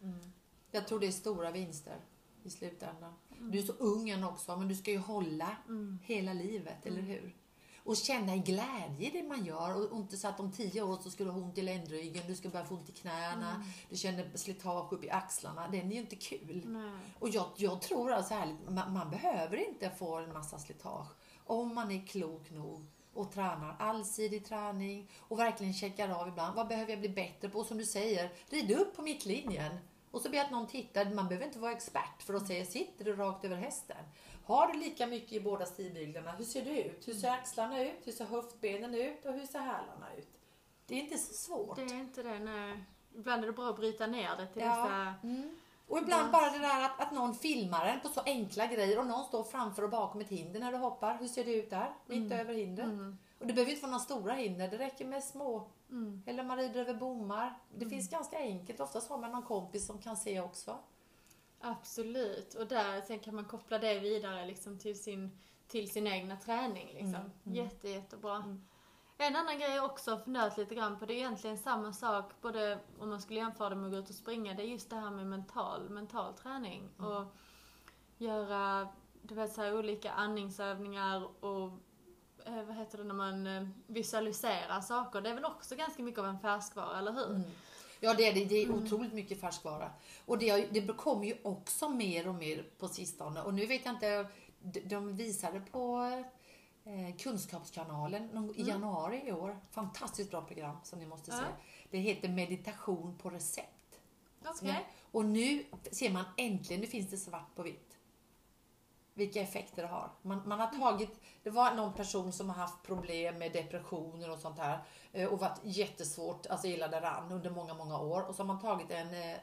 Mm. 0.00 0.32
Jag 0.70 0.86
tror 0.88 1.00
det 1.00 1.06
är 1.06 1.12
stora 1.12 1.50
vinster 1.50 1.96
i 2.42 2.50
slutändan. 2.50 3.14
Du 3.38 3.58
är 3.58 3.62
så 3.62 3.72
ung 3.72 4.10
än 4.10 4.24
också, 4.24 4.56
men 4.56 4.68
du 4.68 4.74
ska 4.74 4.90
ju 4.90 4.98
hålla 4.98 5.56
Mm. 5.68 5.98
hela 6.02 6.32
livet, 6.32 6.86
eller 6.86 7.00
hur? 7.02 7.36
Och 7.84 7.96
känna 7.96 8.36
glädje 8.36 9.08
i 9.08 9.10
det 9.10 9.22
man 9.22 9.44
gör 9.44 9.92
och 9.92 9.98
inte 9.98 10.16
så 10.16 10.28
att 10.28 10.40
om 10.40 10.52
tio 10.52 10.82
år 10.82 10.98
så 11.02 11.10
ska 11.10 11.24
du 11.24 11.30
ha 11.30 11.40
ont 11.40 11.58
i 11.58 11.62
ländryggen, 11.62 12.22
du 12.26 12.34
ska 12.34 12.48
börja 12.48 12.64
få 12.64 12.74
ont 12.74 12.88
i 12.88 12.92
knäna, 12.92 13.64
du 13.90 13.96
känner 13.96 14.36
slitage 14.36 14.92
upp 14.92 15.04
i 15.04 15.10
axlarna. 15.10 15.68
Det 15.68 15.80
är 15.80 15.84
ju 15.84 15.98
inte 15.98 16.16
kul. 16.16 16.62
Nej. 16.66 17.00
Och 17.18 17.28
jag, 17.28 17.46
jag 17.56 17.80
tror 17.80 18.12
alltså 18.12 18.34
ärligt, 18.34 18.70
man, 18.70 18.92
man 18.92 19.10
behöver 19.10 19.68
inte 19.68 19.90
få 19.90 20.16
en 20.16 20.32
massa 20.32 20.58
slitage 20.58 21.08
om 21.46 21.74
man 21.74 21.90
är 21.90 22.06
klok 22.06 22.50
nog 22.50 22.86
och 23.14 23.32
tränar 23.32 23.76
allsidig 23.78 24.46
träning 24.46 25.10
och 25.20 25.38
verkligen 25.38 25.74
checkar 25.74 26.08
av 26.08 26.28
ibland. 26.28 26.56
Vad 26.56 26.68
behöver 26.68 26.90
jag 26.90 27.00
bli 27.00 27.08
bättre 27.08 27.48
på? 27.48 27.58
Och 27.58 27.66
som 27.66 27.78
du 27.78 27.84
säger, 27.84 28.32
rid 28.46 28.70
upp 28.70 28.96
på 28.96 29.02
mittlinjen. 29.02 29.78
Och 30.10 30.20
så 30.20 30.28
jag 30.32 30.44
att 30.44 30.50
någon 30.50 30.66
tittar. 30.66 31.04
Man 31.14 31.28
behöver 31.28 31.46
inte 31.46 31.58
vara 31.58 31.72
expert 31.72 32.22
för 32.22 32.34
att 32.34 32.46
säga 32.46 32.64
sitter 32.64 33.04
du 33.04 33.16
rakt 33.16 33.44
över 33.44 33.56
hästen? 33.56 33.96
Har 34.44 34.72
du 34.72 34.78
lika 34.78 35.06
mycket 35.06 35.32
i 35.32 35.40
båda 35.40 35.66
stigbyglarna? 35.66 36.30
Hur 36.32 36.44
ser 36.44 36.64
det 36.64 36.82
ut? 36.82 37.08
Hur 37.08 37.14
ser 37.14 37.30
axlarna 37.30 37.82
ut? 37.82 38.00
Hur 38.04 38.12
ser 38.12 38.24
höftbenen 38.24 38.94
ut? 38.94 39.26
Och 39.26 39.32
hur 39.32 39.46
ser 39.46 39.58
hälarna 39.58 40.14
ut? 40.18 40.28
Det 40.86 40.94
är 40.94 40.98
inte 40.98 41.18
så 41.18 41.34
svårt. 41.34 41.76
Det 41.76 41.82
är 41.82 41.94
inte 41.94 42.22
det, 42.22 42.38
nej. 42.38 42.84
Ibland 43.14 43.42
är 43.42 43.46
det 43.46 43.52
bra 43.52 43.68
att 43.68 43.76
bryta 43.76 44.06
ner 44.06 44.36
det 44.36 44.46
till 44.46 44.62
Ja. 44.62 44.68
vissa... 44.68 45.14
Mm. 45.22 45.56
Och 45.88 45.98
ibland 45.98 46.32
bara 46.32 46.50
det 46.50 46.58
där 46.58 46.84
att, 46.84 47.00
att 47.00 47.12
någon 47.12 47.34
filmar 47.34 47.86
en 47.86 48.00
på 48.00 48.08
så 48.08 48.20
enkla 48.20 48.66
grejer 48.66 48.98
och 48.98 49.06
någon 49.06 49.24
står 49.24 49.44
framför 49.44 49.82
och 49.82 49.90
bakom 49.90 50.20
ett 50.20 50.28
hinder 50.28 50.60
när 50.60 50.72
du 50.72 50.78
hoppar. 50.78 51.18
Hur 51.18 51.28
ser 51.28 51.44
det 51.44 51.54
ut 51.54 51.70
där? 51.70 51.92
Mitt 52.06 52.32
över 52.32 52.54
hindret. 52.54 52.86
Mm. 52.86 53.18
Och 53.38 53.46
det 53.46 53.52
behöver 53.52 53.72
inte 53.72 53.82
vara 53.82 53.90
några 53.90 54.04
stora 54.04 54.32
hinder, 54.34 54.68
det 54.68 54.78
räcker 54.78 55.04
med 55.04 55.24
små. 55.24 55.68
Mm. 55.90 56.22
Eller 56.26 56.42
man 56.42 56.56
rider 56.58 56.80
över 56.80 56.94
bommar. 56.94 57.58
Det 57.74 57.86
finns 57.86 58.10
ganska 58.10 58.38
enkelt. 58.38 58.80
Oftast 58.80 59.10
har 59.10 59.18
man 59.18 59.32
någon 59.32 59.42
kompis 59.42 59.86
som 59.86 59.98
kan 59.98 60.16
se 60.16 60.40
också. 60.40 60.78
Absolut. 61.62 62.54
Och 62.54 62.66
där 62.66 63.00
sen 63.00 63.18
kan 63.18 63.34
man 63.34 63.44
koppla 63.44 63.78
det 63.78 64.00
vidare 64.00 64.46
liksom 64.46 64.78
till 64.78 65.02
sin, 65.02 65.38
till 65.68 65.90
sin 65.90 66.06
egna 66.06 66.36
träning. 66.36 66.86
Liksom. 66.86 67.14
Mm, 67.14 67.30
mm. 67.44 67.54
Jätte, 67.54 67.88
jättebra. 67.88 68.36
Mm. 68.36 68.64
En 69.18 69.36
annan 69.36 69.58
grej 69.58 69.70
jag 69.70 69.84
också 69.84 70.10
har 70.10 70.18
funderat 70.18 70.58
lite 70.58 70.74
grann 70.74 70.98
på, 70.98 71.06
det 71.06 71.14
är 71.14 71.16
egentligen 71.16 71.58
samma 71.58 71.92
sak, 71.92 72.32
både 72.40 72.78
om 72.98 73.08
man 73.08 73.20
skulle 73.20 73.40
jämföra 73.40 73.68
det 73.68 73.76
med 73.76 73.86
att 73.86 73.92
gå 73.92 73.98
ut 73.98 74.08
och 74.08 74.14
springa, 74.14 74.54
det 74.54 74.62
är 74.62 74.66
just 74.66 74.90
det 74.90 74.96
här 74.96 75.10
med 75.10 75.26
mental, 75.26 75.90
mental 75.90 76.34
träning. 76.34 76.88
Mm. 76.98 77.10
Och 77.10 77.26
göra, 78.18 78.88
du 79.22 79.34
vet 79.34 79.52
så 79.52 79.62
här, 79.62 79.78
olika 79.78 80.12
andningsövningar 80.12 81.44
och 81.44 81.72
eh, 82.44 82.62
vad 82.62 82.76
heter 82.76 82.98
det 82.98 83.04
när 83.04 83.14
man 83.14 83.46
eh, 83.46 83.68
visualiserar 83.86 84.80
saker. 84.80 85.20
Det 85.20 85.30
är 85.30 85.34
väl 85.34 85.44
också 85.44 85.76
ganska 85.76 86.02
mycket 86.02 86.20
av 86.20 86.26
en 86.26 86.40
färskvara, 86.40 86.98
eller 86.98 87.12
hur? 87.12 87.30
Mm. 87.30 87.50
Ja, 88.04 88.14
det 88.14 88.26
är 88.28 88.34
det. 88.34 88.44
Det 88.44 88.62
är 88.62 88.70
otroligt 88.70 89.12
mycket 89.12 89.40
färskvara. 89.40 89.90
Och 90.26 90.38
det, 90.38 90.66
det 90.66 90.86
kommer 90.96 91.24
ju 91.26 91.36
också 91.42 91.88
mer 91.88 92.28
och 92.28 92.34
mer 92.34 92.64
på 92.78 92.88
sistone. 92.88 93.42
Och 93.42 93.54
nu 93.54 93.66
vet 93.66 93.84
jag 93.84 93.94
inte, 93.94 94.26
de- 94.62 94.80
de 94.80 95.16
visade 95.16 95.60
på 95.60 95.98
eh, 96.84 97.16
Kunskapskanalen 97.18 98.52
i 98.56 98.62
januari 98.62 99.22
i 99.26 99.32
år. 99.32 99.58
Fantastiskt 99.70 100.30
bra 100.30 100.42
program 100.42 100.76
som 100.84 100.98
ni 100.98 101.06
måste 101.06 101.30
se. 101.30 101.36
Ja. 101.36 101.56
Det 101.90 101.98
heter 101.98 102.28
Meditation 102.28 103.18
på 103.18 103.30
recept. 103.30 104.00
Okej. 104.62 104.88
Och 105.10 105.24
nu 105.24 105.64
ser 105.92 106.10
man 106.10 106.24
äntligen, 106.36 106.80
nu 106.80 106.86
finns 106.86 107.10
det 107.10 107.16
svart 107.18 107.54
på 107.56 107.62
vitt. 107.62 107.98
Vilka 109.14 109.40
effekter 109.40 109.82
det 109.82 109.88
har. 109.88 110.10
Man, 110.22 110.42
man 110.48 110.60
har 110.60 110.66
tagit, 110.66 111.20
det 111.42 111.50
var 111.50 111.74
någon 111.74 111.92
person 111.94 112.32
som 112.32 112.48
har 112.50 112.56
haft 112.56 112.82
problem 112.82 113.38
med 113.38 113.52
depressioner 113.52 114.30
och 114.30 114.38
sånt 114.38 114.58
här. 114.58 114.78
Eh, 115.12 115.28
Och 115.28 115.40
varit 115.40 115.60
jättesvårt, 115.62 116.46
alltså 116.46 116.66
illa 116.66 116.88
däran 116.88 117.32
under 117.32 117.50
många, 117.50 117.74
många 117.74 117.98
år. 117.98 118.22
Och 118.22 118.34
så 118.34 118.42
har 118.42 118.46
man 118.46 118.60
tagit 118.60 118.90
en 118.90 119.14
eh, 119.14 119.36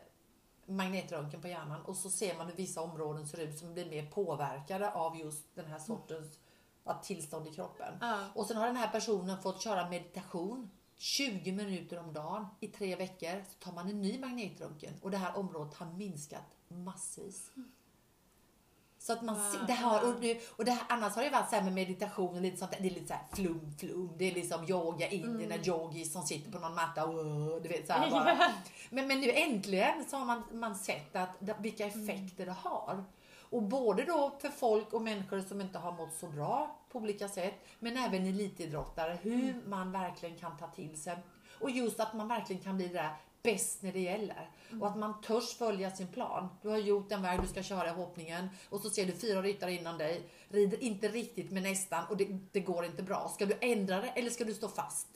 magnetröntgen 0.65 1.41
på 1.41 1.47
hjärnan 1.47 1.81
och 1.81 1.95
så 1.95 2.09
ser 2.09 2.37
man 2.37 2.47
hur 2.47 2.55
vissa 2.55 2.81
områden 2.81 3.27
ser 3.27 3.39
ut 3.39 3.59
som 3.59 3.73
blir 3.73 3.89
mer 3.89 4.05
påverkade 4.05 4.91
av 4.91 5.17
just 5.17 5.55
den 5.55 5.65
här 5.65 5.79
sortens 5.79 6.39
ja, 6.83 6.93
tillstånd 7.03 7.47
i 7.47 7.53
kroppen. 7.53 7.93
Ja. 8.01 8.25
Och 8.35 8.45
sen 8.45 8.57
har 8.57 8.67
den 8.67 8.75
här 8.75 8.91
personen 8.91 9.41
fått 9.41 9.61
köra 9.61 9.89
meditation 9.89 10.69
20 10.95 11.51
minuter 11.51 11.99
om 11.99 12.13
dagen 12.13 12.45
i 12.59 12.67
tre 12.67 12.95
veckor. 12.95 13.43
Så 13.49 13.65
tar 13.65 13.71
man 13.71 13.89
en 13.89 14.01
ny 14.01 14.19
magnetröntgen 14.19 14.93
och 15.01 15.11
det 15.11 15.17
här 15.17 15.37
området 15.37 15.73
har 15.73 15.87
minskat 15.87 16.57
massvis. 16.67 17.51
Så 19.01 19.13
att 19.13 19.21
man 19.21 19.35
Wow. 19.35 19.43
ser, 19.51 19.67
det 19.67 19.73
här, 19.73 20.07
och 20.07 20.21
det, 20.21 20.39
och 20.55 20.65
det 20.65 20.71
här, 20.71 20.83
annars 20.89 21.15
har 21.15 21.23
det 21.23 21.29
varit 21.29 21.49
så 21.49 21.55
här 21.55 21.63
med 21.63 21.73
meditation 21.73 22.35
och 22.35 22.41
lite 22.41 22.57
sånt 22.57 22.71
det 22.71 22.77
är 22.87 22.89
lite 22.93 23.07
så 23.07 23.13
här 23.13 23.23
flum 23.33 23.73
flum. 23.79 24.09
Det 24.17 24.25
är 24.31 24.33
liksom 24.35 24.63
yoga 24.69 25.07
indierna, 25.09 25.55
Mm. 25.55 25.67
yogis 25.67 26.13
som 26.13 26.23
sitter 26.23 26.51
på 26.51 26.59
någon 26.59 26.75
matta 26.75 27.05
och 27.05 27.61
du 27.61 27.69
vet 27.69 27.87
så 27.87 27.93
här 27.93 28.11
bara. 28.11 28.37
Men, 28.89 29.07
men 29.07 29.19
nu 29.21 29.31
äntligen 29.31 30.05
så 30.09 30.17
har 30.17 30.25
man, 30.25 30.43
man 30.53 30.75
sett 30.75 31.15
att, 31.15 31.29
vilka 31.59 31.85
effekter 31.85 32.45
det 32.45 32.51
har. 32.51 33.03
Och 33.51 33.61
både 33.63 34.03
då 34.03 34.31
för 34.41 34.49
folk 34.49 34.93
och 34.93 35.01
människor 35.01 35.41
som 35.41 35.61
inte 35.61 35.79
har 35.79 35.91
mått 35.91 36.13
så 36.13 36.27
bra 36.27 36.75
på 36.91 36.99
olika 36.99 37.27
sätt, 37.27 37.53
men 37.79 37.97
även 37.97 38.25
elitidrottare, 38.25 39.17
hur 39.21 39.61
man 39.67 39.91
verkligen 39.91 40.37
kan 40.37 40.57
ta 40.57 40.67
till 40.67 41.01
sig. 41.01 41.17
Och 41.61 41.69
just 41.71 41.99
att 41.99 42.13
man 42.13 42.27
verkligen 42.27 42.61
kan 42.63 42.77
bli 42.77 42.87
det 42.87 42.93
där 42.93 43.09
bäst 43.43 43.83
när 43.83 43.91
det 43.93 43.99
gäller. 43.99 44.49
Och 44.81 44.87
att 44.87 44.97
man 44.97 45.21
törs 45.21 45.53
följa 45.57 45.91
sin 45.91 46.07
plan. 46.07 46.47
Du 46.61 46.69
har 46.69 46.77
gjort 46.77 47.11
en 47.11 47.21
väg 47.21 47.41
du 47.41 47.47
ska 47.47 47.63
köra 47.63 47.87
i 47.87 47.91
hoppningen 47.91 48.49
och 48.69 48.79
så 48.81 48.89
ser 48.89 49.05
du 49.05 49.11
fyra 49.13 49.41
ryttare 49.41 49.73
innan 49.73 49.97
dig, 49.97 50.29
rider 50.49 50.83
inte 50.83 51.07
riktigt 51.07 51.51
men 51.51 51.63
nästan 51.63 52.05
och 52.09 52.17
det, 52.17 52.27
det 52.51 52.59
går 52.59 52.85
inte 52.85 53.03
bra. 53.03 53.27
Ska 53.33 53.45
du 53.45 53.57
ändra 53.61 54.01
det 54.01 54.07
eller 54.07 54.29
ska 54.29 54.43
du 54.43 54.53
stå 54.53 54.67
fast? 54.67 55.07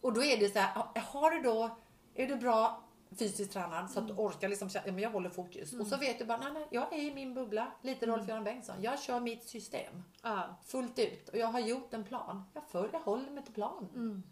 Och 0.00 0.12
då 0.12 0.24
är 0.24 0.36
det 0.36 0.52
så 0.52 0.58
här, 0.58 1.00
har 1.00 1.30
du 1.30 1.42
då, 1.42 1.78
är 2.14 2.26
du 2.26 2.36
bra 2.36 2.80
fysiskt 3.18 3.52
tränad 3.52 3.90
så 3.90 3.98
att 4.00 4.08
du 4.08 4.14
orkar 4.14 4.48
liksom 4.48 4.70
ja, 4.74 4.80
men 4.84 4.98
jag 4.98 5.10
håller 5.10 5.30
fokus. 5.30 5.72
Och 5.72 5.86
så 5.86 5.96
vet 5.96 6.18
du 6.18 6.24
bara, 6.24 6.38
nej, 6.38 6.52
nej, 6.52 6.66
jag 6.70 6.92
är 6.92 7.02
i 7.02 7.14
min 7.14 7.34
bubbla, 7.34 7.72
lite 7.82 8.06
Rolf-Göran 8.06 8.44
Bengtsson. 8.44 8.76
Jag 8.82 9.00
kör 9.02 9.20
mitt 9.20 9.48
system 9.48 10.02
Ja. 10.22 10.56
fullt 10.66 10.98
ut 10.98 11.28
och 11.28 11.38
jag 11.38 11.46
har 11.46 11.60
gjort 11.60 11.94
en 11.94 12.04
plan. 12.04 12.42
Jag 12.54 12.62
följer, 12.68 12.92
jag 12.92 13.00
håller 13.00 13.30
mig 13.30 13.44
till 13.44 13.54
planen. 13.54 14.22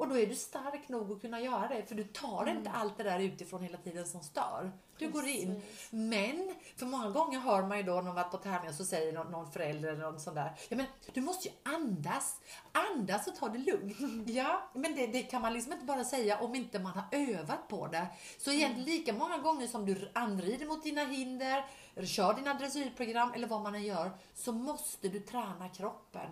Mm. 0.00 0.10
Och 0.10 0.16
då 0.16 0.22
är 0.22 0.26
du 0.26 0.34
stark 0.34 0.88
nog 0.88 1.12
att 1.12 1.20
kunna 1.20 1.40
göra 1.40 1.68
det 1.68 1.86
för 1.86 1.94
du 1.94 2.04
tar 2.04 2.48
inte 2.48 2.70
allt 2.70 2.96
det 2.96 3.02
där 3.02 3.20
utifrån 3.20 3.62
hela 3.62 3.78
tiden 3.78 4.06
som 4.06 4.20
stör. 4.20 4.72
Du 4.98 5.08
går 5.08 5.26
in. 5.26 5.54
Precis. 5.54 5.92
Men, 5.92 6.54
för 6.76 6.86
många 6.86 7.10
gånger 7.10 7.38
hör 7.38 7.62
man 7.62 7.78
ju 7.78 7.82
då 7.82 7.94
när 7.94 8.02
man 8.02 8.14
varit 8.14 8.30
på 8.30 8.36
tävlingar 8.36 8.72
så 8.72 8.84
säger 8.84 9.12
någon, 9.12 9.32
någon 9.32 9.52
förälder 9.52 9.88
eller 9.88 10.02
någon 10.02 10.20
sån 10.20 10.34
där. 10.34 10.52
Ja 10.68 10.76
men 10.76 10.86
du 11.12 11.20
måste 11.20 11.48
ju 11.48 11.54
andas. 11.62 12.40
Andas 12.72 13.26
och 13.26 13.36
ta 13.36 13.48
det 13.48 13.58
lugnt. 13.58 13.96
Ja, 14.30 14.70
men 14.74 14.94
det, 14.94 15.06
det 15.06 15.22
kan 15.22 15.42
man 15.42 15.52
liksom 15.52 15.72
inte 15.72 15.84
bara 15.84 16.04
säga 16.04 16.40
om 16.40 16.54
inte 16.54 16.78
man 16.78 16.92
har 16.92 17.04
övat 17.10 17.68
på 17.68 17.86
det. 17.86 18.06
Så 18.38 18.52
egentligen 18.52 18.88
lika 18.88 19.12
många 19.12 19.38
gånger 19.38 19.66
som 19.66 19.86
du 19.86 20.10
anrider 20.12 20.66
mot 20.66 20.82
dina 20.82 21.04
hinder, 21.04 21.64
kör 22.04 22.34
dina 22.34 22.54
dressyrprogram 22.54 23.32
eller 23.32 23.46
vad 23.48 23.62
man 23.62 23.74
än 23.74 23.82
gör, 23.82 24.10
så 24.34 24.52
måste 24.52 25.08
du 25.08 25.20
träna 25.20 25.68
kroppen 25.68 26.30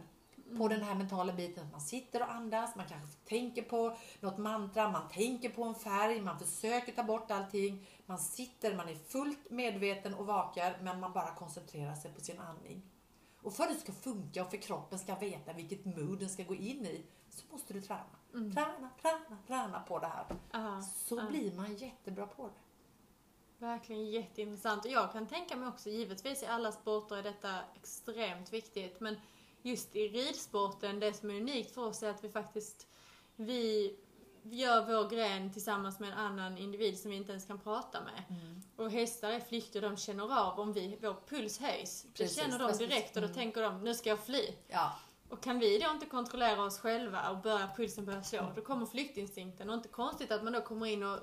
på 0.57 0.69
den 0.69 0.83
här 0.83 0.95
mentala 0.95 1.33
biten. 1.33 1.67
Man 1.73 1.81
sitter 1.81 2.23
och 2.23 2.31
andas, 2.31 2.77
man 2.77 2.87
kanske 2.89 3.19
tänker 3.29 3.63
på 3.63 3.97
något 4.21 4.39
mantra, 4.39 4.91
man 4.91 5.09
tänker 5.09 5.49
på 5.49 5.65
en 5.65 5.75
färg, 5.75 6.21
man 6.21 6.39
försöker 6.39 6.93
ta 6.93 7.03
bort 7.03 7.31
allting. 7.31 7.87
Man 8.07 8.19
sitter, 8.19 8.77
man 8.77 8.89
är 8.89 8.95
fullt 8.95 9.51
medveten 9.51 10.15
och 10.15 10.27
vakar, 10.27 10.79
men 10.83 11.01
man 11.01 11.13
bara 11.13 11.35
koncentrerar 11.35 11.95
sig 11.95 12.13
på 12.13 12.21
sin 12.21 12.39
andning. 12.39 12.83
Och 13.43 13.55
för 13.55 13.65
att 13.65 13.75
det 13.75 13.81
ska 13.81 13.93
funka 13.93 14.43
och 14.43 14.51
för 14.51 14.57
kroppen 14.57 14.99
ska 14.99 15.15
veta 15.15 15.53
vilket 15.53 15.85
mood 15.85 16.19
den 16.19 16.29
ska 16.29 16.43
gå 16.43 16.55
in 16.55 16.87
i, 16.87 17.07
så 17.31 17.45
måste 17.53 17.73
du 17.73 17.81
träna. 17.81 18.05
Mm. 18.35 18.55
Träna, 18.55 18.91
träna, 19.03 19.39
träna 19.47 19.81
på 19.81 19.99
det 19.99 20.07
här. 20.07 20.27
Ja, 20.53 20.83
Så 20.83 21.17
ja. 21.17 21.27
blir 21.29 21.57
man 21.57 21.75
jättebra 21.75 22.27
på 22.27 22.47
det. 22.47 22.69
Verkligen 23.67 24.11
jätteintressant. 24.11 24.85
Och 24.85 24.91
jag 24.91 25.13
kan 25.13 25.27
tänka 25.27 25.57
mig 25.57 25.69
också, 25.69 25.91
givetvis 25.91 26.43
i 26.43 26.47
alla 26.47 26.73
sporter 26.73 27.17
är 27.17 27.23
detta 27.23 27.55
extremt 27.75 28.53
viktigt, 28.53 29.01
men 29.01 29.17
just 29.63 29.97
i 29.97 30.09
ridsporten, 30.09 31.01
det 31.01 31.13
som 31.13 31.31
är 31.31 31.35
unikt 31.35 31.75
för 31.75 31.87
oss 31.87 32.03
är 32.03 32.11
att 32.11 32.25
vi 32.25 32.29
faktiskt, 32.29 32.87
vi 33.37 33.97
gör 34.43 34.87
vår 34.87 35.09
gren 35.11 35.53
tillsammans 35.53 36.01
med 36.01 36.13
en 36.13 36.19
annan 36.19 36.59
individ 36.59 36.99
som 36.99 37.11
vi 37.11 37.17
inte 37.17 37.33
ens 37.33 37.47
kan 37.47 37.59
prata 37.59 37.99
med. 38.01 38.23
Och 38.77 38.91
hästar 38.91 39.31
är 39.31 39.41
flyktiga, 39.41 39.83
de 39.83 39.97
känner 39.97 40.49
av 40.49 40.61
om 40.61 40.73
vi, 40.73 40.99
vår 41.03 41.17
puls 41.29 41.59
höjs. 41.59 42.03
Det 42.03 42.23
Precis, 42.23 42.39
känner 42.39 42.59
de 42.59 42.79
direkt 42.79 43.17
och 43.17 43.23
då 43.23 43.27
mm. 43.27 43.35
tänker 43.35 43.63
de, 43.63 43.85
nu 43.85 43.95
ska 43.95 44.09
jag 44.09 44.25
fly. 44.25 44.49
Ja, 44.69 44.93
Och 45.29 45.43
kan 45.43 45.59
vi 45.59 45.79
då 45.79 45.91
inte 45.91 46.07
kontrollera 46.07 46.63
oss 46.63 46.79
själva 46.79 47.31
och 47.31 47.39
börja 47.39 47.71
pulsen 47.77 48.05
börja 48.05 48.23
slå, 48.23 48.53
då 48.57 48.63
kommer 48.63 48.87
flyktinstinkten. 48.87 49.71
Och 49.71 49.75
inte 49.75 49.89
konstigt 49.89 50.31
att 50.31 50.45
man 50.45 50.53
då 50.53 50.61
kommer 50.61 50.87
in 50.87 51.03
och 51.03 51.19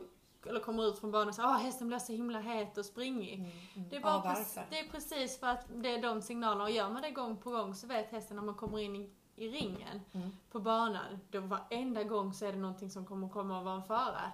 eller 0.47 0.59
kommer 0.59 0.83
ut 0.83 0.99
från 0.99 1.11
banan 1.11 1.27
och 1.27 1.35
säger 1.35 1.49
att 1.49 1.61
hästen 1.61 1.87
blir 1.87 1.99
så 1.99 2.13
himla 2.13 2.39
het 2.39 2.77
och 2.77 2.85
springig. 2.85 3.53
Det, 3.89 3.95
är 3.95 4.01
bara 4.01 4.13
Ja, 4.13 4.21
precis, 4.35 4.59
det 4.69 4.79
är 4.79 4.89
precis 4.89 5.39
för 5.39 5.47
att 5.47 5.65
det 5.69 5.89
är 5.89 6.01
de 6.01 6.21
signalerna. 6.21 6.63
Och 6.63 6.71
gör 6.71 6.89
man 6.89 7.01
det 7.01 7.11
gång 7.11 7.37
på 7.37 7.49
gång 7.49 7.75
så 7.75 7.87
vet 7.87 8.11
hästen 8.11 8.35
när 8.37 8.43
man 8.43 8.55
kommer 8.55 8.79
in 8.79 8.95
i, 8.95 9.09
i 9.35 9.49
ringen 9.49 10.01
Mm. 10.13 10.29
på 10.51 10.59
banan, 10.59 11.19
då 11.31 11.39
varenda 11.39 12.03
gång 12.03 12.33
så 12.33 12.45
är 12.45 12.51
det 12.53 12.59
någonting 12.59 12.89
som 12.89 13.05
kommer 13.05 13.29
komma 13.29 13.59
att 13.59 13.65
vara 13.65 13.75
en 13.75 13.83
fara. 13.83 14.31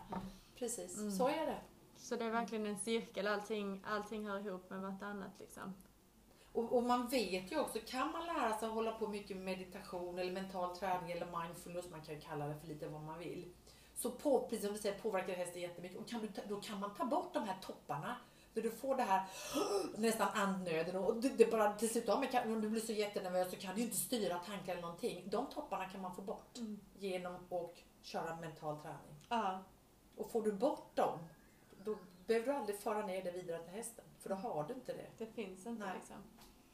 precis. 0.55 0.97
Mm. 0.97 1.11
Så 1.11 1.27
är 1.27 1.45
det. 1.45 1.57
Så 1.97 2.15
det 2.15 2.25
är 2.25 2.31
verkligen 2.31 2.65
en 2.65 2.79
cirkel, 2.79 3.27
allting, 3.27 3.83
allting 3.87 4.27
hör 4.27 4.47
ihop 4.47 4.69
med 4.69 4.81
vartannat 4.81 5.31
liksom. 5.39 5.73
Och, 6.53 6.75
och 6.77 6.83
man 6.83 7.07
vet 7.07 7.51
ju 7.51 7.59
också, 7.59 7.79
kan 7.87 8.11
man 8.11 8.25
lära 8.25 8.53
sig 8.53 8.67
att 8.67 8.73
hålla 8.73 8.91
på 8.91 9.07
mycket 9.07 9.37
med 9.37 9.45
meditation 9.45 10.19
eller 10.19 10.31
mental 10.31 10.75
träning 10.77 11.11
eller 11.11 11.39
mindfulness, 11.41 11.89
man 11.91 12.01
kan 12.01 12.15
ju 12.15 12.21
kalla 12.21 12.47
det 12.47 12.55
för 12.59 12.67
lite 12.67 12.87
vad 12.87 13.01
man 13.01 13.19
vill. 13.19 13.53
Så 14.01 14.11
på, 14.11 14.39
precis 14.39 14.65
som 14.65 14.73
du 14.73 14.79
säger, 14.79 14.99
påverkar 14.99 15.33
hästen 15.33 15.61
jättemycket. 15.61 15.97
Och 15.97 16.07
kan 16.07 16.21
du, 16.21 16.29
då 16.49 16.61
kan 16.61 16.79
man 16.79 16.95
ta 16.95 17.05
bort 17.05 17.33
de 17.33 17.43
här 17.43 17.57
topparna. 17.61 18.15
Där 18.53 18.61
du 18.61 18.71
får 18.71 18.95
det 18.95 19.03
här 19.03 19.23
nästan 19.97 20.27
andnöden 20.33 20.95
och 20.95 21.15
det, 21.15 21.29
det 21.29 21.51
bara 21.51 21.73
till 21.73 21.89
slut, 21.89 22.09
om 22.09 22.61
du 22.61 22.69
blir 22.69 22.81
så 22.81 22.91
jättenervös 22.91 23.51
så 23.51 23.57
kan 23.57 23.75
du 23.75 23.81
inte 23.81 23.95
styra 23.95 24.39
tankar 24.39 24.71
eller 24.71 24.81
någonting. 24.81 25.23
De 25.29 25.45
topparna 25.49 25.89
kan 25.89 26.01
man 26.01 26.15
få 26.15 26.21
bort 26.21 26.57
genom 26.99 27.35
att 27.35 27.75
köra 28.01 28.35
mental 28.35 28.81
träning. 28.81 29.25
Ja. 29.29 29.63
Och 30.15 30.31
får 30.31 30.41
du 30.41 30.51
bort 30.51 30.95
dem, 30.95 31.19
då 31.83 31.97
behöver 32.27 32.45
du 32.47 32.53
aldrig 32.53 32.79
föra 32.79 33.05
ner 33.05 33.23
det 33.23 33.31
vidare 33.31 33.63
till 33.63 33.73
hästen. 33.73 34.05
För 34.19 34.29
då 34.29 34.35
har 34.35 34.63
du 34.63 34.73
inte 34.73 34.93
det. 34.93 35.07
Det 35.17 35.25
finns 35.25 35.65
inte 35.65 35.85
Nej. 35.85 35.95
liksom. 35.95 36.17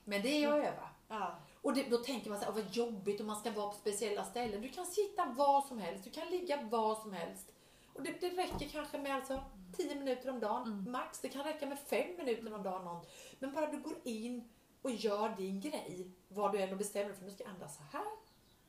Men 0.04 0.22
det 0.22 0.44
är 0.44 0.48
att 0.48 0.66
öva. 0.66 0.90
Ja. 1.08 1.40
Och 1.62 1.74
det, 1.74 1.90
då 1.90 1.98
tänker 1.98 2.30
man 2.30 2.40
så 2.40 2.46
här, 2.46 2.52
"Åh, 2.52 2.64
vad 2.64 2.76
jobbigt 2.76 3.22
om 3.22 3.28
man 3.28 3.36
ska 3.36 3.52
vara 3.52 3.68
på 3.70 3.76
speciella 3.76 4.24
ställen. 4.24 4.62
Du 4.62 4.70
kan 4.70 4.86
sitta 4.86 5.26
var 5.26 5.62
som 5.62 5.78
helst, 5.80 6.04
du 6.04 6.10
kan 6.10 6.28
ligga 6.30 6.62
var 6.62 6.96
som 6.96 7.14
helst. 7.14 7.52
Och 7.94 8.04
det, 8.04 8.12
det 8.22 8.30
räcker 8.30 8.70
kanske 8.70 8.98
med 8.98 9.16
alltså 9.16 9.44
10 9.78 9.96
minuter 9.96 10.30
om 10.30 10.40
dagen, 10.40 10.64
Mm. 10.64 10.92
max. 10.92 11.20
Det 11.20 11.30
kan 11.30 11.44
räcka 11.44 11.66
med 11.66 11.80
5 11.80 12.18
minuter 12.18 12.54
om 12.54 12.64
dagen. 12.64 12.86
Någon. 12.86 13.06
Men 13.40 13.54
bara 13.54 13.72
du 13.72 13.80
går 13.80 13.96
in 14.04 14.50
och 14.82 14.92
gör 14.92 15.30
din 15.30 15.62
grej, 15.62 16.12
vad 16.28 16.52
du 16.52 16.62
än 16.62 16.78
bestämmer 16.78 17.14
för 17.14 17.24
nu 17.26 17.32
ska 17.32 17.44
jag 17.44 17.54
andas 17.54 17.78
så 17.78 17.84
här. 17.92 18.06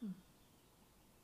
Mm. 0.03 0.15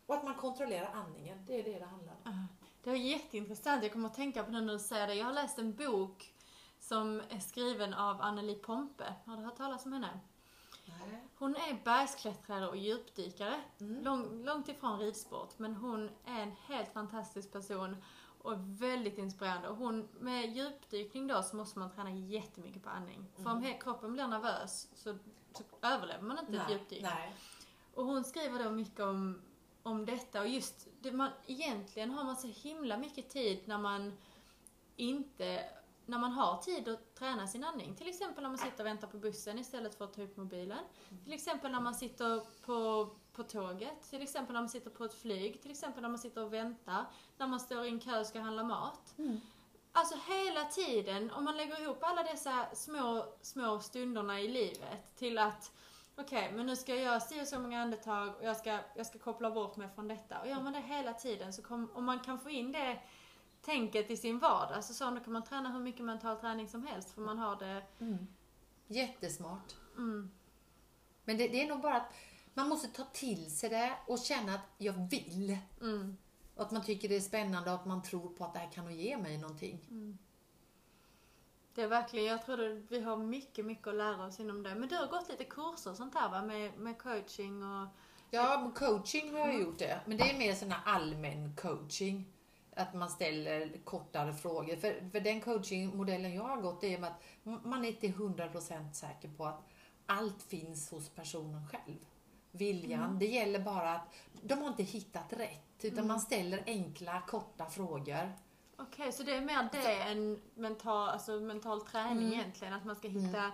Och 0.07 0.15
att 0.15 0.25
man 0.25 0.35
kontrollerar 0.35 0.93
andningen, 0.95 1.45
det 1.47 1.61
är 1.61 1.65
det 1.65 1.79
det 1.79 1.85
handlar 1.85 2.13
om. 2.25 2.47
Det 2.83 2.91
var 2.91 2.97
jätteintressant. 2.97 3.83
Jag 3.83 3.93
kommer 3.93 4.09
att 4.09 4.15
tänka 4.15 4.45
på 4.45 4.51
det 4.51 4.61
när 4.61 4.73
du 4.73 4.79
säger 4.79 5.07
det. 5.07 5.15
Jag 5.15 5.27
har 5.27 5.33
läst 5.33 5.59
en 5.59 5.75
bok 5.75 6.35
som 6.81 7.23
är 7.31 7.39
skriven 7.41 7.95
av 7.95 8.21
Anneli 8.21 8.55
Pompe. 8.55 9.15
Har 9.25 9.37
du 9.37 9.43
hört 9.43 9.57
talas 9.57 9.87
om 9.87 9.93
henne? 9.93 10.21
Nej. 10.85 11.29
Hon 11.39 11.57
är 11.57 11.85
bergsklättrare 11.85 12.69
och 12.69 12.77
djupdykare. 12.77 13.61
Mm. 13.81 14.05
Lång, 14.05 14.45
långt 14.45 14.69
ifrån 14.69 14.99
ridsport, 14.99 15.59
men 15.59 15.75
hon 15.75 16.11
är 16.25 16.41
en 16.43 16.53
helt 16.67 16.93
fantastisk 16.93 17.53
person 17.53 17.97
och 18.43 18.83
väldigt 18.83 19.19
inspirerande. 19.19 19.69
Och 19.69 19.77
hon, 19.77 20.09
med 20.21 20.57
djupdykning 20.57 21.27
då 21.27 21.43
så 21.43 21.57
måste 21.57 21.79
man 21.79 21.91
träna 21.91 22.11
jättemycket 22.11 22.83
på 22.83 22.91
andning. 22.91 23.27
För 23.37 23.51
om 23.51 23.65
he- 23.65 23.81
kroppen 23.81 24.13
blir 24.13 24.27
nervös 24.27 24.89
så, 24.95 25.19
så 25.53 25.65
överlever 25.83 26.23
man 26.23 26.39
inte 26.39 26.53
ett 26.53 26.63
Nej. 26.69 26.73
djupdyk. 26.79 27.03
Nej. 27.03 27.35
Och 27.95 28.05
hon 28.05 28.25
skriver 28.25 28.65
då 28.65 28.71
mycket 28.71 29.01
om, 29.01 29.43
om 29.83 30.07
detta 30.07 30.41
och 30.41 30.49
just 30.49 30.89
det 31.01 31.13
man, 31.13 31.31
egentligen 31.47 32.11
har 32.11 32.25
man 32.25 32.37
så 32.37 32.47
himla 32.47 32.97
mycket 32.97 33.31
tid 33.31 33.69
när 33.69 33.79
man 33.79 34.13
inte, 34.97 35.65
när 36.07 36.19
man 36.19 36.33
har 36.33 36.57
tid 36.57 36.89
att 36.89 37.15
träna 37.15 37.47
sin 37.47 37.65
andning. 37.65 37.95
Till 37.95 38.09
exempel 38.09 38.43
när 38.43 38.51
man 38.51 38.59
sitter 38.59 38.81
och 38.81 38.87
väntar 38.87 39.09
på 39.09 39.19
bussen 39.19 39.59
istället 39.59 39.95
för 39.95 40.05
att 40.05 40.13
ta 40.13 40.23
upp 40.23 40.37
mobilen. 40.37 40.79
Till 41.25 41.33
exempel 41.33 41.73
när 41.73 41.81
man 41.81 41.95
sitter 41.95 42.41
på, 42.67 43.11
på 43.33 43.43
tåget, 43.43 44.11
till 44.11 44.23
exempel 44.23 44.55
när 44.55 44.61
man 44.61 44.69
sitter 44.69 44.91
på 44.91 45.05
ett 45.05 45.15
flyg, 45.15 45.63
till 45.63 45.71
exempel 45.71 46.03
när 46.03 46.09
man 46.09 46.19
sitter 46.19 46.45
och 46.45 46.53
väntar, 46.53 47.05
när 47.39 47.47
man 47.47 47.61
står 47.61 47.85
i 47.85 47.89
en 47.89 48.01
kö 48.01 48.21
och 48.21 48.27
ska 48.27 48.41
handla 48.41 48.65
mat. 48.65 49.15
Mm. 49.19 49.41
Alltså 49.93 50.15
hela 50.29 50.65
tiden, 50.65 51.31
om 51.31 51.45
man 51.45 51.57
lägger 51.57 51.83
ihop 51.83 51.99
alla 52.01 52.23
dessa 52.23 52.67
små, 52.75 53.27
små 53.43 53.81
stunderna 53.81 54.41
i 54.41 54.49
livet 54.49 55.17
till 55.17 55.39
att 55.39 55.73
okej, 56.17 56.53
men 56.55 56.67
nu 56.67 56.77
ska 56.77 56.95
jag 56.95 57.05
göra 57.05 57.21
si 57.21 57.43
och 57.43 57.47
så 57.47 57.59
många 57.59 57.83
andetag 57.83 58.37
och 58.37 58.45
jag 58.45 58.57
ska, 58.57 58.79
jag 58.97 59.07
ska 59.07 59.19
koppla 59.19 59.51
bort 59.51 59.77
mig 59.77 59.89
från 59.95 60.09
detta. 60.09 60.41
Och 60.41 60.49
gör 60.49 60.61
man 60.61 60.73
det 60.73 60.81
hela 60.81 61.13
tiden 61.13 61.53
så 61.53 61.63
kom, 61.63 61.91
om 61.95 62.05
man 62.05 62.21
kan 62.21 62.39
få 62.39 62.51
in 62.51 62.73
det 62.73 62.99
tänket 63.65 64.11
i 64.11 64.17
sin 64.17 64.39
vardag 64.39 64.85
så, 64.85 64.95
så 64.95 65.11
då 65.11 65.21
kan 65.21 65.33
man 65.33 65.45
träna 65.45 65.73
hur 65.73 65.81
mycket 65.81 66.05
mental 66.05 66.37
träning 66.37 66.69
som 66.69 66.87
helst 66.87 67.11
för 67.11 67.21
man 67.21 67.39
har 67.39 67.57
det, 67.57 67.83
Mm. 67.99 68.27
Jättesmart. 68.87 69.75
mm, 69.97 70.31
Men 71.25 71.37
det, 71.37 71.49
det 71.49 71.63
är 71.63 71.69
nog 71.69 71.81
bara 71.81 71.97
att 71.97 72.13
man 72.55 72.69
måste 72.69 72.89
ta 72.89 73.05
till 73.05 73.51
sig 73.57 73.71
det 73.71 73.93
och 74.07 74.19
känna 74.19 74.55
att 74.55 74.61
jag 74.79 75.11
vill. 75.11 75.59
mm, 75.81 76.17
Och 76.55 76.63
att 76.63 76.71
man 76.71 76.85
tycker 76.85 77.09
det 77.09 77.17
är 77.17 77.21
spännande 77.21 77.71
och 77.71 77.77
att 77.81 77.87
man 77.87 78.03
tror 78.03 78.29
på 78.29 78.45
att 78.45 78.53
det 78.53 78.59
här 78.59 78.71
kan 78.73 78.85
nog 78.85 78.95
ge 78.95 79.17
mig 79.19 79.39
någonting. 79.39 79.87
mm. 79.91 80.19
Det 81.75 81.83
är 81.83 81.89
verkligen, 81.89 82.27
jag 82.27 82.47
tror 82.47 82.73
att 82.73 82.91
vi 82.93 83.01
har 83.01 83.17
mycket, 83.17 83.65
mycket 83.67 83.87
att 83.89 83.95
lära 83.95 84.27
oss 84.27 84.41
inom 84.41 84.63
det. 84.63 84.75
Men 84.75 84.89
du 84.89 84.97
har 84.97 85.07
gått 85.07 85.29
lite 85.29 85.45
kurser 85.45 85.91
och 85.91 85.97
sånt 85.97 86.15
här 86.15 86.29
va? 86.31 86.43
Med, 86.43 86.79
med 86.79 86.99
coaching 86.99 87.63
och... 87.63 87.89
Ja, 88.31 88.73
coaching 88.75 89.33
har 89.33 89.39
jag 89.39 89.61
gjort 89.61 89.79
det. 89.79 90.01
Men 90.07 90.17
det 90.19 90.31
är 90.31 90.39
mer 90.39 90.55
sån 90.55 90.73
här 90.73 90.81
allmän 90.95 91.57
coaching. 91.57 92.33
Att 92.77 92.95
man 92.95 93.11
ställer 93.11 93.73
kortare 93.85 94.35
frågor. 94.35 94.77
För, 94.77 95.11
för 95.11 95.21
den 95.21 95.41
coachingmodellen 95.41 96.35
jag 96.35 96.43
har 96.43 96.57
gått, 96.57 96.81
det 96.81 96.95
är 96.95 97.03
att 97.03 97.23
man 97.43 97.85
är 97.85 97.89
inte 97.89 98.07
100% 98.07 98.93
säker 98.93 99.29
på 99.29 99.47
att 99.47 99.63
allt 100.07 100.43
finns 100.43 100.91
hos 100.91 101.09
personen 101.09 101.69
själv. 101.69 101.99
Viljan. 102.51 103.19
Det 103.19 103.27
gäller 103.27 103.59
bara 103.59 103.91
att 103.95 104.15
de 104.43 104.55
har 104.55 104.69
inte 104.69 104.83
hittat 104.83 105.33
rätt. 105.33 105.85
Utan 105.85 106.07
man 106.07 106.21
ställer 106.21 106.63
enkla, 106.67 107.23
korta 107.29 107.67
frågor. 107.67 108.33
Okej, 108.77 109.13
så 109.13 109.23
det 109.23 109.37
är 109.37 109.41
mer 109.41 109.69
det 109.73 110.03
än 110.03 110.41
mental, 110.55 111.09
alltså 111.09 111.33
mental 111.41 111.81
träning 111.81 112.27
Mm. 112.27 112.33
egentligen? 112.33 112.75
Att 112.75 112.85
man 112.85 112.97
ska 112.97 113.09
hitta, 113.09 113.53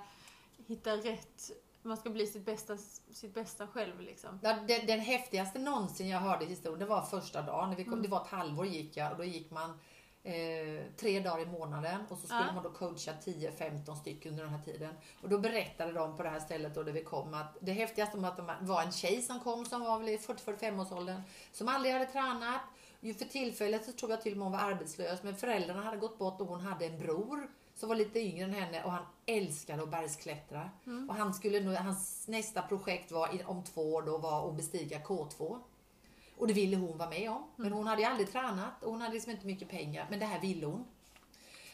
hitta 0.66 0.96
rätt, 0.96 1.50
man 1.82 1.96
ska 1.96 2.10
bli 2.10 2.26
sitt 2.26 2.44
bästa, 2.46 2.76
sitt 3.12 3.34
bästa 3.34 3.66
själv 3.66 4.00
liksom? 4.00 4.38
Ja, 4.42 4.52
den, 4.68 4.86
den 4.86 5.00
häftigaste 5.00 5.58
någonsin 5.58 6.08
jag 6.08 6.18
hörde 6.18 6.44
i 6.44 6.48
historien, 6.48 6.78
det 6.78 6.86
var 6.86 7.02
första 7.02 7.42
dagen. 7.42 7.70
När 7.70 7.76
vi 7.76 7.84
kom, 7.84 7.92
Mm. 7.92 8.02
Det 8.02 8.08
var 8.08 8.20
ett 8.20 8.26
halvår 8.30 8.66
gick 8.66 8.96
jag 8.96 9.12
och 9.12 9.18
då 9.18 9.24
gick 9.24 9.50
man 9.50 9.70
eh, 10.22 10.82
tre 10.96 11.20
dagar 11.20 11.42
i 11.42 11.46
månaden 11.46 12.00
och 12.08 12.18
så 12.18 12.26
skulle 12.26 12.46
Ja. 12.46 12.52
man 12.52 12.62
då 12.62 12.70
coacha 12.70 13.12
10-15 13.24 13.94
stycken 13.94 14.30
under 14.32 14.44
den 14.44 14.52
här 14.54 14.62
tiden. 14.64 14.94
Och 15.22 15.28
då 15.28 15.38
berättade 15.38 15.92
de 15.92 16.16
på 16.16 16.22
det 16.22 16.28
här 16.28 16.40
stället 16.40 16.74
då 16.74 16.82
där 16.82 16.92
vi 16.92 17.04
kom 17.04 17.34
att 17.34 17.56
det 17.60 17.72
häftigaste 17.72 18.16
var 18.18 18.28
att 18.28 18.36
de 18.36 18.50
var 18.60 18.82
en 18.82 18.92
tjej 18.92 19.22
som 19.22 19.40
kom 19.40 19.64
som 19.64 19.80
var 19.80 19.98
väl 19.98 20.08
i 20.08 20.16
40-45 20.16 20.80
års 20.82 20.92
åldern 20.92 21.22
som 21.52 21.68
aldrig 21.68 21.92
hade 21.92 22.06
tränat. 22.06 22.60
Ju 23.00 23.14
för 23.14 23.24
tillfället 23.24 23.84
så 23.84 23.92
tror 23.92 24.10
jag 24.10 24.22
till 24.22 24.32
och 24.32 24.38
med 24.38 24.44
hon 24.44 24.52
var 24.52 24.58
arbetslös 24.70 25.22
men 25.22 25.36
föräldrarna 25.36 25.82
hade 25.82 25.96
gått 25.96 26.18
bort 26.18 26.40
och 26.40 26.46
hon 26.46 26.60
hade 26.60 26.86
en 26.86 26.98
bror 26.98 27.50
som 27.80 27.88
var 27.88 27.96
lite 27.96 28.20
yngre 28.20 28.44
än 28.44 28.54
henne 28.54 28.84
och 28.84 28.92
han 28.92 29.04
älskade 29.26 29.82
att 29.82 29.90
bergsklättra. 29.90 30.70
Och 31.08 31.14
han 31.14 31.34
skulle 31.34 31.60
nog, 31.60 31.74
hans 31.74 32.28
nästa 32.28 32.62
projekt 32.62 33.12
var 33.12 33.42
om 33.46 33.64
två 33.64 33.94
år 33.94 34.02
då 34.02 34.18
var 34.18 34.48
att 34.48 34.56
bestiga 34.56 34.98
K2. 34.98 35.58
Och 36.36 36.46
det 36.46 36.52
ville 36.52 36.76
hon 36.76 36.98
vara 36.98 37.10
med 37.10 37.30
om. 37.30 37.46
Men 37.56 37.72
hon 37.72 37.86
hade 37.86 38.02
ju 38.02 38.08
aldrig 38.08 38.32
tränat 38.32 38.82
och 38.82 38.90
hon 38.90 39.00
hade 39.00 39.14
liksom 39.14 39.32
inte 39.32 39.46
mycket 39.46 39.68
pengar. 39.68 40.06
Men 40.10 40.18
det 40.18 40.26
här 40.26 40.40
ville 40.40 40.66
hon. 40.66 40.84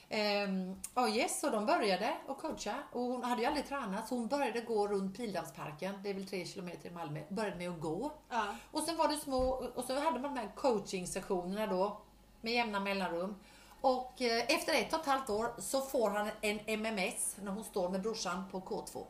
Ehm, 0.08 0.76
ja, 0.94 1.08
yes, 1.08 1.40
så 1.40 1.50
de 1.50 1.66
började 1.66 2.14
att 2.28 2.38
coacha 2.38 2.74
och 2.92 3.02
hon 3.02 3.24
hade 3.24 3.42
ju 3.42 3.46
aldrig 3.48 3.68
tränat 3.68 4.08
så 4.08 4.14
hon 4.14 4.28
började 4.28 4.60
gå 4.60 4.88
runt 4.88 5.16
Pildammsparken, 5.16 5.94
det 6.02 6.10
är 6.10 6.14
väl 6.14 6.26
tre 6.26 6.44
kilometer 6.44 6.88
i 6.88 6.92
Malmö, 6.92 7.20
började 7.28 7.56
med 7.56 7.70
att 7.70 7.80
gå. 7.80 8.12
Ja. 8.28 8.56
Och 8.70 8.82
sen 8.82 8.96
var 8.96 9.08
det 9.08 9.16
små, 9.16 9.48
och 9.74 9.84
så 9.84 9.94
hade 9.94 10.18
man 10.20 10.34
de 10.34 10.40
här 10.40 10.50
coaching-sessionerna 10.56 11.66
då 11.66 12.00
med 12.40 12.52
jämna 12.52 12.80
mellanrum. 12.80 13.34
Och 13.80 14.22
eh, 14.22 14.44
efter 14.48 14.74
ett 14.74 14.92
och 14.92 15.00
ett 15.00 15.06
halvt 15.06 15.30
år 15.30 15.54
så 15.58 15.80
får 15.80 16.10
han 16.10 16.30
en 16.40 16.60
MMS 16.66 17.36
när 17.42 17.52
hon 17.52 17.64
står 17.64 17.88
med 17.88 18.02
brorsan 18.02 18.44
på 18.50 18.60
K2. 18.60 19.04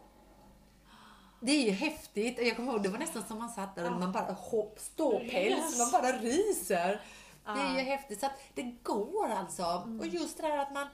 Det 1.41 1.53
är 1.53 1.65
ju 1.65 1.71
häftigt. 1.71 2.39
Jag 2.39 2.57
kommer 2.57 2.73
ihåg, 2.73 2.83
det 2.83 2.89
var 2.89 2.99
nästan 2.99 3.25
som 3.29 3.39
man 3.39 3.49
satt 3.49 3.75
där 3.75 3.93
och 3.93 4.01
man 4.01 4.13
bara 4.13 4.33
hopp, 4.33 4.79
ståpäls, 4.81 5.79
man 5.79 5.91
bara 6.03 6.13
ryser. 6.13 7.01
Det 7.45 7.61
är 7.61 7.75
ju 7.75 7.81
häftigt. 7.81 8.21
Så 8.21 8.27
att 8.27 8.33
det 8.55 8.63
går 8.63 9.29
alltså. 9.29 9.89
Och 10.01 10.07
just 10.07 10.37
det 10.37 10.43
där 10.43 10.59
att 10.59 10.73
man 10.73 10.87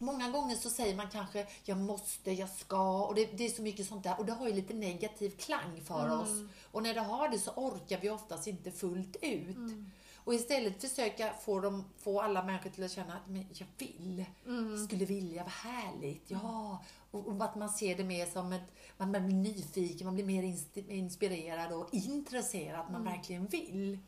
Många 0.00 0.30
gånger 0.30 0.56
så 0.56 0.70
säger 0.70 0.96
man 0.96 1.10
kanske 1.10 1.46
jag 1.64 1.78
måste, 1.78 2.32
jag 2.32 2.48
ska 2.48 3.02
och 3.02 3.14
det, 3.14 3.24
det 3.38 3.46
är 3.46 3.50
så 3.50 3.62
mycket 3.62 3.86
sånt 3.86 4.04
där 4.04 4.18
och 4.18 4.26
det 4.26 4.32
har 4.32 4.46
ju 4.48 4.54
lite 4.54 4.74
negativ 4.74 5.30
klang 5.30 5.80
för 5.84 6.20
oss. 6.20 6.28
Och 6.72 6.82
när 6.82 6.94
det 6.94 7.00
har 7.00 7.28
det 7.28 7.38
så 7.38 7.50
orkar 7.50 7.98
vi 8.00 8.10
oftast 8.10 8.46
inte 8.46 8.70
fullt 8.70 9.16
ut. 9.22 9.56
Och 10.28 10.34
istället 10.34 10.80
försöka 10.80 11.32
få, 11.32 11.60
dem, 11.60 11.84
få 11.98 12.20
alla 12.20 12.44
människor 12.44 12.70
till 12.70 12.84
att 12.84 12.90
känna 12.90 13.14
att 13.14 13.28
men 13.28 13.46
jag 13.52 13.66
vill, 13.78 14.24
skulle 14.86 15.04
vilja, 15.04 15.42
vad 15.42 15.52
härligt, 15.52 16.30
ja. 16.30 16.84
Och, 17.10 17.26
och 17.28 17.44
att 17.44 17.54
man 17.54 17.68
ser 17.68 17.96
det 17.96 18.04
mer 18.04 18.26
som 18.26 18.52
ett, 18.52 18.62
man 18.96 19.12
blir 19.12 19.20
nyfiken, 19.20 20.06
man 20.06 20.14
blir 20.14 20.24
mer 20.24 20.42
inspirerad 20.88 21.72
och 21.72 21.88
intresserad, 21.92 22.80
att 22.80 22.92
man 22.92 23.04
verkligen 23.04 23.46
vill. 23.46 23.98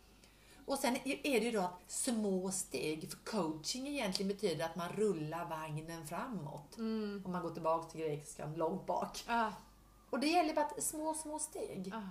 Och 0.66 0.78
sen 0.78 0.96
är 1.04 1.40
det 1.40 1.46
ju 1.46 1.50
då 1.50 1.60
att 1.60 1.82
små 1.86 2.50
steg, 2.50 3.10
för 3.10 3.18
coaching 3.18 3.88
egentligen 3.88 4.28
betyder 4.28 4.64
att 4.64 4.76
man 4.76 4.88
rullar 4.92 5.48
vagnen 5.48 6.06
framåt. 6.06 6.78
Om 7.24 7.32
man 7.32 7.42
går 7.42 7.50
tillbaka 7.50 7.90
till 7.90 8.00
grekiskan, 8.00 8.54
långt 8.54 8.86
bak. 8.86 9.24
Ja. 9.26 9.52
Och 10.10 10.20
det 10.20 10.26
gäller 10.26 10.54
bara 10.54 10.64
att 10.64 10.82
små, 10.82 11.14
små 11.14 11.38
steg. 11.38 11.88
Ja. 11.92 12.02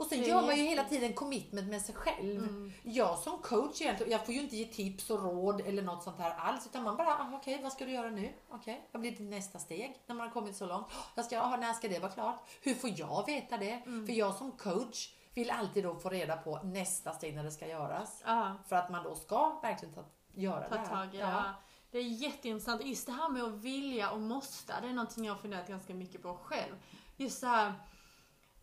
Och 0.00 0.06
sen 0.06 0.20
Det 0.20 0.26
gör 0.26 0.42
man 0.42 0.56
ju 0.56 0.62
hela 0.62 0.84
tiden 0.84 1.12
commitment 1.12 1.68
med 1.68 1.82
sig 1.82 1.94
själv. 1.94 2.72
Jag 2.82 3.18
som 3.18 3.38
coach 3.38 3.80
egentligen, 3.80 4.12
jag 4.12 4.26
får 4.26 4.34
ju 4.34 4.40
inte 4.40 4.56
ge 4.56 4.64
tips 4.64 5.10
och 5.10 5.22
råd 5.22 5.60
eller 5.60 5.82
något 5.82 6.02
sånt 6.02 6.18
här 6.18 6.38
alls. 6.38 6.66
Utan 6.66 6.82
man 6.82 6.96
bara, 6.96 7.08
ah, 7.08 7.30
okej 7.34 7.60
vad 7.62 7.72
ska 7.72 7.84
du 7.84 7.92
göra 7.92 8.10
nu? 8.10 8.32
Okej, 8.48 8.88
vad 8.92 9.00
blir 9.00 9.10
ditt 9.10 9.20
nästa 9.20 9.58
steg? 9.58 10.02
När 10.06 10.14
man 10.14 10.26
har 10.26 10.34
kommit 10.34 10.56
så 10.56 10.66
långt. 10.66 10.86
Jag 11.14 11.24
ska, 11.24 11.40
ah, 11.40 11.56
när 11.56 11.72
ska 11.72 11.88
det 11.88 11.98
vara 11.98 12.12
klart? 12.12 12.48
Hur 12.62 12.74
får 12.74 12.90
jag 12.96 13.26
veta 13.26 13.56
det? 13.56 13.82
För 13.84 14.12
jag 14.12 14.34
som 14.34 14.52
coach 14.52 15.14
vill 15.34 15.50
alltid 15.50 15.84
då 15.84 15.94
få 15.94 16.08
reda 16.08 16.36
på 16.36 16.60
nästa 16.62 17.12
steg 17.12 17.34
när 17.34 17.44
det 17.44 17.50
ska 17.50 17.66
göras. 17.66 18.22
Ja. 18.26 18.56
För 18.68 18.76
att 18.76 18.90
man 18.90 19.04
då 19.04 19.14
ska 19.14 19.60
verkligen 19.62 19.94
ta, 19.94 20.04
göra 20.34 20.68
ta 20.68 20.74
det 20.74 20.80
här. 20.80 20.86
tag 20.86 21.14
i 21.14 21.18
det. 21.18 21.22
Ja. 21.22 21.44
Det 21.90 21.98
är 21.98 22.02
jätteintressant. 22.02 22.84
Just 22.84 23.06
det 23.06 23.12
här 23.12 23.28
med 23.28 23.42
att 23.42 23.52
vilja 23.52 24.10
och 24.10 24.20
måste, 24.20 24.80
det 24.82 24.88
är 24.88 24.92
någonting 24.92 25.24
jag 25.24 25.34
har 25.34 25.40
funderat 25.40 25.68
ganska 25.68 25.94
mycket 25.94 26.22
på 26.22 26.34
själv. 26.34 26.74
Just 27.16 27.40
så 27.40 27.46
här, 27.46 27.72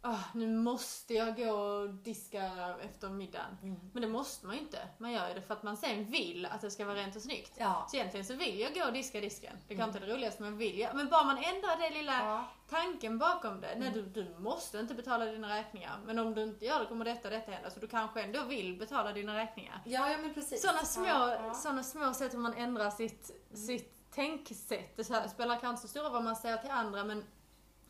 "Ah, 0.09 0.19
nu 0.33 0.47
måste 0.57 1.13
jag 1.13 1.35
gå 1.35 1.51
och 1.51 1.89
diska 1.89 2.51
efter 2.81 3.09
middagen. 3.09 3.57
Mm. 3.63 3.79
Men 3.93 4.01
det 4.01 4.07
måste 4.07 4.45
man 4.45 4.55
ju 4.55 4.61
inte. 4.61 4.87
Man 4.97 5.11
gör 5.11 5.27
ju 5.27 5.33
det 5.33 5.41
för 5.41 5.53
att 5.53 5.63
man 5.63 5.77
sen 5.77 6.05
vill 6.05 6.45
att 6.45 6.61
det 6.61 6.71
ska 6.71 6.85
vara 6.85 6.95
rent 6.95 7.15
och 7.15 7.21
snyggt. 7.21 7.53
Ja. 7.57 7.87
Så 7.89 7.95
egentligen 7.97 8.25
så 8.25 8.33
vill 8.33 8.59
jag 8.59 8.73
gå 8.73 8.85
och 8.85 8.93
diska 8.93 9.21
disken. 9.21 9.57
Det 9.67 9.75
kan 9.75 9.87
inte 9.89 9.99
vara 9.99 10.09
det 10.09 10.15
roligaste 10.15 10.43
men 10.43 10.57
vill 10.57 10.79
jag. 10.79 10.95
Men 10.95 11.09
bara 11.09 11.23
man 11.23 11.37
ändrar 11.37 11.77
det 11.89 11.89
lilla 11.97 12.23
Ja. 12.25 12.45
tanken 12.69 13.17
bakom 13.17 13.61
det. 13.61 13.75
Nej, 13.77 13.91
du, 13.93 14.01
du 14.01 14.35
måste 14.39 14.79
inte 14.79 14.93
betala 14.93 15.25
dina 15.25 15.57
räkningar. 15.57 15.99
Men 16.05 16.19
om 16.19 16.33
du 16.33 16.43
inte 16.43 16.65
gör 16.65 16.79
det 16.79 16.85
kommer 16.85 17.05
detta 17.05 17.27
och 17.27 17.33
detta 17.33 17.51
hända. 17.51 17.69
Så 17.69 17.79
du 17.79 17.87
kanske 17.87 18.21
ändå 18.21 18.43
vill 18.43 18.77
betala 18.79 19.13
dina 19.13 19.35
räkningar. 19.37 19.81
Ja, 19.85 20.11
ja 20.11 20.17
men 20.17 20.33
precis. 20.33 20.61
Sådana 20.61 20.79
små, 20.85 21.05
Ja. 21.07 21.53
Såna 21.53 21.83
små 21.83 22.13
sätt 22.13 22.33
hur 22.33 22.39
man 22.39 22.53
ändrar 22.53 22.89
sitt, 22.89 23.31
sitt 23.53 23.93
tänksätt. 24.11 24.97
Det 24.97 25.03
spelar 25.03 25.59
kanske 25.59 25.67
inte 25.69 25.81
så 25.81 25.87
stor 25.87 26.01
roll 26.01 26.11
vad 26.11 26.23
man 26.23 26.35
säger 26.35 26.57
till 26.57 26.71
andra 26.71 27.03
men 27.03 27.23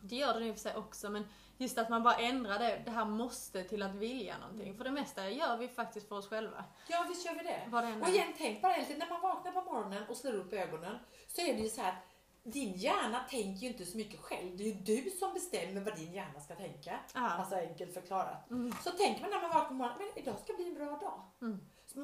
det 0.00 0.16
gör 0.16 0.40
det 0.40 0.46
i 0.46 0.50
och 0.50 0.54
för 0.54 0.60
sig 0.60 0.76
också. 0.76 1.10
Men 1.10 1.24
just 1.58 1.78
att 1.78 1.88
man 1.88 2.02
bara 2.02 2.14
ändrar 2.14 2.58
det, 2.58 2.82
det 2.84 2.90
här 2.90 3.04
måste 3.04 3.64
till 3.64 3.82
att 3.82 3.94
vilja 3.94 4.38
någonting. 4.38 4.76
För 4.76 4.84
det 4.84 4.90
mesta 4.90 5.30
gör 5.30 5.56
vi 5.56 5.68
faktiskt 5.68 6.08
för 6.08 6.16
oss 6.16 6.28
själva. 6.28 6.64
Ja, 6.88 7.06
visst 7.08 7.26
gör 7.26 7.34
vi 7.34 7.42
det. 7.42 7.62
Vad 7.68 7.84
det 7.84 7.88
än 7.88 8.02
Och 8.02 8.08
igen, 8.08 8.32
tänk 8.38 8.62
bara 8.62 8.76
lite, 8.76 8.96
när 8.96 9.08
man 9.08 9.20
vaknar 9.20 9.52
på 9.52 9.62
morgonen 9.62 10.02
och 10.08 10.16
slår 10.16 10.34
upp 10.34 10.52
ögonen 10.52 10.98
så 11.28 11.40
är 11.40 11.54
det 11.54 11.60
ju 11.60 11.68
så 11.68 11.80
här, 11.80 11.96
din 12.42 12.72
hjärna 12.72 13.20
tänker 13.30 13.60
ju 13.60 13.68
inte 13.68 13.86
så 13.86 13.96
mycket 13.96 14.20
själv. 14.20 14.56
Det 14.56 14.62
är 14.62 14.66
ju 14.66 15.02
du 15.02 15.10
som 15.10 15.34
bestämmer 15.34 15.80
vad 15.80 15.96
din 15.96 16.12
hjärna 16.12 16.40
ska 16.40 16.54
tänka. 16.54 16.98
Ja. 17.14 17.30
Alltså 17.30 17.54
enkelt 17.54 17.94
förklarat. 17.94 18.50
Mm. 18.50 18.72
Så 18.84 18.90
tänker 18.90 19.20
man 19.20 19.30
när 19.30 19.40
man 19.40 19.50
vaknar 19.50 19.68
på 19.68 19.74
morgonen, 19.74 19.98
men 19.98 20.24
idag 20.24 20.38
ska 20.44 20.52
bli 20.52 20.68
en 20.68 20.74
bra 20.74 20.86
dag. 20.86 21.22
Mm. 21.42 21.60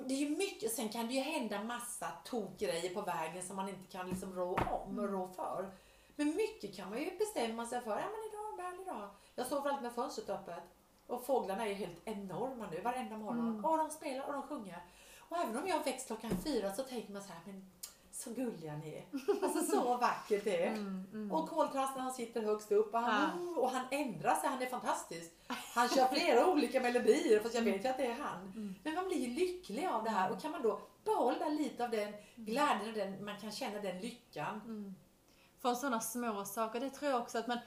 Det 0.08 0.14
är 0.14 0.18
ju 0.18 0.36
mycket, 0.36 0.72
sen 0.72 0.88
kan 0.88 1.06
det 1.06 1.12
ju 1.14 1.20
hända 1.20 1.62
massa 1.62 2.06
tokgrejer 2.24 2.94
på 2.94 3.02
vägen 3.02 3.42
som 3.42 3.56
man 3.56 3.68
inte 3.68 3.92
kan 3.92 4.08
liksom 4.08 4.34
rå 4.34 4.54
om 4.54 4.98
och 4.98 5.08
rå 5.08 5.28
för. 5.28 5.72
Men 6.16 6.36
mycket 6.36 6.76
kan 6.76 6.90
man 6.90 6.98
ju 6.98 7.18
bestämma 7.18 7.66
sig 7.66 7.80
för, 7.80 7.90
ja 7.90 7.96
men 7.96 8.24
idag 8.30 8.44
är 8.44 8.58
en 8.58 8.64
härlig 8.64 8.86
dag. 8.86 9.10
Jag 9.34 9.46
sover 9.46 9.70
alltid 9.70 9.82
med 9.82 9.92
fönstret 9.92 10.30
öppet. 10.30 10.62
Och 11.06 11.26
fåglarna 11.26 11.66
är 11.68 11.74
helt 11.74 12.00
enorma 12.04 12.66
nu 12.70 12.80
varenda 12.80 13.16
morgon. 13.16 13.48
Mm. 13.48 13.64
Och 13.64 13.78
de 13.78 13.90
spelar 13.90 14.26
och 14.26 14.32
de 14.32 14.42
sjunger. 14.42 14.84
Och 15.18 15.36
även 15.36 15.56
om 15.56 15.68
jag 15.68 15.84
växt 15.84 16.06
klockan 16.06 16.30
fyra 16.44 16.72
så 16.72 16.82
tänker 16.82 17.12
man 17.12 17.22
så 17.22 17.28
här, 17.28 17.40
men 17.46 17.70
så 18.12 18.30
gulliga 18.30 18.76
ni 18.76 18.94
är. 18.94 19.04
Alltså 19.42 19.76
så 19.76 19.96
vackert 20.00 20.44
det 20.44 20.64
är. 20.64 20.72
Mm, 20.72 21.06
mm. 21.12 21.32
Och 21.32 21.48
koltrasten 21.48 22.02
han 22.02 22.12
sitter 22.12 22.42
högst 22.42 22.72
upp 22.72 22.94
och 22.94 23.00
han, 23.00 23.30
Ja. 23.54 23.60
och 23.60 23.70
han 23.70 23.86
ändrar 23.90 24.34
sig, 24.34 24.48
han 24.48 24.62
är 24.62 24.66
fantastisk. 24.66 25.30
Han 25.74 25.88
kör 25.88 26.06
flera 26.06 26.46
olika 26.46 26.80
melodier 26.80 27.40
fast 27.40 27.54
jag 27.54 27.62
vet 27.62 27.84
ju 27.84 27.88
att 27.88 27.96
det 27.98 28.06
är 28.06 28.14
han. 28.14 28.42
Mm. 28.42 28.74
Men 28.82 28.94
man 28.94 29.08
blir 29.08 29.18
ju 29.18 29.34
lycklig 29.34 29.86
av 29.86 30.04
det 30.04 30.10
här 30.10 30.30
och 30.32 30.40
kan 30.40 30.50
man 30.50 30.62
då 30.62 30.80
behålla 31.04 31.48
lite 31.48 31.84
av 31.84 31.90
den 31.90 32.12
glädjen 32.34 32.88
och 32.88 32.94
den, 32.94 33.24
man 33.24 33.40
kan 33.40 33.52
känna 33.52 33.80
den 33.80 34.00
lyckan. 34.00 34.60
Mm. 34.64 34.94
Från 35.58 35.76
sådana 35.76 36.00
små 36.00 36.44
saker. 36.44 36.80
Det 36.80 36.90
tror 36.90 37.10
jag 37.10 37.20
också 37.20 37.38
att 37.38 37.46
man 37.46 37.58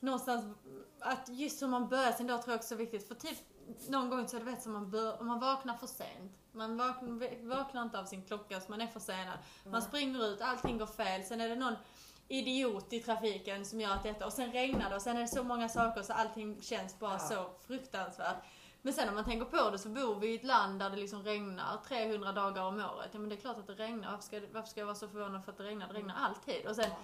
någonstans, 0.00 0.56
att 1.00 1.28
just 1.28 1.62
hur 1.62 1.66
man 1.66 1.88
börjar 1.88 2.12
sin 2.12 2.26
dag 2.26 2.42
tror 2.42 2.52
jag 2.52 2.58
också 2.58 2.74
är 2.74 2.78
viktigt. 2.78 3.08
För 3.08 3.14
typ 3.14 3.38
någon 3.88 4.10
gång 4.10 4.28
så 4.28 4.36
är 4.36 4.40
det 4.40 4.46
vet 4.50 4.62
som 4.62 4.72
man 4.72 4.90
bör, 4.90 5.20
om 5.20 5.26
man 5.26 5.40
vaknar 5.40 5.74
för 5.74 5.86
sent. 5.86 6.32
Man 6.52 6.76
vaknar, 6.76 7.48
vaknar 7.48 7.82
inte 7.82 7.98
av 8.00 8.04
sin 8.04 8.22
klocka 8.22 8.60
så 8.60 8.70
man 8.70 8.80
är 8.80 8.86
försenad. 8.86 9.38
Man 9.70 9.82
springer 9.82 10.26
ut, 10.26 10.40
allting 10.40 10.78
går 10.78 10.86
fel. 10.86 11.24
Sen 11.24 11.40
är 11.40 11.48
det 11.48 11.54
någon 11.54 11.74
idiot 12.28 12.92
i 12.92 13.00
trafiken 13.00 13.64
som 13.64 13.80
gör 13.80 13.94
att 13.94 14.02
detta 14.02 14.26
och 14.26 14.32
sen 14.32 14.52
regnar 14.52 14.90
det 14.90 14.96
och 14.96 15.02
sen 15.02 15.16
är 15.16 15.20
det 15.20 15.28
så 15.28 15.42
många 15.44 15.68
saker 15.68 16.02
så 16.02 16.12
allting 16.12 16.62
känns 16.62 16.98
bara 16.98 17.12
Ja. 17.12 17.18
så 17.18 17.50
fruktansvärt. 17.66 18.36
Men 18.82 18.92
sen 18.92 19.08
om 19.08 19.14
man 19.14 19.24
tänker 19.24 19.46
på 19.46 19.70
det 19.70 19.78
så 19.78 19.88
bor 19.88 20.14
vi 20.14 20.28
i 20.28 20.34
ett 20.34 20.44
land 20.44 20.78
där 20.78 20.90
det 20.90 20.96
liksom 20.96 21.22
regnar 21.22 21.76
300 21.88 22.32
dagar 22.32 22.62
om 22.62 22.74
året. 22.74 23.08
Ja 23.12 23.18
men 23.18 23.28
det 23.28 23.34
är 23.34 23.40
klart 23.40 23.58
att 23.58 23.66
det 23.66 23.74
regnar. 23.74 24.10
Varför 24.10 24.24
ska, 24.24 24.40
varför 24.52 24.68
ska 24.68 24.80
jag 24.80 24.86
vara 24.86 24.96
så 24.96 25.08
förvånad 25.08 25.44
för 25.44 25.52
att 25.52 25.58
det 25.58 25.64
regnar? 25.64 25.88
Det 25.88 25.94
regnar 25.94 26.14
alltid. 26.14 26.66
Och 26.66 26.76
sen, 26.76 26.84
ja 26.90 26.96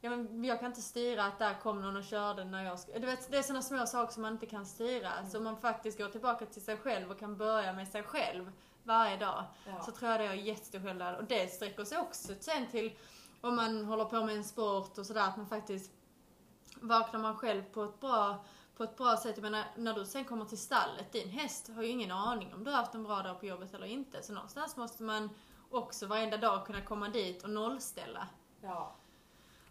men 0.00 0.44
jag 0.44 0.60
kan 0.60 0.66
inte 0.66 0.82
styra 0.82 1.24
att 1.24 1.38
där 1.38 1.54
kom 1.54 1.80
någon 1.80 1.96
och 1.96 2.04
körde 2.04 2.44
när 2.44 2.64
jag 2.64 2.78
ska, 2.78 2.98
du 2.98 3.06
vet, 3.06 3.30
Det 3.30 3.38
är 3.38 3.42
sådana 3.42 3.62
små 3.62 3.86
saker 3.86 4.12
som 4.12 4.22
man 4.22 4.32
inte 4.32 4.46
kan 4.46 4.66
styra. 4.66 5.10
Så 5.26 5.38
om 5.38 5.44
man 5.44 5.56
faktiskt 5.56 5.98
går 5.98 6.08
tillbaka 6.08 6.46
till 6.46 6.64
sig 6.64 6.76
själv 6.76 7.10
och 7.10 7.18
kan 7.18 7.36
börja 7.36 7.72
med 7.72 7.88
sig 7.88 8.02
själv 8.02 8.52
varje 8.82 9.16
dag. 9.16 9.44
Ja. 9.66 9.82
Så 9.82 9.92
tror 9.92 10.10
jag 10.10 10.20
det 10.20 10.26
har 10.26 10.34
jättestor 10.34 10.80
skillnad. 10.80 11.16
Och 11.16 11.24
det 11.24 11.52
sträcker 11.52 11.84
sig 11.84 11.98
också 11.98 12.32
sen 12.40 12.66
till 12.70 12.98
om 13.40 13.56
man 13.56 13.84
håller 13.84 14.04
på 14.04 14.24
med 14.24 14.36
en 14.36 14.44
sport 14.44 14.98
och 14.98 15.06
sådär, 15.06 15.28
att 15.28 15.36
man 15.36 15.46
faktiskt 15.46 15.92
vaknar 16.80 17.20
man 17.20 17.36
själv 17.36 17.62
på 17.62 17.84
ett 17.84 18.00
bra 18.00 18.44
på 18.78 18.84
ett 18.84 18.96
bra 18.96 19.16
sätt. 19.16 19.36
Jag 19.36 19.42
menar, 19.42 19.64
när 19.76 19.94
du 19.94 20.04
sen 20.04 20.24
kommer 20.24 20.44
till 20.44 20.58
stallet, 20.58 21.12
din 21.12 21.28
häst 21.28 21.70
har 21.74 21.82
ju 21.82 21.88
ingen 21.88 22.10
aning 22.10 22.54
om 22.54 22.64
du 22.64 22.70
har 22.70 22.78
haft 22.78 22.94
en 22.94 23.04
bra 23.04 23.22
dag 23.22 23.40
på 23.40 23.46
jobbet 23.46 23.74
eller 23.74 23.86
inte. 23.86 24.22
Så 24.22 24.32
någonstans 24.32 24.76
måste 24.76 25.02
man 25.02 25.30
också 25.70 26.06
varenda 26.06 26.36
dag 26.36 26.66
kunna 26.66 26.80
komma 26.80 27.08
dit 27.08 27.42
och 27.42 27.50
nollställa. 27.50 28.28
Ja. 28.60 28.96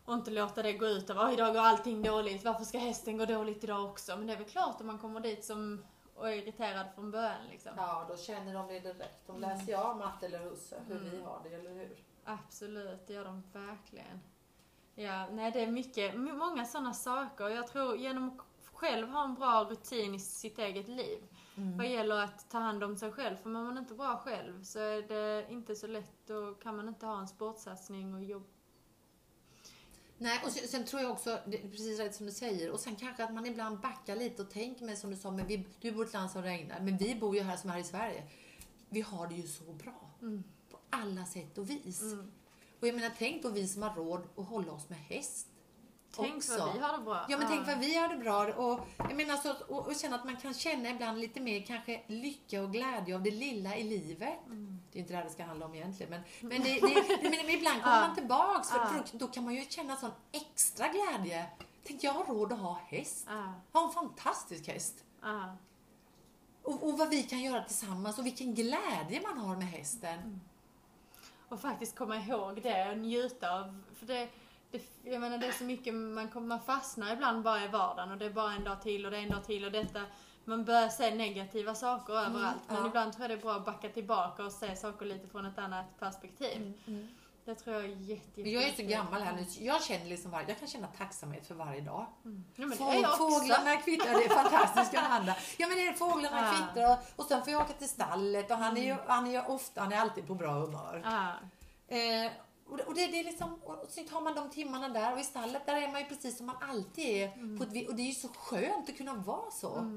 Och 0.08 0.14
inte 0.14 0.32
låta 0.32 0.64
det 0.64 0.74
gå 0.74 0.86
ut 0.86 1.10
av, 1.10 1.18
"Oj, 1.20 1.34
idag 1.34 1.54
går 1.54 1.62
allting 1.62 2.02
dåligt, 2.02 2.46
varför 2.46 2.64
ska 2.64 2.78
hästen 2.78 3.18
gå 3.18 3.26
dåligt 3.26 3.64
idag 3.64 3.86
också? 3.86 4.18
Men 4.18 4.28
det 4.28 4.34
är 4.34 4.38
väl 4.38 4.46
klart 4.46 4.82
om 4.82 4.88
man 4.88 5.00
kommer 5.00 5.20
dit 5.20 5.46
som 5.46 5.84
och 6.16 6.30
är 6.30 6.34
irriterad 6.34 6.86
från 6.96 7.12
början 7.12 7.48
liksom. 7.50 7.72
ja, 7.78 8.06
då 8.10 8.18
känner 8.18 8.54
de 8.54 8.68
det 8.68 8.80
direkt. 8.80 9.28
De 9.28 9.40
läser 9.40 9.68
ju 9.68 9.76
av 9.78 9.98
matte 9.98 10.26
eller 10.26 10.40
husse 10.40 10.82
hur 10.88 11.00
vi 11.00 11.22
har 11.22 11.40
det, 11.44 11.56
eller 11.56 11.74
hur? 11.74 11.98
Absolut, 12.26 13.08
det 13.08 13.14
gör 13.14 13.26
de 13.26 13.44
verkligen. 13.54 14.20
Ja, 14.96 15.28
nej 15.32 15.52
det 15.52 15.64
är 15.64 15.68
mycket, 15.68 16.16
många 16.20 16.66
sådana 16.66 16.94
saker. 16.94 17.48
Jag 17.50 17.68
tror 17.68 17.98
genom 17.98 18.28
att 18.30 18.46
själv 18.74 19.10
ha 19.10 19.24
en 19.24 19.36
bra 19.36 19.64
rutin 19.70 20.16
i 20.16 20.20
sitt 20.20 20.60
eget 20.60 20.88
liv. 20.88 21.24
Mm. 21.58 21.78
Vad 21.78 21.88
gäller 21.88 22.24
att 22.24 22.50
ta 22.50 22.58
hand 22.58 22.84
om 22.84 22.98
sig 22.98 23.12
själv. 23.12 23.36
För 23.36 23.50
mår 23.50 23.64
man 23.64 23.78
inte 23.78 23.94
bra 23.94 24.18
själv 24.18 24.64
så 24.64 24.80
är 24.80 25.02
det 25.02 25.48
inte 25.50 25.76
så 25.76 25.88
lätt. 25.88 26.28
Då 26.28 26.54
kan 26.54 26.76
man 26.76 26.88
inte 26.88 27.06
ha 27.06 27.20
en 27.20 27.28
sportsatsning 27.28 28.14
och 28.14 28.24
jobb. 28.24 28.48
Nej, 30.18 30.42
och 30.46 30.52
sen, 30.52 30.68
sen 30.68 30.86
tror 30.86 31.02
jag 31.02 31.12
också, 31.12 31.40
det 31.48 31.64
är 31.64 31.70
precis 31.70 32.00
rätt 32.00 32.16
som 32.16 32.26
du 32.26 32.32
säger, 32.32 32.72
och 32.72 32.80
sen 32.80 32.96
kanske 32.96 33.24
att 33.24 33.34
man 33.34 33.46
ibland 33.46 33.80
backar 33.80 34.16
lite 34.16 34.42
och 34.42 34.50
tänker 34.50 34.86
med 34.86 34.98
som 34.98 35.10
du 35.10 35.16
sa, 35.16 35.32
men 35.32 35.48
vi, 35.48 35.66
du 35.82 35.92
bor 35.92 36.06
i 36.06 36.08
ett 36.08 36.14
land 36.14 36.32
som 36.32 36.44
regnar, 36.44 36.80
men 36.80 36.98
vi 36.98 37.16
bor 37.16 37.36
ju 37.36 37.42
här 37.42 37.58
som 37.58 37.70
här 37.70 37.80
i 37.80 37.84
Sverige. 37.84 38.24
Vi 38.90 39.02
har 39.02 39.28
det 39.28 39.36
ju 39.36 39.48
så 39.48 39.74
bra. 39.74 40.12
Mm. 40.22 40.44
På 40.72 40.80
alla 40.90 41.26
sätt 41.26 41.58
och 41.58 41.70
vis. 41.70 42.02
Mm. 42.02 42.32
Och 42.80 42.88
jag 42.88 42.96
menar, 42.96 43.12
tänk 43.18 43.44
då 43.44 43.50
vi 43.50 43.68
som 43.68 43.82
har 43.82 43.96
råd 43.96 44.28
att 44.38 44.48
hålla 44.48 44.72
oss 44.72 44.90
med 44.90 45.00
häst. 45.00 45.48
Tänk 46.16 46.36
också. 46.36 46.58
vad 46.60 46.74
vi 46.74 46.80
har 46.80 46.98
det 46.98 47.04
bra. 47.04 47.26
Ja, 47.30 47.38
men 47.38 47.48
tänk 47.48 47.68
vad 47.68 47.80
vi 47.80 47.96
har 47.96 48.08
det 48.08 48.18
bra. 48.18 48.46
Och, 48.48 48.88
jag 48.98 49.16
menar, 49.16 49.38
så, 49.38 49.54
och, 49.68 49.88
och 49.88 49.96
känna 49.96 50.16
att 50.16 50.26
man 50.26 50.38
kan 50.38 50.54
känna 50.54 50.90
ibland 50.90 51.20
lite 51.20 51.40
mer 51.40 51.62
kanske 51.62 52.02
lycka 52.08 52.62
och 52.62 52.72
glädje 52.72 53.16
av 53.16 53.24
det 53.24 53.32
lilla 53.32 53.76
i 53.76 53.84
livet. 53.84 54.46
Mm. 54.46 54.80
Det 54.92 55.00
är 55.00 55.02
inte 55.02 55.14
det 55.14 55.18
här 55.18 55.24
det 55.26 55.30
ska 55.32 55.44
handla 55.44 55.66
om 55.66 55.76
egentligen, 55.76 56.10
men, 56.10 56.50
men, 56.50 56.64
det, 56.64 56.74
det, 56.74 57.20
men, 57.22 57.32
men 57.32 57.50
ibland 57.50 57.84
kommer 57.84 58.02
man 58.08 58.16
tillbaks. 58.16 58.70
För 58.70 58.80
då, 58.80 59.18
då 59.18 59.28
kan 59.28 59.44
man 59.44 59.54
ju 59.54 59.66
känna 59.66 59.96
sån 59.96 60.12
extra 60.32 60.88
glädje. 60.88 61.46
Tänk, 61.84 62.04
jag 62.04 62.14
har 62.14 62.26
råd 62.26 62.54
att 62.54 62.60
ha 62.60 62.80
häst. 62.88 63.28
Har 63.72 63.88
en 63.88 63.94
fantastisk 63.94 64.68
häst. 64.68 65.04
Och, 66.64 66.88
och 66.88 66.98
vad 66.98 67.10
vi 67.10 67.24
kan 67.24 67.42
göra 67.42 67.64
tillsammans 67.64 68.20
och 68.20 68.26
vilken 68.26 68.56
glädje 68.56 69.22
man 69.22 69.38
har 69.38 69.56
med 69.56 69.68
hästen. 69.68 70.42
Och 71.50 71.62
faktiskt 71.62 71.96
komma 71.96 72.18
ihåg 72.18 72.62
det 72.62 72.92
och 72.92 72.98
njuta 72.98 73.52
av. 73.52 73.84
För 73.96 74.06
det, 74.06 74.30
det, 74.72 74.82
jag 75.04 75.22
menar 75.22 75.38
det 75.38 75.48
är 75.48 75.52
så 75.52 75.64
mycket, 75.64 75.94
man, 75.94 76.30
kommer, 76.30 76.48
man 76.48 76.62
fastnar 76.62 77.14
ibland 77.14 77.44
bara 77.44 77.64
i 77.64 77.68
vardagen 77.68 78.12
och 78.12 78.18
det 78.18 78.26
är 78.26 78.30
bara 78.30 78.54
en 78.54 78.64
dag 78.64 78.82
till 78.82 79.06
och 79.06 79.12
det 79.12 79.18
är 79.18 79.22
en 79.22 79.30
dag 79.30 79.46
till 79.46 79.66
och 79.66 79.72
detta. 79.72 80.02
Man 80.46 80.66
börjar 80.66 80.90
se 80.90 81.16
negativa 81.16 81.76
saker 81.76 82.14
överallt. 82.14 82.58
Men 82.68 82.78
ja. 82.78 82.88
ibland 82.88 83.14
tror 83.14 83.24
jag 83.24 83.30
det 83.30 83.42
är 83.42 83.44
bra 83.44 83.54
att 83.56 83.66
backa 83.66 83.90
tillbaka 83.90 84.44
och 84.44 84.52
se 84.52 84.76
saker 84.76 85.06
lite 85.06 85.28
från 85.28 85.46
ett 85.46 85.58
annat 85.58 86.00
perspektiv. 86.00 86.74
Det 87.46 87.56
tror 87.56 87.76
jag 87.76 87.86
är 87.86 87.96
jätte, 87.96 88.42
Men 88.42 88.52
jag 88.52 88.64
är 88.64 88.74
så 88.74 88.84
gammal 88.84 89.22
här 89.22 89.36
nu, 89.36 89.46
jag 89.60 89.84
känner 89.84 90.06
liksom 90.06 90.32
var, 90.32 90.44
jag 90.48 90.60
kan 90.60 90.68
känna 90.68 90.88
tacksamhet 90.88 91.48
för 91.48 91.56
varje 91.56 91.82
dag. 91.82 92.06
Ja, 92.56 92.94
jag 92.94 93.12
också. 93.12 93.18
fåglarna 93.18 93.78
kvittrar, 93.78 94.14
det 94.14 94.26
är 94.26 94.30
fantastiskt 94.30 94.94
Johanna. 94.94 95.36
Ja 95.58 95.68
men 95.68 95.78
det 95.78 95.88
är 95.88 95.94
fåglarna 95.94 96.42
Ja. 96.42 96.54
kvittrar 96.54 96.98
och, 97.16 97.26
sen 97.26 97.44
får 97.44 97.54
jag 97.54 97.62
åka 97.62 97.74
till 97.74 97.90
stallet 97.90 98.52
och 98.52 98.58
han 98.58 98.78
är 98.78 98.82
ju, 98.82 98.96
han 99.08 99.28
är 99.28 99.32
ju 99.32 99.42
ofta, 99.42 99.82
han 99.82 99.94
är 99.94 99.98
alltid 99.98 100.28
på 100.28 100.36
bra 100.36 100.52
humör. 100.52 101.02
Ja. 101.06 101.34
Eh, 101.96 102.32
och 102.70 102.80
och 102.80 102.94
det, 102.94 103.08
det 103.08 103.20
är 103.20 103.24
liksom, 103.24 103.54
och 103.54 103.86
så 103.90 104.04
tar 104.04 104.22
man 104.22 104.36
de 104.36 104.50
timmarna 104.50 104.90
där 104.90 105.14
och 105.14 105.20
i 105.20 105.24
stallet 105.24 105.66
där 105.66 105.76
är 105.76 105.92
man 105.92 106.02
ju 106.02 106.08
precis 106.08 106.38
som 106.38 106.46
man 106.46 106.56
alltid 106.62 107.06
är. 107.06 107.58
På 107.58 107.64
ett, 107.64 107.90
och 107.90 107.96
det 107.96 108.02
är 108.02 108.08
ju 108.08 108.14
så 108.14 108.28
skönt 108.28 108.90
att 108.90 108.98
kunna 108.98 109.14
vara 109.14 109.52
så. 109.52 109.92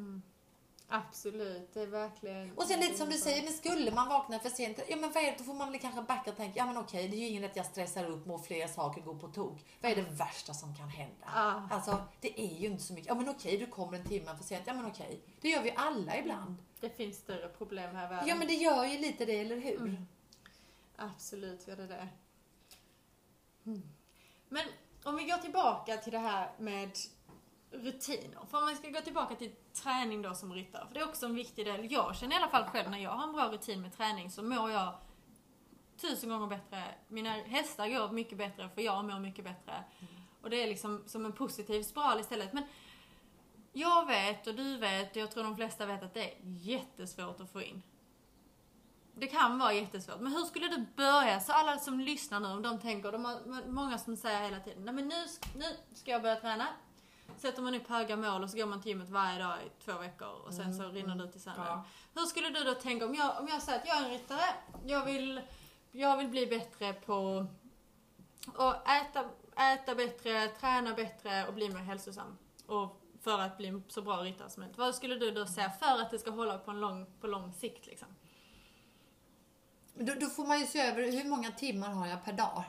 Absolut, 0.92 1.74
det 1.74 1.80
är 1.80 1.86
verkligen... 1.86 2.52
Och 2.52 2.62
sen 2.62 2.80
lite 2.80 2.98
som 2.98 3.09
du 3.09 3.18
säger, 3.18 3.44
men 3.44 3.52
skulle 3.52 3.90
man 3.90 4.09
vakna 4.09 4.38
för 4.38 4.48
sent, 4.48 4.80
ja 4.88 4.97
men 4.97 5.12
vad 5.12 5.22
är 5.22 5.26
det, 5.26 5.38
då 5.38 5.44
får 5.44 5.55
man 5.55 5.70
väl 5.72 5.80
kanske 5.80 6.02
backa 6.02 6.30
och 6.30 6.36
tänka, 6.36 6.59
ja 6.59 6.66
men 6.66 6.76
okej, 6.76 7.09
det 7.09 7.16
är 7.16 7.18
ju 7.18 7.26
ingen 7.26 7.44
att 7.44 7.56
jag 7.56 7.66
stressar 7.66 8.10
upp 8.10 8.26
med 8.26 8.34
och 8.34 8.47
fler 8.47 8.66
saker 8.66 9.01
går 9.01 9.14
på 9.14 9.28
tok. 9.28 9.64
Vad 9.80 9.92
är 9.92 9.97
det 9.97 10.02
värsta 10.02 10.55
som 10.55 10.76
kan 10.76 10.88
hända? 10.88 11.26
Ja. 11.34 11.68
Alltså, 11.70 12.05
det 12.20 12.40
är 12.40 12.59
ju 12.59 12.66
inte 12.66 12.82
så 12.82 12.92
mycket, 12.92 13.09
ja 13.09 13.14
men 13.14 13.28
okej, 13.28 13.59
du 13.59 13.66
kommer 13.66 13.98
en 13.98 14.05
timme 14.05 14.36
för 14.36 14.44
sent, 14.44 14.62
ja 14.66 14.74
men 14.74 14.86
okej. 14.86 15.20
Det 15.40 15.48
gör 15.48 15.62
vi 15.62 15.74
alla 15.76 16.18
ibland. 16.18 16.56
Det 16.80 16.90
finns 16.90 17.16
större 17.16 17.48
problem 17.48 17.94
här 17.94 18.06
i 18.06 18.09
världen. 18.09 18.28
Ja 18.28 18.34
men 18.34 18.47
det 18.47 18.55
gör 18.55 18.84
ju 18.84 18.98
lite 18.98 19.24
det, 19.24 19.40
eller 19.40 19.56
hur? 19.60 20.06
Absolut 20.97 21.68
gör 21.68 21.76
det 21.76 21.86
det. 21.86 22.09
Mm. 23.66 23.82
Men 24.48 24.64
om 25.04 25.16
vi 25.16 25.24
går 25.24 25.36
tillbaka 25.36 25.96
till 25.96 26.12
det 26.12 26.18
här 26.18 26.50
med 26.58 26.90
rutiner. 27.70 28.38
För 28.50 28.58
om 28.58 28.64
man 28.64 28.76
ska 28.76 28.90
gå 28.90 29.00
tillbaka 29.00 29.34
till 29.34 29.50
träning 29.72 30.22
då 30.22 30.34
som 30.34 30.52
ryttare, 30.52 30.86
för 30.86 30.94
det 30.94 31.00
är 31.00 31.08
också 31.08 31.26
en 31.26 31.34
viktig 31.34 31.66
del. 31.66 31.92
Jag 31.92 32.16
känner 32.16 32.34
i 32.34 32.38
alla 32.38 32.48
fall 32.48 32.64
själv 32.64 32.90
när 32.90 32.98
jag 32.98 33.10
har 33.10 33.24
en 33.24 33.32
bra 33.32 33.52
rutin 33.52 33.82
med 33.82 33.96
träning 33.96 34.30
så 34.30 34.42
mår 34.42 34.70
jag 34.70 34.94
tusen 36.00 36.28
gånger 36.28 36.46
bättre. 36.46 36.84
Mina 37.08 37.30
hästar 37.30 37.88
går 37.88 38.10
mycket 38.10 38.38
bättre 38.38 38.68
för 38.74 38.82
jag 38.82 39.04
mår 39.04 39.18
mycket 39.18 39.44
bättre. 39.44 39.84
Och 40.42 40.50
det 40.50 40.62
är 40.62 40.66
liksom 40.66 41.02
som 41.06 41.24
en 41.24 41.32
positiv 41.32 41.82
spiral 41.82 42.20
istället. 42.20 42.52
Men 42.52 42.64
jag 43.72 44.06
vet 44.06 44.46
och 44.46 44.54
du 44.54 44.76
vet 44.76 45.10
och 45.10 45.16
jag 45.16 45.30
tror 45.30 45.44
de 45.44 45.56
flesta 45.56 45.86
vet 45.86 46.02
att 46.02 46.14
det 46.14 46.32
är 46.32 46.36
jättesvårt 46.42 47.40
att 47.40 47.50
få 47.50 47.62
in. 47.62 47.82
Det 49.14 49.26
kan 49.26 49.58
vara 49.58 49.72
jättesvårt. 49.72 50.20
Men 50.20 50.32
hur 50.32 50.44
skulle 50.44 50.68
du 50.68 50.86
börja? 50.96 51.40
Så 51.40 51.52
alla 51.52 51.78
som 51.78 52.00
lyssnar 52.00 52.40
nu, 52.40 52.48
om 52.48 52.62
de 52.62 52.78
tänker, 52.78 53.12
de 53.12 53.24
har 53.24 53.70
många 53.70 53.98
som 53.98 54.16
säger 54.16 54.42
hela 54.42 54.60
tiden, 54.60 54.84
nej 54.84 54.94
men 54.94 55.08
nu, 55.08 55.26
nu 55.56 55.64
ska 55.94 56.10
jag 56.10 56.22
börja 56.22 56.36
träna. 56.36 56.66
Sätter 57.36 57.62
man 57.62 57.74
upp 57.74 57.88
höga 57.88 58.16
mål 58.16 58.42
och 58.42 58.50
så 58.50 58.56
går 58.56 58.66
man 58.66 58.82
till 58.82 58.90
gymmet 58.90 59.08
varje 59.08 59.38
dag 59.38 59.58
i 59.66 59.84
två 59.84 59.98
veckor 59.98 60.28
och 60.46 60.54
sen 60.54 60.74
så 60.74 60.88
rinner 60.88 61.14
det 61.14 61.24
ut 61.24 61.36
i 61.36 61.38
sanden. 61.38 61.64
Ja. 61.66 61.84
Hur 62.14 62.26
skulle 62.26 62.50
du 62.50 62.64
då 62.64 62.74
tänka 62.74 63.06
om 63.06 63.14
jag, 63.14 63.40
om 63.40 63.48
jag 63.48 63.62
säger 63.62 63.78
att 63.78 63.86
jag 63.86 63.98
är 63.98 64.04
en 64.04 64.10
ryttare, 64.10 64.54
jag 64.84 65.04
vill, 65.04 65.40
jag 65.90 66.16
vill 66.16 66.28
bli 66.28 66.46
bättre 66.46 66.92
på 66.92 67.46
att 68.56 68.88
äta, 68.88 69.24
äta 69.56 69.94
bättre, 69.94 70.48
träna 70.48 70.94
bättre 70.94 71.46
och 71.46 71.54
bli 71.54 71.68
mer 71.68 71.80
hälsosam. 71.80 72.38
Och 72.66 73.00
för 73.20 73.38
att 73.38 73.56
bli 73.56 73.66
en 73.66 73.84
så 73.88 74.02
bra 74.02 74.16
ryttare 74.16 74.50
som 74.50 74.60
möjligt. 74.60 74.78
Vad 74.78 74.94
skulle 74.94 75.14
du 75.14 75.30
då 75.30 75.46
säga 75.46 75.70
för 75.70 76.00
att 76.02 76.10
det 76.10 76.18
ska 76.18 76.30
hålla 76.30 76.58
på, 76.58 76.70
en 76.70 76.80
lång, 76.80 77.06
på 77.20 77.26
lång 77.26 77.52
sikt 77.52 77.86
liksom? 77.86 78.08
Men 80.01 80.06
Då, 80.06 80.14
då 80.14 80.27
får 80.27 80.47
man 80.47 80.60
ju 80.60 80.66
se 80.66 80.81
över 80.81 81.12
hur 81.12 81.24
många 81.24 81.51
timmar 81.51 81.89
har 81.89 82.06
jag 82.06 82.24
per 82.24 82.32
dag. 82.32 82.64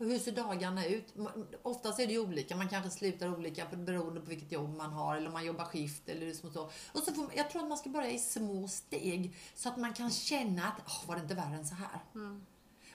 Och 0.00 0.06
hur 0.06 0.18
ser 0.18 0.32
dagarna 0.32 0.86
ut? 0.86 1.14
Oftast 1.62 2.00
är 2.00 2.06
det 2.06 2.12
ju 2.12 2.18
olika. 2.18 2.56
Man 2.56 2.68
kanske 2.68 2.90
slutar 2.90 3.38
olika 3.38 3.66
beroende 3.76 4.20
på 4.20 4.26
vilket 4.26 4.52
jobb 4.52 4.76
man 4.76 4.92
har 4.92 5.16
eller 5.16 5.26
om 5.26 5.32
man 5.32 5.44
jobbar 5.44 5.64
skift 5.64 6.08
eller 6.08 6.26
liksom 6.26 6.52
så. 6.52 6.70
Och 6.92 7.02
så 7.02 7.12
får, 7.12 7.30
jag 7.34 7.50
tror 7.50 7.62
att 7.62 7.68
man 7.68 7.78
ska 7.78 7.90
börja 7.90 8.10
i 8.10 8.18
små 8.18 8.68
steg 8.68 9.36
så 9.54 9.68
att 9.68 9.76
man 9.76 9.92
kan 9.92 10.10
känna 10.10 10.62
att 10.68 10.86
oh, 10.86 11.08
var 11.08 11.16
det 11.16 11.22
inte 11.22 11.34
värre 11.34 11.54
än 11.54 11.66
så 11.66 11.74
här. 11.74 12.00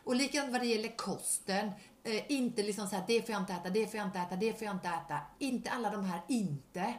Och 0.04 0.16
likadant 0.16 0.52
vad 0.52 0.62
det 0.62 0.68
gäller 0.68 0.98
kosten. 0.98 1.72
Eh, 2.04 2.32
inte 2.32 2.64
liksom 2.64 2.88
så 2.88 2.96
här, 2.96 3.04
det 3.08 3.22
får 3.22 3.32
jag 3.32 3.42
inte 3.42 3.54
äta, 3.54 3.70
det 3.70 3.88
får 3.88 3.98
jag 3.98 4.08
inte 4.08 4.20
äta, 4.20 4.36
det 4.36 4.54
får 4.54 4.66
jag 4.66 4.76
inte 4.76 4.88
äta. 4.88 5.20
Inte 5.40 5.70
alla 5.70 5.90
de 5.90 6.04
här 6.04 6.22
inte. 6.28 6.94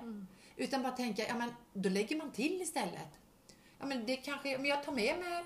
Utan 0.57 0.83
bara 0.83 0.93
tänka, 0.93 1.29
ja 1.29 1.35
men 1.35 1.51
då 1.73 1.89
lägger 1.89 2.17
man 2.17 2.33
till 2.33 2.63
istället. 2.63 3.09
Ja 3.79 3.87
men 3.87 4.07
det 4.07 4.17
kanske, 4.17 4.59
men 4.59 4.67
jag 4.67 4.85
tar 4.85 4.93
med 4.93 5.19
mig 5.19 5.45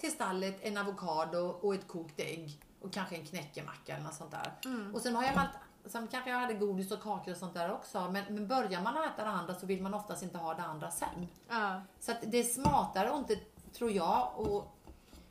till 0.00 0.12
stallet 0.12 0.58
en 0.62 0.76
avokado 0.78 1.38
och 1.62 1.74
ett 1.74 1.88
kokt 1.88 2.20
ägg 2.20 2.60
och 2.80 2.92
kanske 2.92 3.16
en 3.16 3.26
knäckemacka 3.26 3.94
eller 3.94 4.04
något 4.04 4.14
sånt 4.14 4.30
där. 4.30 4.52
Och 4.94 5.00
sen 5.00 5.14
har 5.16 5.22
jag 5.24 5.36
allt, 5.36 5.50
sen 5.86 6.08
kanske 6.08 6.30
jag 6.30 6.38
hade 6.38 6.54
godis 6.54 6.90
och 6.90 7.02
kakor 7.02 7.32
och 7.32 7.36
sånt 7.38 7.54
där 7.54 7.72
också. 7.72 8.10
Men, 8.10 8.24
men 8.34 8.48
börjar 8.48 8.80
man 8.82 8.96
äta 9.04 9.24
det 9.24 9.30
andra 9.30 9.54
så 9.54 9.66
vill 9.66 9.82
man 9.82 9.94
oftast 9.94 10.22
inte 10.22 10.38
ha 10.38 10.54
det 10.54 10.62
andra 10.62 10.90
sen. 10.90 11.26
Ja. 11.48 11.80
Så 12.00 12.12
det 12.22 12.38
är 12.38 12.44
smartare 12.44 13.10
och 13.10 13.18
inte, 13.18 13.36
tror 13.72 13.90
jag, 13.90 14.32
och 14.36 14.76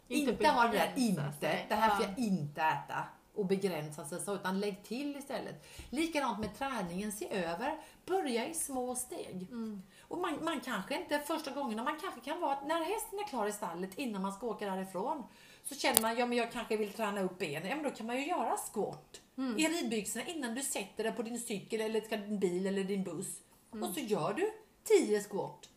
Inte 0.07 0.31
inte, 0.31 0.47
ha 0.47 0.63
det 0.67 0.77
där 0.77 0.93
inte. 0.95 1.65
Det 1.69 1.75
här 1.75 1.95
får 1.95 2.03
Ja. 2.05 2.09
jag 2.09 2.19
inte 2.19 2.61
äta 2.61 3.03
och 3.35 3.45
begränsa 3.45 4.05
sig 4.05 4.19
så, 4.21 4.35
utan 4.35 4.59
lägg 4.59 4.83
till 4.83 5.15
istället. 5.15 5.65
Likadant 5.89 6.39
med 6.39 6.57
träningen, 6.57 7.11
se 7.11 7.43
över, 7.45 7.77
börja 8.09 8.47
i 8.47 8.53
små 8.53 8.95
steg. 8.95 9.47
Mm. 9.51 9.81
Och 10.01 10.17
man, 10.17 10.43
man 10.43 10.59
kanske 10.59 11.01
inte 11.01 11.19
första 11.19 11.51
gången, 11.51 11.83
man 11.83 11.99
kanske 12.01 12.21
kan 12.21 12.41
vara 12.41 12.53
att 12.53 12.67
när 12.67 12.83
hästen 12.83 13.19
är 13.19 13.23
klar 13.23 13.47
i 13.47 13.51
stallet 13.51 13.97
innan 13.99 14.21
man 14.21 14.33
ska 14.33 14.47
åka 14.47 14.65
därifrån, 14.65 15.23
så 15.63 15.75
känner 15.75 16.01
man, 16.01 16.17
ja 16.17 16.25
men 16.25 16.37
jag 16.37 16.51
kanske 16.51 16.77
vill 16.77 16.93
träna 16.93 17.21
upp 17.21 17.37
benen, 17.37 17.69
ja 17.69 17.75
men 17.75 17.83
då 17.83 17.91
kan 17.91 18.05
man 18.05 18.15
ju 18.15 18.27
göra 18.27 18.57
squat 18.57 19.21
Mm. 19.39 19.57
i 19.57 19.67
ridbyxorna 19.67 20.25
innan 20.25 20.55
du 20.55 20.61
sätter 20.61 21.03
dig 21.03 21.13
på 21.13 21.21
din 21.21 21.39
cykel 21.39 21.81
eller 21.81 22.01
din 22.01 22.39
bil 22.39 22.67
eller 22.67 22.83
din 22.83 23.03
buss. 23.03 23.39
Mm. 23.73 23.83
Och 23.83 23.93
så 23.95 23.99
gör 23.99 24.33
du 24.33 24.51
10 24.83 25.23
squat. 25.23 25.69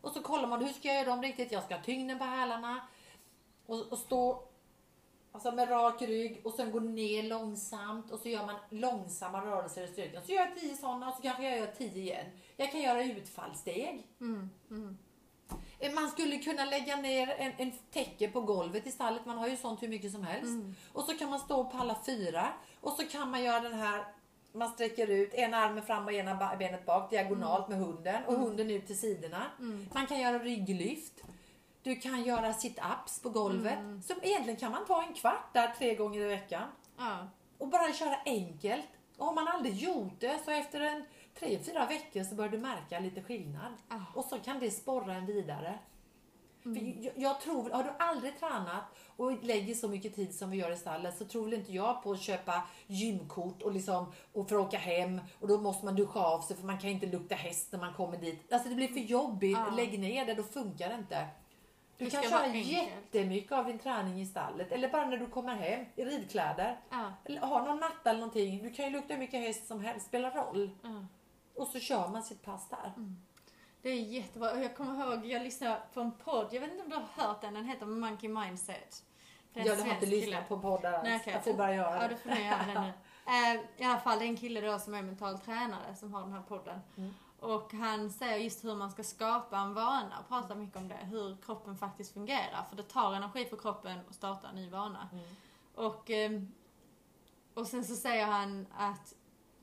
Och 0.00 0.12
så 0.12 0.22
kollar 0.22 0.48
man, 0.48 0.64
hur 0.64 0.72
ska 0.72 0.88
jag 0.88 0.96
göra 0.96 1.06
dem 1.06 1.22
riktigt? 1.22 1.52
Jag 1.52 1.64
ska 1.64 1.74
ha 1.74 1.82
tyngden 1.82 2.18
på 2.18 2.24
hälarna 2.24 2.80
och, 3.66 3.92
och 3.92 3.98
stå 3.98 4.48
alltså 5.38 5.52
med 5.52 5.70
rak 5.70 6.02
rygg 6.02 6.40
och 6.44 6.52
sen 6.54 6.70
gå 6.72 6.80
ner 6.80 7.22
långsamt 7.22 8.10
och 8.10 8.18
så 8.20 8.28
gör 8.28 8.46
man 8.46 8.56
långsamma 8.70 9.46
rörelser 9.46 9.84
i 9.84 9.88
styrkan. 9.88 10.22
Så 10.26 10.32
gör 10.32 10.40
jag 10.40 10.56
10 10.60 10.76
sådana 10.76 11.08
och 11.08 11.14
så 11.14 11.22
kanske 11.22 11.44
jag 11.50 11.58
gör 11.58 11.66
10 11.66 11.88
igen. 12.02 12.26
Jag 12.56 12.72
kan 12.72 12.80
göra 12.80 13.04
utfallssteg. 13.04 14.06
Eh, 15.78 15.92
Man 15.94 16.10
skulle 16.10 16.38
kunna 16.38 16.64
lägga 16.64 16.96
ner 16.96 17.28
en, 17.38 17.52
en 17.56 17.72
täcke 17.92 18.28
på 18.28 18.40
golvet 18.40 18.86
i 18.86 18.90
stallet. 18.90 19.26
Man 19.26 19.38
har 19.38 19.48
ju 19.48 19.56
sånt 19.56 19.82
hur 19.82 19.88
mycket 19.88 20.12
som 20.12 20.22
helst. 20.22 20.52
Och 20.92 21.02
så 21.04 21.14
kan 21.14 21.30
man 21.30 21.38
stå 21.40 21.64
på 21.64 21.76
alla 21.76 21.96
fyra. 22.06 22.48
Och 22.80 22.92
så 22.92 23.04
kan 23.04 23.30
man 23.30 23.44
göra 23.44 23.60
den 23.60 23.74
här 23.74 24.04
man 24.52 24.68
sträcker 24.68 25.06
ut 25.06 25.34
ena 25.34 25.56
armen 25.56 25.82
fram 25.84 26.04
och 26.06 26.12
ena 26.12 26.56
benet 26.58 26.86
bak 26.86 27.10
diagonalt 27.10 27.68
med 27.68 27.78
hunden 27.78 28.24
och 28.26 28.34
hunden 28.34 28.70
ut 28.70 28.86
till 28.86 28.98
sidorna. 28.98 29.42
Man 29.94 30.06
kan 30.06 30.20
göra 30.20 30.38
rygglyft. 30.38 31.22
Du 31.88 31.96
kan 31.96 32.24
göra 32.24 32.52
sit-ups 32.52 33.22
på 33.22 33.28
golvet. 33.28 33.78
Så 34.04 34.14
egentligen 34.22 34.60
kan 34.60 34.72
man 34.72 34.86
ta 34.86 35.02
en 35.02 35.14
kvart 35.14 35.54
där 35.54 35.74
tre 35.78 35.94
gånger 35.94 36.20
i 36.20 36.24
veckan 36.24 36.68
Ja. 36.98 37.28
och 37.58 37.68
bara 37.68 37.92
köra 37.92 38.16
enkelt. 38.26 38.86
Och 39.16 39.26
har 39.26 39.34
man 39.34 39.48
aldrig 39.48 39.74
gjort 39.74 40.20
det 40.20 40.40
så 40.44 40.50
efter 40.50 40.80
en 40.80 41.04
tre, 41.38 41.58
fyra 41.58 41.86
veckor 41.86 42.24
så 42.24 42.34
börjar 42.34 42.50
du 42.50 42.58
märka 42.58 43.00
lite 43.00 43.22
skillnad. 43.22 43.72
Ah. 43.88 43.96
Och 44.14 44.24
så 44.24 44.38
kan 44.38 44.58
det 44.58 44.70
sporra 44.70 45.14
en 45.14 45.26
vidare. 45.26 45.78
För 46.62 47.04
jag, 47.04 47.12
jag 47.16 47.40
tror, 47.40 47.70
har 47.70 47.84
du 47.84 47.90
aldrig 47.98 48.40
tränat 48.40 48.84
och 49.16 49.44
lägger 49.44 49.74
så 49.74 49.88
mycket 49.88 50.14
tid 50.14 50.34
som 50.34 50.50
vi 50.50 50.56
gör 50.56 50.70
i 50.70 50.76
stallet 50.76 51.18
så 51.18 51.24
tror 51.24 51.44
väl 51.44 51.54
inte 51.54 51.72
jag 51.72 52.02
på 52.02 52.12
att 52.12 52.20
köpa 52.20 52.62
gymkort 52.86 53.62
och, 53.62 53.72
liksom, 53.72 54.12
och 54.32 54.48
för 54.48 54.56
att 54.56 54.66
åka 54.66 54.78
hem 54.78 55.20
och 55.40 55.48
då 55.48 55.58
måste 55.58 55.84
man 55.84 55.96
duscha 55.96 56.20
av 56.20 56.40
sig 56.40 56.56
för 56.56 56.66
man 56.66 56.78
kan 56.78 56.90
inte 56.90 57.06
lukta 57.06 57.34
häst 57.34 57.72
när 57.72 57.78
man 57.78 57.94
kommer 57.94 58.16
dit. 58.16 58.52
Alltså 58.52 58.68
det 58.68 58.74
blir 58.74 58.88
för 58.88 59.00
jobbigt. 59.00 59.58
Ja. 59.58 59.76
Lägg 59.76 59.98
ner 59.98 60.26
det, 60.26 60.34
då 60.34 60.42
funkar 60.42 60.88
det 60.88 60.94
inte. 60.94 61.26
Du 61.98 62.10
kan 62.10 62.22
köra 62.22 62.46
jättemycket 62.46 63.52
av 63.52 63.66
din 63.66 63.78
träning 63.78 64.20
i 64.20 64.26
stallet 64.26 64.72
eller 64.72 64.88
bara 64.88 65.04
när 65.06 65.16
du 65.16 65.26
kommer 65.26 65.54
hem 65.54 65.84
i 65.96 66.04
ridkläder. 66.04 66.76
Ja. 66.90 67.12
Eller 67.24 67.40
ha 67.40 67.64
någon 67.64 67.80
matta 67.80 68.10
eller 68.10 68.20
någonting. 68.20 68.62
Du 68.62 68.70
kan 68.70 68.84
ju 68.84 68.90
lukta 68.90 69.14
hur 69.14 69.20
mycket 69.20 69.40
häst 69.40 69.66
som 69.66 69.80
helst, 69.80 70.06
spelar 70.06 70.30
roll. 70.30 70.70
Ja. 70.82 71.06
Och 71.54 71.66
så 71.68 71.80
kör 71.80 72.08
man 72.08 72.22
sitt 72.22 72.42
pass 72.44 72.68
där. 72.68 72.92
Det 73.82 73.88
är 73.88 73.94
jättebra. 73.94 74.60
Jag 74.62 74.76
kommer 74.76 75.12
ihåg, 75.12 75.26
jag 75.26 75.42
lyssnade 75.42 75.80
på 75.94 76.00
en 76.00 76.12
podd, 76.12 76.48
jag 76.52 76.60
vet 76.60 76.70
inte 76.70 76.84
om 76.84 76.90
du 76.90 76.96
har 76.96 77.26
hört 77.26 77.40
den, 77.40 77.54
den 77.54 77.64
heter 77.64 77.86
Monkey 77.86 78.28
Mindset. 78.28 79.04
Det 79.52 79.60
är 79.60 79.64
en 79.64 79.68
Jag 79.78 79.84
har 79.86 79.94
inte 79.94 80.06
lyssnat 80.06 80.48
på 80.48 80.58
poddar 80.58 80.92
alls. 80.92 81.04
Nej, 81.04 81.16
okej. 81.20 81.32
Jag 81.32 81.44
får 81.44 81.54
bara 81.54 81.74
göra 81.74 81.94
Ja, 81.94 82.02
det. 82.02 82.08
du 82.08 82.16
får 82.16 82.32
göra 82.32 82.66
det 82.74 82.80
nu. 82.80 82.92
Eh, 83.28 83.60
I 83.76 83.84
alla 83.84 84.00
fall, 84.00 84.18
det 84.18 84.24
är 84.24 84.28
en 84.28 84.36
kille 84.36 84.60
då 84.60 84.78
som 84.78 84.94
är 84.94 85.02
mental 85.02 85.38
tränare 85.38 85.94
som 85.96 86.14
har 86.14 86.20
den 86.20 86.32
här 86.32 86.42
podden. 86.42 86.80
Mm. 86.96 87.14
Och 87.40 87.72
han 87.72 88.10
säger 88.10 88.36
just 88.36 88.64
hur 88.64 88.74
man 88.74 88.90
ska 88.90 89.04
skapa 89.04 89.58
en 89.58 89.74
vana 89.74 90.18
och 90.18 90.28
pratar 90.28 90.54
mycket 90.54 90.76
om 90.76 90.88
det. 90.88 90.94
Hur 90.94 91.36
kroppen 91.42 91.76
faktiskt 91.76 92.12
fungerar. 92.12 92.64
För 92.68 92.76
det 92.76 92.82
tar 92.82 93.14
energi 93.14 93.44
för 93.44 93.56
kroppen 93.56 94.00
att 94.08 94.14
starta 94.14 94.48
en 94.48 94.54
ny 94.54 94.70
vana. 94.70 95.08
Mm. 95.12 95.24
Och, 95.74 96.10
ehm, 96.10 96.52
och 97.54 97.66
sen 97.66 97.84
så 97.84 97.94
säger 97.94 98.26
han 98.26 98.66
att 98.76 99.14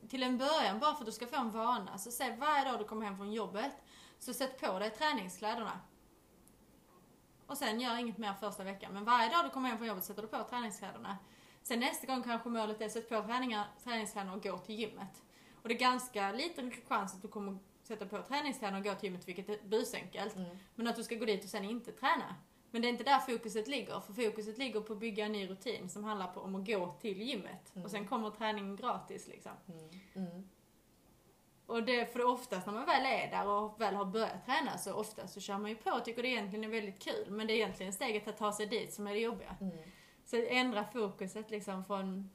till 0.08 0.22
en 0.22 0.38
början, 0.38 0.80
bara 0.80 0.94
för 0.94 1.00
att 1.00 1.06
du 1.06 1.12
ska 1.12 1.26
få 1.26 1.36
en 1.36 1.50
vana, 1.50 1.98
så 1.98 2.10
säg 2.10 2.36
varje 2.36 2.64
dag 2.64 2.78
du 2.78 2.84
kommer 2.84 3.04
hem 3.04 3.16
från 3.16 3.32
jobbet, 3.32 3.72
så 4.18 4.34
sätt 4.34 4.60
på 4.60 4.78
dig 4.78 4.90
träningskläderna. 4.90 5.80
Och 7.46 7.58
sen 7.58 7.80
gör 7.80 7.96
inget 7.96 8.18
mer 8.18 8.34
första 8.34 8.64
veckan. 8.64 8.92
Men 8.92 9.04
varje 9.04 9.30
dag 9.30 9.44
du 9.44 9.50
kommer 9.50 9.68
hem 9.68 9.78
från 9.78 9.86
jobbet 9.86 10.04
sätter 10.04 10.22
du 10.22 10.28
på 10.28 10.44
träningskläderna. 10.50 11.18
Sen 11.62 11.80
nästa 11.80 12.06
gång 12.06 12.22
kanske 12.22 12.48
målet 12.48 12.80
är 12.80 12.86
att 12.86 12.92
sätta 12.92 13.22
på 13.22 13.28
träningar, 13.28 13.66
träningstränare 13.84 14.36
och 14.36 14.42
gå 14.42 14.58
till 14.58 14.74
gymmet. 14.74 15.22
Och 15.66 15.68
det 15.68 15.74
är 15.74 15.78
ganska 15.78 16.32
liten 16.32 16.70
chans 16.88 17.14
att 17.14 17.22
du 17.22 17.28
kommer 17.28 17.58
sätta 17.82 18.06
på 18.06 18.22
träningstränare 18.22 18.80
och 18.80 18.86
gå 18.86 18.94
till 18.94 19.04
gymmet, 19.04 19.28
vilket 19.28 19.48
är 19.48 19.58
busenkelt. 19.64 20.36
Mm. 20.36 20.56
Men 20.74 20.86
att 20.86 20.96
du 20.96 21.04
ska 21.04 21.14
gå 21.14 21.24
dit 21.24 21.44
och 21.44 21.50
sen 21.50 21.64
inte 21.64 21.92
träna. 21.92 22.34
Men 22.70 22.82
det 22.82 22.88
är 22.88 22.90
inte 22.90 23.04
där 23.04 23.18
fokuset 23.18 23.68
ligger, 23.68 24.00
för 24.00 24.12
fokuset 24.12 24.58
ligger 24.58 24.80
på 24.80 24.92
att 24.92 24.98
bygga 24.98 25.26
en 25.26 25.32
ny 25.32 25.46
rutin 25.48 25.88
som 25.88 26.04
handlar 26.04 26.26
på 26.26 26.40
om 26.40 26.54
att 26.54 26.66
gå 26.66 26.96
till 27.00 27.22
gymmet. 27.22 27.74
Mm. 27.74 27.84
Och 27.84 27.90
sen 27.90 28.08
kommer 28.08 28.30
träningen 28.30 28.76
gratis 28.76 29.28
liksom. 29.28 29.52
Mm. 30.14 30.48
Och 31.66 31.82
det, 31.82 32.12
för 32.12 32.18
det 32.18 32.24
oftast 32.24 32.66
när 32.66 32.74
man 32.74 32.86
väl 32.86 33.06
är 33.06 33.30
där 33.30 33.48
och 33.48 33.80
väl 33.80 33.94
har 33.94 34.04
börjat 34.04 34.46
träna 34.46 34.78
så 34.78 34.94
oftast 34.94 35.34
så 35.34 35.40
kör 35.40 35.58
man 35.58 35.70
ju 35.70 35.76
på 35.76 35.90
och 35.90 36.04
tycker 36.04 36.22
det 36.22 36.28
egentligen 36.28 36.64
är 36.64 36.68
väldigt 36.68 37.04
kul. 37.04 37.30
Men 37.30 37.46
det 37.46 37.52
är 37.52 37.56
egentligen 37.56 37.92
steget 37.92 38.28
att 38.28 38.36
ta 38.36 38.52
sig 38.52 38.66
dit 38.66 38.92
som 38.94 39.06
är 39.06 39.12
det 39.12 39.20
jobbiga. 39.20 39.56
Mm. 39.60 39.76
Så 40.24 40.36
ändra 40.36 40.84
fokuset 40.84 41.50
liksom 41.50 41.84
från, 41.84 42.30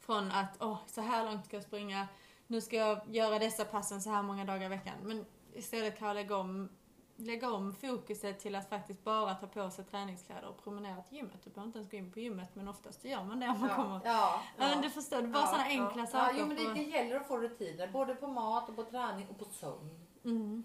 från 0.00 0.32
att 0.32 0.56
åh, 0.60 0.78
så 0.86 1.00
här 1.00 1.24
långt 1.24 1.44
ska 1.44 1.56
jag 1.56 1.64
springa, 1.64 2.08
nu 2.50 2.60
ska 2.60 2.76
jag 2.76 3.00
göra 3.14 3.38
dessa 3.38 3.64
passen 3.64 4.00
så 4.02 4.10
här 4.10 4.22
många 4.22 4.44
dagar 4.44 4.64
i 4.66 4.68
veckan. 4.68 4.94
Men 5.02 5.24
istället 5.54 5.98
kan 5.98 6.08
jag 6.08 6.14
lägga 6.14 6.36
om, 6.36 6.68
lägga 7.16 7.50
om 7.50 7.74
fokuset 7.74 8.40
till 8.40 8.54
att 8.54 8.68
faktiskt 8.68 9.04
bara 9.04 9.34
ta 9.34 9.46
på 9.46 9.70
sig 9.70 9.84
träningskläder 9.84 10.48
och 10.48 10.64
promenera 10.64 11.02
till 11.02 11.16
gymmet. 11.16 11.44
Du 11.44 11.50
behöver 11.50 11.66
inte 11.66 11.78
ens 11.78 11.90
gå 11.90 11.96
in 11.96 12.12
på 12.12 12.20
gymmet 12.20 12.54
men 12.54 12.68
oftast 12.68 13.04
gör 13.04 13.24
man 13.24 13.40
det 13.40 13.48
om 13.48 13.60
man 13.60 13.68
kommer. 13.70 13.94
Ja, 13.94 14.00
ja, 14.04 14.40
Ja, 14.58 14.68
men 14.74 14.82
du 14.82 14.90
förstår, 14.90 15.22
bara 15.22 15.46
sådana 15.46 15.64
enkla 15.64 16.02
ja. 16.02 16.06
saker. 16.06 16.32
Ja, 16.34 16.40
jo, 16.40 16.46
men 16.46 16.56
det, 16.56 16.74
det 16.74 16.82
gäller 16.82 17.16
att 17.16 17.28
få 17.28 17.38
rutiner, 17.38 17.88
både 17.88 18.14
på 18.14 18.26
mat 18.26 18.68
och 18.68 18.76
på 18.76 18.84
träning 18.84 19.26
och 19.28 19.38
på 19.38 19.44
sömn. 19.44 20.06
Mm. 20.24 20.64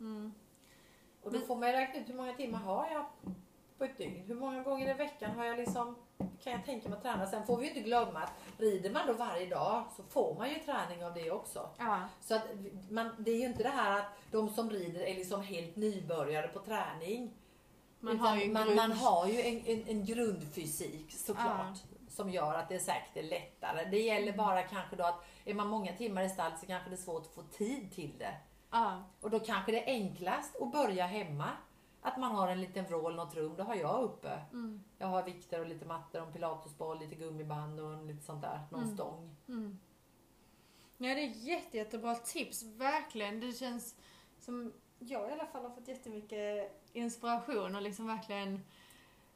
Mm. 0.00 0.32
Och 1.22 1.32
då 1.32 1.38
Men- 1.38 1.46
får 1.46 1.56
man 1.56 1.68
ju 1.68 1.74
räkna 1.74 2.00
ut 2.00 2.08
hur 2.08 2.14
många 2.14 2.32
timmar 2.32 2.58
har 2.58 2.86
jag 2.92 3.06
på 3.78 3.84
ett 3.84 3.98
dygn. 3.98 4.24
Hur 4.26 4.34
många 4.34 4.62
gånger 4.62 4.90
i 4.90 4.94
veckan 4.94 5.30
har 5.30 5.44
jag 5.44 5.58
liksom, 5.58 5.96
kan 6.18 6.52
jag 6.52 6.64
tänka 6.64 6.88
mig 6.88 6.96
att 6.96 7.02
träna. 7.02 7.26
Sen 7.26 7.46
får 7.46 7.56
vi 7.56 7.62
ju 7.62 7.68
inte 7.68 7.80
glömma 7.80 8.20
att 8.20 8.32
rider 8.58 8.90
man 8.90 9.06
då 9.06 9.12
varje 9.12 9.46
dag 9.46 9.84
så 9.96 10.02
får 10.02 10.34
man 10.34 10.48
ju 10.48 10.54
träning 10.54 11.04
av 11.04 11.14
det 11.14 11.30
också. 11.30 11.70
Ja. 11.78 12.00
Så 12.20 12.34
att 12.34 12.42
man, 12.90 13.10
det 13.18 13.30
är 13.30 13.36
ju 13.38 13.46
inte 13.46 13.62
det 13.62 13.68
här 13.68 13.98
att 14.00 14.06
de 14.30 14.48
som 14.48 14.70
rider 14.70 15.00
är 15.00 15.14
liksom 15.14 15.42
helt 15.42 15.76
nybörjare 15.76 16.48
på 16.48 16.58
träning. 16.58 17.34
Man 18.00 18.20
har 18.20 18.36
ju 18.36 18.52
man, 18.52 18.62
grund- 18.66 18.76
man 18.76 18.92
har 18.92 19.26
ju 19.26 19.40
en, 19.42 19.66
en, 19.66 19.88
en 19.88 20.04
grundfysik 20.04 21.12
såklart. 21.12 21.76
Som 22.08 22.30
gör 22.30 22.54
att 22.54 22.68
det 22.68 22.78
säkert 22.78 23.16
är 23.16 23.22
lättare. 23.22 23.84
Det 23.90 23.98
gäller 23.98 24.32
Mm. 24.32 24.36
bara 24.36 24.62
kanske 24.62 24.96
då 24.96 25.04
att 25.04 25.24
är 25.44 25.54
man 25.54 25.68
många 25.68 25.92
timmar 25.92 26.22
i 26.22 26.28
stall 26.28 26.52
så 26.60 26.66
kanske 26.66 26.90
det 26.90 26.94
är 26.94 27.02
svårt 27.02 27.22
att 27.26 27.34
få 27.34 27.42
tid 27.42 27.92
till 27.94 28.18
det. 28.18 28.34
Ja. 28.70 29.02
Och 29.20 29.30
då 29.30 29.40
kanske 29.40 29.72
det 29.72 29.90
är 29.90 29.92
enklast 29.94 30.56
att 30.62 30.72
börja 30.72 31.06
hemma. 31.06 31.48
Att 32.06 32.16
man 32.16 32.32
har 32.34 32.48
en 32.48 32.60
liten 32.60 32.84
vrå 32.84 33.06
eller 33.08 33.16
något 33.16 33.34
rum, 33.34 33.56
det 33.56 33.62
har 33.62 33.74
jag 33.74 34.02
uppe. 34.02 34.40
Mm. 34.52 34.80
Jag 34.98 35.06
har 35.06 35.22
vikter 35.22 35.60
och 35.60 35.66
lite 35.66 35.84
mattor 35.84 36.20
och 36.20 36.26
en 36.26 36.32
pilatesboll, 36.32 36.98
lite 36.98 37.14
gummiband 37.14 37.80
och 37.80 38.04
lite 38.04 38.22
sånt 38.22 38.42
där, 38.42 38.60
någon 38.70 38.82
Mm. 38.82 38.94
stång. 38.94 39.36
Mm. 39.48 39.78
Ja, 40.98 41.14
det 41.14 41.20
är 41.24 41.28
jätte, 41.28 41.76
jättebra 41.76 42.14
tips. 42.14 42.62
Verkligen. 42.62 43.40
Det 43.40 43.52
känns 43.52 43.96
som 44.40 44.72
jag 44.98 45.28
i 45.28 45.32
alla 45.32 45.46
fall 45.46 45.62
har 45.62 45.70
fått 45.70 45.88
jättemycket 45.88 46.72
inspiration 46.92 47.76
och 47.76 47.82
liksom 47.82 48.06
verkligen 48.06 48.60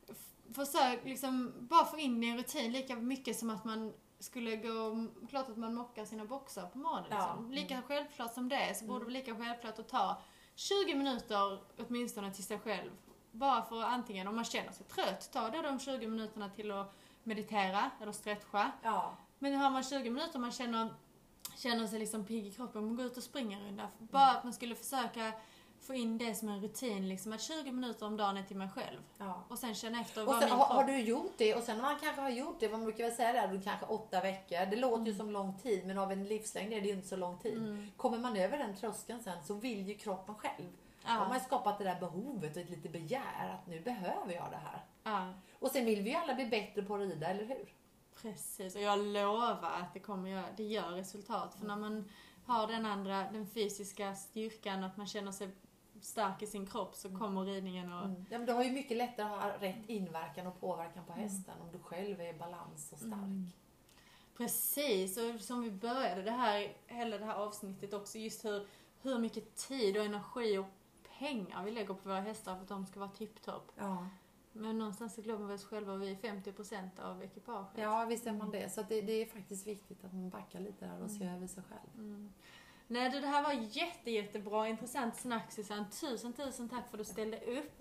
f- 0.09 0.32
försök 0.55 1.05
liksom 1.05 1.53
bara 1.59 1.85
få 1.85 1.99
in 1.99 2.20
det 2.20 2.27
i 2.27 2.31
en 2.31 2.36
rutin 2.39 2.73
lika 2.73 2.97
mycket 2.97 3.36
som 3.39 3.51
att 3.51 3.65
man 3.65 3.93
skulle 4.19 4.57
gå, 4.57 5.07
klart 5.31 5.49
att 5.49 5.57
man 5.57 5.74
mockar 5.74 6.05
sina 6.05 6.24
boxar 6.24 6.66
på 6.66 6.78
morgonen. 6.78 7.07
Ja. 7.11 7.16
Liksom. 7.36 7.51
Lika 7.53 7.82
självklart 7.82 8.35
som 8.35 8.49
det 8.49 8.74
så 8.74 8.85
borde 8.85 8.99
det 9.05 9.05
Mm. 9.05 9.12
vara 9.12 9.19
lika 9.19 9.36
självklart 9.36 9.78
att 9.78 9.89
ta 9.89 10.23
20 10.59 10.94
minuter 10.94 11.59
åtminstone 11.78 12.35
till 12.35 12.44
sig 12.44 12.59
själv. 12.59 12.90
Bara 13.30 13.62
för 13.62 13.80
att 13.80 13.85
antingen 13.85 14.28
om 14.28 14.35
man 14.35 14.44
känner 14.44 14.72
sig 14.72 14.86
trött, 14.86 15.32
ta 15.32 15.51
då 15.51 15.62
de 15.62 15.80
20 15.80 16.06
minuterna 16.06 16.51
till 16.51 16.70
att 16.70 16.94
meditera 17.22 17.90
eller 18.01 18.12
stretcha. 18.12 18.72
Ja. 18.82 19.16
Men 19.39 19.55
har 19.55 19.70
man 19.70 19.85
20 19.85 20.10
minuter 20.10 20.39
man 20.39 20.52
känner, 20.52 20.94
känner 21.56 21.86
sig 21.86 21.98
liksom 21.98 22.24
pigg 22.24 22.47
i 22.47 22.51
kroppen, 22.51 22.86
man 22.86 22.97
går 22.97 23.06
ut 23.06 23.16
och 23.16 23.22
springer 23.22 23.59
en 23.59 23.66
runda. 23.66 23.89
Bara 23.98 24.30
att 24.30 24.44
man 24.44 24.52
skulle 24.52 24.74
försöka 24.74 25.32
få 25.81 25.95
in 25.95 26.19
det 26.19 26.35
som 26.35 26.49
en 26.49 26.61
rutin, 26.61 27.09
liksom 27.09 27.33
att 27.33 27.41
20 27.41 27.73
minuter 27.73 28.07
om 28.07 28.17
dagen 28.17 28.37
är 28.37 28.43
till 28.43 28.57
mig 28.57 28.69
själv. 28.69 29.01
ja. 29.19 29.43
Och 29.49 29.59
sen 29.59 29.75
känna 29.75 30.01
efter 30.01 30.21
Och 30.21 30.27
vad 30.27 30.39
sen 30.41 30.49
min 30.49 30.59
kropp... 30.59 30.69
har 30.69 30.85
du 30.85 30.99
gjort 31.01 31.33
det 31.37 31.55
och 31.55 31.63
sen 31.63 31.77
när 31.77 31.83
man 31.83 31.97
kanske 32.01 32.21
har 32.23 32.31
gjort 32.31 32.57
det, 32.61 32.69
man 32.69 32.85
brukar 32.85 33.05
väl 33.05 33.13
säga 33.13 33.47
då 33.47 33.61
kanske 33.61 33.87
åtta 33.87 34.21
veckor. 34.21 34.67
Det 34.71 34.77
låter 34.77 35.05
ju 35.07 35.15
som 35.15 35.31
lång 35.31 35.59
tid 35.59 35.87
men 35.87 35.99
av 35.99 36.13
en 36.13 36.25
livslängd 36.25 36.73
är 36.73 36.81
det 36.81 36.87
ju 36.87 36.93
inte 36.95 37.09
så 37.09 37.17
lång 37.17 37.39
tid. 37.39 37.57
Mm. 37.59 37.91
Kommer 37.97 38.19
man 38.19 38.37
över 38.37 38.59
den 38.59 38.77
tröskeln 38.77 39.23
sen 39.23 39.45
så 39.45 39.55
vill 39.55 39.89
ju 39.89 39.95
kroppen 39.95 40.35
själv. 40.35 40.67
Då 41.03 41.09
har 41.09 41.27
man 41.29 41.35
Ja, 41.39 41.41
skapat 41.45 41.79
det 41.79 41.85
där 41.85 42.01
behovet 42.01 42.57
och 42.57 42.63
ett 42.63 42.71
litet 42.71 42.93
begär 42.93 43.49
att 43.55 43.67
nu 43.67 43.81
behöver 43.81 44.33
jag 44.35 44.51
det 44.51 44.57
här. 44.65 44.85
ja, 45.05 45.33
Och 45.59 45.71
sen 45.71 45.85
vill 45.85 46.03
vi 46.03 46.11
ju 46.11 46.17
alla 46.17 46.35
bli 46.35 46.47
bättre 46.47 46.83
på 46.83 46.95
att 46.95 47.01
rida, 47.01 47.27
eller 47.29 47.45
hur? 47.45 47.75
precis. 48.23 48.75
Och 48.77 48.81
jag 48.83 48.99
lovar 48.99 49.71
att 49.81 49.95
det 49.95 50.01
kommer 50.01 50.31
göra, 50.31 50.45
det 50.57 50.63
gör 50.65 50.89
resultat. 50.91 51.55
För 51.59 51.67
när 51.67 51.77
man 51.77 52.11
har 52.47 52.67
den 52.67 52.87
andra, 52.87 53.23
den 53.33 53.47
fysiska 53.47 54.15
styrkan, 54.15 54.85
att 54.85 54.97
man 54.97 55.07
känner 55.07 55.33
sig 55.33 55.49
stark 56.01 56.43
i 56.43 56.47
sin 56.47 56.66
kropp 56.66 56.95
så 56.95 57.19
kommer 57.19 57.45
ridningen 57.45 57.93
och... 57.93 58.05
Mm. 58.05 58.25
Ja, 58.31 58.39
men 58.39 58.47
du 58.47 58.53
har 58.53 58.65
ju 58.65 58.70
mycket 58.70 58.97
lättare 58.97 59.27
att 59.27 59.43
ha 59.43 59.51
rätt 59.61 59.89
inverkan 59.89 60.47
och 60.47 60.61
påverkan 60.61 61.05
på 61.05 61.12
hästen 61.12 61.55
om 61.61 61.73
du 61.73 61.79
själv 61.79 62.20
är 62.20 62.35
i 62.35 62.39
balans 62.39 62.93
och 62.93 62.99
stark. 62.99 63.12
Mm. 63.12 63.51
Precis, 64.37 65.19
och 65.19 65.41
som 65.41 65.62
vi 65.62 65.70
började 65.70 66.23
det 66.23 66.31
här, 66.31 66.77
hela 66.87 67.19
det 67.19 67.25
här 67.25 67.35
avsnittet 67.35 67.93
också, 67.93 68.19
just 68.19 68.45
hur, 68.45 68.66
hur 69.03 69.19
mycket 69.19 69.57
tid 69.57 69.97
och 69.97 70.05
energi 70.05 70.59
och 70.59 70.66
pengar 71.19 71.65
vi 71.65 71.70
lägger 71.70 71.95
på 71.95 72.09
våra 72.09 72.20
hästar 72.20 72.55
för 72.55 72.62
att 72.62 72.69
de 72.69 72.87
ska 72.87 73.01
vara 73.01 73.11
tipptopp. 73.11 73.73
Ja. 73.77 74.07
Men 74.53 74.79
någonstans 74.79 75.15
så 75.15 75.23
glömmer 75.23 75.47
vi 75.47 75.55
oss 75.55 75.65
själva, 75.65 75.97
vi 75.97 76.11
är 76.11 76.16
50% 76.16 77.01
av 77.01 77.23
ekipaget. 77.23 77.70
ja, 77.75 78.05
visst 78.05 78.27
är 78.27 78.33
man 78.33 78.51
det. 78.51 78.73
Så 78.73 78.83
det, 78.83 79.01
det 79.01 79.12
är 79.12 79.27
faktiskt 79.27 79.66
viktigt 79.66 80.05
att 80.05 80.12
man 80.12 80.31
backar 80.31 80.61
lite 80.61 80.87
där 80.87 81.03
och 81.03 81.11
ser 81.11 81.35
över 81.35 81.47
sig 81.47 81.62
själv. 81.62 82.07
Mm. 82.07 82.33
Nej 82.90 83.10
du, 83.10 83.20
det 83.20 83.27
här 83.27 83.43
var 83.43 83.52
jätte, 83.52 84.10
jättebra, 84.10 84.69
intressant 84.69 85.16
snack 85.16 85.52
Susanne. 85.52 85.85
Tusen, 86.01 86.32
tusen 86.32 86.69
tack 86.69 86.90
för 86.90 86.98
att 86.98 87.06
du 87.06 87.12
ställde 87.12 87.36
upp. 87.40 87.81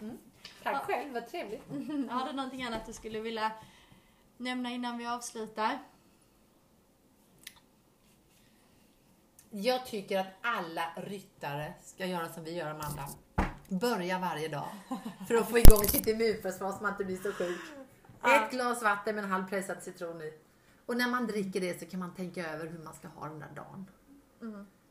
Tack 0.64 0.74
Ja. 0.76 0.80
själv, 0.80 1.14
vad 1.14 1.28
trevligt. 1.28 1.62
Har 2.10 2.28
du 2.28 2.34
någonting 2.34 2.64
annat 2.64 2.86
du 2.86 2.94
skulle 2.94 3.20
vilja 3.20 3.52
nämna 4.38 4.70
innan 4.72 4.98
vi 4.98 5.06
avslutar? 5.08 5.80
Jag 9.50 9.86
tycker 9.86 10.20
att 10.20 10.28
alla 10.42 10.84
ryttare 10.96 11.74
ska 11.84 12.06
göra 12.06 12.30
som 12.30 12.44
vi 12.44 12.52
gör, 12.56 12.70
Amanda. 12.72 13.08
Börja 13.70 14.20
varje 14.20 14.48
dag 14.48 14.68
för 15.28 15.36
att 15.36 15.50
få 15.50 15.58
igång 15.60 15.84
sitt 15.84 16.08
immunförsvar 16.08 16.72
så 16.72 16.84
man 16.84 16.92
inte 16.92 17.06
blir 17.06 17.18
så 17.18 17.32
sjuk. 17.32 17.60
Ett 18.24 18.52
glas 18.52 18.84
vatten 18.84 19.16
med 19.16 19.24
en 19.24 19.32
halv 19.32 19.50
pressad 19.50 19.84
citron 19.84 20.22
i. 20.22 20.34
Och 20.86 20.98
när 20.98 21.08
man 21.08 21.28
dricker 21.28 21.62
det 21.62 21.80
så 21.80 21.86
kan 21.86 22.00
man 22.00 22.14
tänka 22.14 22.50
över 22.50 22.68
hur 22.68 22.80
man 22.80 22.94
ska 22.94 23.08
ha 23.08 23.28
den 23.28 23.40
där 23.40 23.52
dagen. 23.56 23.86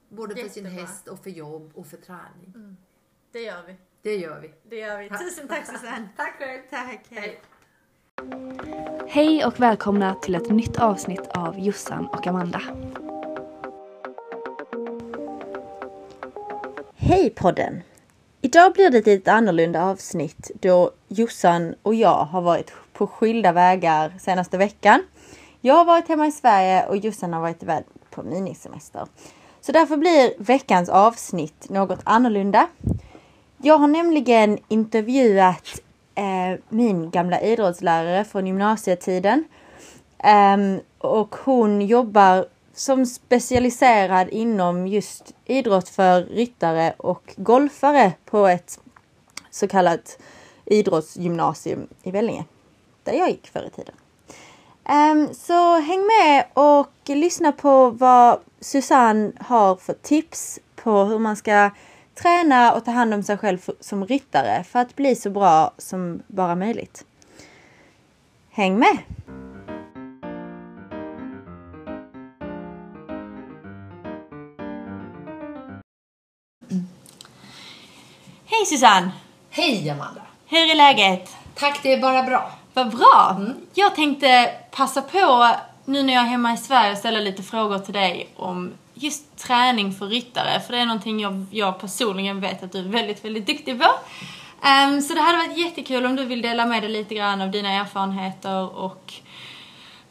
Både 0.08 0.36
för 0.36 0.48
sin 0.48 0.64
Jättebra. 0.64 0.86
häst 0.86 1.08
och 1.08 1.22
för 1.22 1.30
jobb 1.30 1.70
och 1.74 1.86
för 1.86 1.96
träning. 1.96 2.76
Det 3.32 3.40
gör 3.40 3.62
vi. 3.66 3.76
Det 4.02 4.16
gör 4.16 4.40
vi. 4.40 4.50
Det 4.62 4.76
gör 4.76 4.98
vi. 4.98 5.08
Tusen 5.08 5.48
tack 5.48 5.66
Susanne. 5.66 6.08
Tack 6.16 6.38
själv. 6.38 6.60
Tack, 6.70 7.00
hej. 7.10 7.40
Hej 9.08 9.44
och 9.44 9.60
välkomna 9.60 10.14
till 10.14 10.34
ett 10.34 10.50
nytt 10.50 10.78
avsnitt 10.78 11.26
av 11.28 11.58
Jossan 11.58 12.06
och 12.06 12.26
Amanda. 12.26 12.62
Hej 16.96 17.30
podden! 17.30 17.82
Idag 18.40 18.72
blir 18.72 18.90
det 18.90 18.98
ett 18.98 19.06
lite 19.06 19.32
annorlunda 19.32 19.84
avsnitt 19.84 20.50
då 20.54 20.90
Jossan 21.08 21.74
och 21.82 21.94
jag 21.94 22.24
har 22.24 22.42
varit 22.42 22.72
på 22.92 23.06
skilda 23.06 23.52
vägar 23.52 24.14
senaste 24.20 24.58
veckan. 24.58 25.02
Jag 25.60 25.74
har 25.74 25.84
varit 25.84 26.08
hemma 26.08 26.26
i 26.26 26.32
Sverige 26.32 26.86
och 26.86 26.96
Jossan 26.96 27.32
har 27.32 27.40
varit 27.40 27.62
iväg 27.62 27.84
på 28.10 28.22
minisemester. 28.22 29.06
Så 29.66 29.72
därför 29.72 29.96
blir 29.96 30.34
veckans 30.38 30.88
avsnitt 30.88 31.68
något 31.68 32.00
annorlunda. 32.04 32.68
Jag 33.58 33.78
har 33.78 33.88
nämligen 33.88 34.58
intervjuat 34.68 35.80
eh, 36.14 36.60
min 36.68 37.10
gamla 37.10 37.40
idrottslärare 37.40 38.24
från 38.24 38.46
gymnasietiden. 38.46 39.44
Eh, 40.18 40.56
och 40.98 41.36
hon 41.44 41.82
jobbar 41.82 42.46
som 42.74 43.06
specialiserad 43.06 44.28
inom 44.28 44.86
just 44.86 45.34
idrott 45.44 45.88
för 45.88 46.22
ryttare 46.22 46.94
och 46.96 47.34
golfare 47.36 48.12
på 48.24 48.46
ett 48.46 48.80
så 49.50 49.68
kallat 49.68 50.18
idrottsgymnasium 50.64 51.88
i 52.02 52.10
Vellinge. 52.10 52.44
Där 53.04 53.12
jag 53.12 53.28
gick 53.28 53.46
förr 53.46 53.66
i 53.66 53.70
tiden. 53.70 53.94
Ehm, 54.88 55.34
så 55.34 55.80
häng 55.80 56.06
med 56.06 56.44
och 56.54 56.88
lyssna 57.06 57.52
på 57.52 57.90
vad 57.90 58.38
Susanne 58.60 59.32
har 59.40 59.76
för 59.76 59.92
tips 59.92 60.58
på 60.76 61.04
hur 61.04 61.18
man 61.18 61.36
ska 61.36 61.70
träna 62.14 62.72
och 62.72 62.84
ta 62.84 62.90
hand 62.90 63.14
om 63.14 63.22
sig 63.22 63.38
själv 63.38 63.58
som 63.80 64.06
ryttare 64.06 64.64
för 64.64 64.78
att 64.78 64.96
bli 64.96 65.16
så 65.16 65.30
bra 65.30 65.72
som 65.78 66.22
bara 66.26 66.54
möjligt. 66.54 67.04
Häng 68.50 68.78
med! 68.78 68.98
Hej 78.44 78.66
Susanne! 78.66 79.10
Hej 79.50 79.90
Amanda! 79.90 80.22
Hur 80.46 80.70
är 80.70 80.74
läget? 80.74 81.36
Tack, 81.54 81.80
det 81.82 81.92
är 81.92 82.00
bara 82.00 82.22
bra. 82.22 82.52
Vad 82.76 82.90
bra! 82.90 83.40
Jag 83.74 83.94
tänkte 83.94 84.50
passa 84.70 85.02
på 85.02 85.50
nu 85.84 86.02
när 86.02 86.14
jag 86.14 86.22
är 86.22 86.26
hemma 86.26 86.52
i 86.52 86.56
Sverige 86.56 86.92
och 86.92 86.98
ställa 86.98 87.20
lite 87.20 87.42
frågor 87.42 87.78
till 87.78 87.94
dig 87.94 88.28
om 88.36 88.72
just 88.94 89.36
träning 89.38 89.92
för 89.92 90.06
ryttare. 90.06 90.60
För 90.60 90.72
det 90.72 90.78
är 90.78 90.86
någonting 90.86 91.20
jag, 91.20 91.46
jag 91.50 91.80
personligen 91.80 92.40
vet 92.40 92.62
att 92.62 92.72
du 92.72 92.78
är 92.78 92.82
väldigt, 92.82 93.24
väldigt 93.24 93.46
duktig 93.46 93.80
på. 93.80 93.88
Ehm, 94.66 95.00
så 95.02 95.14
det 95.14 95.20
hade 95.20 95.38
varit 95.38 95.58
jättekul 95.58 96.06
om 96.06 96.16
du 96.16 96.24
vill 96.24 96.42
dela 96.42 96.66
med 96.66 96.82
dig 96.82 96.90
lite 96.90 97.14
grann 97.14 97.40
av 97.40 97.50
dina 97.50 97.68
erfarenheter 97.72 98.76
och 98.76 99.14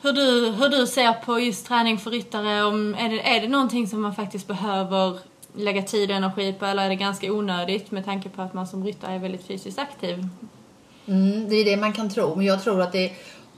hur 0.01 0.13
du, 0.13 0.51
hur 0.51 0.69
du 0.69 0.87
ser 0.87 1.13
på 1.13 1.39
just 1.39 1.67
träning 1.67 1.97
för 1.97 2.11
ryttare. 2.11 2.63
Om, 2.63 2.95
är, 2.95 3.09
det, 3.09 3.35
är 3.35 3.41
det 3.41 3.47
någonting 3.47 3.87
som 3.87 4.01
man 4.01 4.15
faktiskt 4.15 4.47
behöver 4.47 5.19
lägga 5.55 5.81
tid 5.81 6.09
och 6.09 6.17
energi 6.17 6.53
på 6.53 6.65
eller 6.65 6.85
är 6.85 6.89
det 6.89 6.95
ganska 6.95 7.31
onödigt 7.31 7.91
med 7.91 8.05
tanke 8.05 8.29
på 8.29 8.41
att 8.41 8.53
man 8.53 8.67
som 8.67 8.85
ryttare 8.85 9.15
är 9.15 9.19
väldigt 9.19 9.47
fysiskt 9.47 9.79
aktiv? 9.79 10.27
Mm, 11.07 11.49
det 11.49 11.55
är 11.55 11.65
det 11.65 11.77
man 11.77 11.93
kan 11.93 12.09
tro, 12.09 12.35
men 12.35 12.45
jag 12.45 12.63
tror 12.63 12.81
att 12.81 12.91
det 12.91 13.05
är 13.05 13.13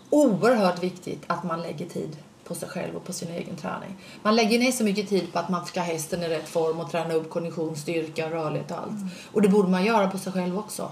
oerhört 0.10 0.84
viktigt 0.84 1.24
att 1.28 1.44
man 1.44 1.62
lägger 1.62 1.86
tid 1.86 2.18
på 2.44 2.56
sig 2.56 2.70
själv 2.70 2.96
och 2.96 3.06
på 3.06 3.14
sin 3.14 3.30
egen 3.30 3.56
träning. 3.56 3.98
Man 4.24 4.36
lägger 4.36 4.60
ner 4.60 4.72
så 4.72 4.84
mycket 4.84 5.10
tid 5.10 5.34
på 5.34 5.40
att 5.40 5.50
man 5.50 5.66
ska 5.66 5.80
ha 5.80 5.88
hästen 5.88 6.24
i 6.24 6.28
rätt 6.28 6.50
form 6.50 6.80
och 6.80 6.92
träna 6.92 7.14
upp 7.14 7.30
kondition, 7.30 7.76
styrka, 7.76 8.30
rörlighet 8.30 8.72
och 8.72 8.78
allt. 8.78 9.14
Och 9.32 9.42
det 9.42 9.50
borde 9.50 9.70
man 9.70 9.86
göra 9.86 10.10
på 10.10 10.18
sig 10.18 10.34
själv 10.34 10.60
också. 10.60 10.92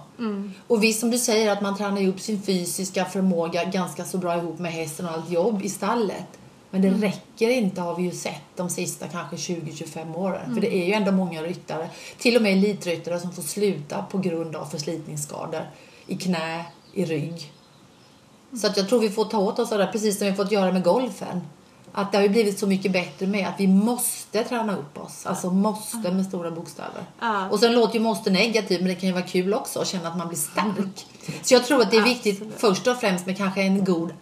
Och 0.68 0.84
visst 0.84 1.00
som 1.00 1.12
du 1.12 1.18
säger 1.18 1.52
att 1.52 1.62
man 1.62 1.78
tränar 1.78 2.08
upp 2.08 2.20
sin 2.20 2.42
fysiska 2.42 3.06
förmåga 3.06 3.64
ganska 3.64 4.06
så 4.06 4.18
bra 4.18 4.38
ihop 4.38 4.60
med 4.60 4.72
hästen 4.72 5.06
och 5.06 5.12
allt 5.12 5.30
jobb 5.30 5.62
i 5.64 5.70
stallet. 5.70 6.28
Men 6.70 6.82
det 6.82 6.90
räcker 6.90 7.50
inte 7.50 7.82
har 7.82 7.96
vi 7.96 8.04
ju 8.04 8.12
sett 8.12 8.42
de 8.56 8.70
sista 8.70 9.08
kanske 9.08 9.36
20-25 9.36 10.16
åren. 10.16 10.54
För 10.54 10.62
det 10.62 10.76
är 10.76 10.86
ju 10.86 10.94
ändå 10.94 11.12
många 11.12 11.44
ryttare, 11.44 11.90
till 12.18 12.36
och 12.36 12.42
med 12.42 12.54
elitryttare 12.54 13.20
som 13.20 13.32
får 13.32 13.42
sluta 13.42 14.02
på 14.12 14.18
grund 14.18 14.56
av 14.56 14.66
förslitningsskador 14.66 15.62
i 16.08 16.16
knä, 16.16 16.66
i 16.94 17.06
rygg. 17.06 17.52
Så 18.62 18.68
att 18.68 18.78
jag 18.78 18.90
tror 18.90 19.00
vi 19.00 19.10
får 19.10 19.26
ta 19.26 19.38
åt 19.38 19.60
oss 19.60 19.72
av 19.72 19.78
det, 19.78 19.88
precis 19.88 20.18
som 20.18 20.28
vi 20.28 20.34
fått 20.34 20.52
göra 20.52 20.72
med 20.72 20.84
golfen. 20.84 21.42
Att 21.98 22.12
det 22.12 22.18
har 22.18 22.24
ju 22.24 22.30
blivit 22.30 22.60
så 22.60 22.68
mycket 22.68 22.92
bättre 22.92 23.28
med 23.28 23.48
att 23.48 23.60
vi 23.60 23.68
måste 23.68 24.44
träna 24.44 24.78
upp 24.78 24.98
oss. 24.98 25.26
Alltså 25.26 25.50
måste 25.52 26.12
med 26.12 26.26
stora 26.26 26.52
bokstäver. 26.52 27.04
Ja. 27.20 27.50
Och 27.50 27.60
sen 27.60 27.74
låter 27.74 27.96
ju 27.96 28.00
måste 28.00 28.30
negativt 28.30 28.80
men 28.80 28.90
det 28.90 28.96
kan 28.96 29.08
ju 29.08 29.14
vara 29.14 29.24
kul 29.24 29.54
också 29.54 29.80
att 29.80 29.88
känna 29.88 30.10
att 30.10 30.18
man 30.18 30.28
blir 30.28 30.38
stark. 30.38 31.06
Så 31.42 31.54
jag 31.54 31.66
tror 31.66 31.82
att 31.82 31.92
det 31.92 31.98
är 31.98 32.04
viktigt 32.04 32.44
först 32.58 32.88
och 32.88 32.98
främst 32.98 33.26
med 33.26 33.38
kanske 33.38 33.62
en 33.62 33.86
god 33.86 34.14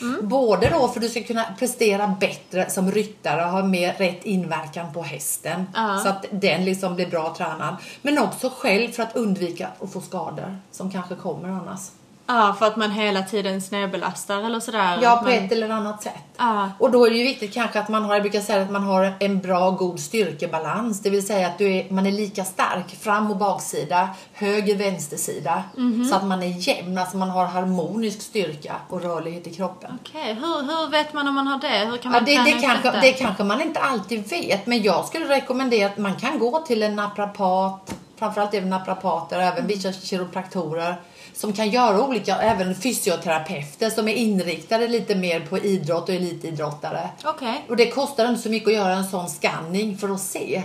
allmänträning. 0.00 0.28
Både 0.28 0.68
då 0.68 0.88
för 0.88 1.00
att 1.00 1.02
du 1.02 1.08
ska 1.08 1.22
kunna 1.22 1.44
prestera 1.58 2.16
bättre 2.20 2.70
som 2.70 2.90
ryttare 2.90 3.44
och 3.44 3.50
ha 3.50 3.62
mer 3.62 3.92
rätt 3.92 4.24
inverkan 4.24 4.92
på 4.92 5.02
hästen. 5.02 5.66
Ja. 5.74 6.00
Så 6.02 6.08
att 6.08 6.24
den 6.30 6.64
liksom 6.64 6.94
blir 6.94 7.06
bra 7.06 7.34
tränad. 7.38 7.76
Men 8.02 8.18
också 8.18 8.50
själv 8.56 8.92
för 8.92 9.02
att 9.02 9.16
undvika 9.16 9.68
att 9.80 9.92
få 9.92 10.00
skador 10.00 10.58
som 10.70 10.90
kanske 10.90 11.14
kommer 11.14 11.48
annars. 11.48 11.80
Ja, 12.26 12.56
för 12.58 12.66
att 12.66 12.76
man 12.76 12.90
hela 12.90 13.22
tiden 13.22 13.62
snedbelastar 13.62 14.42
eller 14.42 14.60
sådär. 14.60 14.98
Ja, 15.02 15.16
på 15.16 15.24
man, 15.24 15.32
ett 15.32 15.52
eller 15.52 15.68
annat 15.68 16.02
sätt. 16.02 16.12
Ja. 16.36 16.70
Och 16.78 16.90
då 16.90 17.06
är 17.06 17.10
det 17.10 17.16
ju 17.16 17.24
viktigt 17.24 17.54
kanske 17.54 17.80
att 17.80 17.88
man 17.88 18.04
har, 18.04 18.14
jag 18.14 18.22
brukar 18.22 18.40
säga 18.40 18.62
att 18.62 18.70
man 18.70 18.82
har 18.82 19.14
en 19.20 19.40
bra 19.40 19.70
god 19.70 20.00
styrkebalans. 20.00 21.00
Det 21.00 21.10
vill 21.10 21.26
säga 21.26 21.46
att 21.46 21.58
du 21.58 21.72
är, 21.72 21.90
man 21.90 22.06
är 22.06 22.12
lika 22.12 22.44
stark 22.44 22.96
fram 23.00 23.30
och 23.30 23.36
baksida, 23.36 24.08
höger 24.32 24.76
vänstersida. 24.76 25.62
Mhm. 25.76 26.04
Så 26.04 26.16
att 26.16 26.24
man 26.24 26.42
är 26.42 26.68
jämn, 26.68 26.98
alltså 26.98 27.16
man 27.16 27.30
har 27.30 27.46
harmonisk 27.46 28.22
styrka 28.22 28.74
och 28.88 29.02
rörlighet 29.02 29.46
i 29.46 29.54
kroppen. 29.54 29.98
Okej, 30.04 30.34
hur, 30.34 30.62
hur 30.62 30.90
vet 30.90 31.12
man 31.12 31.28
om 31.28 31.34
man 31.34 31.46
har 31.46 31.58
det? 31.60 31.90
Hur 31.90 31.96
kan 31.96 32.12
Ja, 32.12 32.18
man 32.18 32.24
det, 32.24 32.34
träna 32.34 32.44
det, 32.44 32.54
upp 32.54 32.82
kanske, 32.82 33.00
det 33.00 33.12
kanske 33.12 33.44
man 33.44 33.62
inte 33.62 33.80
alltid 33.80 34.28
vet, 34.30 34.66
men 34.66 34.82
jag 34.82 35.04
skulle 35.04 35.28
rekommendera 35.28 35.86
att 35.86 35.98
man 35.98 36.14
kan 36.14 36.38
gå 36.38 36.58
till 36.58 36.82
en 36.82 36.96
naprapat, 36.96 37.94
framförallt 38.18 38.54
även 38.54 38.70
naprapater, 38.70 39.38
även 39.40 39.66
vissa 39.66 39.92
kiropraktorer 39.92 40.96
som 41.36 41.52
kan 41.52 41.70
göra 41.70 42.02
olika, 42.06 42.36
även 42.36 42.74
fysioterapeuter 42.74 43.90
som 43.90 44.08
är 44.08 44.14
inriktade 44.14 44.88
lite 44.88 45.14
mer 45.14 45.40
på 45.40 45.58
idrott 45.58 46.08
och 46.08 46.14
elitidrottare. 46.14 47.10
Okej. 47.24 47.64
Och 47.68 47.76
det 47.76 47.90
kostar 47.90 48.28
inte 48.28 48.42
så 48.42 48.48
mycket 48.48 48.68
att 48.68 48.74
göra 48.74 48.92
en 48.92 49.04
sån 49.04 49.28
scanning 49.28 49.98
för 49.98 50.08
att 50.08 50.20
se 50.20 50.62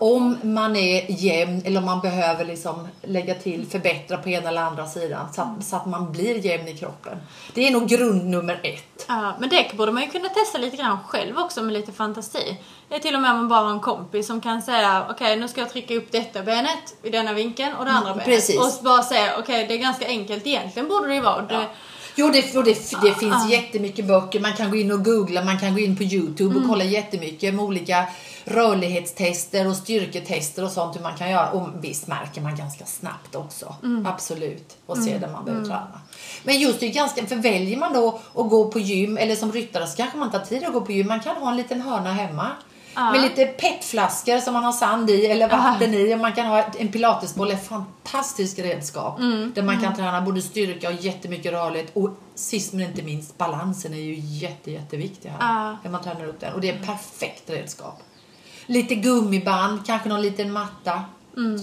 om 0.00 0.38
man 0.42 0.76
är 0.76 1.06
jämn 1.08 1.62
eller 1.64 1.80
om 1.80 1.86
man 1.86 2.00
behöver 2.00 2.44
liksom 2.44 2.88
lägga 3.02 3.34
till, 3.34 3.66
förbättra 3.66 4.16
på 4.16 4.28
ena 4.28 4.48
eller 4.48 4.62
andra 4.62 4.86
sidan 4.86 5.32
så 5.32 5.42
att, 5.42 5.64
så 5.64 5.76
att 5.76 5.86
man 5.86 6.12
blir 6.12 6.46
jämn 6.46 6.68
i 6.68 6.76
kroppen. 6.76 7.18
Det 7.54 7.66
är 7.66 7.70
nog 7.70 7.88
grund 7.88 8.24
nummer 8.24 8.60
ett. 8.62 9.04
Ja, 9.08 9.34
men 9.38 9.48
det 9.48 9.76
borde 9.76 9.92
man 9.92 10.02
ju 10.02 10.08
kunna 10.08 10.28
testa 10.28 10.58
lite 10.58 10.76
grann 10.76 10.98
själv 11.06 11.38
också 11.38 11.62
med 11.62 11.72
lite 11.72 11.92
fantasi. 11.92 12.58
Det 12.88 12.94
är 12.94 12.98
till 12.98 13.14
och 13.14 13.20
med 13.20 13.30
om 13.30 13.36
man 13.36 13.48
bara 13.48 13.60
har 13.60 13.70
en 13.70 13.80
kompis 13.80 14.26
som 14.26 14.40
kan 14.40 14.62
säga 14.62 15.06
okej 15.10 15.36
nu 15.36 15.48
ska 15.48 15.60
jag 15.60 15.70
trycka 15.70 15.94
upp 15.94 16.12
detta 16.12 16.42
benet 16.42 16.94
i 17.02 17.10
denna 17.10 17.32
vinkeln 17.32 17.74
och 17.74 17.84
det 17.84 17.90
andra 17.90 18.12
benet. 18.12 18.24
precis. 18.24 18.58
Och 18.58 18.84
bara 18.84 19.02
säga 19.02 19.38
okej 19.38 19.66
det 19.68 19.74
är 19.74 19.78
ganska 19.78 20.06
enkelt 20.06 20.46
egentligen 20.46 20.88
borde 20.88 21.08
det 21.08 21.14
ju 21.14 21.20
vara. 21.20 21.42
Det, 21.42 21.66
Jo, 22.20 22.30
det, 22.30 22.64
det, 22.64 23.00
det 23.02 23.14
finns 23.14 23.50
jättemycket 23.50 24.04
böcker. 24.04 24.40
Man 24.40 24.52
kan 24.52 24.70
gå 24.70 24.76
in 24.76 24.92
och 24.92 25.04
googla, 25.04 25.44
man 25.44 25.58
kan 25.58 25.74
gå 25.74 25.80
in 25.80 25.96
på 25.96 26.02
Youtube 26.02 26.56
och 26.58 26.66
kolla 26.68 26.84
jättemycket 26.84 27.54
med 27.54 27.64
olika 27.64 28.06
rörlighetstester 28.44 29.68
och 29.68 29.76
styrketester 29.76 30.64
och 30.64 30.70
sånt 30.70 30.96
hur 30.96 31.02
man 31.02 31.16
kan 31.16 31.30
göra. 31.30 31.50
Och 31.50 31.68
visst 31.80 32.06
märker 32.06 32.40
man 32.40 32.56
ganska 32.56 32.84
snabbt 32.84 33.34
också. 33.34 33.74
Absolut. 34.06 34.76
Och 34.86 34.98
se 34.98 35.18
där 35.18 35.28
man 35.28 35.44
behöver 35.44 35.64
träna. 35.64 36.00
Men 36.44 36.60
just 36.60 36.80
det 36.80 36.88
ganska, 36.88 37.26
för 37.26 37.36
väljer 37.36 37.76
man 37.76 37.92
då 37.92 38.20
att 38.34 38.50
gå 38.50 38.70
på 38.70 38.78
gym 38.78 39.16
eller 39.18 39.36
som 39.36 39.52
ryttare 39.52 39.86
så 39.86 39.96
kanske 39.96 40.18
man 40.18 40.30
tar 40.30 40.38
tid 40.38 40.64
att 40.64 40.72
gå 40.72 40.80
på 40.80 40.92
gym. 40.92 41.06
Man 41.06 41.20
kan 41.20 41.36
ha 41.36 41.50
en 41.50 41.56
liten 41.56 41.80
hörna 41.80 42.12
hemma. 42.12 42.46
Med 42.94 43.20
lite 43.20 43.46
petflaskor 43.46 44.38
som 44.38 44.54
man 44.54 44.64
har 44.64 44.72
sand 44.72 45.10
i 45.10 45.26
eller 45.26 45.48
vatten 45.48 45.94
i. 45.94 46.14
Och 46.14 46.18
man 46.18 46.32
kan 46.32 46.46
ha 46.46 46.62
en 46.78 46.88
pilatesboll, 46.88 47.50
ett 47.50 47.68
fantastiskt 47.68 48.58
redskap. 48.58 49.18
Där 49.54 49.62
man 49.62 49.80
kan 49.80 49.94
träna 49.94 50.20
både 50.20 50.42
styrka 50.42 50.88
och 50.88 50.94
jättemycket 50.94 51.52
rörlighet. 51.52 51.96
Och 51.96 52.10
sist 52.34 52.72
men 52.72 52.86
inte 52.86 53.02
minst, 53.02 53.38
balansen 53.38 53.94
är 53.94 53.98
ju 53.98 54.14
jätte, 54.18 54.70
jätteviktig 54.70 55.28
här. 55.28 55.38
Ja. 55.40 55.76
När 55.82 55.90
man 55.90 56.02
tränar 56.02 56.26
upp 56.26 56.40
den. 56.40 56.54
Och 56.54 56.60
det 56.60 56.70
är 56.70 56.74
ett 56.74 56.86
perfekt 56.86 57.50
redskap. 57.50 58.02
Lite 58.66 58.94
gummiband, 58.94 59.86
kanske 59.86 60.08
någon 60.08 60.22
liten 60.22 60.52
matta. 60.52 61.04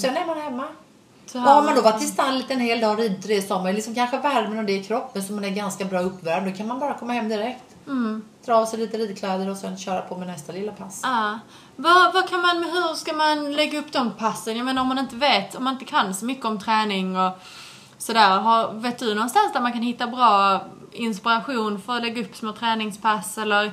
Sen 0.01 0.17
är 0.17 0.25
man 0.25 0.41
hemma. 0.41 0.63
så 1.25 1.37
Och 1.37 1.43
har 1.43 1.63
man 1.63 1.75
då 1.75 1.81
varit 1.81 2.03
i 2.03 2.05
stallet 2.05 2.51
en 2.51 2.59
hel 2.59 2.79
dag 2.79 2.91
och 2.91 2.97
ridit 2.97 3.23
tre 3.23 3.41
sommar, 3.41 3.73
liksom 3.73 3.95
kanske 3.95 4.17
värmen 4.17 4.59
och 4.59 4.65
det 4.65 4.73
i 4.73 4.83
kroppen 4.83 5.23
så 5.23 5.33
man 5.33 5.45
är 5.45 5.49
ganska 5.49 5.85
bra 5.85 5.99
uppvärmd, 5.99 6.51
då 6.51 6.57
kan 6.57 6.67
man 6.67 6.79
bara 6.79 6.93
komma 6.93 7.13
hem 7.13 7.29
direkt. 7.29 7.74
Dra 8.45 8.55
av 8.55 8.65
sig 8.65 8.79
lite 8.79 8.97
ridkläder 8.97 9.49
och 9.49 9.57
sen 9.57 9.77
köra 9.77 10.01
på 10.01 10.17
med 10.17 10.27
nästa 10.27 10.51
lilla 10.51 10.71
pass. 10.71 10.99
Ja. 11.03 11.39
Vad, 11.75 12.13
vad 12.13 12.29
kan 12.29 12.41
man, 12.41 12.63
hur 12.63 12.95
ska 12.95 13.13
man 13.13 13.51
lägga 13.53 13.79
upp 13.79 13.91
de 13.91 14.11
passen? 14.11 14.57
Jag 14.57 14.65
menar 14.65 14.81
om 14.81 14.87
man 14.87 14.99
inte 14.99 15.15
vet, 15.15 15.55
om 15.55 15.63
man 15.63 15.73
inte 15.73 15.85
kan 15.85 16.13
så 16.13 16.25
mycket 16.25 16.45
om 16.45 16.59
träning 16.59 17.17
och 17.19 17.31
sådär. 17.97 18.29
Har, 18.29 18.73
vet 18.73 18.99
du 18.99 19.13
någonstans 19.13 19.53
där 19.53 19.61
man 19.61 19.71
kan 19.71 19.81
hitta 19.81 20.07
bra 20.07 20.61
inspiration 20.91 21.81
för 21.81 21.95
att 21.95 22.01
lägga 22.01 22.21
upp 22.21 22.35
små 22.35 22.51
träningspass 22.51 23.37
eller, 23.37 23.71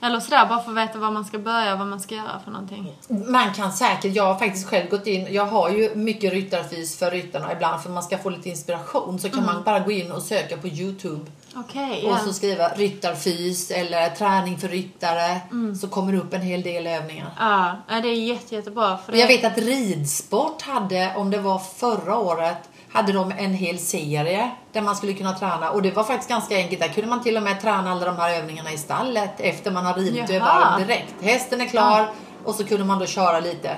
eller 0.00 0.20
sådär 0.20 0.46
bara 0.46 0.62
för 0.62 0.70
att 0.70 0.76
veta 0.76 0.98
var 0.98 1.10
man 1.10 1.24
ska 1.24 1.38
börja 1.38 1.72
och 1.72 1.78
vad 1.78 1.88
man 1.88 2.00
ska 2.00 2.14
göra 2.14 2.40
för 2.44 2.50
någonting? 2.50 2.96
Man 3.08 3.54
kan 3.54 3.72
säkert, 3.72 4.14
jag 4.14 4.24
har 4.24 4.38
faktiskt 4.38 4.68
själv 4.68 4.90
gått 4.90 5.06
in, 5.06 5.34
jag 5.34 5.46
har 5.46 5.70
ju 5.70 5.94
mycket 5.94 6.32
ryttarfys 6.32 6.98
för 6.98 7.10
ryttarna 7.10 7.52
ibland 7.52 7.82
för 7.82 7.90
man 7.90 8.02
ska 8.02 8.18
få 8.18 8.30
lite 8.30 8.48
inspiration 8.48 9.18
så 9.18 9.30
kan 9.30 9.46
man 9.46 9.62
bara 9.64 9.80
gå 9.80 9.90
in 9.90 10.12
och 10.12 10.22
söka 10.22 10.56
på 10.56 10.68
Youtube 10.68 11.30
Okej, 11.56 12.02
och 12.06 12.12
ja. 12.12 12.18
så 12.18 12.32
skriva 12.32 12.68
ryttarfys 12.68 13.70
eller 13.70 14.08
träning 14.10 14.58
för 14.58 14.68
ryttare 14.68 15.40
så 15.80 15.88
kommer 15.88 16.12
det 16.12 16.18
upp 16.18 16.34
en 16.34 16.40
hel 16.42 16.62
del 16.62 16.86
övningar. 16.86 17.30
Ja, 17.38 17.76
ja, 17.88 18.00
det 18.00 18.08
är 18.08 18.14
jätte, 18.14 18.54
jättebra. 18.54 18.98
För 19.04 19.12
det, 19.12 19.18
Jag 19.18 19.26
vet 19.28 19.44
att 19.44 19.58
ridsport 19.58 20.62
hade, 20.62 21.12
om 21.16 21.30
det 21.30 21.38
var 21.38 21.58
förra 21.58 22.16
året, 22.18 22.56
hade 22.92 23.12
de 23.12 23.32
en 23.38 23.54
hel 23.54 23.78
serie 23.78 24.50
där 24.72 24.80
man 24.82 24.96
skulle 24.96 25.12
kunna 25.12 25.32
träna. 25.38 25.70
Och 25.70 25.82
det 25.82 25.90
var 25.90 26.04
faktiskt 26.04 26.28
ganska 26.28 26.56
enkelt. 26.56 26.80
Där 26.80 26.88
kunde 26.88 27.10
man 27.10 27.22
till 27.22 27.36
och 27.36 27.42
med 27.42 27.60
träna 27.60 27.92
alla 27.92 28.04
de 28.06 28.16
här 28.16 28.30
övningarna 28.38 28.72
i 28.72 28.78
stallet 28.78 29.30
efter 29.38 29.70
man 29.70 29.86
har 29.86 29.94
ridit 29.94 30.30
över 30.30 30.78
direkt. 30.78 31.14
Hästen 31.22 31.60
är 31.60 31.66
klar 31.66 32.10
och 32.44 32.54
så 32.54 32.64
kunde 32.64 32.84
man 32.84 32.98
då 32.98 33.06
köra 33.06 33.40
lite. 33.40 33.76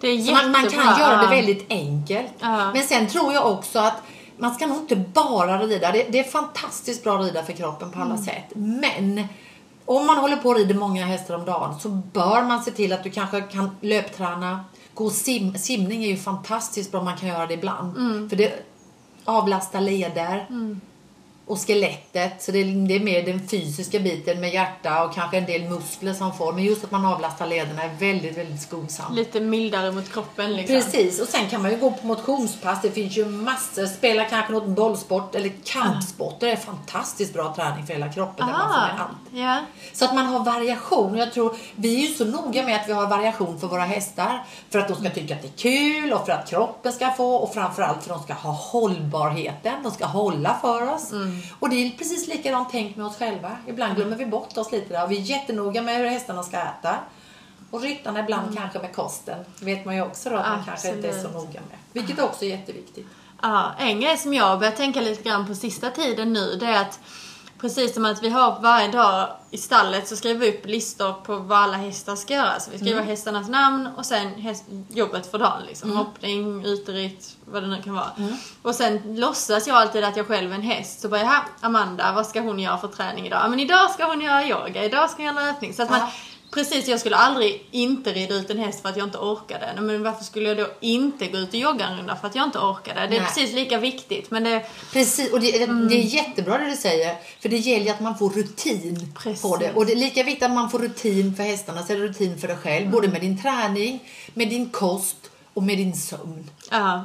det 0.00 0.08
är 0.08 0.18
Så 0.22 0.32
man, 0.32 0.50
man 0.50 0.64
jättebra. 0.64 0.84
kan 0.84 1.00
göra 1.00 1.16
det 1.16 1.22
ja. 1.24 1.30
väldigt 1.30 1.66
enkelt. 1.70 2.32
Ja. 2.40 2.72
Men 2.72 2.82
sen 2.82 3.06
tror 3.06 3.32
jag 3.32 3.46
också 3.52 3.78
att 3.78 4.02
man 4.38 4.54
ska 4.54 4.66
nog 4.66 4.78
inte 4.78 4.96
bara 4.96 5.58
rida. 5.58 5.92
Det, 5.92 6.06
det 6.10 6.18
är 6.18 6.24
fantastiskt 6.24 7.04
bra 7.04 7.18
att 7.18 7.26
rida 7.26 7.44
för 7.44 7.52
kroppen 7.52 7.90
på 7.90 7.98
alla 8.00 8.10
Mm. 8.10 8.24
sätt. 8.24 8.44
Men 8.54 9.24
om 9.84 10.06
man 10.06 10.16
håller 10.16 10.36
på 10.36 10.48
och 10.48 10.56
rider 10.56 10.74
många 10.74 11.06
hästar 11.06 11.34
om 11.34 11.44
dagen 11.44 11.80
så 11.80 11.88
bör 11.88 12.42
man 12.42 12.62
se 12.62 12.70
till 12.70 12.92
att 12.92 13.04
du 13.04 13.10
kanske 13.10 13.40
kan 13.40 13.70
löpträna. 13.80 14.64
Gå 14.94 15.10
sim, 15.10 15.58
simning 15.58 16.04
är 16.04 16.08
ju 16.08 16.16
fantastiskt 16.16 16.92
bra 16.92 17.02
man 17.02 17.16
kan 17.16 17.28
göra 17.28 17.46
det 17.46 17.54
ibland. 17.54 17.96
Mm. 17.96 18.28
För 18.28 18.36
det 18.36 18.66
avlastar 19.24 19.80
leder. 19.80 20.46
Och 21.48 21.60
skelettet. 21.66 22.42
Så 22.42 22.52
det 22.52 22.58
är, 22.58 22.88
det 22.88 22.94
är 22.94 23.00
mer 23.00 23.22
den 23.22 23.48
fysiska 23.48 23.98
biten 23.98 24.40
med 24.40 24.52
hjärta 24.54 25.04
och 25.04 25.14
kanske 25.14 25.38
en 25.38 25.44
del 25.46 25.62
muskler 25.68 26.14
som 26.14 26.34
får. 26.34 26.52
Men 26.52 26.64
just 26.64 26.84
att 26.84 26.90
man 26.90 27.06
avlastar 27.06 27.46
lederna 27.46 27.82
är 27.82 27.90
väldigt, 27.98 28.38
väldigt 28.38 28.62
skonsamt. 28.62 29.14
Lite 29.16 29.40
mildare 29.40 29.92
mot 29.92 30.12
kroppen 30.12 30.56
liksom. 30.56 30.76
Precis, 30.76 31.20
och 31.20 31.28
sen 31.28 31.48
kan 31.48 31.62
man 31.62 31.70
ju 31.70 31.76
gå 31.76 31.90
på 31.90 32.06
motionspass. 32.06 32.78
Det 32.82 32.90
finns 32.90 33.16
ju 33.16 33.24
massor. 33.24 33.86
Spela 33.86 34.24
kanske 34.24 34.52
något 34.52 34.68
bollsport 34.68 35.34
eller 35.34 35.52
kampsport. 35.64 36.40
Det 36.40 36.50
är 36.50 36.56
fantastiskt 36.56 37.32
bra 37.34 37.54
träning 37.54 37.86
för 37.86 37.94
hela 37.94 38.12
kroppen. 38.12 38.46
Där 38.46 38.52
man 38.52 38.68
får 38.74 38.80
med 38.80 39.00
allt. 39.00 39.18
ja. 39.32 39.64
Så 39.92 40.04
att 40.04 40.14
man 40.14 40.26
har 40.26 40.44
variation. 40.44 41.16
Jag 41.16 41.32
tror, 41.32 41.56
vi 41.76 42.04
är 42.04 42.08
ju 42.08 42.14
så 42.14 42.24
noga 42.24 42.62
med 42.62 42.76
att 42.80 42.88
vi 42.88 42.92
har 42.92 43.06
variation 43.06 43.60
för 43.60 43.66
våra 43.66 43.84
hästar. 43.84 44.44
För 44.70 44.78
att 44.78 44.88
de 44.88 44.94
ska 44.96 45.10
tycka 45.10 45.34
att 45.34 45.42
det 45.42 45.48
är 45.48 45.58
kul 45.58 46.12
och 46.12 46.26
för 46.26 46.32
att 46.32 46.48
kroppen 46.50 46.92
ska 46.92 47.10
få 47.10 47.34
och 47.36 47.54
framförallt 47.54 48.04
för 48.04 48.14
att 48.14 48.18
de 48.18 48.24
ska 48.24 48.32
ha 48.32 48.52
hållbarheten. 48.52 49.82
De 49.82 49.92
ska 49.92 50.06
hålla 50.06 50.58
för 50.60 50.94
oss. 50.94 51.12
Och 51.58 51.70
det 51.70 51.76
är 51.76 51.90
precis 51.90 52.28
likadant 52.28 52.70
tänkt 52.70 52.96
med 52.96 53.06
oss 53.06 53.16
själva. 53.16 53.56
Ibland 53.66 53.96
glömmer 53.96 54.16
vi 54.16 54.26
bort 54.26 54.58
oss 54.58 54.72
lite 54.72 54.88
där. 54.94 55.06
Vi 55.06 55.16
är 55.16 55.20
jättenoga 55.20 55.82
med 55.82 55.96
hur 55.96 56.06
hästarna 56.06 56.42
ska 56.42 56.56
äta. 56.56 56.98
Och 57.70 57.80
ryttarna 57.80 58.20
ibland 58.20 58.56
kanske 58.56 58.78
med 58.78 58.94
kosten. 58.94 59.44
vet 59.60 59.84
man 59.84 59.96
ju 59.96 60.02
också 60.02 60.30
då 60.30 60.36
att 60.36 60.48
man 60.48 60.64
kanske 60.64 60.88
inte 60.88 61.08
är 61.08 61.12
så 61.12 61.18
Absolut. 61.18 61.34
noga 61.34 61.60
med. 61.60 61.78
Vilket 61.92 62.20
också 62.20 62.44
är 62.44 62.48
jätteviktigt. 62.48 63.06
Ja, 63.42 63.72
en 63.78 64.00
grej 64.00 64.16
som 64.16 64.34
jag 64.34 64.44
har 64.44 64.56
börjat 64.56 64.76
tänka 64.76 65.00
lite 65.00 65.22
grann 65.22 65.46
på 65.46 65.54
sista 65.54 65.90
tiden 65.90 66.32
nu 66.32 66.56
det 66.56 66.66
är 66.66 66.80
att 66.80 67.00
precis 67.60 67.94
som 67.94 68.04
att 68.04 68.22
vi 68.22 68.28
har 68.28 68.60
varje 68.60 68.88
dag 68.88 69.28
i 69.50 69.58
stallet 69.58 70.08
så 70.08 70.16
skriver 70.16 70.40
vi 70.40 70.50
upp 70.58 70.66
listor 70.66 71.12
på 71.12 71.36
vad 71.36 71.58
alla 71.58 71.76
hästar 71.76 72.16
ska 72.16 72.34
göra. 72.34 72.60
Så 72.60 72.70
vi 72.70 72.78
skriver 72.78 73.02
hästarnas 73.02 73.48
namn 73.48 73.88
och 73.96 74.06
sen 74.06 74.34
häst, 74.34 74.64
jobbet 74.88 75.30
för 75.30 75.38
dagen. 75.38 75.62
Liksom. 75.68 75.96
Hoppning, 75.96 76.64
uteritt, 76.64 77.36
vad 77.44 77.62
det 77.62 77.66
nu 77.68 77.82
kan 77.82 77.94
vara. 77.94 78.10
Och 78.62 78.74
sen 78.74 79.16
låtsas 79.16 79.66
jag 79.66 79.76
alltid 79.76 80.04
att 80.04 80.16
jag 80.16 80.26
själv 80.26 80.50
är 80.50 80.54
en 80.54 80.62
häst. 80.62 81.00
Så 81.00 81.08
bara, 81.08 81.20
jaha, 81.20 81.44
Amanda, 81.60 82.12
vad 82.12 82.26
ska 82.26 82.40
hon 82.40 82.58
göra 82.58 82.78
för 82.78 82.88
träning 82.88 83.26
idag? 83.26 83.40
Ja, 83.44 83.48
men 83.48 83.60
idag 83.60 83.90
ska 83.90 84.04
hon 84.06 84.20
göra 84.20 84.44
yoga, 84.44 84.84
idag 84.84 85.10
ska 85.10 85.22
hon 85.22 85.34
göra 85.34 85.46
löpning. 85.46 85.74
Så 85.74 85.82
att 85.82 85.90
man, 85.90 85.98
Ja. 86.00 86.10
Precis, 86.50 86.88
jag 86.88 87.00
skulle 87.00 87.16
aldrig 87.16 87.66
inte 87.70 88.12
rida 88.12 88.34
ut 88.34 88.50
en 88.50 88.58
häst 88.58 88.82
för 88.82 88.88
att 88.88 88.96
jag 88.96 89.06
inte 89.06 89.18
orkade. 89.18 89.80
Men 89.80 90.02
varför 90.02 90.24
skulle 90.24 90.48
jag 90.48 90.56
då 90.58 90.66
inte 90.80 91.26
gå 91.26 91.38
ut 91.38 91.48
och 91.48 91.54
jogga 91.54 91.86
en 91.86 91.98
runda 91.98 92.16
för 92.16 92.26
att 92.28 92.34
jag 92.34 92.44
inte 92.44 92.58
orkade? 92.58 93.00
Det 93.00 93.06
är 93.06 93.20
Nej. 93.20 93.20
precis 93.20 93.52
lika 93.54 93.78
viktigt. 93.78 94.30
Men 94.30 94.44
det, 94.44 94.66
Precis, 94.92 95.32
och 95.32 95.40
det, 95.40 95.62
Mm. 95.62 95.88
det 95.88 95.94
är 95.94 96.02
jättebra 96.02 96.58
det 96.58 96.70
du 96.70 96.76
säger. 96.76 97.16
För 97.40 97.48
det 97.48 97.56
gäller 97.56 97.84
ju 97.86 97.90
att 97.90 98.00
man 98.00 98.18
får 98.18 98.30
rutin 98.30 99.12
Precis. 99.18 99.42
på 99.42 99.56
det. 99.56 99.72
Och 99.72 99.86
det 99.86 99.92
är 99.92 99.96
lika 99.96 100.22
viktigt 100.22 100.42
att 100.42 100.50
man 100.54 100.70
får 100.70 100.78
rutin 100.78 101.34
för 101.36 101.42
hästarna 101.42 101.82
så 101.86 101.92
är 101.92 101.96
det 101.96 102.02
rutin 102.02 102.38
för 102.38 102.48
dig 102.48 102.56
själv. 102.56 102.80
Mm. 102.82 102.90
Både 102.92 103.08
med 103.08 103.20
din 103.20 103.42
träning, 103.42 104.00
med 104.34 104.48
din 104.48 104.70
kost 104.70 105.16
och 105.54 105.62
med 105.62 105.78
din 105.78 105.94
sömn. 105.96 106.50
ja, 106.70 107.04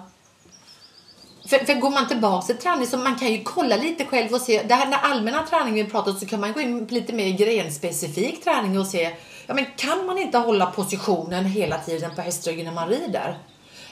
För, 1.50 1.58
för 1.66 1.74
går 1.74 1.90
man 1.90 2.08
tillbaka 2.08 2.46
till 2.48 2.58
träning 2.58 2.88
så 2.88 2.98
man 2.98 3.16
kan 3.16 3.32
ju 3.32 3.44
kolla 3.44 3.76
lite 3.76 4.06
själv 4.06 4.34
och 4.34 4.42
se. 4.42 4.64
Det 4.64 4.74
här 4.76 4.86
den 4.86 5.00
allmänna 5.02 5.44
träningen 5.48 5.86
vi 5.86 5.92
pratar 5.92 6.12
om 6.12 6.20
så 6.20 6.26
kan 6.26 6.40
man 6.40 6.54
gå 6.54 6.62
in 6.62 6.86
lite 6.86 7.14
mer 7.14 7.30
grenspecifik 7.30 8.44
träning 8.44 8.80
och 8.80 8.88
se. 8.88 9.12
Ja 9.48 9.54
men 9.54 9.66
kan 9.76 10.06
man 10.06 10.18
inte 10.18 10.38
hålla 10.38 10.66
positionen 10.66 11.46
hela 11.46 11.78
tiden 11.78 12.16
på 12.16 12.22
hästryggen 12.22 12.66
när 12.66 12.74
man 12.74 12.90
rider? 12.90 13.38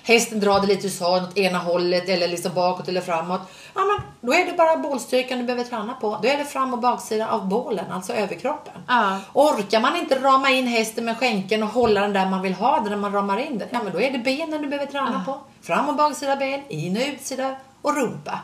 Hästen 0.04 0.40
drar 0.40 0.60
det 0.60 0.68
lite 0.68 0.90
så 0.90 1.18
åt 1.18 1.38
ena 1.38 1.58
hållet 1.58 2.10
eller 2.10 2.28
liksom 2.28 2.54
bakåt 2.54 2.88
eller 2.88 3.02
framåt. 3.02 3.42
Ja 3.76 3.82
men 3.82 4.30
då 4.30 4.34
är 4.34 4.46
det 4.46 4.58
bara 4.58 4.78
bålstyrkan 4.78 5.38
du 5.40 5.44
behöver 5.44 5.64
träna 5.64 5.94
på. 5.94 6.20
Då 6.22 6.28
är 6.28 6.38
det 6.38 6.46
fram 6.46 6.74
och 6.74 6.80
baksida 6.80 7.28
av 7.28 7.48
bålen, 7.48 7.92
alltså 7.92 8.14
överkroppen. 8.14 8.74
Ja. 8.88 9.20
Orkar 9.34 9.80
man 9.80 9.96
inte 9.96 10.20
rama 10.20 10.50
in 10.50 10.68
hästen 10.68 11.06
med 11.06 11.18
skänken 11.18 11.64
och 11.64 11.70
hålla 11.70 12.02
den 12.02 12.14
där 12.14 12.30
man 12.30 12.42
vill 12.42 12.54
ha 12.54 12.80
den 12.80 12.90
när 12.90 12.98
man 12.98 13.14
ramar 13.14 13.38
in 13.38 13.58
den, 13.58 13.68
ja 13.72 13.84
men 13.84 13.94
då 13.94 14.02
är 14.02 14.12
det 14.12 14.20
benen 14.20 14.62
du 14.62 14.68
behöver 14.68 14.92
träna 14.92 15.24
på. 15.26 15.40
Fram 15.62 15.90
och 15.90 15.96
baksida 15.96 16.36
ben, 16.36 16.62
in 16.70 16.98
och 16.98 17.04
utsida 17.14 17.56
och 17.82 17.96
rumpa. 17.96 18.40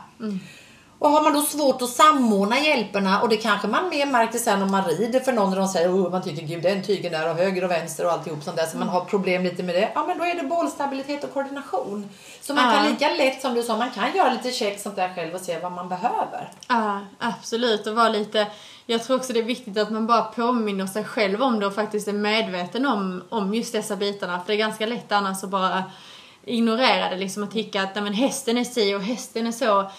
Och 0.98 1.10
har 1.10 1.22
man 1.22 1.32
då 1.32 1.42
svårt 1.42 1.82
att 1.82 1.90
samordna 1.90 2.60
hjälperna 2.60 3.22
och 3.22 3.28
det 3.28 3.36
kanske 3.36 3.68
man 3.68 3.88
mer 3.88 4.06
märker 4.06 4.38
sen 4.38 4.62
om 4.62 4.70
man 4.70 4.84
rider 4.84 5.20
för 5.20 5.32
någon 5.32 5.50
när 5.50 5.56
de 5.56 5.68
säger 5.68 5.88
oh, 5.88 6.10
man 6.10 6.22
tycker 6.22 6.42
gud 6.42 6.62
den 6.62 6.82
tygen 6.82 7.12
där 7.12 7.30
och 7.30 7.36
höger 7.36 7.64
och 7.64 7.70
vänster 7.70 8.04
och 8.06 8.12
alltihop 8.12 8.42
sånt 8.44 8.56
där 8.56 8.66
så 8.66 8.78
man 8.78 8.88
har 8.88 9.00
problem 9.04 9.44
lite 9.44 9.62
med 9.62 9.74
det. 9.74 9.88
Ja 9.94 10.06
men 10.06 10.18
då 10.18 10.24
är 10.24 10.34
det 10.34 10.42
bollstabilitet 10.48 11.24
och 11.24 11.34
koordination. 11.34 12.08
Så 12.40 12.54
man 12.54 12.74
kan 12.74 12.84
Ja. 12.84 12.90
lika 12.90 13.08
lätt 13.14 13.42
som 13.42 13.54
du 13.54 13.62
sa, 13.62 13.76
man 13.76 13.90
kan 13.90 14.16
göra 14.16 14.32
lite 14.32 14.50
check 14.50 14.80
sånt 14.80 14.96
där 14.96 15.14
själv 15.14 15.34
och 15.34 15.40
se 15.40 15.58
vad 15.58 15.72
man 15.72 15.88
behöver. 15.88 16.50
ja, 16.68 17.00
absolut. 17.18 17.86
Och 17.86 17.94
vara 17.94 18.08
lite... 18.08 18.46
Jag 18.86 19.04
tror 19.04 19.16
också 19.16 19.32
det 19.32 19.38
är 19.38 19.44
viktigt 19.44 19.78
att 19.78 19.90
man 19.90 20.06
bara 20.06 20.22
påminner 20.22 20.86
sig 20.86 21.04
själv 21.04 21.42
om 21.42 21.60
det 21.60 21.66
och 21.66 21.74
faktiskt 21.74 22.08
är 22.08 22.12
medveten 22.12 22.86
om, 22.86 23.22
om 23.28 23.54
just 23.54 23.72
dessa 23.72 23.96
bitarna. 23.96 24.40
För 24.40 24.46
det 24.46 24.54
är 24.54 24.58
ganska 24.58 24.86
lätt 24.86 25.12
annars 25.12 25.44
att 25.44 25.50
bara 25.50 25.82
ignorera 26.44 27.10
det 27.10 27.16
liksom 27.16 27.42
och 27.42 27.50
tycka 27.52 27.82
att 27.82 27.94
nej, 27.94 28.04
men 28.04 28.12
hästen 28.12 28.58
är 28.58 28.64
si 28.64 28.94
och 28.94 29.02
hästen 29.02 29.46
är 29.46 29.52
så. 29.52 29.90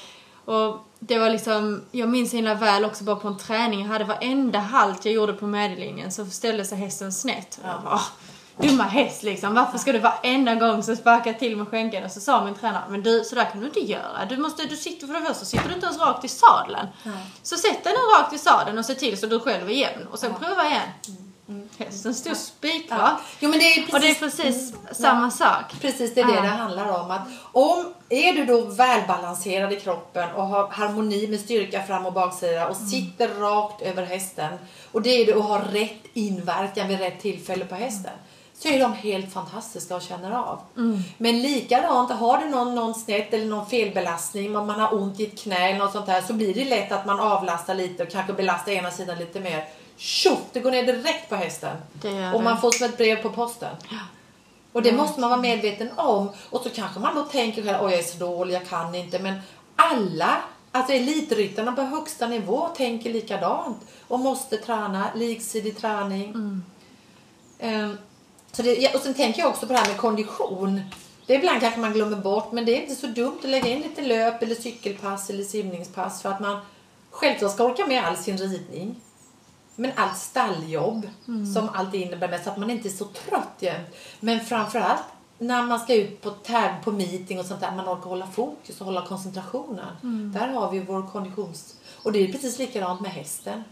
Och 0.50 0.86
det 1.00 1.18
var 1.20 1.30
liksom, 1.30 1.82
jag 1.92 2.10
minns 2.10 2.34
himla 2.34 2.54
väl 2.54 2.86
också 2.86 3.04
bara 3.04 3.16
på 3.16 3.28
en 3.28 3.38
träning, 3.38 3.82
jag 3.82 3.88
hade 3.88 4.06
varenda 4.06 4.60
halt 4.60 5.06
jag 5.06 5.14
gjorde 5.14 5.34
på 5.34 5.48
medellinjen 5.48 6.12
så 6.12 6.26
ställde 6.26 6.66
sig 6.66 6.78
hästen 6.78 7.14
snett. 7.14 7.60
Och 7.64 7.70
jag 7.70 7.82
bara, 7.84 7.94
"Åh, 7.96 8.08
dumma 8.68 8.84
häst 8.84 9.24
liksom, 9.24 9.54
varför 9.54 9.78
ska 9.78 9.92
du 9.92 10.00
varenda 10.00 10.56
gång 10.56 10.84
så 10.84 10.96
sparka 10.96 11.34
till 11.34 11.58
med 11.58 11.68
skänken? 11.68 12.04
Och 12.04 12.12
så 12.12 12.20
sa 12.20 12.46
min 12.46 12.56
tränare, 12.56 12.84
men 12.90 13.04
du, 13.04 13.24
så 13.24 13.36
där 13.36 13.46
kan 13.52 13.60
du 13.62 13.68
inte 13.68 13.80
göra. 13.80 14.26
Du 14.30 14.38
måste, 14.38 14.66
du 14.66 14.76
sitter 14.78 15.08
för 15.08 15.14
det 15.14 15.22
första 15.26 15.46
sitter 15.46 15.68
du 15.70 15.74
inte 15.76 15.86
ens 15.86 16.00
rakt 16.00 16.26
i 16.26 16.28
sadeln. 16.28 16.88
Så 17.44 17.56
sätt 17.58 17.84
dig 17.84 17.94
nu 17.94 18.22
rakt 18.22 18.34
i 18.34 18.38
sadeln 18.38 18.78
och 18.78 18.86
se 18.86 18.96
till 18.96 19.20
så 19.20 19.26
du 19.28 19.40
själv 19.40 19.70
är 19.70 19.74
jämn. 19.74 20.08
Och 20.12 20.20
sen 20.20 20.34
pröva 20.40 20.66
igen. 20.68 20.88
Hästen 21.78 22.16
stod 22.16 22.38
spikrak. 22.38 23.20
Jo 23.40 23.50
men 23.50 23.60
det 23.60 23.66
är 23.66 23.76
precis, 23.76 23.94
Och 23.94 24.00
det 24.00 24.08
är 24.10 24.16
precis 24.16 24.74
samma 24.92 25.32
sak. 25.32 25.66
Precis, 25.82 26.16
det 26.16 26.22
är 26.22 26.26
det 26.26 26.34
Ja. 26.34 26.42
det 26.42 26.48
handlar 26.48 27.02
om. 27.02 27.12
Att 27.12 27.22
om 27.52 27.94
är 28.10 28.34
du 28.34 28.46
då 28.46 28.62
välbalanserad 28.62 29.74
i 29.74 29.80
kroppen 29.80 30.32
och 30.32 30.48
har 30.48 30.68
harmoni 30.68 31.28
med 31.28 31.40
styrka 31.40 31.84
fram 31.84 32.06
och 32.06 32.14
baksida 32.14 32.68
och 32.68 32.76
sitter 32.76 33.28
rakt 33.28 33.82
över 33.82 34.06
hästen 34.06 34.54
och 34.92 35.02
det 35.02 35.10
är 35.10 35.26
du 35.26 35.34
och 35.34 35.44
har 35.44 35.60
rätt 35.60 36.04
inverkan 36.14 36.88
vid 36.88 37.00
rätt 37.00 37.22
tillfälle 37.22 37.66
på 37.66 37.76
hästen 37.76 38.12
så 38.62 38.68
är 38.68 38.80
de 38.80 38.94
helt 38.94 39.34
fantastiska 39.34 39.96
och 39.96 40.02
känner 40.02 40.32
av. 40.32 40.60
Men 41.18 41.42
likadant, 41.42 42.12
har 42.12 42.38
du 42.38 42.50
någon, 42.50 42.76
någon 42.76 42.94
snett 42.96 43.34
eller 43.34 43.46
någon 43.46 43.66
felbelastning, 43.70 44.56
om 44.58 44.68
man 44.68 44.80
har 44.80 44.94
ont 44.94 45.20
i 45.20 45.24
ett 45.26 45.40
knä 45.40 45.70
eller 45.70 45.80
något 45.80 45.92
sånt 45.92 46.06
där 46.06 46.22
så 46.22 46.34
blir 46.34 46.54
det 46.54 46.66
lätt 46.66 46.92
att 46.92 47.06
man 47.06 47.20
avlastar 47.20 47.76
lite 47.76 48.04
och 48.04 48.10
kanske 48.10 48.34
belastar 48.34 48.72
ena 48.72 48.92
sidan 48.92 49.18
lite 49.18 49.40
mer. 49.40 49.66
Tjoff, 50.00 50.40
det 50.54 50.60
går 50.60 50.72
ner 50.72 50.84
direkt 50.86 51.30
på 51.30 51.36
hästen. 51.36 51.78
Och 52.34 52.44
man 52.44 52.62
får 52.62 52.72
som 52.72 52.86
ett 52.86 52.98
brev 52.98 53.22
på 53.22 53.30
posten. 53.30 53.76
Och 54.72 54.82
det 54.82 54.92
måste 54.92 55.20
man 55.22 55.30
vara 55.30 55.42
medveten 55.42 55.90
om. 55.96 56.30
Och 56.50 56.62
så 56.62 56.70
kanske 56.70 57.00
man 57.00 57.16
då 57.16 57.24
tänker 57.24 57.64
själv, 57.64 57.78
oj 57.82 57.92
jag 57.92 58.00
är 58.00 58.04
så 58.04 58.18
dålig, 58.18 58.56
jag 58.56 58.68
kan 58.68 58.96
inte. 58.96 59.20
Men 59.20 59.36
alla, 59.76 60.38
alltså 60.72 60.94
elitryttarna 60.94 61.72
på 61.72 61.82
högsta 61.82 62.28
nivå 62.28 62.68
tänker 62.68 63.14
likadant. 63.14 63.78
Och 64.08 64.20
måste 64.20 64.58
träna, 64.58 65.10
liksidig 65.16 65.78
träning. 65.78 66.34
Ehm, 67.60 67.98
så 68.52 68.62
det, 68.62 68.96
och 68.96 69.02
sen 69.02 69.14
tänker 69.14 69.42
jag 69.42 69.50
också 69.50 69.68
på 69.68 69.74
det 69.74 69.80
här 69.80 69.88
med 69.88 69.98
kondition. 69.98 70.82
Det 71.26 71.34
är 71.34 71.38
ibland 71.38 71.60
kanske 71.60 71.80
man 71.80 71.94
glömmer 71.94 72.18
bort, 72.18 72.52
men 72.52 72.66
det 72.66 72.78
är 72.78 72.82
inte 72.82 72.96
så 72.96 73.08
dumt 73.08 73.40
att 73.44 73.50
lägga 73.50 73.68
in 73.68 73.82
lite 73.82 74.02
löp 74.02 74.44
eller 74.44 74.56
cykelpass 74.56 75.30
eller 75.30 75.44
simningspass 75.44 76.22
för 76.22 76.30
att 76.30 76.40
man 76.40 76.60
självklart 77.12 77.52
ska 77.52 77.64
orka 77.64 77.86
med 77.86 78.06
all 78.06 78.18
sin 78.18 78.38
ridning. 78.38 78.96
Men 79.80 79.92
allt 79.96 80.18
stalljobb 80.18 81.10
som 81.54 81.70
allt 81.74 81.94
innebär 81.94 82.28
med 82.28 82.44
så 82.44 82.50
att 82.50 82.58
man 82.58 82.70
inte 82.70 82.88
är 82.88 82.92
så 82.92 83.06
trött 83.06 83.56
jämt. 83.60 83.88
Men 84.20 84.40
framförallt 84.40 85.04
när 85.38 85.64
man 85.64 85.80
ska 85.80 85.96
ut 85.96 86.22
på 86.22 86.30
täv 86.30 86.84
på 86.84 86.92
meeting 86.92 87.40
och 87.40 87.46
sånt 87.46 87.62
där, 87.62 87.72
man 87.72 87.90
orkar 87.90 88.10
hålla 88.10 88.28
fokus 88.28 88.80
och 88.82 88.86
hålla 88.86 89.06
koncentrationen. 89.06 90.32
Där 90.34 90.48
har 90.48 90.72
vi 90.72 90.80
vår 90.80 91.08
konditions... 91.12 91.76
Och 92.04 92.12
det 92.12 92.20
är 92.20 92.32
precis 92.32 92.60
likadant 92.60 93.02
med 93.02 93.12
hästen. 93.12 93.64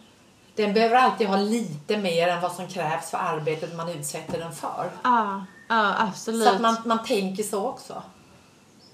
Den 0.56 0.74
behöver 0.74 0.96
alltid 0.96 1.28
ha 1.28 1.38
lite 1.38 1.98
mer 1.98 2.28
än 2.28 2.42
vad 2.42 2.52
som 2.52 2.68
krävs 2.68 3.10
för 3.10 3.18
arbetet 3.18 3.76
man 3.76 3.90
utsätter 3.90 4.40
den 4.40 4.52
för. 4.52 4.92
Ja, 5.04 5.46
ja 5.68 5.96
absolut. 5.98 6.48
Så 6.48 6.54
att 6.54 6.62
man, 6.62 6.76
man 6.86 7.04
tänker 7.04 7.44
så 7.44 7.68
också. 7.68 8.04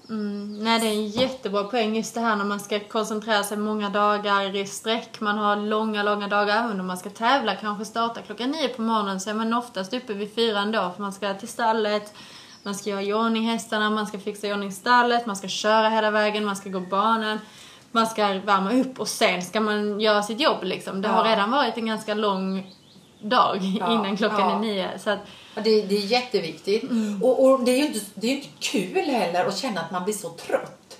Mm, 0.08 0.58
nej, 0.58 0.80
det 0.80 0.86
är 0.86 0.92
en 0.92 1.06
jättebra 1.06 1.64
poäng 1.64 1.96
just 1.96 2.14
det 2.14 2.20
här 2.20 2.36
när 2.36 2.44
man 2.44 2.60
ska 2.60 2.80
koncentrera 2.80 3.42
sig 3.42 3.56
många 3.56 3.90
dagar 3.90 4.56
i 4.56 4.66
sträck. 4.66 5.20
Man 5.20 5.38
har 5.38 5.56
långa, 5.56 6.02
långa 6.02 6.28
dagar. 6.28 6.64
Även 6.64 6.80
om 6.80 6.86
man 6.86 6.96
ska 6.96 7.10
tävla, 7.10 7.54
kanske 7.54 7.84
starta 7.84 8.22
klockan 8.22 8.50
nio 8.50 8.68
på 8.68 8.82
morgonen 8.82 9.20
så 9.20 9.30
är 9.30 9.34
man 9.34 9.54
oftast 9.54 9.94
uppe 9.94 10.12
vid 10.14 10.34
fyra 10.34 10.58
ändå. 10.58 10.92
För 10.96 11.02
man 11.02 11.12
ska 11.12 11.34
till 11.34 11.48
stallet, 11.48 12.14
man 12.62 12.74
ska 12.74 12.90
göra 12.90 13.02
i 13.02 13.14
ordning 13.14 13.48
hästarna, 13.48 13.90
man 13.90 14.06
ska 14.06 14.18
fixa 14.18 14.46
i 14.46 14.52
ordning 14.52 14.72
stallet, 14.72 15.26
man 15.26 15.36
ska 15.36 15.48
köra 15.48 15.88
hela 15.88 16.10
vägen, 16.10 16.44
man 16.44 16.56
ska 16.56 16.70
gå 16.70 16.80
banan. 16.80 17.40
Man 17.92 18.06
ska 18.06 18.26
värma 18.26 18.72
upp 18.72 19.00
och 19.00 19.08
sen 19.08 19.42
ska 19.42 19.60
man 19.60 20.00
göra 20.00 20.22
sitt 20.22 20.40
jobb 20.40 20.58
liksom. 20.62 21.02
Det 21.02 21.08
har 21.08 21.24
redan 21.24 21.50
varit 21.50 21.76
en 21.76 21.86
ganska 21.86 22.14
lång 22.14 22.74
dag 23.28 23.58
Ja, 23.80 23.92
innan 23.92 24.16
klockan 24.16 24.40
ja. 24.40 24.56
är 24.56 24.58
nio. 24.58 24.98
Så 24.98 25.10
att, 25.10 25.18
Ja, 25.54 25.62
det, 25.62 25.82
det 25.82 25.96
är 25.96 26.00
jätteviktigt. 26.00 26.84
Och, 27.22 27.44
och 27.44 27.64
det 27.64 27.72
är 27.72 27.76
ju 27.76 27.86
inte, 27.86 28.00
det 28.14 28.26
är 28.26 28.34
inte 28.34 28.48
kul 28.60 29.04
heller 29.04 29.44
att 29.44 29.58
känna 29.58 29.80
att 29.80 29.90
man 29.90 30.04
blir 30.04 30.14
så 30.14 30.28
trött. 30.28 30.98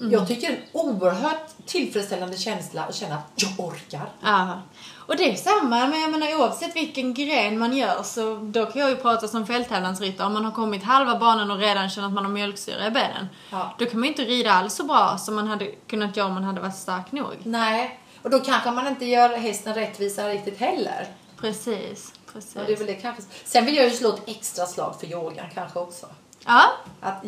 Jag 0.00 0.28
tycker 0.28 0.48
det 0.48 0.54
är 0.54 0.56
en 0.56 0.62
oerhört 0.72 1.66
tillfredsställande 1.66 2.36
känsla 2.36 2.82
att 2.82 2.94
känna 2.94 3.14
att 3.14 3.32
jag 3.36 3.66
orkar. 3.66 4.08
Ja. 4.22 4.62
Och 4.96 5.16
det 5.16 5.32
är 5.32 5.34
samma, 5.34 5.86
men 5.86 6.00
jag 6.00 6.10
menar 6.10 6.40
oavsett 6.40 6.76
vilken 6.76 7.14
gren 7.14 7.58
man 7.58 7.76
gör 7.76 8.02
så 8.02 8.34
då 8.36 8.66
kan 8.66 8.80
jag 8.80 8.90
ju 8.90 8.96
prata 8.96 9.28
som 9.28 9.46
fälttävlansryttare. 9.46 10.26
Om 10.26 10.32
man 10.32 10.44
har 10.44 10.52
kommit 10.52 10.82
halva 10.82 11.18
banan 11.18 11.50
och 11.50 11.58
redan 11.58 11.90
känner 11.90 12.08
att 12.08 12.14
man 12.14 12.24
har 12.24 12.32
mjölksyra 12.32 12.86
i 12.86 12.90
benen. 12.90 13.28
Ja. 13.50 13.74
Då 13.78 13.86
kan 13.86 14.00
man 14.00 14.04
ju 14.04 14.08
inte 14.08 14.24
rida 14.24 14.52
alls 14.52 14.74
så 14.74 14.84
bra 14.84 15.18
som 15.18 15.34
man 15.34 15.46
hade 15.46 15.66
kunnat 15.66 16.16
göra 16.16 16.26
om 16.26 16.34
man 16.34 16.44
hade 16.44 16.60
varit 16.60 16.76
stark 16.76 17.12
nog. 17.12 17.34
Nej, 17.42 18.00
och 18.22 18.30
då 18.30 18.40
kanske 18.40 18.70
man 18.70 18.86
inte 18.86 19.04
gör 19.04 19.28
hästen 19.28 19.74
rättvisa 19.74 20.28
riktigt 20.28 20.60
heller. 20.60 21.06
Precis, 21.40 22.12
precis. 22.32 22.52
Ja, 22.54 22.60
det 22.66 22.72
är 22.72 22.76
väl 22.76 22.86
det 22.86 22.94
kanske. 22.94 23.22
Sen 23.44 23.66
vill 23.66 23.76
jag 23.76 23.84
ju 23.84 23.90
slå 23.90 24.08
ett 24.08 24.22
extra 24.26 24.66
slag 24.66 24.94
för 25.00 25.06
yogan 25.06 25.46
kanske 25.54 25.78
också. 25.78 26.06
Ja, 26.46 26.64
Att 27.00 27.24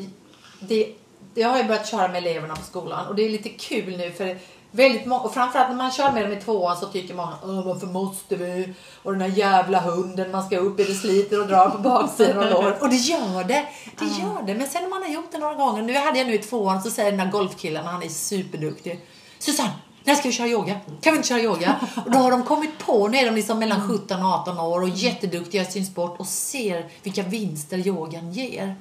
det, 0.60 0.94
jag 1.34 1.48
har 1.48 1.58
ju 1.58 1.64
börjat 1.64 1.88
köra 1.88 2.08
med 2.08 2.16
eleverna 2.16 2.56
på 2.56 2.62
skolan 2.62 3.06
och 3.06 3.14
det 3.14 3.22
är 3.22 3.30
lite 3.30 3.48
kul 3.48 3.96
nu 3.96 4.12
för 4.12 4.38
väldigt 4.70 5.06
många, 5.06 5.20
och 5.22 5.34
framförallt 5.34 5.68
när 5.68 5.76
man 5.76 5.90
kör 5.90 6.12
med 6.12 6.24
dem 6.24 6.32
i 6.32 6.40
tvåan 6.40 6.76
så 6.76 6.86
tycker 6.86 7.14
många 7.14 7.34
Åh, 7.42 7.66
varför 7.66 7.86
måste 7.86 8.36
vi? 8.36 8.74
Och 9.02 9.12
den 9.12 9.20
här 9.20 9.38
jävla 9.38 9.80
hunden 9.80 10.30
man 10.30 10.46
ska 10.46 10.58
upp 10.58 10.80
i, 10.80 10.84
det 10.84 10.94
sliter 10.94 11.40
och 11.40 11.46
drar 11.46 11.70
på 11.70 11.78
baksidan 11.78 12.38
och 12.38 12.50
lår. 12.50 12.76
Och 12.80 12.88
det 12.88 12.96
gör 12.96 13.44
det, 13.44 13.68
det 13.98 14.04
gör 14.04 14.42
det. 14.46 14.54
Men 14.54 14.68
sen 14.68 14.82
när 14.82 14.90
man 14.90 15.02
har 15.02 15.08
gjort 15.08 15.32
det 15.32 15.38
några 15.38 15.54
gånger, 15.54 15.82
nu 15.82 15.94
hade 15.98 16.18
jag 16.18 16.26
nu 16.26 16.34
i 16.34 16.38
tvåan 16.38 16.82
så 16.82 16.90
säger 16.90 17.10
den 17.10 17.20
här 17.20 17.30
golfkillen, 17.30 17.84
han 17.86 18.02
är 18.02 18.08
superduktig. 18.08 19.06
Susanne, 19.38 19.72
när 20.05 20.14
ska 20.14 20.28
vi 20.28 20.35
köra 20.35 20.48
yoga? 20.48 20.81
Kan 21.01 21.12
vi 21.12 21.16
inte 21.16 21.28
köra 21.28 21.40
yoga? 21.40 21.81
Och 22.05 22.10
då 22.10 22.18
har 22.18 22.31
de 22.31 22.43
kommit 22.44 22.78
på, 22.78 23.09
nu 23.09 23.18
är 23.18 23.27
de 23.27 23.35
liksom 23.36 23.59
mellan 23.59 23.89
17 23.89 24.22
och 24.22 24.28
18 24.28 24.59
år 24.60 24.82
och 24.82 24.89
jätteduktiga 24.89 25.62
i 25.62 25.64
sin 25.64 25.86
sport 25.86 26.20
och 26.20 26.27
ser 26.27 26.89
vilka 27.02 27.22
vinster 27.22 27.86
yogan 27.86 28.32
ger. 28.32 28.74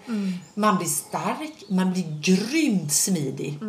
Man 0.54 0.78
blir 0.78 0.88
stark, 0.88 1.54
man 1.70 1.94
blir 1.94 2.20
grymt 2.22 2.94
smidig. 2.94 3.60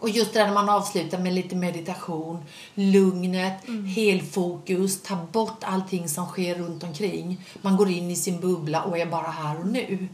Och 0.00 0.08
just 0.08 0.32
det 0.32 0.38
där 0.38 0.46
när 0.46 0.54
man 0.54 0.68
avslutar 0.68 1.18
med 1.18 1.32
lite 1.32 1.56
meditation, 1.56 2.44
lugnet, 2.74 3.54
helfokus, 3.96 5.02
ta 5.02 5.16
bort 5.32 5.64
allting 5.64 6.08
som 6.08 6.26
sker 6.26 6.54
runt 6.54 6.82
omkring. 6.84 7.40
Man 7.62 7.76
går 7.76 7.90
in 7.90 8.10
i 8.10 8.16
sin 8.16 8.40
bubbla 8.40 8.82
och 8.82 8.98
är 8.98 9.06
bara 9.06 9.30
här 9.30 9.58
och 9.60 9.66
nu. 9.66 10.08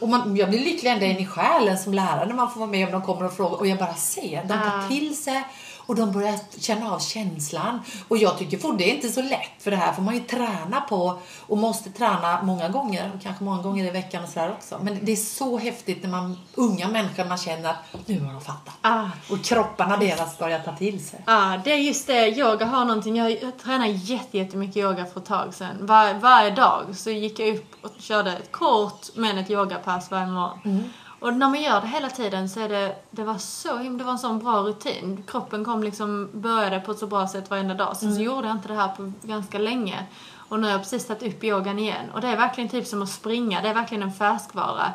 Och 0.00 0.08
man, 0.08 0.36
jag 0.36 0.48
blir 0.50 0.58
lycklig 0.64 0.90
ända 0.90 1.06
in 1.06 1.18
i 1.18 1.26
själen 1.26 1.78
som 1.78 1.94
lärare 1.94 2.26
när 2.26 2.34
man 2.34 2.50
får 2.50 2.60
vara 2.60 2.70
med 2.70 2.86
om 2.86 2.92
de 2.92 3.02
kommer 3.02 3.24
och 3.24 3.32
frågar 3.36 3.56
och 3.58 3.66
jag 3.66 3.78
bara 3.78 3.94
ser. 3.94 4.42
De 4.42 4.48
tar 4.48 4.84
Ah. 4.84 4.88
till 4.88 5.16
sig 5.16 5.44
och 5.86 5.94
de 5.94 6.12
börjar 6.12 6.38
känna 6.58 6.92
av 6.92 6.98
känslan. 6.98 7.80
Och 8.08 8.16
jag 8.18 8.38
tycker 8.38 8.58
för 8.58 8.72
det 8.72 8.90
är 8.90 8.94
inte 8.94 9.08
så 9.08 9.22
lätt 9.22 9.50
för 9.62 9.70
det 9.70 9.76
här 9.76 9.92
får 9.92 10.02
man 10.02 10.14
ju 10.14 10.20
träna 10.20 10.80
på 10.80 11.18
och 11.46 11.58
måste 11.58 11.90
träna 11.90 12.42
många 12.42 12.68
gånger 12.68 13.10
och 13.14 13.22
kanske 13.22 13.44
många 13.44 13.62
gånger 13.62 13.84
i 13.84 13.90
veckan 13.90 14.22
och 14.22 14.28
sådär 14.28 14.50
också. 14.52 14.78
Men 14.82 14.98
det 15.02 15.12
är 15.12 15.16
så 15.16 15.58
häftigt 15.58 16.02
när 16.02 16.10
man, 16.10 16.38
unga 16.54 16.88
människor, 16.88 17.24
man 17.24 17.38
känner 17.38 17.70
att 17.70 17.76
nu 18.06 18.20
har 18.20 18.32
de 18.32 18.40
fattat. 18.40 18.74
ah. 18.80 19.04
Och 19.30 19.44
kropparna 19.44 19.96
deras 19.96 20.38
börjar 20.38 20.58
ta 20.58 20.76
till 20.76 21.06
sig. 21.06 21.20
Ja, 21.26 21.60
det 21.64 21.72
är 21.72 21.76
just 21.76 22.06
det. 22.06 22.28
Yoga 22.28 22.66
har 22.66 22.84
någonting. 22.84 23.16
Jag, 23.16 23.42
jag 23.42 23.58
tränade 23.58 23.90
jätte, 23.90 24.38
jättemycket 24.38 24.76
yoga 24.76 25.06
för 25.06 25.20
ett 25.20 25.26
tag 25.26 25.54
sedan. 25.54 25.86
Var, 25.86 26.14
varje 26.14 26.50
dag 26.50 26.84
så 26.96 27.10
gick 27.10 27.38
jag 27.38 27.48
upp 27.56 27.74
och 27.82 27.90
körde 27.98 28.32
ett 28.32 28.52
kort 28.52 29.06
men 29.14 29.38
ett 29.38 29.50
yogapass 29.50 30.10
varje 30.10 30.26
morgon. 30.26 30.92
Och 31.24 31.34
när 31.34 31.48
man 31.48 31.62
gör 31.62 31.80
det 31.80 31.86
hela 31.86 32.10
tiden 32.10 32.48
så 32.48 32.60
är 32.60 32.68
det, 32.68 32.96
det 33.10 33.24
var 33.24 33.38
så 33.38 33.78
himla, 33.78 33.98
det 33.98 34.04
var 34.04 34.12
en 34.12 34.18
sån 34.18 34.38
bra 34.38 34.60
rutin. 34.60 35.24
Kroppen 35.26 35.64
kom 35.64 35.82
liksom, 35.82 36.30
började 36.32 36.80
på 36.80 36.92
ett 36.92 36.98
så 36.98 37.06
bra 37.06 37.28
sätt 37.28 37.50
varenda 37.50 37.74
dag. 37.74 37.96
Sen 37.96 38.14
så 38.14 38.22
gjorde 38.22 38.46
jag 38.48 38.56
inte 38.56 38.68
det 38.68 38.74
här 38.74 38.88
på 38.88 39.12
ganska 39.22 39.58
länge. 39.58 40.06
Och 40.48 40.60
nu 40.60 40.66
har 40.66 40.72
jag 40.72 40.80
precis 40.80 41.06
tagit 41.06 41.34
upp 41.34 41.44
yogan 41.44 41.78
igen. 41.78 42.10
Och 42.14 42.20
det 42.20 42.28
är 42.28 42.36
verkligen 42.36 42.70
typ 42.70 42.86
som 42.86 43.02
att 43.02 43.08
springa. 43.08 43.62
Det 43.62 43.68
är 43.68 43.74
verkligen 43.74 44.02
en 44.02 44.12
färskvara. 44.12 44.92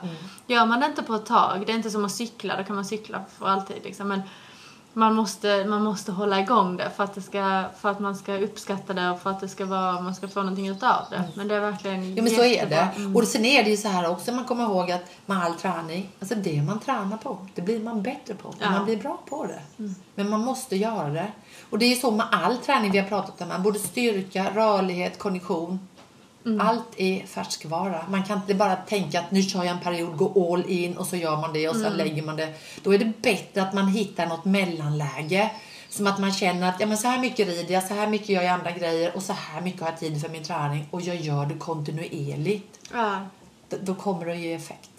Gör 0.47 0.65
man 0.65 0.79
det 0.79 0.85
inte 0.85 1.03
på 1.03 1.15
ett 1.15 1.25
tag, 1.25 1.63
det 1.65 1.71
är 1.71 1.75
inte 1.75 1.91
som 1.91 2.05
att 2.05 2.11
cykla, 2.11 2.57
då 2.57 2.63
kan 2.63 2.75
man 2.75 2.85
cykla 2.85 3.21
för 3.37 3.47
alltid 3.47 3.83
liksom. 3.83 4.07
Men 4.07 4.21
man 4.93 5.15
måste, 5.15 5.65
man 5.65 5.83
måste 5.83 6.11
hålla 6.11 6.39
igång 6.39 6.77
det 6.77 6.89
för 6.95 7.03
att, 7.03 7.15
det 7.15 7.21
ska, 7.21 7.63
för 7.79 7.89
att 7.89 7.99
man 7.99 8.15
ska 8.15 8.37
uppskatta 8.37 8.93
det 8.93 9.09
och 9.09 9.21
för 9.21 9.29
att 9.29 9.39
det 9.39 9.47
ska 9.47 9.65
vara, 9.65 10.01
man 10.01 10.15
ska 10.15 10.27
få 10.27 10.39
någonting 10.39 10.67
utav 10.67 11.05
det. 11.09 11.23
Men 11.35 11.47
det 11.47 11.55
är 11.55 11.59
verkligen 11.59 12.15
Ja 12.15 12.23
men 12.23 12.31
så 12.31 12.41
är 12.41 12.45
jättebra. 12.45 12.87
det. 12.97 13.05
Och 13.19 13.23
sen 13.23 13.45
är 13.45 13.63
det 13.63 13.69
ju 13.69 13.77
så 13.77 13.87
här 13.87 14.09
också, 14.09 14.31
man 14.31 14.45
kommer 14.45 14.63
ihåg 14.63 14.91
att 14.91 15.03
med 15.25 15.43
all 15.43 15.53
träning, 15.53 16.09
alltså 16.19 16.35
det 16.35 16.61
man 16.61 16.79
tränar 16.79 17.17
på, 17.17 17.47
det 17.55 17.61
blir 17.61 17.79
man 17.79 18.01
bättre 18.01 18.33
på. 18.33 18.53
Ja. 18.59 18.69
Man 18.69 18.85
blir 18.85 18.97
bra 18.97 19.19
på 19.29 19.45
det. 19.45 19.85
Men 20.15 20.29
man 20.29 20.39
måste 20.39 20.75
göra 20.75 21.09
det. 21.09 21.27
Och 21.69 21.79
det 21.79 21.85
är 21.85 21.89
ju 21.89 21.95
så 21.95 22.11
med 22.11 22.25
all 22.31 22.57
träning 22.57 22.91
vi 22.91 22.97
har 22.97 23.07
pratat 23.07 23.41
om 23.41 23.63
både 23.63 23.79
styrka, 23.79 24.51
rörlighet, 24.55 25.19
kondition. 25.19 25.88
Allt 26.61 26.87
är 26.97 27.25
färskvara. 27.25 28.05
Man 28.09 28.23
kan 28.23 28.37
inte 28.37 28.53
bara 28.55 28.75
tänka 28.75 29.19
att 29.19 29.31
nu 29.31 29.41
kör 29.43 29.63
jag 29.63 29.71
en 29.75 29.79
period, 29.79 30.17
gå 30.17 30.53
all 30.53 30.65
in 30.69 30.97
och 30.97 31.07
så 31.07 31.15
gör 31.15 31.37
man 31.37 31.53
det 31.53 31.69
och 31.69 31.75
så 31.75 31.89
lägger 31.89 32.21
man 32.23 32.35
det. 32.35 32.53
Då 32.83 32.93
är 32.93 32.97
det 32.97 33.21
bättre 33.21 33.61
att 33.61 33.73
man 33.73 33.87
hittar 33.87 34.25
något 34.25 34.45
mellanläge. 34.45 35.51
Som 35.89 36.07
att 36.07 36.19
man 36.19 36.31
känner 36.33 36.69
att 36.69 36.79
ja, 36.79 36.85
men 36.85 36.97
så 36.97 37.07
här 37.07 37.19
mycket 37.19 37.47
rider 37.47 37.73
jag, 37.73 37.83
så 37.83 37.93
här 37.93 38.07
mycket 38.07 38.29
gör 38.29 38.41
jag 38.41 38.51
andra 38.53 38.71
grejer 38.71 39.15
och 39.15 39.23
så 39.23 39.33
här 39.33 39.61
mycket 39.61 39.81
har 39.81 39.87
jag 39.89 39.99
tid 39.99 40.21
för 40.21 40.29
min 40.29 40.43
träning 40.43 40.87
och 40.91 41.01
jag 41.01 41.15
gör 41.15 41.45
det 41.45 41.55
kontinuerligt. 41.57 42.79
Ja, 42.93 43.19
D- 43.69 43.77
Då 43.81 43.95
kommer 43.95 44.25
det 44.25 44.31
att 44.31 44.37
ge 44.37 44.53
effekt. 44.53 44.89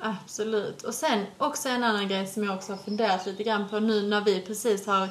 absolut. 0.00 0.82
Och 0.82 0.94
sen 0.94 1.26
också 1.38 1.68
en 1.68 1.84
annan 1.84 2.08
grej 2.08 2.26
som 2.26 2.44
jag 2.44 2.54
också 2.56 2.72
har 2.72 2.78
funderat 2.78 3.26
lite 3.26 3.42
grann 3.44 3.68
på 3.68 3.80
nu 3.80 4.02
när 4.08 4.20
vi 4.20 4.40
precis 4.40 4.86
har 4.86 5.08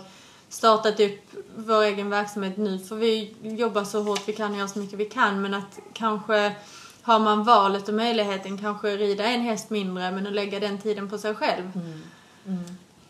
startat 0.50 1.00
upp 1.00 1.20
vår 1.56 1.84
egen 1.84 2.10
verksamhet 2.10 2.58
nu. 2.58 2.80
För 2.80 2.96
vi 2.96 3.34
jobbar 3.42 3.84
så 3.84 4.04
hårt 4.04 4.28
vi 4.28 4.34
kan 4.34 4.52
och 4.52 4.58
gör 4.58 4.68
så 4.68 4.80
mycket 4.80 5.00
vi 5.00 5.06
kan. 5.06 5.42
Men 5.42 5.54
att 5.54 5.80
kanske 5.94 6.56
har 7.02 7.20
man 7.20 7.44
valet 7.44 7.88
och 7.88 7.96
möjligheten 7.96 8.58
kanske 8.58 8.98
rida 8.98 9.24
en 9.24 9.42
häst 9.42 9.70
mindre 9.70 10.12
men 10.12 10.28
att 10.28 10.34
lägga 10.34 10.60
den 10.60 10.78
tiden 10.78 11.10
på 11.10 11.18
sig 11.18 11.36
själv. 11.36 11.72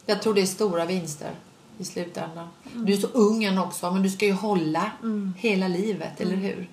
Jag 0.06 0.22
tror 0.22 0.34
det 0.34 0.42
är 0.42 0.46
stora 0.46 0.86
vinster 0.86 1.32
i 1.78 1.86
slutändan. 1.86 2.48
Du 2.74 2.94
är 2.94 2.98
så 2.98 3.08
ung 3.08 3.44
än 3.44 3.58
också, 3.58 3.92
men 3.92 4.04
du 4.04 4.10
ska 4.10 4.26
ju 4.26 4.34
hålla 4.34 4.92
hela 5.38 5.68
livet, 5.68 6.22
eller 6.22 6.36
hur? 6.36 6.70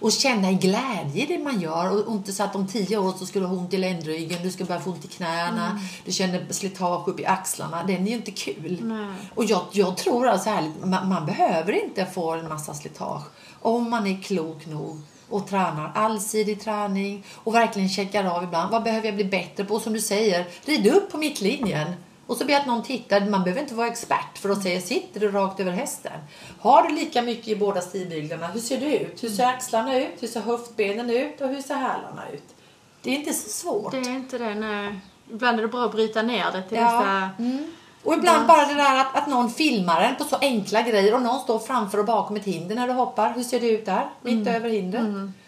Och 0.00 0.12
känna 0.12 0.52
glädje 0.52 1.22
i 1.22 1.26
det 1.26 1.38
man 1.38 1.60
gör. 1.60 1.90
Och 1.90 2.06
och 2.06 2.12
inte 2.12 2.32
så 2.32 2.42
att 2.42 2.56
om 2.56 2.66
tio 2.66 2.98
år 2.98 3.14
så 3.18 3.26
ska 3.26 3.40
du 3.40 3.46
ha 3.46 3.56
ont 3.56 3.74
i 3.74 3.78
ländryggen, 3.78 4.38
du 4.42 4.50
ska 4.50 4.64
börja 4.64 4.80
få 4.80 4.90
ont 4.90 5.04
i 5.04 5.08
knäna, 5.08 5.80
du 6.04 6.12
känner 6.12 6.46
slitage 6.52 7.08
upp 7.08 7.20
i 7.20 7.26
axlarna. 7.26 7.84
Den 7.84 8.06
är 8.06 8.10
ju 8.10 8.16
inte 8.16 8.30
kul. 8.30 8.78
Nej. 8.82 9.14
Och 9.34 9.44
jag, 9.44 9.62
jag 9.72 9.96
tror 9.96 10.28
alltså 10.28 10.50
ärligt, 10.50 10.84
man, 10.84 11.08
man 11.08 11.26
behöver 11.26 11.84
inte 11.84 12.06
få 12.06 12.32
en 12.32 12.48
massa 12.48 12.74
slitage 12.74 13.22
om 13.62 13.90
man 13.90 14.06
är 14.06 14.22
klok 14.22 14.66
nog 14.66 15.00
och 15.28 15.48
tränar 15.48 15.92
allsidig 15.94 16.60
träning 16.60 17.24
och 17.34 17.54
verkligen 17.54 17.88
checkar 17.88 18.24
av 18.24 18.44
ibland. 18.44 18.70
Vad 18.70 18.82
behöver 18.82 19.06
jag 19.06 19.14
bli 19.14 19.24
bättre 19.24 19.64
på? 19.64 19.80
Som 19.80 19.92
du 19.92 20.00
säger, 20.00 20.46
rid 20.64 20.86
upp 20.86 21.12
på 21.12 21.18
mittlinjen. 21.18 21.92
Och 22.26 22.36
så 22.36 22.44
ber 22.44 22.52
jag 22.52 22.60
att 22.60 22.66
någon 22.66 22.82
tittar. 22.82 23.20
Man 23.20 23.42
behöver 23.42 23.62
inte 23.62 23.74
vara 23.74 23.86
expert 23.86 24.38
för 24.38 24.50
att 24.50 24.62
säga 24.62 24.80
sitter 24.80 25.20
du 25.20 25.30
rakt 25.30 25.60
över 25.60 25.72
hästen? 25.72 26.12
Har 26.60 26.82
du 26.82 26.94
lika 26.94 27.22
mycket 27.22 27.48
i 27.48 27.56
båda 27.56 27.80
stigbyglarna? 27.80 28.46
Hur 28.46 28.60
ser 28.60 28.80
det 28.80 28.98
ut? 28.98 29.24
Hur 29.24 29.28
ser 29.28 29.46
axlarna 29.46 29.98
ut? 29.98 30.22
Hur 30.22 30.28
ser 30.28 30.40
höftbenen 30.40 31.10
ut? 31.10 31.40
Och 31.40 31.48
hur 31.48 31.62
ser 31.62 31.74
hälarna 31.74 32.22
ut? 32.32 32.54
Det 33.02 33.10
är 33.10 33.14
inte 33.18 33.32
så 33.32 33.48
svårt. 33.48 33.92
Det 33.92 33.98
är 33.98 34.10
inte 34.10 34.38
det, 34.38 34.54
nej. 34.54 35.00
Ibland 35.30 35.58
är 35.58 35.62
det 35.62 35.68
bra 35.68 35.84
att 35.84 35.92
bryta 35.92 36.22
ner 36.22 36.52
det 36.52 36.62
till 36.62 36.78
Ja. 36.78 36.98
vissa... 36.98 37.30
Mm. 37.38 37.72
Och 38.04 38.14
ibland 38.14 38.46
bara 38.46 38.66
det 38.66 38.74
där 38.74 39.00
att, 39.00 39.16
att 39.16 39.26
någon 39.26 39.50
filmar 39.50 40.00
en 40.00 40.16
på 40.16 40.24
så 40.24 40.36
enkla 40.36 40.82
grejer 40.82 41.14
och 41.14 41.22
någon 41.22 41.40
står 41.40 41.58
framför 41.58 41.98
och 41.98 42.04
bakom 42.04 42.36
ett 42.36 42.44
hinder 42.44 42.74
när 42.74 42.86
du 42.86 42.92
hoppar. 42.92 43.32
Hur 43.34 43.42
ser 43.42 43.60
det 43.60 43.70
ut 43.70 43.86
där? 43.86 44.06
Mitt 44.22 44.48
över 44.48 44.68
hindret. 44.68 45.02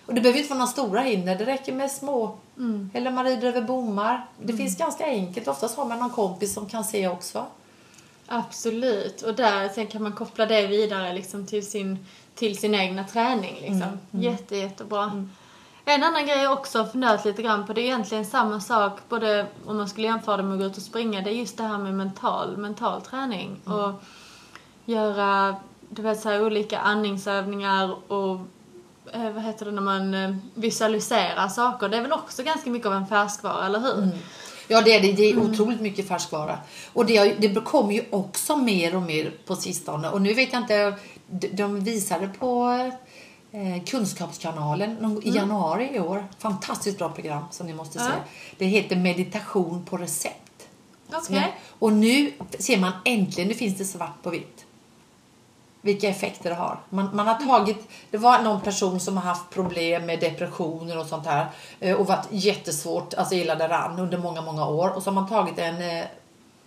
Och 0.06 0.14
det 0.14 0.20
behöver 0.20 0.38
inte 0.38 0.50
vara 0.50 0.58
några 0.58 0.72
stora 0.72 1.00
hinder. 1.00 1.36
Det 1.36 1.44
räcker 1.44 1.72
med 1.72 1.90
små. 1.90 2.36
Eller 2.94 3.10
man 3.10 3.24
rider 3.24 3.48
över 3.48 3.62
bommar. 3.62 4.26
Det 4.42 4.52
finns 4.52 4.78
ganska 4.78 5.04
enkelt. 5.04 5.48
Oftast 5.48 5.76
har 5.76 5.84
man 5.84 5.98
någon 5.98 6.10
kompis 6.10 6.54
som 6.54 6.66
kan 6.66 6.84
se 6.84 7.08
också. 7.08 7.46
Absolut. 8.26 9.22
Och 9.22 9.34
där 9.34 9.68
sen 9.68 9.86
kan 9.86 10.02
man 10.02 10.12
koppla 10.12 10.46
det 10.46 10.66
vidare 10.66 11.12
liksom 11.12 11.46
till 11.46 11.66
sin, 11.66 12.06
till 12.34 12.58
sin 12.58 12.74
egna 12.74 13.04
träning. 13.04 13.54
Liksom. 13.60 13.98
Jätte, 14.10 14.56
jättebra. 14.56 15.26
En 15.84 16.02
annan 16.02 16.26
grej 16.26 16.38
jag 16.38 16.52
också 16.52 16.84
funderat 16.84 17.24
lite 17.24 17.42
grann 17.42 17.66
på, 17.66 17.72
det 17.72 17.80
är 17.80 17.84
egentligen 17.84 18.24
samma 18.24 18.60
sak 18.60 19.00
både 19.08 19.46
om 19.66 19.76
man 19.76 19.88
skulle 19.88 20.06
jämföra 20.06 20.36
det 20.36 20.42
med 20.42 20.52
att 20.52 20.58
gå 20.58 20.64
ut 20.64 20.76
och 20.76 20.82
springa, 20.82 21.20
det 21.20 21.30
är 21.30 21.34
just 21.34 21.56
det 21.56 21.62
här 21.62 21.78
med 21.78 21.94
mental, 21.94 22.56
mental 22.56 23.00
träning. 23.00 23.60
Och 23.64 24.02
göra, 24.84 25.56
du 25.88 26.02
vet 26.02 26.20
så 26.20 26.28
här, 26.28 26.44
olika 26.44 26.78
andningsövningar 26.78 28.12
och 28.12 28.40
eh, 29.14 29.30
vad 29.30 29.42
heter 29.42 29.66
det 29.66 29.72
när 29.72 29.82
man 29.82 30.14
eh, 30.14 30.34
visualiserar 30.54 31.48
saker. 31.48 31.88
Det 31.88 31.96
är 31.96 32.02
väl 32.02 32.12
också 32.12 32.42
ganska 32.42 32.70
mycket 32.70 32.86
av 32.86 32.92
en 32.94 33.06
färskvara, 33.06 33.66
eller 33.66 33.80
hur? 33.80 34.08
Ja, 34.68 34.80
det 34.80 34.94
är 34.94 35.00
det. 35.02 35.12
Det 35.12 35.30
är 35.30 35.38
otroligt 35.38 35.80
mycket 35.80 36.08
färskvara. 36.08 36.58
Och 36.92 37.06
det, 37.06 37.34
det 37.34 37.60
kommer 37.60 37.92
ju 37.92 38.04
också 38.10 38.56
mer 38.56 38.96
och 38.96 39.02
mer 39.02 39.32
på 39.46 39.56
sistone. 39.56 40.08
Och 40.10 40.22
nu 40.22 40.34
vet 40.34 40.52
jag 40.52 40.62
inte, 40.62 40.94
de- 41.26 41.48
de 41.48 41.80
visade 41.84 42.28
på 42.28 42.70
eh, 43.52 43.84
Kunskapskanalen 43.84 45.20
i 45.24 45.30
januari 45.30 45.90
i 45.94 46.00
år. 46.00 46.26
Fantastiskt 46.38 46.98
bra 46.98 47.08
program 47.08 47.44
som 47.50 47.66
ni 47.66 47.74
måste 47.74 47.98
se. 47.98 48.04
Ja. 48.04 48.24
Det 48.58 48.66
heter 48.66 48.96
Meditation 48.96 49.84
på 49.84 49.96
recept. 49.96 50.34
Okej. 51.12 51.54
Och 51.78 51.92
nu 51.92 52.32
ser 52.58 52.78
man 52.78 52.92
äntligen, 53.04 53.48
nu 53.48 53.54
finns 53.54 53.78
det 53.78 53.84
svart 53.84 54.22
på 54.22 54.30
vitt. 54.30 54.57
Vilka 55.80 56.08
effekter 56.08 56.50
det 56.50 56.56
har. 56.56 56.80
Man, 56.90 57.16
man 57.16 57.26
har 57.26 57.34
tagit, 57.34 57.88
det 58.10 58.18
var 58.18 58.38
någon 58.42 58.60
person 58.60 59.00
som 59.00 59.16
har 59.16 59.24
haft 59.24 59.50
problem 59.50 60.06
med 60.06 60.20
depressioner 60.20 60.98
och 60.98 61.06
sånt 61.06 61.26
här. 61.26 61.46
eh, 61.80 61.96
Och 61.96 62.06
varit 62.06 62.26
jättesvårt, 62.30 63.14
alltså 63.14 63.34
illa 63.34 63.54
däran 63.54 63.98
under 63.98 64.18
många, 64.18 64.42
många 64.42 64.66
år. 64.66 64.88
Och 64.88 65.02
så 65.02 65.10
har 65.10 65.14
man 65.14 65.28
tagit 65.28 65.58
en, 65.58 65.98
eh, 65.98 66.04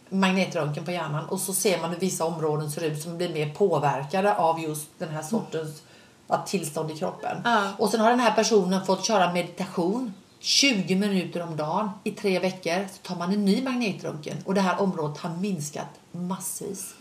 magnetröntgen 0.09 0.85
på 0.85 0.91
hjärnan 0.91 1.25
och 1.25 1.39
så 1.39 1.53
ser 1.53 1.81
man 1.81 1.89
hur 1.89 1.97
vissa 1.99 2.25
områden 2.25 2.71
ser 2.71 2.83
ut 2.83 3.01
som 3.01 3.17
blir 3.17 3.33
mer 3.33 3.49
påverkade 3.53 4.35
av 4.35 4.59
just 4.59 4.89
den 4.99 5.09
här 5.09 5.21
sortens 5.21 5.81
ja, 6.27 6.37
tillstånd 6.47 6.91
i 6.91 6.97
kroppen. 6.97 7.37
Ja. 7.43 7.63
Och 7.77 7.89
sen 7.89 7.99
har 7.99 8.09
den 8.09 8.19
här 8.19 8.31
personen 8.31 8.85
fått 8.85 9.05
köra 9.05 9.33
meditation 9.33 10.13
20 10.39 10.95
minuter 10.95 11.43
om 11.43 11.57
dagen 11.57 11.89
i 12.03 12.11
tre 12.11 12.39
veckor. 12.39 12.87
Så 12.93 13.07
tar 13.07 13.15
man 13.15 13.33
en 13.33 13.45
ny 13.45 13.63
magnetröntgen 13.63 14.37
och 14.45 14.53
det 14.53 14.61
här 14.61 14.81
området 14.81 15.17
har 15.17 15.29
minskat 15.29 15.87
massvis. 16.11 16.93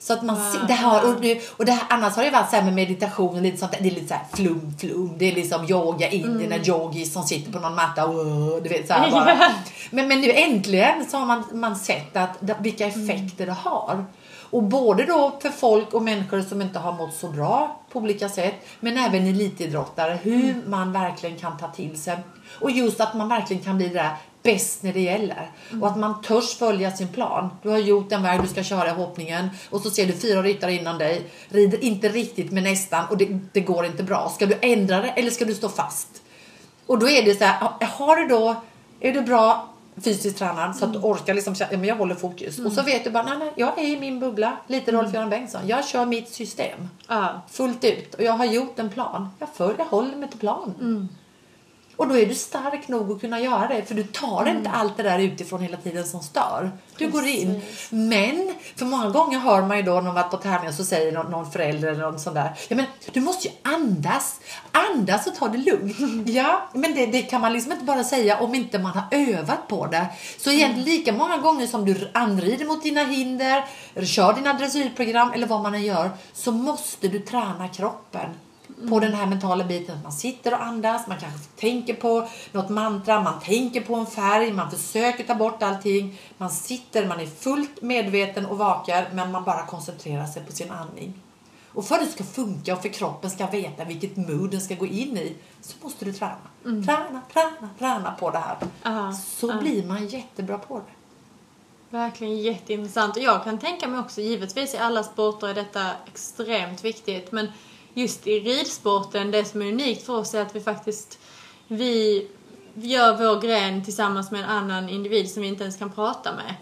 Så 0.00 0.12
att 0.12 0.22
man 0.22 0.52
ser, 0.52 0.66
det 0.66 0.72
här, 0.74 1.08
och, 1.14 1.20
det, 1.20 1.40
och 1.56 1.64
det 1.64 1.72
här, 1.72 1.82
annars 1.88 2.16
har 2.16 2.24
det 2.24 2.30
varit 2.30 2.50
så 2.50 2.56
här 2.56 2.62
med 2.62 2.74
meditation 2.74 3.36
och 3.36 3.42
lite 3.42 3.56
sånt 3.56 3.72
det 3.80 3.88
är 3.88 3.90
lite 3.90 4.08
så 4.08 4.14
här 4.14 4.24
flum 4.32 4.74
flum. 4.80 5.14
Det 5.18 5.24
är 5.30 5.34
liksom 5.34 5.64
yoga 5.70 6.08
indierna 6.08 6.54
Mm. 6.54 6.68
yogis 6.68 7.12
som 7.12 7.22
sitter 7.22 7.52
på 7.52 7.58
någon 7.58 7.74
matta 7.74 8.06
och 8.06 8.62
du 8.62 8.68
vet 8.68 8.86
så 8.86 8.92
här 8.94 9.10
bara. 9.10 9.52
Men, 9.90 10.08
men 10.08 10.20
nu 10.20 10.32
äntligen 10.32 11.04
så 11.10 11.16
har 11.16 11.26
man, 11.26 11.44
man 11.52 11.76
sett 11.76 12.16
att, 12.16 12.30
vilka 12.60 12.86
effekter 12.86 13.46
det 13.46 13.52
har. 13.52 14.04
Och 14.50 14.62
både 14.62 15.04
då 15.04 15.38
för 15.42 15.50
folk 15.50 15.94
och 15.94 16.02
människor 16.02 16.40
som 16.42 16.62
inte 16.62 16.78
har 16.78 16.92
mått 16.92 17.14
så 17.14 17.28
bra 17.28 17.80
på 17.92 17.98
olika 17.98 18.28
sätt, 18.28 18.54
men 18.80 18.98
även 18.98 19.26
elitidrottare, 19.26 20.18
hur 20.22 20.62
man 20.66 20.92
verkligen 20.92 21.36
kan 21.36 21.56
ta 21.58 21.68
till 21.68 22.02
sig. 22.02 22.18
Och 22.60 22.70
just 22.70 23.00
att 23.00 23.14
man 23.14 23.28
verkligen 23.28 23.62
kan 23.62 23.76
bli 23.76 23.88
det 23.88 23.94
där 23.94 24.10
bäst 24.42 24.82
när 24.82 24.92
det 24.92 25.00
gäller. 25.00 25.50
Och 25.80 25.86
att 25.88 25.98
man 25.98 26.22
törs 26.22 26.54
följa 26.58 26.90
sin 26.92 27.08
plan. 27.08 27.48
Du 27.62 27.68
har 27.68 27.78
gjort 27.78 28.10
den 28.10 28.22
väg 28.22 28.42
du 28.42 28.48
ska 28.48 28.62
köra 28.62 28.88
i 28.88 28.92
hoppningen 28.92 29.48
och 29.70 29.80
så 29.80 29.90
ser 29.90 30.06
du 30.06 30.12
fyra 30.12 30.42
ryttare 30.42 30.72
innan 30.72 30.98
dig, 30.98 31.22
rider 31.48 31.84
inte 31.84 32.08
riktigt 32.08 32.52
men 32.52 32.64
nästan 32.64 33.04
och 33.10 33.16
det, 33.16 33.38
det 33.52 33.60
går 33.60 33.86
inte 33.86 34.02
bra. 34.02 34.28
Ska 34.34 34.46
du 34.46 34.58
ändra 34.62 35.00
det 35.00 35.08
eller 35.08 35.30
ska 35.30 35.44
du 35.44 35.54
stå 35.54 35.68
fast? 35.68 36.08
Och 36.86 36.98
då 36.98 37.08
är 37.08 37.22
det 37.22 37.34
så 37.34 37.44
här, 37.44 37.60
ha- 37.60 37.78
har 37.86 38.16
du 38.16 38.26
då, 38.26 38.56
är 39.00 39.12
du 39.12 39.20
bra 39.22 39.68
fysiskt 40.04 40.38
tränad 40.38 40.76
så 40.76 40.84
att 40.84 40.92
du 40.92 40.98
orkar 40.98 41.34
liksom 41.34 41.54
ja, 41.58 41.66
men 41.70 41.84
jag 41.84 41.96
håller 41.96 42.14
fokus. 42.14 42.58
Och 42.58 42.72
så 42.72 42.82
vet 42.82 43.04
du 43.04 43.10
bara, 43.10 43.22
nej, 43.22 43.38
nej, 43.38 43.52
jag 43.56 43.78
är 43.78 43.82
i 43.84 44.00
min 44.00 44.20
bubbla, 44.20 44.56
lite 44.66 44.92
Rolf-Göran 44.92 45.30
Bengtsson. 45.30 45.60
Jag 45.66 45.84
kör 45.88 46.06
mitt 46.06 46.28
system 46.28 46.88
Ja. 47.08 47.42
fullt 47.50 47.84
ut 47.84 48.14
och 48.14 48.22
jag 48.22 48.32
har 48.32 48.44
gjort 48.44 48.78
en 48.78 48.90
plan. 48.90 49.28
Jag 49.38 49.48
följer, 49.54 49.78
jag 49.78 49.84
håller 49.84 50.16
mig 50.16 50.28
till 50.30 50.38
planen. 50.40 51.08
Och 51.98 52.08
då 52.08 52.16
är 52.16 52.26
du 52.26 52.34
stark 52.34 52.88
nog 52.88 53.12
att 53.12 53.20
kunna 53.20 53.40
göra 53.40 53.68
det 53.68 53.84
för 53.84 53.94
du 53.94 54.02
tar 54.02 54.48
inte 54.48 54.70
allt 54.70 54.96
det 54.96 55.02
där 55.02 55.18
utifrån 55.18 55.60
hela 55.60 55.76
tiden 55.76 56.06
som 56.06 56.22
stör. 56.22 56.70
Du 56.98 57.10
går 57.10 57.26
in. 57.26 57.60
Men 57.90 58.54
för 58.76 58.84
många 58.84 59.10
gånger 59.10 59.38
hör 59.38 59.62
man 59.62 59.76
ju 59.76 59.82
då 59.82 59.94
när 59.94 60.02
man 60.02 60.14
varit 60.14 60.30
på 60.30 60.36
tävlingar 60.36 60.72
så 60.72 60.84
säger 60.84 61.12
någon, 61.12 61.30
någon 61.30 61.52
förälder 61.52 61.88
eller 61.88 62.00
någon 62.00 62.18
sån 62.18 62.34
där. 62.34 62.52
Ja 62.68 62.76
men 62.76 62.86
du 63.12 63.20
måste 63.20 63.48
ju 63.48 63.54
andas. 63.62 64.40
Andas 64.72 65.26
och 65.26 65.34
ta 65.34 65.48
det 65.48 65.58
lugnt. 65.58 65.96
Ja 66.28 66.68
men 66.72 66.94
det, 66.94 67.06
det 67.06 67.22
kan 67.22 67.40
man 67.40 67.52
liksom 67.52 67.72
inte 67.72 67.84
bara 67.84 68.04
säga 68.04 68.40
om 68.40 68.54
inte 68.54 68.78
man 68.78 68.92
har 68.92 69.04
övat 69.10 69.68
på 69.68 69.86
det. 69.86 70.06
Så 70.38 70.50
egentligen 70.50 70.88
lika 70.88 71.12
många 71.12 71.36
gånger 71.38 71.66
som 71.66 71.84
du 71.84 72.10
anrider 72.14 72.66
mot 72.66 72.82
dina 72.82 73.04
hinder, 73.04 73.64
eller 73.94 74.06
kör 74.06 74.32
dina 74.32 74.52
dressyrprogram 74.52 75.32
eller 75.32 75.46
vad 75.46 75.62
man 75.62 75.74
än 75.74 75.82
gör 75.82 76.10
så 76.32 76.52
måste 76.52 77.08
du 77.08 77.18
träna 77.18 77.68
kroppen 77.68 78.30
på 78.88 79.00
den 79.00 79.14
här 79.14 79.26
mentala 79.26 79.64
biten. 79.64 79.96
Att 79.96 80.02
man 80.02 80.12
sitter 80.12 80.54
och 80.54 80.62
andas, 80.62 81.06
man 81.06 81.18
kanske 81.18 81.48
tänker 81.56 81.94
på 81.94 82.28
något 82.52 82.68
mantra, 82.68 83.20
man 83.20 83.40
tänker 83.40 83.80
på 83.80 83.94
en 83.94 84.06
färg, 84.06 84.52
man 84.52 84.70
försöker 84.70 85.24
ta 85.24 85.34
bort 85.34 85.62
allting. 85.62 86.20
Man 86.38 86.50
sitter, 86.50 87.06
man 87.06 87.20
är 87.20 87.26
fullt 87.26 87.82
medveten 87.82 88.46
och 88.46 88.58
vaken 88.58 89.04
men 89.12 89.32
man 89.32 89.44
bara 89.44 89.66
koncentrerar 89.66 90.26
sig 90.26 90.44
på 90.44 90.52
sin 90.52 90.70
andning. 90.70 91.14
Och 91.72 91.84
för 91.84 91.94
att 91.94 92.00
det 92.00 92.12
ska 92.12 92.24
funka 92.24 92.72
och 92.72 92.82
för 92.82 92.88
kroppen 92.88 93.30
ska 93.30 93.46
veta 93.46 93.84
vilket 93.84 94.16
mood 94.16 94.50
den 94.50 94.60
ska 94.60 94.74
gå 94.74 94.86
in 94.86 95.16
i 95.16 95.36
så 95.60 95.76
måste 95.82 96.04
du 96.04 96.12
träna. 96.12 96.36
Träna, 96.62 97.20
träna, 97.32 97.68
träna 97.78 98.14
på 98.20 98.30
det 98.30 98.38
här. 98.38 98.56
Ja, 98.82 99.12
Så 99.12 99.48
ja. 99.48 99.60
blir 99.60 99.86
man 99.86 100.06
jättebra 100.06 100.58
på 100.58 100.78
det. 100.78 100.98
Verkligen 101.90 102.38
jätteintressant. 102.38 103.16
Och 103.16 103.22
jag 103.22 103.44
kan 103.44 103.58
tänka 103.58 103.88
mig 103.88 104.00
också, 104.00 104.20
givetvis 104.20 104.74
i 104.74 104.78
alla 104.78 105.02
sporter 105.02 105.48
är 105.48 105.54
detta 105.54 105.90
extremt 106.06 106.84
viktigt. 106.84 107.32
Men 107.32 107.48
just 107.94 108.26
i 108.26 108.40
ridsporten, 108.40 109.30
det 109.30 109.44
som 109.44 109.62
är 109.62 109.66
unikt 109.66 110.06
för 110.06 110.16
oss 110.16 110.34
är 110.34 110.42
att 110.42 110.56
vi 110.56 110.60
faktiskt, 110.60 111.18
vi 111.68 112.26
gör 112.74 113.16
vår 113.16 113.40
gren 113.40 113.84
tillsammans 113.84 114.30
med 114.30 114.40
en 114.40 114.48
annan 114.50 114.88
individ 114.88 115.30
som 115.30 115.42
vi 115.42 115.48
inte 115.48 115.62
ens 115.62 115.76
kan 115.76 115.92
prata 115.92 116.30
med. 116.32 116.54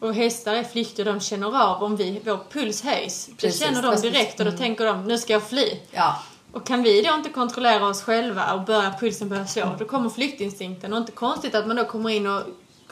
Och 0.00 0.14
hästar 0.14 0.54
är 0.54 0.64
flyktiga, 0.64 1.04
de 1.12 1.20
känner 1.20 1.72
av 1.72 1.82
om 1.82 1.96
vi, 1.96 2.20
vår 2.24 2.38
puls 2.52 2.82
höjs. 2.82 3.26
Det 3.26 3.36
Precis, 3.36 3.60
känner 3.60 3.82
de 3.82 4.00
direkt 4.00 4.40
och 4.40 4.46
då 4.46 4.52
tänker 4.52 4.84
de, 4.84 5.04
nu 5.04 5.18
ska 5.18 5.32
jag 5.32 5.42
fly. 5.48 5.68
Ja, 5.90 6.22
Och 6.52 6.66
kan 6.66 6.82
vi 6.82 7.02
då 7.02 7.14
inte 7.14 7.28
kontrollera 7.28 7.86
oss 7.86 8.02
själva 8.02 8.54
och 8.54 8.60
börja 8.64 8.94
pulsen 9.00 9.28
börja 9.28 9.46
slå, 9.46 9.76
då 9.78 9.84
kommer 9.84 10.10
flyktinstinkten. 10.10 10.92
Och 10.92 10.98
inte 10.98 11.12
konstigt 11.12 11.54
att 11.54 11.66
man 11.66 11.76
då 11.76 11.84
kommer 11.84 12.10
in 12.10 12.26
och 12.26 12.42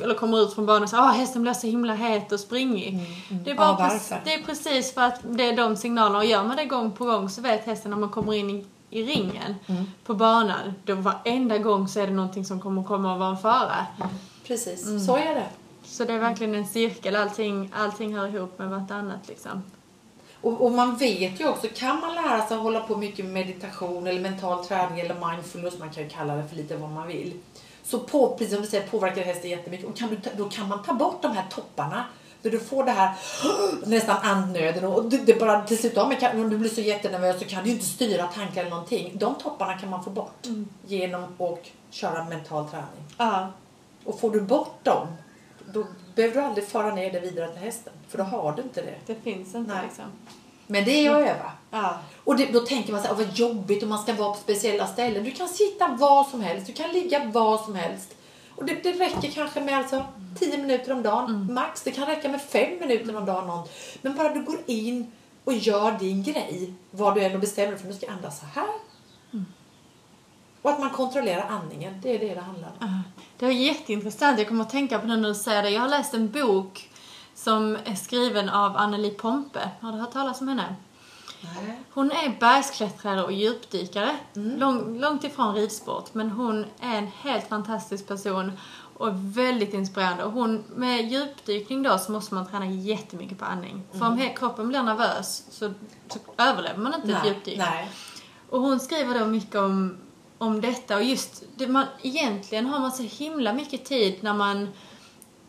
eller 0.00 0.14
kommer 0.14 0.40
ut 0.42 0.54
från 0.54 0.66
banan 0.66 0.82
och 0.82 0.88
säger 0.88 1.02
att 1.02 1.16
hästen 1.16 1.42
blir 1.42 1.52
så 1.52 1.66
himla 1.66 1.94
het 1.94 2.32
och 2.32 2.40
springig. 2.40 2.98
Det, 3.44 3.50
är 3.50 3.54
bara 3.54 3.66
Ja, 3.68 3.88
precis, 3.90 4.12
det 4.24 4.34
är 4.34 4.42
precis 4.42 4.94
för 4.94 5.02
att 5.02 5.20
det 5.22 5.48
är 5.48 5.56
de 5.56 5.76
signalerna. 5.76 6.18
Och 6.18 6.24
gör 6.24 6.44
man 6.44 6.56
det 6.56 6.64
gång 6.64 6.90
på 6.92 7.04
gång 7.04 7.30
så 7.30 7.40
vet 7.40 7.64
hästen 7.66 7.90
när 7.90 7.98
man 7.98 8.08
kommer 8.08 8.34
in 8.34 8.50
i, 8.50 8.64
i 8.90 9.02
ringen 9.02 9.54
Mm. 9.66 9.84
på 10.04 10.14
banan, 10.14 10.74
då 10.84 10.94
varenda 10.94 11.58
gång 11.58 11.88
så 11.88 12.00
är 12.00 12.06
det 12.06 12.12
någonting 12.12 12.44
som 12.44 12.60
kommer 12.60 12.82
komma 12.82 13.12
att 13.12 13.18
vara 13.18 13.30
en 13.30 13.38
fara. 13.38 13.86
precis. 14.46 15.06
Så 15.06 15.16
är 15.16 15.34
det. 15.34 15.46
Så 15.84 16.04
det 16.04 16.12
är 16.12 16.18
verkligen 16.18 16.54
en 16.54 16.66
cirkel, 16.68 17.16
allting, 17.16 17.72
allting 17.76 18.16
hör 18.16 18.28
ihop 18.36 18.58
med 18.58 18.68
vartannat 18.68 19.28
liksom. 19.28 19.62
Och, 20.40 20.64
och 20.64 20.72
man 20.72 20.96
vet 20.96 21.40
ju 21.40 21.48
också, 21.48 21.66
kan 21.74 22.00
man 22.00 22.14
lära 22.14 22.46
sig 22.46 22.56
att 22.56 22.62
hålla 22.62 22.80
på 22.80 22.96
mycket 22.96 23.24
med 23.24 23.34
meditation 23.34 24.06
eller 24.06 24.20
mental 24.20 24.64
träning 24.64 25.00
eller 25.00 25.28
mindfulness, 25.30 25.78
man 25.78 25.90
kan 25.90 26.02
ju 26.02 26.08
kalla 26.08 26.34
det 26.36 26.48
för 26.48 26.56
lite 26.56 26.76
vad 26.76 26.90
man 26.90 27.06
vill. 27.06 27.32
Så 27.88 27.98
på, 27.98 28.36
precis 28.38 28.54
som 28.54 28.62
du 28.62 28.68
säger 28.68 28.88
påverkar 28.88 29.22
hästen 29.22 29.50
jättemycket 29.50 29.86
och 29.86 29.96
kan 29.96 30.08
du, 30.08 30.18
då 30.36 30.48
kan 30.48 30.68
man 30.68 30.82
ta 30.82 30.94
bort 30.94 31.22
de 31.22 31.32
här 31.32 31.44
topparna. 31.50 32.04
Då 32.42 32.48
du 32.48 32.60
får 32.60 32.84
det 32.84 32.90
här 32.90 33.14
nästan 33.86 34.16
andnöden 34.22 34.84
och 34.84 35.04
det, 35.04 35.16
det 35.16 35.40
bara 35.40 35.62
till 35.62 35.78
slut, 35.78 35.96
om 35.96 36.50
du 36.50 36.58
blir 36.58 36.70
så 36.70 36.80
jättenervös 36.80 37.38
så 37.38 37.44
kan 37.44 37.64
du 37.64 37.70
inte 37.70 37.84
styra 37.84 38.26
tankar 38.26 38.60
eller 38.60 38.70
någonting. 38.70 39.12
De 39.14 39.34
topparna 39.34 39.78
kan 39.78 39.90
man 39.90 40.04
få 40.04 40.10
bort 40.10 40.46
genom 40.86 41.22
att 41.22 41.64
köra 41.90 42.24
mental 42.24 42.68
träning. 42.68 43.04
Ja. 43.18 43.52
Och 44.04 44.20
får 44.20 44.30
du 44.30 44.40
bort 44.40 44.84
dem, 44.84 45.06
då 45.72 45.86
behöver 46.14 46.34
du 46.34 46.40
aldrig 46.40 46.68
föra 46.68 46.94
ner 46.94 47.12
det 47.12 47.20
vidare 47.20 47.52
till 47.52 47.62
hästen. 47.62 47.92
För 48.08 48.18
då 48.18 48.24
har 48.24 48.52
du 48.52 48.62
inte 48.62 48.82
det. 48.82 48.94
Det 49.06 49.14
finns 49.14 49.54
inte 49.54 49.74
Nej. 49.74 49.82
liksom. 49.82 50.04
Men 50.70 50.84
det 50.84 51.06
är 51.06 51.10
att 51.10 51.20
öva. 51.20 51.52
Ja. 51.70 51.98
Och 52.24 52.36
det, 52.36 52.46
då 52.52 52.60
tänker 52.60 52.92
man 52.92 53.02
så 53.02 53.06
här, 53.08 53.14
"Åh, 53.14 53.26
vad 53.26 53.36
jobbigt 53.38 53.82
om 53.82 53.88
man 53.88 54.02
ska 54.02 54.14
vara 54.14 54.32
på 54.32 54.38
speciella 54.38 54.86
ställen. 54.86 55.24
Du 55.24 55.30
kan 55.30 55.48
sitta 55.48 55.88
var 55.88 56.24
som 56.24 56.40
helst, 56.40 56.66
du 56.66 56.72
kan 56.72 56.92
ligga 56.92 57.24
var 57.24 57.58
som 57.58 57.74
helst. 57.74 58.14
Och 58.56 58.64
det, 58.64 58.82
det 58.82 58.92
räcker 58.92 59.30
kanske 59.30 59.60
med 59.60 59.76
alltså 59.78 60.04
10 60.38 60.58
minuter 60.58 60.92
om 60.92 61.02
dagen, 61.02 61.52
max. 61.54 61.82
Det 61.82 61.90
kan 61.90 62.06
räcka 62.06 62.28
med 62.28 62.42
5 62.42 62.80
minuter 62.80 63.16
om 63.16 63.24
dagen. 63.24 63.46
Någon. 63.46 63.68
Men 64.02 64.16
bara 64.16 64.34
du 64.34 64.42
går 64.42 64.58
in 64.66 65.12
och 65.44 65.52
gör 65.52 65.92
din 65.98 66.22
grej, 66.22 66.72
vad 66.90 67.14
du 67.14 67.24
än 67.24 67.40
bestämmer 67.40 67.76
för. 67.76 67.86
Nu 67.86 67.94
ska 67.94 68.06
jag 68.06 68.14
andas 68.14 68.40
så 68.40 68.46
här. 68.46 68.68
Och 70.62 70.70
att 70.70 70.80
man 70.80 70.90
kontrollerar 70.90 71.46
andningen, 71.48 72.00
det 72.02 72.14
är 72.14 72.18
det 72.18 72.34
det 72.34 72.40
handlar 72.40 72.68
om. 72.80 73.02
Det 73.38 73.44
var 73.44 73.52
jätteintressant. 73.52 74.38
Jag 74.38 74.48
kommer 74.48 74.64
att 74.64 74.70
tänka 74.70 74.98
på 74.98 75.06
det 75.06 75.16
när 75.16 75.28
du 75.28 75.34
säger 75.34 75.62
det. 75.62 75.70
Jag 75.70 75.80
har 75.80 75.88
läst 75.88 76.14
en 76.14 76.30
bok 76.30 76.90
som 77.44 77.76
är 77.84 77.94
skriven 77.94 78.48
av 78.48 78.76
Anneli 78.76 79.10
Pompe. 79.10 79.70
Har 79.80 79.92
du 79.92 79.98
hört 79.98 80.12
talas 80.12 80.40
om 80.40 80.48
henne? 80.48 80.74
Nej. 81.40 81.82
Hon 81.90 82.10
är 82.10 82.36
bergsklättrare 82.40 83.22
och 83.24 83.32
djupdykare. 83.32 84.16
Lång, 84.34 85.00
långt 85.00 85.24
ifrån 85.24 85.54
ridsport. 85.54 86.14
Men 86.14 86.30
hon 86.30 86.64
är 86.80 86.98
en 86.98 87.06
helt 87.06 87.48
fantastisk 87.48 88.06
person 88.06 88.52
och 88.96 89.08
väldigt 89.38 89.74
inspirerande. 89.74 90.24
Och 90.24 90.32
hon, 90.32 90.64
med 90.76 91.12
djupdykning 91.12 91.82
då 91.82 91.98
så 91.98 92.12
måste 92.12 92.34
man 92.34 92.46
träna 92.50 92.66
jättemycket 92.66 93.38
på 93.38 93.44
andning. 93.44 93.82
För 93.92 94.06
om 94.06 94.18
he- 94.18 94.36
kroppen 94.36 94.68
blir 94.68 94.82
nervös 94.82 95.44
så, 95.50 95.72
så 96.08 96.18
överlever 96.38 96.78
man 96.78 96.94
inte 96.94 97.08
ett 97.08 97.18
Nej. 97.22 97.32
djupdyk. 97.32 97.58
Nej. 97.58 97.90
Och 98.50 98.60
hon 98.60 98.80
skriver 98.80 99.18
då 99.18 99.26
mycket 99.26 99.54
om, 99.56 99.98
om 100.38 100.60
detta 100.60 100.96
och 100.96 101.02
just 101.02 101.42
det 101.56 101.68
man, 101.68 101.84
egentligen 102.02 102.66
har 102.66 102.80
man 102.80 102.92
så 102.92 103.02
himla 103.02 103.52
mycket 103.52 103.84
tid 103.84 104.18
när 104.20 104.34
man 104.34 104.68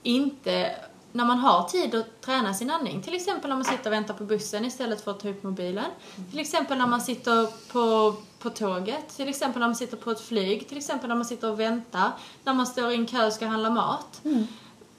inte 0.03 0.76
när 1.20 1.26
man 1.26 1.40
har 1.40 1.64
tid 1.64 1.96
att 1.96 2.22
träna 2.22 2.54
sin 2.54 2.72
andning. 2.72 3.02
Till 3.02 3.14
exempel 3.14 3.50
när 3.50 3.56
man 3.56 3.66
sitter 3.66 3.90
och 3.90 3.94
väntar 3.94 4.14
på 4.14 4.24
bussen 4.24 4.66
istället 4.66 5.04
för 5.04 5.12
att 5.12 5.20
ta 5.20 5.30
upp 5.30 5.44
mobilen. 5.44 5.86
Till 6.30 6.40
exempel 6.40 6.78
när 6.78 6.88
man 6.88 7.02
sitter 7.02 7.48
på, 7.72 8.16
på 8.40 8.50
tåget. 8.50 9.16
Till 9.16 9.30
exempel 9.30 9.60
när 9.60 9.68
man 9.68 9.76
sitter 9.76 9.98
på 9.98 10.12
ett 10.12 10.22
flyg. 10.22 10.68
Till 10.68 10.78
exempel 10.78 11.10
när 11.10 11.16
man 11.16 11.26
sitter 11.26 11.52
och 11.52 11.60
väntar. 11.60 12.12
När 12.44 12.54
man 12.54 12.68
står 12.68 12.91
i 12.91 12.96
en 12.96 13.06
kö 13.06 13.26
och 13.28 13.34
ska 13.34 13.48
handla 13.48 13.70
mat. 13.70 14.22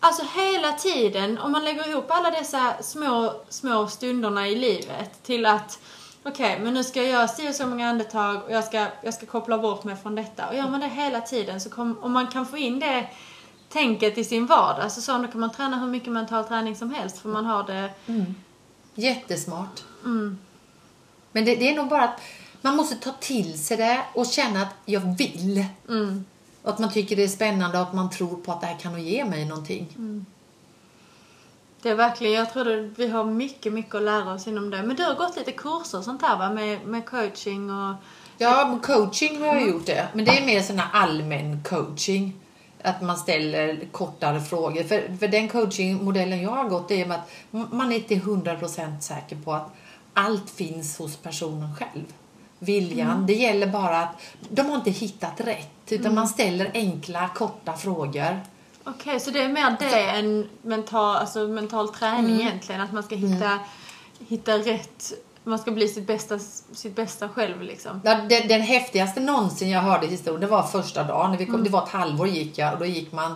Alltså 0.01 0.22
hela 0.40 0.72
tiden, 0.72 1.38
om 1.38 1.52
man 1.52 1.64
lägger 1.64 1.88
ihop 1.88 2.06
alla 2.09 2.30
dessa 2.30 2.82
små, 2.82 3.34
små 3.48 3.86
stunderna 3.86 4.48
i 4.48 4.56
livet 4.56 5.22
till 5.22 5.47
att 5.47 5.78
okej, 6.22 6.60
men 6.62 6.74
nu 6.74 6.84
ska 6.84 7.02
jag 7.02 7.10
göra 7.10 7.28
si 7.28 7.51
och 7.51 7.55
så 7.55 7.66
många 7.66 7.88
andetag 7.88 8.44
och 8.44 8.52
jag 8.52 8.64
ska, 8.64 8.86
jag 9.02 9.14
ska 9.14 9.26
koppla 9.26 9.59
bort 9.59 9.84
mig 9.84 9.97
från 9.97 10.14
detta. 10.14 10.48
Och 10.48 10.55
gör 10.55 10.68
man 10.68 10.80
det 10.80 10.88
hela 10.88 11.20
tiden 11.20 11.60
så 11.60 11.70
kom, 11.70 11.98
om 12.02 12.12
man 12.12 12.26
kan 12.26 12.47
få 12.47 12.56
in 12.56 12.80
det 12.80 13.09
tänket 13.72 14.18
i 14.18 14.24
sin 14.24 14.47
vardag 14.47 14.92
så, 14.92 15.01
så 15.01 15.18
då 15.18 15.28
kan 15.28 15.40
man 15.40 15.51
träna 15.52 15.78
hur 15.80 15.86
mycket 15.86 16.12
mental 16.12 16.44
träning 16.44 16.76
som 16.76 16.90
helst 16.94 17.18
för 17.18 17.28
man 17.28 17.47
har 17.47 17.62
det... 17.64 17.90
Jättesmart. 18.94 19.82
Mm, 20.05 20.38
Men 21.32 21.44
det, 21.44 21.55
det 21.56 21.68
är 21.70 21.76
nog 21.76 21.88
bara 21.88 22.05
att 22.05 22.20
man 22.62 22.76
måste 22.76 22.97
ta 22.97 23.10
till 23.20 23.59
sig 23.64 23.76
det 23.76 24.01
och 24.14 24.26
känna 24.26 24.62
att 24.62 24.74
jag 24.84 25.01
vill. 25.18 25.64
mm, 25.88 26.24
Och 26.62 26.70
att 26.70 26.78
man 26.78 26.92
tycker 26.92 27.16
det 27.16 27.24
är 27.24 27.28
spännande 27.28 27.78
och 27.78 27.82
att 27.88 27.94
man 27.94 28.10
tror 28.10 28.36
på 28.36 28.52
att 28.52 28.60
det 28.60 28.66
här 28.66 28.78
kan 28.78 28.92
nog 28.92 29.01
ge 29.01 29.24
mig 29.24 29.44
någonting. 29.44 29.86
Det 31.82 31.88
är 31.90 31.94
verkligen, 31.94 32.32
jag 32.34 32.52
tror 32.52 32.78
att 32.84 32.98
vi 32.98 33.09
har 33.09 33.24
mycket, 33.24 33.72
mycket 33.72 33.94
att 33.94 34.02
lära 34.02 34.32
oss 34.32 34.47
inom 34.47 34.70
det. 34.70 34.82
Men 34.82 34.97
du 34.97 35.05
har 35.05 35.14
gått 35.14 35.36
lite 35.36 35.52
kurser 35.52 35.98
och 35.98 36.05
sånt 36.05 36.22
här 36.22 36.36
va? 36.38 36.51
Med, 36.51 36.86
med 36.86 37.06
coaching 37.06 37.70
och... 37.70 37.94
Ja, 38.38 38.78
coaching 38.82 39.40
har 39.40 39.47
jag 39.47 39.68
gjort 39.68 39.86
det. 39.86 40.09
Men 40.14 40.24
det 40.24 40.38
är 40.38 40.47
mer 40.47 40.62
sån 40.62 40.78
här 40.78 40.88
allmän 41.02 41.62
coaching. 41.62 42.39
Att 42.82 43.02
man 43.02 43.16
ställer 43.16 43.89
kortare 43.93 44.40
frågor. 44.40 44.82
För, 44.82 45.16
för 45.20 45.28
den 45.28 45.48
coachingmodellen 45.48 46.43
jag 46.43 46.51
har 46.51 46.69
gått 46.69 46.90
är 46.90 47.11
att 47.12 47.31
man 47.51 47.93
är 47.93 47.97
inte 47.97 48.15
100% 48.15 49.01
säker 49.01 49.36
på 49.36 49.52
att 49.52 49.74
allt 50.15 50.51
finns 50.51 50.98
hos 50.98 51.16
personen 51.16 51.74
själv. 51.74 52.05
Viljan. 52.59 53.27
Det 53.27 53.35
gäller 53.35 53.66
bara 53.66 53.98
att 53.98 54.20
de 54.51 54.62
har 54.62 54.77
inte 54.77 54.90
hittat 54.90 55.40
rätt. 55.40 55.93
Utan 55.93 56.15
man 56.15 56.28
ställer 56.28 56.70
enkla, 56.74 57.28
korta 57.28 57.73
frågor. 57.73 58.40
Okej, 58.85 59.20
så 59.20 59.31
det 59.31 59.43
är 59.43 59.48
mer 59.48 59.77
det 59.78 60.11
än 60.11 60.48
mental, 60.62 61.16
alltså 61.16 61.48
mental 61.48 61.89
träning 61.89 62.40
egentligen? 62.40 62.81
Att 62.81 62.93
man 62.93 63.02
ska 63.02 63.15
hitta, 63.15 63.59
hitta 64.28 64.59
rätt, 64.59 65.12
man 65.44 65.58
ska 65.58 65.70
bli 65.70 65.88
sitt 65.88 66.06
bästa, 66.06 66.38
sitt 66.72 66.96
bästa 66.96 67.28
själv 67.28 67.62
liksom? 67.62 68.00
Ja, 68.04 68.14
den, 68.14 68.48
den 68.48 68.60
häftigaste 68.60 69.20
någonsin 69.20 69.70
jag 69.70 69.80
hörde 69.80 70.06
i 70.06 70.10
historien, 70.10 70.40
det 70.40 70.46
var 70.46 70.62
första 70.62 71.02
dagen. 71.04 71.30
När 71.30 71.38
vi 71.38 71.46
kom, 71.46 71.64
Det 71.64 71.70
var 71.70 71.82
ett 71.82 71.88
halvår 71.88 72.28
gick 72.28 72.58
jag 72.58 72.72
och 72.72 72.78
då 72.78 72.84
gick 72.86 73.12
man 73.12 73.32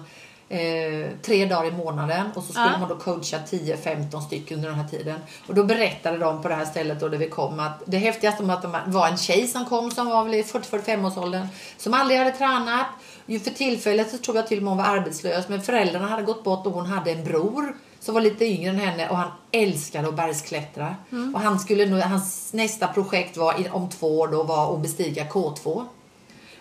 eh, 0.49 1.07
tre 1.23 1.47
dagar 1.47 1.69
i 1.69 1.73
månaden 1.73 2.27
och 2.35 2.43
så 2.45 2.53
skulle 2.53 2.67
Ja. 2.73 2.79
man 2.79 2.89
då 2.89 2.97
coacha 2.97 3.39
10-15 3.51 4.21
stycken 4.21 4.57
under 4.57 4.69
den 4.71 4.79
här 4.79 4.89
tiden. 4.89 5.21
Och 5.49 5.55
då 5.55 5.65
berättade 5.65 6.19
de 6.19 6.43
på 6.43 6.49
det 6.49 6.55
här 6.55 6.65
stället 6.65 7.01
då 7.01 7.09
där 7.09 7.19
vi 7.19 7.29
kom 7.29 7.61
att 7.61 7.83
det 7.87 7.99
häftigaste 7.99 8.43
var 8.43 8.55
att 8.55 8.63
det 8.63 8.69
var 8.87 9.09
en 9.09 9.17
tjej 9.17 9.47
som 9.49 9.65
kom 9.65 9.91
som 9.91 10.09
var 10.09 10.25
väl 10.25 10.35
i 10.35 10.43
40-45 10.43 11.07
års 11.07 11.17
åldern 11.17 11.47
som 11.79 11.95
aldrig 11.95 12.19
hade 12.19 12.31
tränat. 12.33 12.87
Ju 13.27 13.41
för 13.41 13.51
tillfället 13.51 14.11
så 14.11 14.19
tror 14.19 14.37
jag 14.37 14.47
till 14.47 14.59
och 14.59 14.63
med 14.65 14.71
hon 14.71 14.79
var 14.79 14.85
arbetslös 14.99 15.49
men 15.49 15.63
föräldrarna 15.63 16.09
hade 16.09 16.23
gått 16.23 16.45
bort 16.45 16.67
och 16.67 16.73
hon 16.73 16.87
hade 16.87 17.11
en 17.11 17.25
bror 17.25 17.77
som 18.05 18.15
var 18.15 18.21
lite 18.21 18.45
yngre 18.45 18.71
än 18.71 18.79
henne 18.79 19.09
och 19.09 19.17
han 19.17 19.31
älskade 19.53 20.09
att 20.09 20.17
bergsklättra. 20.17 20.97
Och 21.35 21.41
han 21.41 21.59
skulle 21.59 21.87
nog, 21.87 22.01
hans 22.01 22.53
nästa 22.53 22.89
projekt 22.89 23.37
var 23.37 23.55
om 23.73 23.91
två 23.91 24.21
år 24.21 24.29
då 24.29 24.43
var 24.43 24.75
att 24.75 24.81
bestiga 24.81 25.25
K2. 25.25 25.85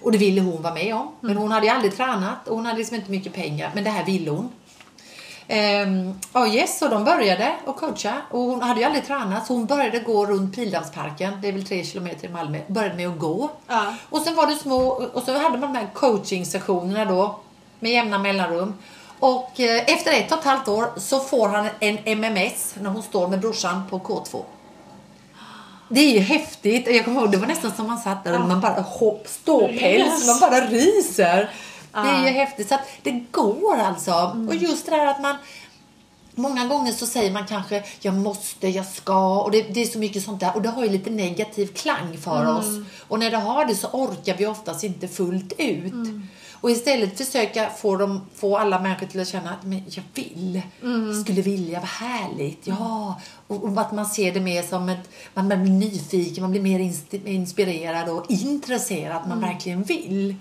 Och 0.01 0.11
det 0.11 0.17
ville 0.17 0.41
hon 0.41 0.61
vara 0.61 0.73
med 0.73 0.95
om. 0.95 1.11
Men 1.19 1.37
hon 1.37 1.51
hade 1.51 1.65
ju 1.65 1.71
aldrig 1.71 1.95
tränat 1.95 2.47
och 2.47 2.55
hon 2.55 2.65
hade 2.65 2.77
liksom 2.77 2.95
inte 2.95 3.11
mycket 3.11 3.33
pengar. 3.33 3.71
Men 3.75 3.83
det 3.83 3.89
här 3.89 4.05
ville 4.05 4.31
hon. 4.31 4.49
Ehm, 5.47 6.13
ja, 6.33 6.47
yes, 6.47 6.79
så 6.79 6.87
de 6.87 7.03
började 7.03 7.55
att 7.65 7.77
coacha 7.77 8.21
och 8.29 8.39
hon 8.39 8.61
hade 8.61 8.79
ju 8.79 8.85
aldrig 8.85 9.05
tränat 9.05 9.47
så 9.47 9.53
hon 9.53 9.65
började 9.65 9.99
gå 9.99 10.25
runt 10.25 10.55
Pildammsparken, 10.55 11.41
det 11.41 11.47
är 11.47 11.51
väl 11.51 11.65
tre 11.65 11.83
kilometer 11.83 12.27
i 12.27 12.31
Malmö, 12.31 12.59
började 12.67 12.95
med 12.95 13.07
att 13.07 13.19
gå. 13.19 13.49
Ja. 13.67 13.95
Och 14.09 14.21
sen 14.21 14.35
var 14.35 14.47
det 14.47 14.55
små, 14.55 14.87
och 15.13 15.23
så 15.23 15.37
hade 15.37 15.57
man 15.57 15.73
de 15.73 15.79
här 15.79 15.87
coaching-sessionerna 15.93 17.05
då 17.05 17.39
med 17.79 17.91
jämna 17.91 18.17
mellanrum. 18.17 18.73
Och 19.23 19.59
eh, 19.59 19.83
efter 19.87 20.11
ett 20.11 20.31
och 20.31 20.37
ett 20.37 20.43
halvt 20.43 20.67
år 20.67 20.91
så 20.97 21.19
får 21.19 21.47
han 21.47 21.69
en 21.79 21.97
MMS 22.05 22.75
när 22.81 22.89
hon 22.89 23.03
står 23.03 23.27
med 23.27 23.39
brorsan 23.39 23.81
på 23.89 23.99
K2. 23.99 24.43
Det 25.89 25.99
är 25.99 26.13
ju 26.13 26.19
häftigt. 26.19 26.87
Jag 26.87 27.05
kommer 27.05 27.21
ihåg, 27.21 27.31
det 27.31 27.37
var 27.37 27.47
nästan 27.47 27.71
som 27.75 27.87
man 27.87 27.97
satt 27.97 28.23
där 28.23 28.41
och 28.41 28.47
man 28.47 28.61
bara 28.61 28.81
hopp, 28.81 29.27
ståpäls, 29.27 30.27
man 30.27 30.39
bara 30.49 30.61
ryser. 30.61 31.49
Det 31.91 31.99
är 31.99 32.23
ju 32.23 32.29
häftigt. 32.29 32.69
Så 32.69 32.75
att 32.75 32.81
det 33.03 33.23
går 33.31 33.77
alltså. 33.77 34.37
Och 34.47 34.55
just 34.55 34.85
det 34.85 34.91
där 34.91 35.05
att 35.05 35.21
man 35.21 35.35
Många 36.35 36.67
gånger 36.67 36.91
så 36.91 37.05
säger 37.05 37.31
man 37.31 37.45
kanske 37.45 37.83
jag 37.99 38.13
måste, 38.13 38.67
jag 38.67 38.85
ska 38.85 39.41
och 39.41 39.51
det, 39.51 39.61
det 39.61 39.81
är 39.81 39.85
så 39.85 39.99
mycket 39.99 40.23
sånt 40.23 40.39
där 40.39 40.55
och 40.55 40.61
det 40.61 40.69
har 40.69 40.83
ju 40.83 40.89
lite 40.89 41.09
negativ 41.09 41.67
klang 41.67 42.17
för 42.17 42.57
oss. 42.57 42.65
Och 43.07 43.19
när 43.19 43.31
det 43.31 43.37
har 43.37 43.65
det 43.65 43.75
så 43.75 43.87
orkar 43.87 44.37
vi 44.37 44.45
oftast 44.45 44.83
inte 44.83 45.07
fullt 45.07 45.53
ut. 45.57 45.93
Och 46.63 46.71
istället 46.71 47.17
försöka 47.17 47.69
få, 47.69 47.95
dem, 47.95 48.21
få 48.35 48.57
alla 48.57 48.79
människor 48.79 49.07
till 49.07 49.21
att 49.21 49.27
känna 49.27 49.51
att 49.51 49.63
men 49.63 49.83
jag 49.87 50.03
vill, 50.13 50.61
skulle 51.21 51.41
vilja, 51.41 51.79
vad 51.79 51.89
härligt, 51.89 52.67
ja. 52.67 53.21
Och, 53.47 53.63
och 53.63 53.81
att 53.81 53.91
man 53.91 54.05
ser 54.05 54.33
det 54.33 54.39
mer 54.39 54.63
som 54.63 54.89
ett, 54.89 55.09
man 55.33 55.47
blir 55.47 55.57
nyfiken, 55.57 56.41
man 56.41 56.51
blir 56.51 56.61
mer 56.61 56.79
inspirerad 57.25 58.09
och 58.09 58.25
intresserad, 58.29 59.17
att 59.17 59.27
man 59.27 59.41
verkligen 59.41 59.83
vill. 59.83 60.35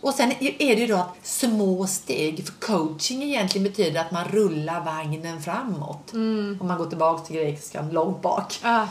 Och 0.00 0.14
sen 0.14 0.32
är 0.40 0.76
det 0.76 0.80
ju 0.80 0.86
då 0.86 0.96
att 0.96 1.16
små 1.22 1.86
steg, 1.86 2.46
för 2.46 2.52
coaching 2.52 3.22
egentligen 3.22 3.64
betyder 3.64 4.00
att 4.00 4.10
man 4.10 4.24
rullar 4.24 4.84
vagnen 4.84 5.42
framåt. 5.42 6.12
Om 6.60 6.66
man 6.68 6.78
går 6.78 6.86
tillbaka 6.86 7.24
till 7.24 7.36
grekiskan, 7.36 7.90
långt 7.90 8.22
bak. 8.22 8.60
Ja. 8.62 8.88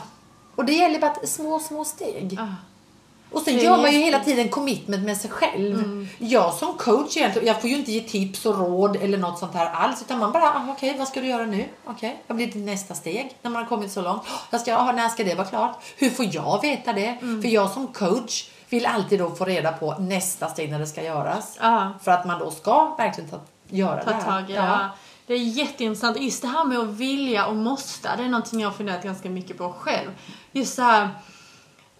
Och 0.54 0.64
det 0.64 0.72
gäller 0.72 1.00
bara 1.00 1.10
att 1.10 1.28
små, 1.28 1.58
små 1.58 1.84
steg. 1.84 2.32
Ja. 2.38 2.46
Och 3.34 3.40
sen 3.40 3.58
gör 3.58 3.76
man 3.76 3.92
ju 3.92 3.98
hela 3.98 4.18
tiden 4.20 4.48
commitment 4.48 5.04
med 5.04 5.16
sig 5.16 5.30
själv. 5.30 6.06
Jag 6.18 6.54
som 6.54 6.74
coach 6.74 7.16
egentligen, 7.16 7.48
jag 7.48 7.60
får 7.60 7.70
ju 7.70 7.76
inte 7.76 7.92
ge 7.92 8.00
tips 8.00 8.46
och 8.46 8.58
råd 8.58 8.96
eller 8.96 9.18
något 9.18 9.38
sånt 9.38 9.54
här 9.54 9.70
alls. 9.70 10.02
Utan 10.02 10.18
man 10.18 10.32
bara, 10.32 10.44
ah, 10.44 10.66
okej 10.70 10.94
vad 10.98 11.08
ska 11.08 11.20
du 11.20 11.26
göra 11.26 11.46
nu? 11.46 11.64
Okej, 11.84 12.22
vad 12.26 12.36
blir 12.36 12.46
ditt 12.46 12.56
nästa 12.56 12.94
steg? 12.94 13.36
När 13.42 13.50
man 13.50 13.62
har 13.62 13.68
kommit 13.68 13.92
så 13.92 14.02
långt. 14.02 14.22
Jag 14.50 14.60
ska, 14.60 14.76
ah, 14.76 14.92
när 14.92 15.08
ska 15.08 15.24
det 15.24 15.34
vara 15.34 15.46
klart? 15.46 15.82
Hur 15.96 16.10
får 16.10 16.26
jag 16.32 16.62
veta 16.62 16.92
det? 16.92 17.18
För 17.20 17.48
jag 17.48 17.70
som 17.70 17.86
coach 17.86 18.48
vill 18.68 18.86
alltid 18.86 19.18
då 19.18 19.30
få 19.30 19.44
reda 19.44 19.72
på 19.72 19.94
nästa 19.98 20.48
steg 20.48 20.70
när 20.70 20.78
det 20.78 20.86
ska 20.86 21.02
göras. 21.02 21.58
Ja. 21.60 21.92
För 22.02 22.10
att 22.10 22.26
man 22.26 22.38
då 22.38 22.50
ska 22.50 22.94
verkligen 22.98 23.30
ta, 23.30 23.40
göra 23.68 24.04
ta 24.04 24.10
det 24.10 24.16
här. 24.16 24.24
tag 24.24 24.46
det. 24.46 24.52
Ja. 24.52 24.88
Det 25.26 25.34
är 25.34 25.38
jätteintressant. 25.38 26.20
Just 26.20 26.42
det 26.42 26.48
här 26.48 26.64
med 26.64 26.78
att 26.78 26.88
vilja 26.88 27.46
och 27.46 27.56
måste, 27.56 28.16
det 28.16 28.22
är 28.22 28.28
någonting 28.28 28.60
jag 28.60 28.68
har 28.68 28.74
funderat 28.74 29.02
ganska 29.02 29.30
mycket 29.30 29.58
på 29.58 29.72
själv. 29.72 30.10
Just 30.52 30.74
så 30.74 30.82
här, 30.82 31.08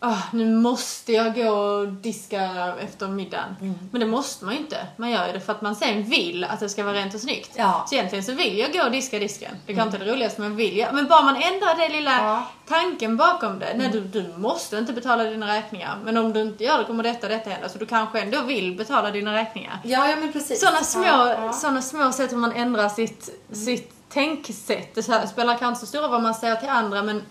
ah, 0.04 0.22
nu 0.32 0.54
måste 0.56 1.12
jag 1.12 1.34
gå 1.34 1.48
och 1.50 1.88
diska 1.88 2.74
efter 2.80 3.08
middagen. 3.08 3.56
Mm. 3.60 3.74
Men 3.90 4.00
det 4.00 4.06
måste 4.06 4.44
man 4.44 4.54
ju 4.54 4.60
inte. 4.60 4.86
Man 4.96 5.10
gör 5.10 5.26
ju 5.26 5.32
det 5.32 5.40
för 5.40 5.52
att 5.52 5.62
man 5.62 5.76
sen 5.76 6.02
vill 6.02 6.44
att 6.44 6.60
det 6.60 6.68
ska 6.68 6.84
vara 6.84 6.94
rent 6.94 7.14
och 7.14 7.20
snyggt. 7.20 7.50
Ja. 7.54 7.74
Mm. 7.74 7.86
Så 7.86 7.94
egentligen 7.94 8.24
så 8.24 8.32
vill 8.32 8.58
jag 8.58 8.72
gå 8.72 8.82
och 8.84 8.90
diska 8.90 9.18
disken. 9.18 9.56
Det 9.66 9.74
kan 9.74 9.86
inte 9.86 9.98
det 9.98 10.12
roligaste 10.12 10.40
men 10.40 10.56
vill 10.56 10.76
jag. 10.76 10.94
Men 10.94 11.06
bara 11.08 11.22
man 11.22 11.36
ändrar 11.36 11.76
det 11.76 11.88
lilla 11.88 12.10
Ja. 12.18 12.46
tanken 12.68 13.16
bakom 13.16 13.58
det. 13.58 13.74
Nej, 13.76 13.88
du, 13.92 14.00
du 14.00 14.34
måste 14.36 14.76
inte 14.76 14.92
betala 14.92 15.24
dina 15.24 15.56
räkningar. 15.56 15.98
Men 16.04 16.16
om 16.16 16.32
du 16.32 16.40
inte 16.40 16.64
gör 16.64 16.78
det 16.78 16.84
kommer 16.84 17.02
detta 17.02 17.26
och 17.26 17.32
detta 17.32 17.50
hända. 17.50 17.68
Så 17.68 17.78
du 17.78 17.86
kanske 17.86 18.20
ändå 18.20 18.42
vill 18.42 18.76
betala 18.76 19.10
dina 19.10 19.34
räkningar. 19.34 19.78
Ja, 19.84 20.08
ja 20.08 20.16
men 20.16 20.32
precis. 20.32 20.60
Sådana 20.60 20.80
små, 20.80 21.04
Ja, 21.04 21.52
såna 21.52 21.82
små 21.82 22.12
sätt 22.12 22.32
hur 22.32 22.36
man 22.36 22.52
ändrar 22.52 22.88
sitt, 22.88 23.30
sitt 23.52 23.90
tänksätt. 24.08 24.94
Det 24.94 25.02
spelar 25.02 25.58
kanske 25.58 25.66
inte 25.66 25.80
så 25.80 25.86
stor 25.86 26.00
roll 26.00 26.10
vad 26.10 26.22
man 26.22 26.34
säger 26.34 26.56
till 26.56 26.68
andra 26.68 27.02
men 27.02 27.22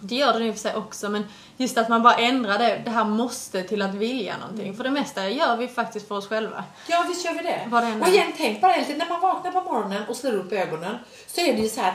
det 0.00 0.14
gör 0.14 0.38
det 0.38 0.44
i 0.44 0.50
och 0.50 0.54
för 0.54 0.60
sig 0.60 0.76
också. 0.76 1.08
Men 1.08 1.24
just 1.56 1.78
att 1.78 1.88
man 1.88 2.02
bara 2.02 2.14
ändrar 2.14 2.58
det, 2.58 2.82
det 2.84 2.90
här 2.90 3.04
måste 3.04 3.62
till 3.62 3.82
att 3.82 3.94
vilja 3.94 4.38
någonting. 4.38 4.76
För 4.76 4.84
det 4.84 4.90
mesta 4.90 5.28
gör 5.28 5.56
vi 5.56 5.68
faktiskt 5.68 6.08
för 6.08 6.14
oss 6.14 6.28
själva. 6.28 6.64
Ja, 6.86 7.04
visst 7.08 7.24
gör 7.24 7.34
vi 7.34 7.42
det. 7.42 7.86
Än 7.86 8.02
och 8.02 8.08
igen, 8.08 8.32
tänk 8.36 8.60
bara 8.60 8.76
lite, 8.76 8.94
när 8.94 9.08
man 9.08 9.20
vaknar 9.20 9.52
på 9.52 9.62
morgonen 9.62 10.02
och 10.08 10.16
slår 10.16 10.32
upp 10.32 10.52
ögonen 10.52 10.96
så 11.26 11.40
är 11.40 11.52
det 11.52 11.62
ju 11.62 11.68
så 11.68 11.80
här 11.80 11.94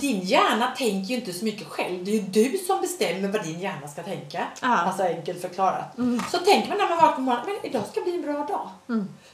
din 0.00 0.20
hjärna 0.20 0.70
tänker 0.76 1.08
ju 1.08 1.14
inte 1.14 1.32
så 1.32 1.44
mycket 1.44 1.66
själv. 1.66 2.04
Det 2.04 2.10
är 2.10 2.14
ju 2.14 2.20
du 2.20 2.58
som 2.58 2.80
bestämmer 2.80 3.28
vad 3.28 3.44
din 3.44 3.60
hjärna 3.60 3.88
ska 3.88 4.02
tänka. 4.02 4.46
Ja. 4.62 4.76
Alltså 4.76 5.02
enkelt 5.02 5.40
förklarat. 5.40 5.96
Så 6.30 6.38
tänker 6.38 6.68
man 6.68 6.78
när 6.78 6.88
man 6.88 6.96
vaknar 6.96 7.14
på 7.14 7.20
morgonen, 7.20 7.46
men 7.62 7.70
idag 7.70 7.82
ska 7.92 8.00
bli 8.00 8.14
en 8.14 8.22
bra 8.22 8.32
dag. 8.32 8.70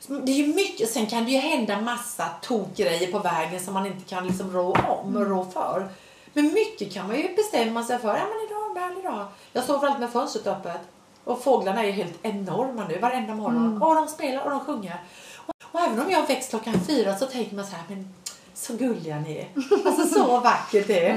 Så 0.00 0.12
Det 0.12 0.32
är 0.32 0.36
ju 0.36 0.54
mycket, 0.54 0.90
sen 0.90 1.06
kan 1.06 1.24
det 1.24 1.30
ju 1.30 1.38
hända 1.38 1.80
massa 1.80 2.28
tokgrejer 2.42 3.12
på 3.12 3.18
vägen 3.18 3.60
som 3.60 3.74
man 3.74 3.86
inte 3.86 4.08
kan 4.08 4.26
liksom 4.26 4.52
rå 4.52 4.72
om 4.72 5.16
och 5.16 5.26
rå 5.26 5.44
för. 5.44 5.88
Men 6.32 6.52
mycket 6.54 6.94
kan 6.94 7.06
man 7.06 7.16
ju 7.16 7.34
bestämma 7.36 7.82
sig 7.84 7.98
för. 7.98 8.08
Ja 8.08 8.14
men 8.14 8.46
idag 8.46 8.76
är 8.76 8.76
en 8.76 8.88
härlig 8.90 9.04
dag. 9.04 9.26
Jag 9.52 9.64
sover 9.64 9.86
alltid 9.88 10.00
med 10.00 10.10
fönstret 10.10 10.46
öppet. 10.46 10.80
Och 11.24 11.42
fåglarna 11.44 11.84
är 11.84 11.90
helt 11.92 12.18
enorma 12.22 12.86
nu 12.88 12.98
varenda 12.98 13.34
morgon. 13.34 13.82
Och 13.82 13.94
de 13.94 14.08
spelar 14.08 14.44
och 14.44 14.50
de 14.50 14.60
sjunger. 14.60 15.00
Och, 15.46 15.54
och 15.72 15.80
även 15.80 16.00
om 16.00 16.10
jag 16.10 16.26
väcks 16.26 16.48
klockan 16.48 16.74
fyra 16.86 17.16
så 17.16 17.26
tänker 17.26 17.56
man 17.56 17.64
så 17.66 17.76
här, 17.76 17.84
men 17.88 18.08
så 18.54 18.72
gulliga 18.76 19.18
ni 19.18 19.36
är. 19.36 19.48
Alltså 19.86 20.06
så 20.18 20.40
vackert 20.40 20.86
det 20.86 21.06
är. 21.08 21.14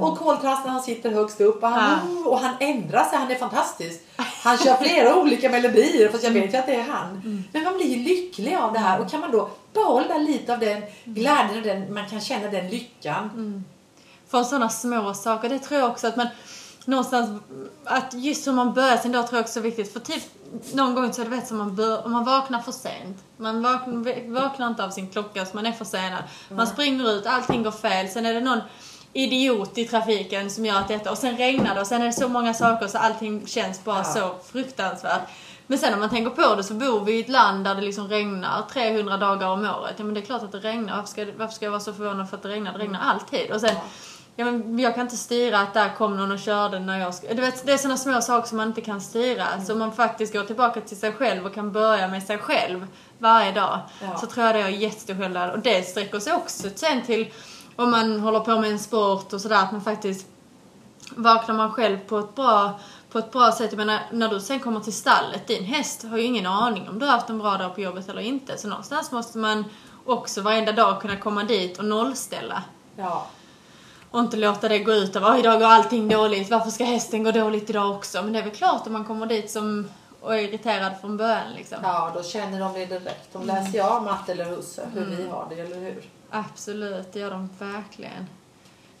Och 0.00 0.18
koltrasten 0.18 0.70
han 0.70 0.82
sitter 0.82 1.10
högst 1.10 1.40
upp 1.40 1.62
och 1.62 1.68
han, 1.68 2.26
och 2.26 2.38
han 2.38 2.54
ändrar 2.60 3.04
sig, 3.04 3.18
han 3.18 3.30
är 3.30 3.34
fantastisk. 3.34 4.00
Han 4.16 4.58
kör 4.58 4.76
flera 4.76 5.16
olika 5.16 5.50
melodier 5.50 6.08
fast 6.08 6.24
jag 6.24 6.30
vet 6.30 6.54
ju 6.54 6.58
att 6.58 6.66
det 6.66 6.74
är 6.74 6.82
han. 6.82 7.44
Men 7.52 7.64
man 7.64 7.76
blir 7.76 7.86
ju 7.86 8.02
lycklig 8.04 8.54
av 8.56 8.72
det 8.72 8.78
här 8.78 9.00
och 9.00 9.10
kan 9.10 9.20
man 9.20 9.30
då 9.30 9.48
behålla 9.72 10.18
lite 10.18 10.52
av 10.52 10.58
den 10.58 10.82
glädjen 11.04 11.56
och 11.56 11.62
den, 11.62 11.94
man 11.94 12.08
kan 12.08 12.20
känna 12.20 12.48
den 12.50 12.68
lyckan. 12.68 13.64
Från 14.36 14.44
sådana 14.44 14.68
små 14.68 15.14
saker. 15.14 15.48
Det 15.48 15.58
tror 15.58 15.80
jag 15.80 15.90
också 15.90 16.06
att 16.06 16.16
man 16.16 16.26
någonstans, 16.84 17.42
att 17.84 18.14
just 18.14 18.46
hur 18.46 18.52
man 18.52 18.74
börjar 18.74 18.96
sin 18.96 19.12
dag 19.12 19.26
tror 19.26 19.38
jag 19.38 19.44
också 19.44 19.58
är 19.58 19.62
viktigt. 19.62 19.92
För 19.92 20.00
typ 20.00 20.22
någon 20.72 20.94
gång 20.94 21.12
så 21.12 21.20
är 21.20 21.24
det 21.24 21.30
vet 21.30 21.48
som 21.48 21.58
man 21.58 21.76
bör, 21.76 22.06
om 22.06 22.12
man 22.12 22.24
vaknar 22.24 22.60
för 22.60 22.72
sent. 22.72 23.24
Man 23.36 23.62
vaknar, 23.62 24.32
vaknar 24.40 24.66
inte 24.66 24.84
av 24.84 24.90
sin 24.90 25.08
klocka 25.10 25.46
så 25.46 25.56
man 25.56 25.66
är 25.66 25.72
försenad. 25.72 26.22
Man 26.48 26.66
springer 26.66 27.10
ut, 27.10 27.26
allting 27.26 27.62
går 27.62 27.70
fel. 27.70 28.08
Sen 28.08 28.26
är 28.26 28.34
det 28.34 28.40
någon 28.40 28.60
idiot 29.12 29.78
i 29.78 29.84
trafiken 29.84 30.50
som 30.50 30.64
gör 30.64 30.80
att 30.80 30.88
detta 30.88 31.10
och 31.10 31.18
sen 31.18 31.36
regnar 31.36 31.74
det 31.74 31.80
och 31.80 31.86
sen 31.86 32.02
är 32.02 32.06
det 32.06 32.12
så 32.12 32.28
många 32.28 32.54
saker 32.54 32.86
så 32.86 32.98
allting 32.98 33.46
känns 33.46 33.84
bara 33.84 33.98
Ja. 33.98 34.04
så 34.04 34.34
fruktansvärt. 34.52 35.22
Men 35.66 35.78
sen 35.78 35.94
om 35.94 36.00
man 36.00 36.10
tänker 36.10 36.30
på 36.30 36.54
det 36.54 36.64
så 36.64 36.74
bor 36.74 37.04
vi 37.04 37.12
i 37.12 37.20
ett 37.20 37.28
land 37.28 37.64
där 37.64 37.74
det 37.74 37.80
liksom 37.80 38.08
regnar 38.08 38.62
300 38.72 39.16
dagar 39.16 39.48
om 39.48 39.60
året. 39.60 39.94
Ja 39.96 40.04
men 40.04 40.14
det 40.14 40.20
är 40.20 40.24
klart 40.24 40.42
att 40.42 40.52
det 40.52 40.58
regnar. 40.58 40.96
Varför 40.96 41.08
ska, 41.10 41.26
varför 41.36 41.54
ska 41.54 41.64
jag 41.64 41.70
vara 41.70 41.80
så 41.80 41.92
förvånad 41.92 42.30
för 42.30 42.36
att 42.36 42.42
det 42.42 42.48
regnar? 42.48 42.72
Det 42.72 42.78
regnar 42.78 43.00
alltid. 43.00 43.50
Och 43.50 43.60
sen, 43.60 43.74
ja 43.74 43.80
men 44.44 44.78
jag 44.78 44.94
kan 44.94 45.02
inte 45.02 45.16
styra 45.16 45.58
att 45.58 45.74
där 45.74 45.94
kom 45.94 46.16
någon 46.16 46.32
och 46.32 46.38
körde 46.38 46.80
när 46.80 47.00
jag 47.00 47.14
ska... 47.14 47.34
Du 47.34 47.40
vet, 47.40 47.66
det 47.66 47.72
är 47.72 47.76
sådana 47.76 47.96
små 47.96 48.20
saker 48.20 48.48
som 48.48 48.56
man 48.56 48.68
inte 48.68 48.80
kan 48.80 49.00
styra. 49.00 49.46
Så 49.66 49.72
om 49.72 49.78
man 49.78 49.92
faktiskt 49.92 50.32
går 50.32 50.44
tillbaka 50.44 50.80
till 50.80 50.96
sig 50.98 51.12
själv 51.12 51.46
och 51.46 51.54
kan 51.54 51.72
börja 51.72 52.08
med 52.08 52.22
sig 52.22 52.38
själv 52.38 52.86
varje 53.18 53.52
dag. 53.52 53.80
Ja. 54.02 54.18
Så 54.18 54.26
tror 54.26 54.46
jag 54.46 54.54
det 54.54 54.62
har 54.62 54.68
jättestor 54.68 55.14
skillnad. 55.14 55.50
Och 55.50 55.58
det 55.58 55.82
sträcker 55.82 56.20
sig 56.20 56.32
också 56.32 56.68
sen 56.74 57.02
till 57.02 57.32
om 57.76 57.90
man 57.90 58.20
håller 58.20 58.40
på 58.40 58.60
med 58.60 58.70
en 58.70 58.78
sport 58.78 59.32
och 59.32 59.40
sådär, 59.40 59.62
att 59.62 59.72
man 59.72 59.80
faktiskt 59.80 60.26
vaknar 61.10 61.54
man 61.54 61.72
själv 61.72 61.98
på 61.98 62.18
ett 62.18 62.34
bra 62.34 62.80
på 63.10 63.18
ett 63.18 63.32
bra 63.32 63.52
sätt. 63.52 63.72
Jag 63.72 63.76
menar, 63.76 64.00
när 64.12 64.28
du 64.28 64.40
sen 64.40 64.60
kommer 64.60 64.80
till 64.80 64.92
stallet, 64.92 65.46
din 65.46 65.64
häst 65.64 66.04
har 66.10 66.16
ju 66.16 66.22
ingen 66.22 66.46
aning 66.46 66.88
om 66.88 66.98
du 66.98 67.06
har 67.06 67.12
haft 67.12 67.30
en 67.30 67.38
bra 67.38 67.56
dag 67.56 67.74
på 67.74 67.80
jobbet 67.80 68.08
eller 68.08 68.22
inte. 68.22 68.58
Så 68.58 68.68
någonstans 68.68 69.12
måste 69.12 69.38
man 69.38 69.64
också 70.04 70.40
varenda 70.40 70.72
dag 70.72 71.00
kunna 71.00 71.16
komma 71.16 71.44
dit 71.44 71.78
och 71.78 71.84
nollställa. 71.84 72.62
Ja. 72.96 73.26
Och 74.16 74.22
inte 74.22 74.36
låta 74.36 74.68
det 74.68 74.78
gå 74.78 74.92
ut 74.92 75.16
över, 75.16 75.32
"Oj, 75.32 75.38
idag 75.38 75.58
går 75.60 75.66
allting 75.66 76.08
dåligt, 76.08 76.50
varför 76.50 76.70
ska 76.70 76.84
hästen 76.84 77.24
gå 77.24 77.30
dåligt 77.30 77.70
idag 77.70 77.96
också? 77.96 78.22
Men 78.22 78.32
det 78.32 78.38
är 78.38 78.42
väl 78.42 78.54
klart 78.54 78.86
om 78.86 78.92
man 78.92 79.04
kommer 79.04 79.26
dit 79.26 79.50
som 79.50 79.88
och 80.20 80.34
är 80.34 80.38
irriterad 80.38 80.92
från 81.00 81.16
början 81.16 81.52
liksom. 81.56 81.78
ja, 81.82 82.12
då 82.14 82.22
känner 82.22 82.60
de 82.60 82.72
det 82.72 82.86
direkt. 82.86 83.32
De 83.32 83.46
läser 83.46 83.72
ju 83.72 83.80
av 83.80 84.02
matte 84.02 84.32
eller 84.32 84.44
husse 84.44 84.88
hur 84.94 85.04
vi 85.04 85.28
har 85.28 85.46
det, 85.50 85.60
eller 85.60 85.76
hur? 85.76 86.02
Absolut, 86.30 87.12
det 87.12 87.18
gör 87.18 87.30
de 87.30 87.48
verkligen. 87.58 88.26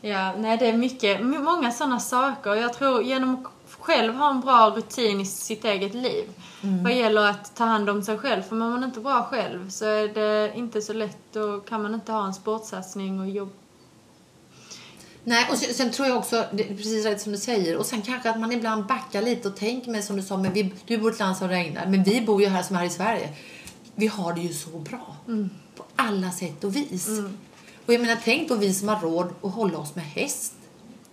Ja, 0.00 0.32
nej 0.36 0.56
det 0.56 0.66
är 0.68 0.72
mycket, 0.72 1.20
många 1.24 1.72
sådana 1.72 2.00
saker. 2.00 2.54
Jag 2.54 2.72
tror 2.72 3.02
genom 3.02 3.34
att 3.34 3.72
själv 3.80 4.14
ha 4.14 4.30
en 4.30 4.40
bra 4.40 4.70
rutin 4.76 5.20
i 5.20 5.26
sitt 5.26 5.64
eget 5.64 5.94
liv. 5.94 6.24
Vad 6.84 6.92
gäller 6.92 7.30
att 7.30 7.56
ta 7.56 7.64
hand 7.64 7.90
om 7.90 8.02
sig 8.02 8.18
själv. 8.18 8.42
För 8.42 8.56
mår 8.56 8.70
man 8.70 8.84
inte 8.84 9.00
bra 9.00 9.22
själv 9.22 9.70
så 9.70 9.84
är 9.84 10.08
det 10.08 10.52
inte 10.56 10.82
så 10.82 10.92
lätt. 10.92 11.18
Då 11.32 11.60
kan 11.60 11.82
man 11.82 11.94
inte 11.94 12.12
ha 12.12 12.26
en 12.26 12.34
sportsatsning 12.34 13.20
och 13.20 13.28
jobb. 13.28 13.52
Nej, 15.28 15.46
och 15.50 15.58
sen, 15.58 15.74
sen 15.74 15.90
tror 15.90 16.08
jag 16.08 16.18
också, 16.18 16.44
precis 16.56 17.04
rätt 17.04 17.20
som 17.20 17.32
du 17.32 17.38
säger, 17.38 17.76
och 17.76 17.86
sen 17.86 18.02
kanske 18.02 18.30
att 18.30 18.40
man 18.40 18.52
ibland 18.52 18.86
backar 18.86 19.22
lite 19.22 19.48
och 19.48 19.56
tänker 19.56 19.90
med 19.90 20.04
som 20.04 20.16
du 20.16 20.22
sa, 20.22 20.36
men 20.36 20.52
vi, 20.52 20.72
du 20.86 20.98
bor 20.98 21.10
i 21.10 21.14
ett 21.14 21.18
land 21.18 21.36
som 21.36 21.48
regnar, 21.48 21.86
men 21.86 22.02
vi 22.02 22.20
bor 22.20 22.42
ju 22.42 22.48
här 22.48 22.62
som 22.62 22.76
här 22.76 22.84
i 22.84 22.90
Sverige. 22.90 23.28
Vi 23.94 24.06
har 24.06 24.32
det 24.32 24.40
ju 24.40 24.54
så 24.54 24.70
bra. 24.70 25.16
På 25.76 25.84
alla 25.96 26.30
sätt 26.30 26.64
och 26.64 26.76
vis. 26.76 27.08
Och 27.86 27.94
jag 27.94 28.00
menar, 28.00 28.16
tänk 28.24 28.48
då 28.48 28.54
vi 28.54 28.74
som 28.74 28.88
har 28.88 29.00
råd 29.00 29.28
att 29.42 29.52
hålla 29.54 29.78
oss 29.78 29.94
med 29.94 30.04
häst. 30.04 30.54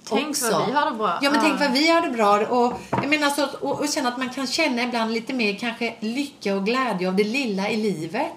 Tänk 0.10 0.30
också. 0.30 0.52
vad 0.52 0.66
vi 0.66 0.72
har 0.72 0.92
det 0.92 0.98
bra. 0.98 1.20
Ja, 1.22 1.32
men 1.32 1.42
tänk 1.42 1.60
vad 1.60 1.72
vi 1.72 1.90
har 1.90 2.02
det 2.02 2.10
bra. 2.10 2.48
Och, 2.48 2.82
jag 2.92 3.08
menar, 3.10 3.30
så, 3.30 3.48
och, 3.62 3.80
och 3.80 3.90
känna 3.90 4.10
att 4.10 4.18
man 4.18 4.30
kan 4.30 4.48
känna 4.48 4.84
ibland 4.84 5.12
lite 5.12 5.34
mer 5.34 5.60
kanske 5.60 5.96
lycka 6.00 6.56
och 6.56 6.66
glädje 6.66 7.08
av 7.08 7.16
det 7.16 7.24
lilla 7.24 7.70
i 7.70 7.78
livet. 7.78 8.28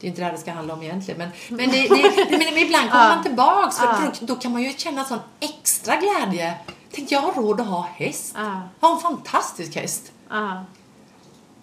Det 0.00 0.06
är 0.06 0.08
inte 0.08 0.20
det 0.20 0.24
här 0.24 0.32
det 0.32 0.38
ska 0.38 0.52
handla 0.52 0.74
om 0.74 0.82
egentligen. 0.82 1.18
Men, 1.18 1.30
men, 1.48 1.70
det, 1.70 1.88
det, 1.88 2.30
men, 2.30 2.58
ibland 2.58 2.90
kommer 2.90 3.08
man 3.08 3.22
tillbaks. 3.22 3.78
För, 3.78 3.86
för 3.86 4.04
då, 4.20 4.26
då 4.26 4.34
kan 4.34 4.52
man 4.52 4.62
ju 4.62 4.72
känna 4.72 5.04
sån 5.04 5.18
extra 5.40 5.96
glädje. 5.96 6.54
Tänk, 6.92 7.12
jag 7.12 7.20
har 7.20 7.32
råd 7.32 7.60
att 7.60 7.66
ha 7.66 7.88
häst. 7.94 8.36
Ha 8.80 8.94
en 8.94 9.00
fantastisk 9.00 9.76
häst. 9.76 10.12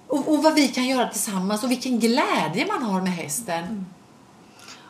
Och, 0.07 0.33
och 0.33 0.43
vad 0.43 0.53
vi 0.53 0.67
kan 0.67 0.85
göra 0.85 1.07
tillsammans 1.07 1.63
och 1.63 1.71
vilken 1.71 1.99
glädje 1.99 2.65
man 2.67 2.83
har 2.83 3.01
med 3.01 3.11
hästen. 3.11 3.85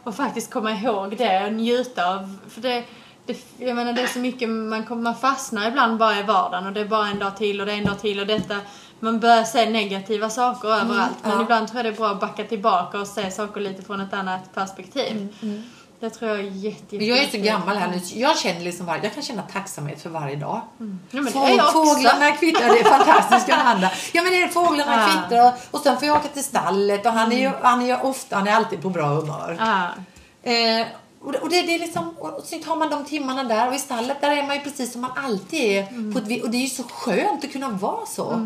Och 0.03 0.15
faktiskt 0.15 0.51
komma 0.51 0.71
ihåg 0.71 1.17
det 1.17 1.45
och 1.45 1.53
njuta 1.53 2.05
av. 2.13 2.37
För 2.49 2.61
det, 2.61 2.83
det, 3.25 3.37
jag 3.57 3.75
menar 3.75 3.93
det 3.93 4.01
är 4.01 4.07
så 4.07 4.19
mycket, 4.19 4.49
man, 4.49 4.85
kommer, 4.85 5.01
man 5.01 5.15
fastnar 5.15 5.67
ibland 5.67 5.97
bara 5.97 6.19
i 6.19 6.23
vardagen 6.23 6.67
och 6.67 6.73
det 6.73 6.79
är 6.79 6.85
bara 6.85 7.07
en 7.07 7.19
dag 7.19 7.37
till 7.37 7.59
och 7.61 7.65
det 7.65 7.73
är 7.73 7.77
en 7.77 7.85
dag 7.85 7.99
till 7.99 8.19
och 8.19 8.27
detta. 8.27 8.55
Man 8.99 9.19
börjar 9.19 9.43
se 9.43 9.69
negativa 9.69 10.29
saker 10.29 10.67
överallt. 10.67 11.17
Men 11.23 11.31
ja. 11.31 11.41
ibland 11.41 11.67
tror 11.67 11.77
jag 11.77 11.85
det 11.85 11.89
är 11.89 11.99
bra 11.99 12.09
att 12.09 12.19
backa 12.19 12.43
tillbaka 12.43 12.99
och 12.99 13.07
se 13.07 13.31
saker 13.31 13.61
lite 13.61 13.81
från 13.81 14.01
ett 14.01 14.13
annat 14.13 14.53
perspektiv. 14.53 15.35
Det 15.99 16.09
tror 16.09 16.31
jag 16.31 16.39
är 16.39 16.43
jätte, 16.43 16.95
jätte, 16.95 17.05
jag 17.05 17.17
är 17.17 17.27
så 17.27 17.37
gammal 17.37 17.77
här 17.77 17.87
nu. 17.87 18.01
Jag 18.13 18.37
känner 18.37 18.61
liksom 18.61 18.85
varje, 18.85 19.03
jag 19.03 19.13
kan 19.13 19.23
känna 19.23 19.41
tacksamhet 19.41 20.01
för 20.01 20.09
varje 20.09 20.35
dag. 20.35 20.61
Ja, 21.11 21.21
men 21.21 21.27
Fåg, 21.27 21.61
fåglarna 21.73 22.31
kvittrar, 22.31 22.67
det 22.67 22.79
är 22.79 22.83
fantastiskt 22.83 23.49
Johanna. 23.49 23.91
Ja 24.13 24.23
men 24.23 24.31
det 24.31 24.41
är 24.43 24.47
fåglarna 24.47 24.91
Ja. 24.91 25.07
kvittrar 25.07 25.47
och, 25.47 25.53
och 25.71 25.79
sen 25.79 25.97
får 25.97 26.07
jag 26.07 26.17
åka 26.17 26.27
till 26.27 26.43
stallet 26.43 27.05
och 27.05 27.11
han 27.11 27.31
är 27.31 27.39
ju, 27.39 27.51
han 27.61 27.81
är 27.81 27.85
ju 27.85 27.95
ofta, 27.95 28.35
han 28.35 28.47
är 28.47 28.51
alltid 28.51 28.81
på 28.81 28.89
bra 28.89 29.07
humör. 29.07 29.57
Ja. 29.59 29.89
Eh, 30.51 30.87
och 31.25 31.31
det, 31.31 31.39
och 31.39 31.49
det, 31.49 31.61
det 31.61 31.75
är 31.75 31.79
liksom, 31.79 32.09
och 32.09 32.43
så 32.45 32.59
tar 32.59 32.75
man 32.75 32.89
de 32.89 33.05
timmarna 33.05 33.43
där 33.43 33.67
och 33.67 33.75
i 33.75 33.79
stallet 33.79 34.21
där 34.21 34.31
är 34.31 34.47
man 34.47 34.55
ju 34.55 34.61
precis 34.61 34.91
som 34.91 35.01
man 35.01 35.11
alltid 35.15 35.59
är. 35.59 36.11
På 36.13 36.19
ett, 36.19 36.43
och 36.43 36.49
det 36.49 36.57
är 36.57 36.61
ju 36.61 36.67
så 36.67 36.83
skönt 36.83 37.43
att 37.45 37.51
kunna 37.51 37.69
vara 37.69 38.05
så. 38.05 38.39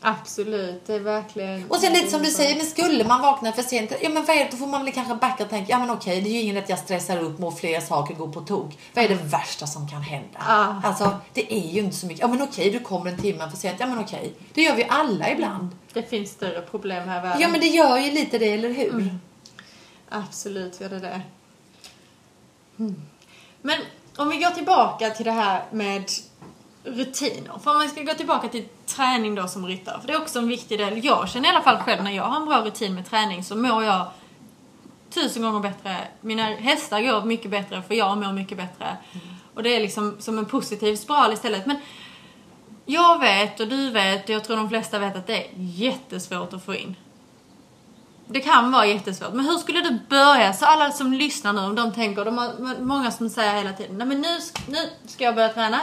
Absolut, 0.00 0.86
det 0.86 0.94
är 0.94 1.00
verkligen... 1.00 1.64
Och 1.68 1.76
sen 1.76 1.92
lite 1.92 2.10
som 2.10 2.22
du 2.22 2.30
säger, 2.30 2.56
men 2.56 2.66
skulle 2.66 3.04
man 3.04 3.22
vakna 3.22 3.52
för 3.52 3.62
sent, 3.62 3.92
ja 4.02 4.08
men 4.08 4.24
vad 4.24 4.36
är 4.36 4.44
det, 4.44 4.50
då 4.50 4.56
får 4.56 4.66
man 4.66 4.84
väl 4.84 4.94
kanske 4.94 5.14
backa 5.14 5.44
och 5.44 5.50
tänka, 5.50 5.72
ja 5.72 5.78
men 5.78 5.90
okej, 5.90 6.20
det 6.20 6.28
är 6.28 6.32
ju 6.32 6.40
ingen 6.40 6.56
att 6.56 6.68
jag 6.68 6.78
stressar 6.78 7.18
upp 7.18 7.38
med 7.38 7.48
och 7.48 7.58
fler 7.58 7.80
saker 7.80 8.14
går 8.14 8.28
på 8.28 8.40
tok. 8.40 8.78
Vad 8.94 9.04
är 9.04 9.08
det 9.08 9.14
värsta 9.14 9.66
som 9.66 9.88
kan 9.88 10.02
hända? 10.02 10.38
Ja. 10.48 10.82
Alltså, 10.84 11.16
det 11.32 11.54
är 11.54 11.72
ju 11.72 11.80
inte 11.80 11.96
så 11.96 12.06
mycket, 12.06 12.20
ja 12.20 12.28
men 12.28 12.42
okej, 12.42 12.70
du 12.70 12.80
kommer 12.80 13.10
en 13.10 13.18
timme 13.18 13.50
för 13.50 13.56
sent, 13.56 13.76
ja 13.80 13.86
men 13.86 13.98
okej. 13.98 14.32
Det 14.54 14.62
gör 14.62 14.74
vi 14.74 14.86
alla 14.88 15.30
ibland. 15.30 15.68
Det 15.92 16.02
finns 16.02 16.30
större 16.30 16.60
problem 16.60 17.08
här 17.08 17.18
i 17.18 17.22
världen. 17.22 17.40
Ja 17.40 17.48
men 17.48 17.60
det 17.60 17.66
gör 17.66 17.98
ju 17.98 18.10
lite 18.10 18.38
det, 18.38 18.52
eller 18.52 18.72
hur? 18.72 19.18
Absolut 20.08 20.80
gör 20.80 20.88
det 20.88 20.98
det. 20.98 21.20
Mm. 22.78 23.02
Men 23.62 23.78
om 24.16 24.28
vi 24.28 24.36
går 24.36 24.50
tillbaka 24.50 25.10
till 25.10 25.24
det 25.24 25.32
här 25.32 25.64
med 25.70 26.10
rutiner. 26.84 27.58
För 27.62 27.70
om 27.70 27.78
man 27.78 27.88
ska 27.88 28.02
gå 28.02 28.14
tillbaka 28.14 28.48
till 28.48 28.64
träning 28.86 29.34
då 29.34 29.48
som 29.48 29.66
ryttare. 29.66 30.00
För 30.00 30.06
det 30.06 30.12
är 30.12 30.22
också 30.22 30.38
en 30.38 30.48
viktig 30.48 30.78
del. 30.78 31.04
Jag 31.04 31.28
känner 31.28 31.48
i 31.48 31.50
alla 31.52 31.62
fall 31.62 31.76
själv 31.76 32.02
när 32.02 32.10
jag 32.10 32.24
har 32.24 32.36
en 32.36 32.46
bra 32.46 32.64
rutin 32.64 32.94
med 32.94 33.06
träning 33.10 33.44
så 33.44 33.56
mår 33.56 33.84
jag 33.84 34.06
tusen 35.10 35.42
gånger 35.42 35.60
bättre. 35.60 35.96
Mina 36.20 36.42
hästar 36.42 37.00
går 37.00 37.24
mycket 37.24 37.50
bättre 37.50 37.82
för 37.82 37.94
jag 37.94 38.18
mår 38.18 38.32
mycket 38.32 38.56
bättre. 38.56 38.96
Och 39.54 39.62
det 39.62 39.76
är 39.76 39.80
liksom 39.80 40.16
som 40.18 40.38
en 40.38 40.44
positiv 40.44 40.96
spiral 40.96 41.32
istället. 41.32 41.66
Men 41.66 41.76
jag 42.86 43.20
vet 43.20 43.60
och 43.60 43.68
du 43.68 43.90
vet 43.90 44.24
och 44.24 44.30
jag 44.30 44.44
tror 44.44 44.56
de 44.56 44.68
flesta 44.68 44.98
vet 44.98 45.16
att 45.16 45.26
det 45.26 45.44
är 45.44 45.50
jättesvårt 45.56 46.52
att 46.52 46.64
få 46.64 46.74
in. 46.74 46.96
Det 48.28 48.40
kan 48.40 48.72
vara 48.72 48.86
jättesvårt. 48.86 49.32
Men 49.32 49.44
hur 49.44 49.58
skulle 49.58 49.80
du 49.80 49.98
börja? 50.08 50.52
Så 50.52 50.66
alla 50.66 50.90
som 50.90 51.12
lyssnar 51.12 51.52
nu, 51.52 51.60
om 51.60 51.74
de 51.74 51.92
tänker, 51.92 52.24
de 52.24 52.38
har 52.38 52.82
många 52.82 53.10
som 53.10 53.30
säger 53.30 53.54
hela 53.54 53.72
tiden, 53.72 53.98
nej 53.98 54.06
men 54.06 54.20
nu, 54.20 54.38
nu 54.66 54.78
ska 55.06 55.24
jag 55.24 55.34
börja 55.34 55.48
träna. 55.48 55.80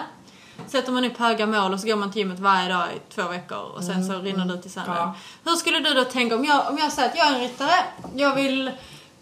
Sätter 0.67 0.91
man 0.91 1.05
upp 1.05 1.17
höga 1.17 1.45
mål 1.45 1.73
och 1.73 1.79
så 1.79 1.87
går 1.87 1.95
man 1.95 2.11
till 2.11 2.19
gymmet 2.19 2.39
varje 2.39 2.69
dag 2.69 2.87
i 2.95 3.13
två 3.13 3.27
veckor 3.27 3.57
och 3.57 3.83
sen 3.83 4.05
så 4.05 4.19
rinner 4.19 4.45
det 4.45 4.53
ut 4.53 4.65
i 4.65 4.69
sanden. 4.69 4.95
Ja. 4.95 5.15
Hur 5.43 5.55
skulle 5.55 5.79
du 5.79 5.93
då 5.93 6.03
tänka 6.03 6.35
om 6.35 6.45
jag, 6.45 6.69
om 6.69 6.77
jag 6.77 6.91
säger 6.91 7.09
att 7.09 7.17
jag 7.17 7.27
är 7.27 7.35
en 7.35 7.41
ryttare, 7.41 7.75
jag 8.15 8.35
vill, 8.35 8.71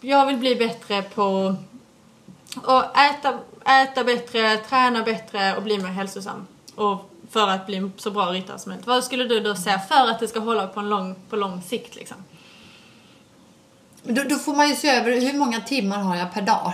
jag 0.00 0.26
vill 0.26 0.36
bli 0.36 0.56
bättre 0.56 1.02
på 1.02 1.56
att 2.64 2.96
äta, 2.98 3.38
äta 3.82 4.04
bättre, 4.04 4.56
träna 4.56 5.02
bättre 5.02 5.56
och 5.56 5.62
bli 5.62 5.78
mer 5.78 5.88
hälsosam. 5.88 6.46
Och 6.74 7.10
för 7.30 7.48
att 7.48 7.66
bli 7.66 7.90
så 7.96 8.10
bra 8.10 8.26
ryttare 8.26 8.58
som 8.58 8.70
möjligt. 8.70 8.86
Vad 8.86 9.04
skulle 9.04 9.24
du 9.24 9.40
då 9.40 9.54
säga 9.54 9.78
för 9.78 10.10
att 10.10 10.20
det 10.20 10.28
ska 10.28 10.40
hålla 10.40 10.66
på, 10.66 10.80
en 10.80 10.88
lång, 10.88 11.14
på 11.30 11.36
lång 11.36 11.62
sikt 11.62 11.94
liksom? 11.94 12.16
Då, 14.04 14.22
då 14.22 14.36
får 14.36 14.56
man 14.56 14.68
ju 14.68 14.74
se 14.74 14.88
över 14.88 15.20
hur 15.20 15.38
många 15.38 15.60
timmar 15.60 15.98
har 15.98 16.16
jag 16.16 16.32
per 16.32 16.42
dag. 16.42 16.72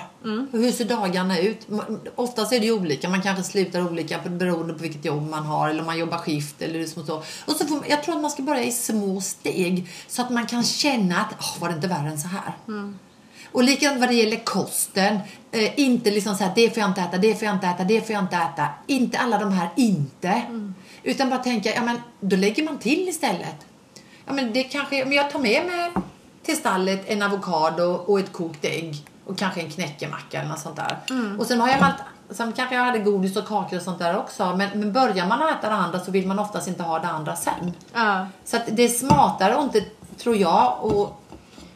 Och 0.53 0.59
hur 0.59 0.73
ser 0.73 0.85
dagarna 0.85 1.39
ut? 1.39 1.67
Oftast 2.15 2.53
är 2.53 2.61
det 2.61 2.67
ju 2.67 2.73
olika. 2.73 3.09
Man 3.09 3.23
kanske 3.23 3.45
slutar 3.45 3.87
olika 3.91 4.19
beroende 4.19 4.75
på 4.75 4.83
vilket 4.83 5.05
jobb 5.05 5.31
man 5.31 5.47
har 5.47 5.69
eller 5.69 5.81
om 5.81 5.87
man 5.87 5.99
jobbar 5.99 6.19
skift 6.19 6.63
eller 6.63 6.87
så. 6.87 7.05
så. 7.05 7.17
Och 7.17 7.57
så 7.57 7.67
får, 7.67 7.85
jag 7.89 8.03
tror 8.03 8.15
att 8.15 8.21
man 8.21 8.31
ska 8.31 8.43
börja 8.43 8.65
i 8.65 8.73
små 8.73 9.21
steg 9.21 9.89
så 10.09 10.23
att 10.23 10.31
man 10.31 10.47
kan 10.47 10.65
känna 10.65 11.21
att 11.21 11.33
oh, 11.33 11.61
var 11.61 11.69
det 11.69 11.75
inte 11.75 11.89
värre 11.89 12.09
än 12.09 12.19
så 12.21 12.29
här. 12.29 12.53
Och 13.53 13.63
likadant 13.63 14.01
vad 14.01 14.09
det 14.09 14.15
gäller 14.15 14.45
kosten. 14.45 15.19
Eh, 15.53 15.81
inte 15.81 16.11
liksom 16.11 16.37
så 16.37 16.45
här, 16.45 16.53
det 16.55 16.71
får 16.71 16.81
jag 16.81 16.91
inte 16.91 17.01
äta, 17.01 17.19
det 17.19 17.35
får 17.35 17.45
jag 17.45 17.55
inte 17.55 17.67
äta, 17.67 17.85
det 17.85 18.01
får 18.01 18.13
jag 18.13 18.25
inte 18.25 18.37
äta. 18.37 18.69
Inte 18.87 19.19
alla 19.19 19.39
de 19.39 19.53
här 19.53 19.69
inte. 19.77 20.43
Utan 21.03 21.31
bara 21.31 21.39
tänka, 21.39 21.75
ja 21.75 21.83
men 21.83 22.01
då 22.21 22.37
lägger 22.37 22.65
man 22.65 22.79
till 22.79 23.09
istället. 23.09 23.67
Ja 24.27 24.33
men 24.33 24.53
det 24.53 24.63
kanske, 24.63 25.05
men 25.05 25.15
jag 25.15 25.31
tar 25.31 25.39
med 25.39 25.67
mig 25.67 25.91
till 26.49 26.57
stallet 26.57 27.01
en 27.07 27.23
avokado 27.23 27.85
och 28.07 28.21
ett 28.21 28.33
kokt 28.33 28.65
ägg 28.65 29.05
och 29.27 29.39
kanske 29.39 29.61
en 29.61 29.71
knäckemacka 29.71 30.39
eller 30.39 30.49
något 30.51 30.59
sånt 30.59 30.77
där. 30.77 30.99
Och 31.39 31.47
sen 31.47 31.61
har 31.61 31.69
jag 31.69 31.81
allt, 31.83 31.95
sen 32.31 32.53
kanske 32.53 32.75
jag 32.75 32.85
hade 32.85 32.99
godis 32.99 33.37
och 33.37 33.47
kakor 33.49 33.77
och 33.77 33.83
sånt 33.83 33.99
där 33.99 34.17
också. 34.19 34.57
Men, 34.57 34.69
men 34.81 34.93
börjar 34.93 35.27
man 35.27 35.43
äta 35.49 35.69
det 35.69 35.75
andra 35.75 36.01
så 36.01 36.11
vill 36.11 36.27
man 36.27 36.39
oftast 36.39 36.69
inte 36.69 36.83
ha 36.83 36.99
det 36.99 37.09
andra 37.09 37.37
sen. 37.37 37.73
Ja. 37.95 38.27
Så 38.45 38.57
att 38.57 38.63
det 38.73 38.83
är 38.83 38.89
smartare 38.89 39.55
och 39.55 39.63
inte, 39.63 39.81
tror 40.19 40.37
jag, 40.37 40.79
och 40.81 41.23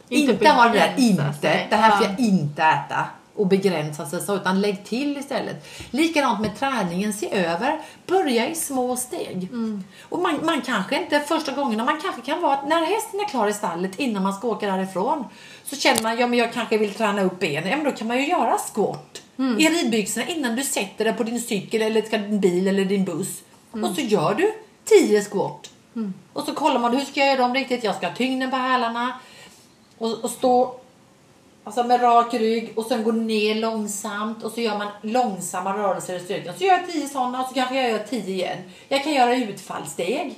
Inte 0.09 0.31
inte, 0.33 0.49
ha 0.49 0.63
det 0.63 0.79
där 0.79 0.93
inte. 0.97 1.67
Det 1.69 1.75
här 1.75 1.91
får 1.97 2.05
Ja. 2.05 2.11
jag 2.11 2.19
inte 2.19 2.61
äta 2.63 3.05
och 3.35 3.47
begränsa 3.47 4.05
sig 4.05 4.21
så, 4.21 4.35
utan 4.35 4.61
lägg 4.61 4.85
till 4.85 5.17
istället. 5.17 5.67
Likadant 5.91 6.41
med 6.41 6.59
träningen, 6.59 7.13
se 7.13 7.33
över. 7.33 7.81
Börja 8.07 8.49
i 8.49 8.55
små 8.55 8.95
steg. 8.95 9.43
Mm. 9.43 9.83
Och 10.09 10.19
man, 10.19 10.39
man 10.43 10.61
kanske 10.61 11.03
inte 11.03 11.19
första 11.19 11.51
gången, 11.51 11.85
man 11.85 12.01
kanske 12.01 12.21
kan 12.21 12.41
vara 12.41 12.53
att 12.53 12.67
när 12.67 12.85
hästen 12.85 13.19
är 13.19 13.25
klar 13.25 13.47
i 13.47 13.53
stallet 13.53 13.99
innan 13.99 14.23
man 14.23 14.33
ska 14.33 14.47
åka 14.47 14.67
därifrån 14.67 15.25
så 15.63 15.75
känner 15.75 16.01
man, 16.01 16.17
ja 16.19 16.27
men 16.27 16.39
jag 16.39 16.53
kanske 16.53 16.77
vill 16.77 16.93
träna 16.93 17.21
upp 17.21 17.39
benen. 17.39 17.69
Ja 17.69 17.75
men 17.75 17.85
då 17.85 17.91
kan 17.91 18.07
man 18.07 18.17
ju 18.17 18.27
göra 18.27 18.57
squat 18.57 19.19
Mm. 19.37 19.59
i 19.59 19.69
ridbyxorna 19.69 20.27
innan 20.27 20.55
du 20.55 20.63
sätter 20.63 21.05
dig 21.05 21.13
på 21.13 21.23
din 21.23 21.41
cykel 21.41 21.81
eller 21.81 22.01
ska 22.01 22.17
din 22.17 22.39
bil 22.39 22.67
eller 22.67 22.85
din 22.85 23.05
buss. 23.05 23.41
Mm. 23.73 23.89
Och 23.89 23.95
så 23.95 24.01
gör 24.01 24.33
du 24.35 24.53
10 24.85 25.23
squat. 25.23 25.69
Och 26.33 26.43
så 26.43 26.53
kollar 26.53 26.79
man 26.79 26.97
hur 26.97 27.05
ska 27.05 27.19
jag 27.19 27.29
göra 27.29 27.41
dem 27.41 27.53
riktigt. 27.53 27.83
Jag 27.83 27.95
ska 27.95 28.07
ha 28.07 28.15
tyngden 28.15 28.51
på 28.51 28.57
hälarna 28.57 29.19
och, 29.97 30.23
och 30.23 30.29
stå 30.29 30.75
alltså 31.63 31.83
med 31.83 32.01
rak 32.01 32.33
rygg 32.33 32.73
och 32.75 32.85
sen 32.85 33.03
gå 33.03 33.11
ner 33.11 33.55
långsamt 33.55 34.43
och 34.43 34.51
så 34.51 34.61
gör 34.61 34.77
man 34.77 34.87
långsamma 35.01 35.77
rörelser 35.77 36.15
i 36.15 36.19
styrkan. 36.19 36.53
Så 36.57 36.63
gör 36.63 36.73
jag 36.73 36.91
10 36.91 37.07
sådana 37.07 37.41
och 37.41 37.47
så 37.47 37.53
kanske 37.53 37.75
jag 37.81 37.89
gör 37.91 37.99
10 38.09 38.19
igen. 38.33 38.57
Jag 38.89 39.03
kan 39.03 39.13
göra 39.13 39.35
utfallssteg. 39.35 40.35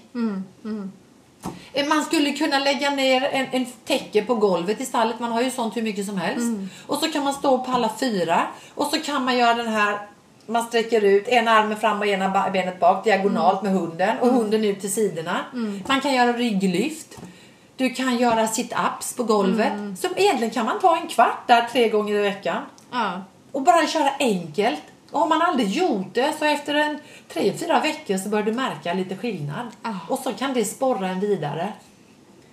Eh, 1.73 1.87
Man 1.87 2.03
skulle 2.03 2.31
kunna 2.31 2.59
lägga 2.59 2.89
ner 2.89 3.23
en, 3.31 3.45
en 3.51 3.65
täcke 3.85 4.25
på 4.25 4.35
golvet 4.35 4.81
i 4.81 4.85
stallet. 4.85 5.19
Man 5.19 5.31
har 5.31 5.41
ju 5.41 5.51
sånt 5.51 5.77
hur 5.77 5.81
mycket 5.81 6.05
som 6.05 6.17
helst. 6.17 6.47
Och 6.87 6.97
så 6.97 7.07
kan 7.11 7.23
man 7.23 7.33
stå 7.33 7.57
på 7.59 7.71
alla 7.71 7.91
fyra. 7.99 8.47
Och 8.75 8.85
så 8.85 8.97
kan 8.99 9.25
man 9.25 9.37
göra 9.37 9.53
den 9.53 9.67
här 9.67 9.99
man 10.47 10.63
sträcker 10.63 11.01
ut 11.01 11.27
ena 11.27 11.51
armen 11.51 11.77
fram 11.77 11.99
och 11.99 12.07
ena 12.07 12.49
benet 12.53 12.79
bak 12.79 13.03
diagonalt 13.03 13.61
med 13.63 13.71
hunden 13.71 14.17
och 14.21 14.27
hunden 14.27 14.65
ut 14.65 14.79
till 14.81 14.93
sidorna. 14.93 15.45
Man 15.87 16.01
kan 16.01 16.13
göra 16.13 16.33
rygglyft. 16.33 17.17
Du 17.77 17.89
kan 17.89 18.17
göra 18.17 18.45
sit-ups 18.45 19.17
på 19.17 19.23
golvet. 19.23 19.73
Så 19.99 20.07
egentligen 20.15 20.53
kan 20.53 20.65
man 20.65 20.79
ta 20.79 20.97
en 20.97 21.07
kvart 21.07 21.47
där 21.47 21.61
tre 21.71 21.89
gånger 21.89 22.15
i 22.15 22.21
veckan 22.21 22.63
Ja. 22.91 23.21
och 23.51 23.61
bara 23.61 23.87
köra 23.87 24.09
enkelt. 24.19 24.81
Och 25.11 25.19
har 25.19 25.27
man 25.27 25.41
aldrig 25.41 25.69
gjort 25.69 26.13
det 26.13 26.33
så 26.39 26.45
efter 26.45 26.73
en 26.75 26.99
tre, 27.33 27.53
fyra 27.57 27.79
veckor 27.79 28.17
så 28.17 28.29
börjar 28.29 28.45
du 28.45 28.53
märka 28.53 28.93
lite 28.93 29.15
skillnad. 29.17 29.67
Ah. 29.81 29.93
Och 30.09 30.19
så 30.19 30.33
kan 30.33 30.53
det 30.53 30.65
sporra 30.65 31.07
en 31.09 31.19
vidare. 31.19 31.73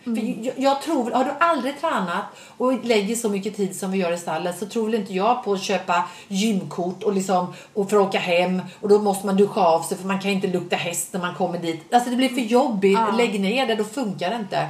För 0.04 0.44
jag, 0.46 0.54
jag 0.56 0.82
tror, 0.82 1.10
har 1.10 1.24
du 1.24 1.30
aldrig 1.40 1.80
tränat 1.80 2.24
och 2.58 2.84
lägger 2.84 3.14
så 3.16 3.28
mycket 3.28 3.56
tid 3.56 3.76
som 3.76 3.90
vi 3.90 3.98
gör 3.98 4.12
i 4.12 4.18
stallet 4.18 4.58
så 4.58 4.66
tror 4.66 4.84
väl 4.84 4.94
inte 4.94 5.14
jag 5.14 5.44
på 5.44 5.52
att 5.52 5.62
köpa 5.62 6.02
gymkort 6.28 7.02
och 7.02 7.12
liksom 7.12 7.54
och 7.74 7.90
för 7.90 7.96
att 7.96 8.08
åka 8.08 8.18
hem 8.18 8.62
och 8.80 8.88
då 8.88 8.98
måste 8.98 9.26
man 9.26 9.36
duscha 9.36 9.60
av 9.60 9.82
sig 9.82 9.96
för 9.98 10.06
man 10.06 10.20
kan 10.20 10.30
inte 10.30 10.46
lukta 10.46 10.76
häst 10.76 11.12
när 11.12 11.20
man 11.20 11.34
kommer 11.34 11.58
dit. 11.58 11.94
Alltså 11.94 12.10
det 12.10 12.16
blir 12.16 12.28
för 12.28 12.40
jobbigt. 12.40 12.98
Ja. 12.98 13.16
Lägg 13.16 13.40
ner 13.40 13.66
det, 13.66 13.74
då 13.74 13.84
funkar 13.84 14.30
det 14.30 14.36
inte. 14.36 14.68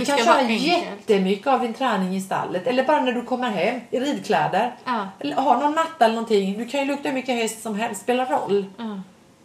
Du 0.00 0.04
kan 0.04 0.18
köra 0.18 0.34
enkelt. 0.38 0.62
jättemycket 0.62 1.46
av 1.46 1.60
din 1.60 1.74
träning 1.74 2.16
i 2.16 2.20
stallet 2.20 2.66
eller 2.66 2.84
bara 2.84 3.00
när 3.00 3.12
du 3.12 3.22
kommer 3.22 3.50
hem 3.50 3.80
i 3.90 4.00
ridkläder. 4.00 4.74
Ja. 4.84 5.08
Eller 5.20 5.36
ha 5.36 5.60
någon 5.60 5.74
matta 5.74 6.04
eller 6.04 6.14
någonting. 6.14 6.58
Du 6.58 6.68
kan 6.68 6.80
ju 6.80 6.86
lukta 6.86 7.08
hur 7.08 7.14
mycket 7.14 7.34
häst 7.34 7.62
som 7.62 7.74
helst, 7.74 8.02
spelar 8.02 8.26
roll. 8.26 8.66
Ja. 8.76 9.00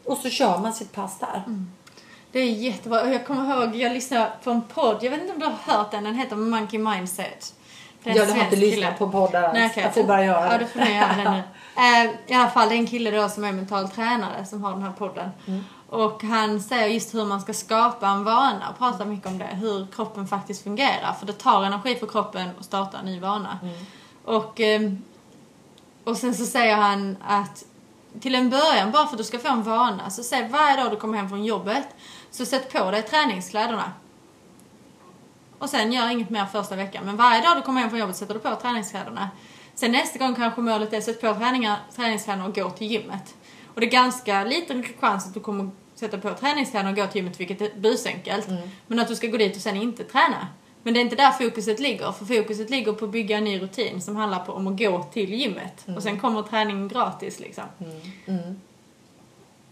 Och 0.05 0.17
så 0.17 0.29
kör 0.29 0.57
man 0.57 0.73
sitt 0.73 0.91
pass 0.91 1.19
där. 1.19 1.43
Det 2.31 2.39
är 2.39 2.45
jättebra. 2.51 3.09
Jag 3.13 3.25
kommer 3.25 3.61
ihåg, 3.63 3.75
jag 3.75 3.91
lyssnade 3.93 4.31
på 4.43 4.51
en 4.51 4.61
podd, 4.61 4.97
jag 5.01 5.11
vet 5.11 5.21
inte 5.21 5.33
om 5.33 5.39
du 5.39 5.45
har 5.45 5.75
hört 5.77 5.91
den, 5.91 6.03
den 6.03 6.15
heter 6.15 6.35
Monkey 6.35 6.79
Mindset. 6.79 7.53
Det 8.03 8.09
är 8.09 8.13
en 8.13 8.19
Jag 8.19 8.35
har 8.35 8.43
inte 8.43 8.55
lyssnat 8.55 8.99
på 8.99 9.09
poddar. 9.09 9.53
Nej, 9.53 9.67
okej. 9.71 9.83
Jag 9.83 9.93
får 9.93 10.03
bara 10.03 10.25
göra 10.25 10.45
Ja, 10.45 10.51
det. 10.51 10.57
du 10.57 10.65
får 10.65 10.79
nog 10.79 10.89
göra 10.89 11.15
det 11.23 11.31
nu. 11.31 11.41
Eh, 11.77 12.11
I 12.27 12.33
alla 12.33 12.49
fall, 12.49 12.69
det 12.69 12.75
är 12.75 12.77
en 12.77 12.87
kille 12.87 13.11
då 13.11 13.29
som 13.29 13.43
är 13.43 13.51
mental 13.51 13.89
tränare 13.89 14.45
som 14.45 14.63
har 14.63 14.71
den 14.71 14.83
här 14.83 14.91
podden. 14.91 15.29
Mm. 15.47 15.63
Och 15.91 16.23
han 16.23 16.61
säger 16.61 16.87
just 16.87 17.13
hur 17.13 17.25
man 17.25 17.41
ska 17.41 17.53
skapa 17.53 18.07
en 18.07 18.23
vana 18.23 18.69
och 18.69 18.77
pratar 18.77 19.05
mycket 19.05 19.27
om 19.27 19.37
det. 19.37 19.45
Hur 19.45 19.87
kroppen 19.95 20.27
faktiskt 20.27 20.63
fungerar. 20.63 21.13
För 21.13 21.25
det 21.25 21.33
tar 21.33 21.63
energi 21.63 21.95
för 21.95 22.07
kroppen 22.07 22.49
att 22.59 22.65
starta 22.65 22.99
en 22.99 23.05
ny 23.05 23.19
vana. 23.19 23.59
Mm. 23.61 23.75
Och, 24.25 24.59
ehm, 24.59 25.03
och 26.03 26.17
sen 26.17 26.35
så 26.35 26.45
säger 26.45 26.75
han 26.75 27.17
att 27.27 27.63
till 28.19 28.35
en 28.35 28.49
början, 28.49 28.91
bara 28.91 29.05
för 29.05 29.13
att 29.13 29.17
du 29.17 29.23
ska 29.23 29.39
få 29.39 29.47
en 29.47 29.63
vana, 29.63 30.09
så 30.09 30.23
säg 30.23 30.49
varje 30.49 30.83
dag 30.83 30.91
du 30.91 30.95
kommer 30.95 31.17
hem 31.17 31.29
från 31.29 31.45
jobbet, 31.45 31.87
så 32.31 32.45
sätt 32.45 32.73
på 32.73 32.91
dig 32.91 33.03
träningskläderna. 33.03 33.91
Och 35.59 35.69
sen 35.69 35.93
gör 35.93 36.09
inget 36.09 36.29
mer 36.29 36.45
första 36.45 36.75
veckan. 36.75 37.05
Men 37.05 37.17
varje 37.17 37.41
dag 37.41 37.57
du 37.57 37.61
kommer 37.61 37.81
hem 37.81 37.89
från 37.89 37.99
jobbet 37.99 38.15
sätter 38.15 38.33
du 38.33 38.39
på 38.39 38.55
träningskläderna. 38.55 39.29
Sen 39.75 39.91
nästa 39.91 40.19
gång 40.19 40.35
kanske 40.35 40.61
målet 40.61 40.93
är 40.93 41.01
sätt 41.01 41.21
på 41.21 41.33
träningar, 41.33 41.77
träningskläderna 41.95 42.45
och 42.45 42.55
gå 42.55 42.69
till 42.69 42.87
gymmet. 42.87 43.35
Och 43.73 43.81
det 43.81 43.87
är 43.87 43.91
ganska 43.91 44.43
liten 44.43 44.83
chans 44.99 45.27
att 45.27 45.33
du 45.33 45.39
kommer 45.39 45.69
sätta 46.01 46.17
på 46.17 46.33
träningskläderna 46.33 46.89
och 46.89 46.95
gå 46.95 47.07
till 47.07 47.15
gymmet, 47.15 47.39
vilket 47.39 47.61
är 47.61 47.69
busenkelt. 47.75 48.47
Men 48.87 48.99
att 48.99 49.07
du 49.07 49.15
ska 49.15 49.27
gå 49.27 49.37
dit 49.37 49.55
och 49.55 49.61
sen 49.61 49.75
inte 49.77 50.03
träna. 50.03 50.47
Men 50.83 50.93
det 50.93 50.99
är 50.99 51.01
inte 51.01 51.15
där 51.15 51.31
fokuset 51.31 51.79
ligger. 51.79 52.11
För 52.11 52.25
fokuset 52.25 52.69
ligger 52.69 52.93
på 52.93 53.05
att 53.05 53.11
bygga 53.11 53.37
en 53.37 53.43
ny 53.43 53.59
rutin 53.59 54.01
som 54.01 54.15
handlar 54.15 54.39
på 54.39 54.51
om 54.53 54.67
att 54.67 54.79
gå 54.79 55.03
till 55.03 55.33
gymmet. 55.33 55.85
Och 55.95 56.03
sen 56.03 56.19
kommer 56.19 56.43
träningen 56.43 56.87
gratis 56.87 57.39
liksom. 57.39 57.63
Mm. 58.27 58.59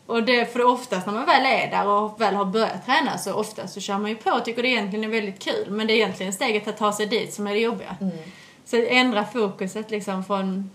Och 0.06 0.24
det, 0.24 0.54
för 0.54 0.66
oftast 0.66 1.06
när 1.08 1.14
man 1.14 1.26
väl 1.26 1.46
är 1.46 1.72
där 1.72 1.88
och 1.88 2.22
väl 2.22 2.36
har 2.36 2.46
börjat 2.46 2.86
träna 2.86 3.18
så 3.18 3.34
oftast 3.34 3.74
så 3.74 3.80
kör 3.80 3.98
man 3.98 4.10
ju 4.10 4.16
på 4.16 4.32
och 4.32 4.46
tycker 4.46 4.62
det 4.62 4.70
egentligen 4.70 5.06
är 5.06 5.10
väldigt 5.10 5.40
kul. 5.40 5.66
Men 5.70 5.88
det 5.88 5.94
är 5.94 5.96
egentligen 5.96 6.34
steget 6.34 6.68
att 6.68 6.78
ta 6.78 6.94
sig 6.94 7.06
dit 7.06 7.34
som 7.34 7.48
är 7.48 7.54
det 7.54 7.60
jobbiga. 7.60 7.98
Så 8.66 8.78
ändra 8.78 9.26
fokuset 9.26 9.92
liksom 9.92 10.24
från, 10.24 10.72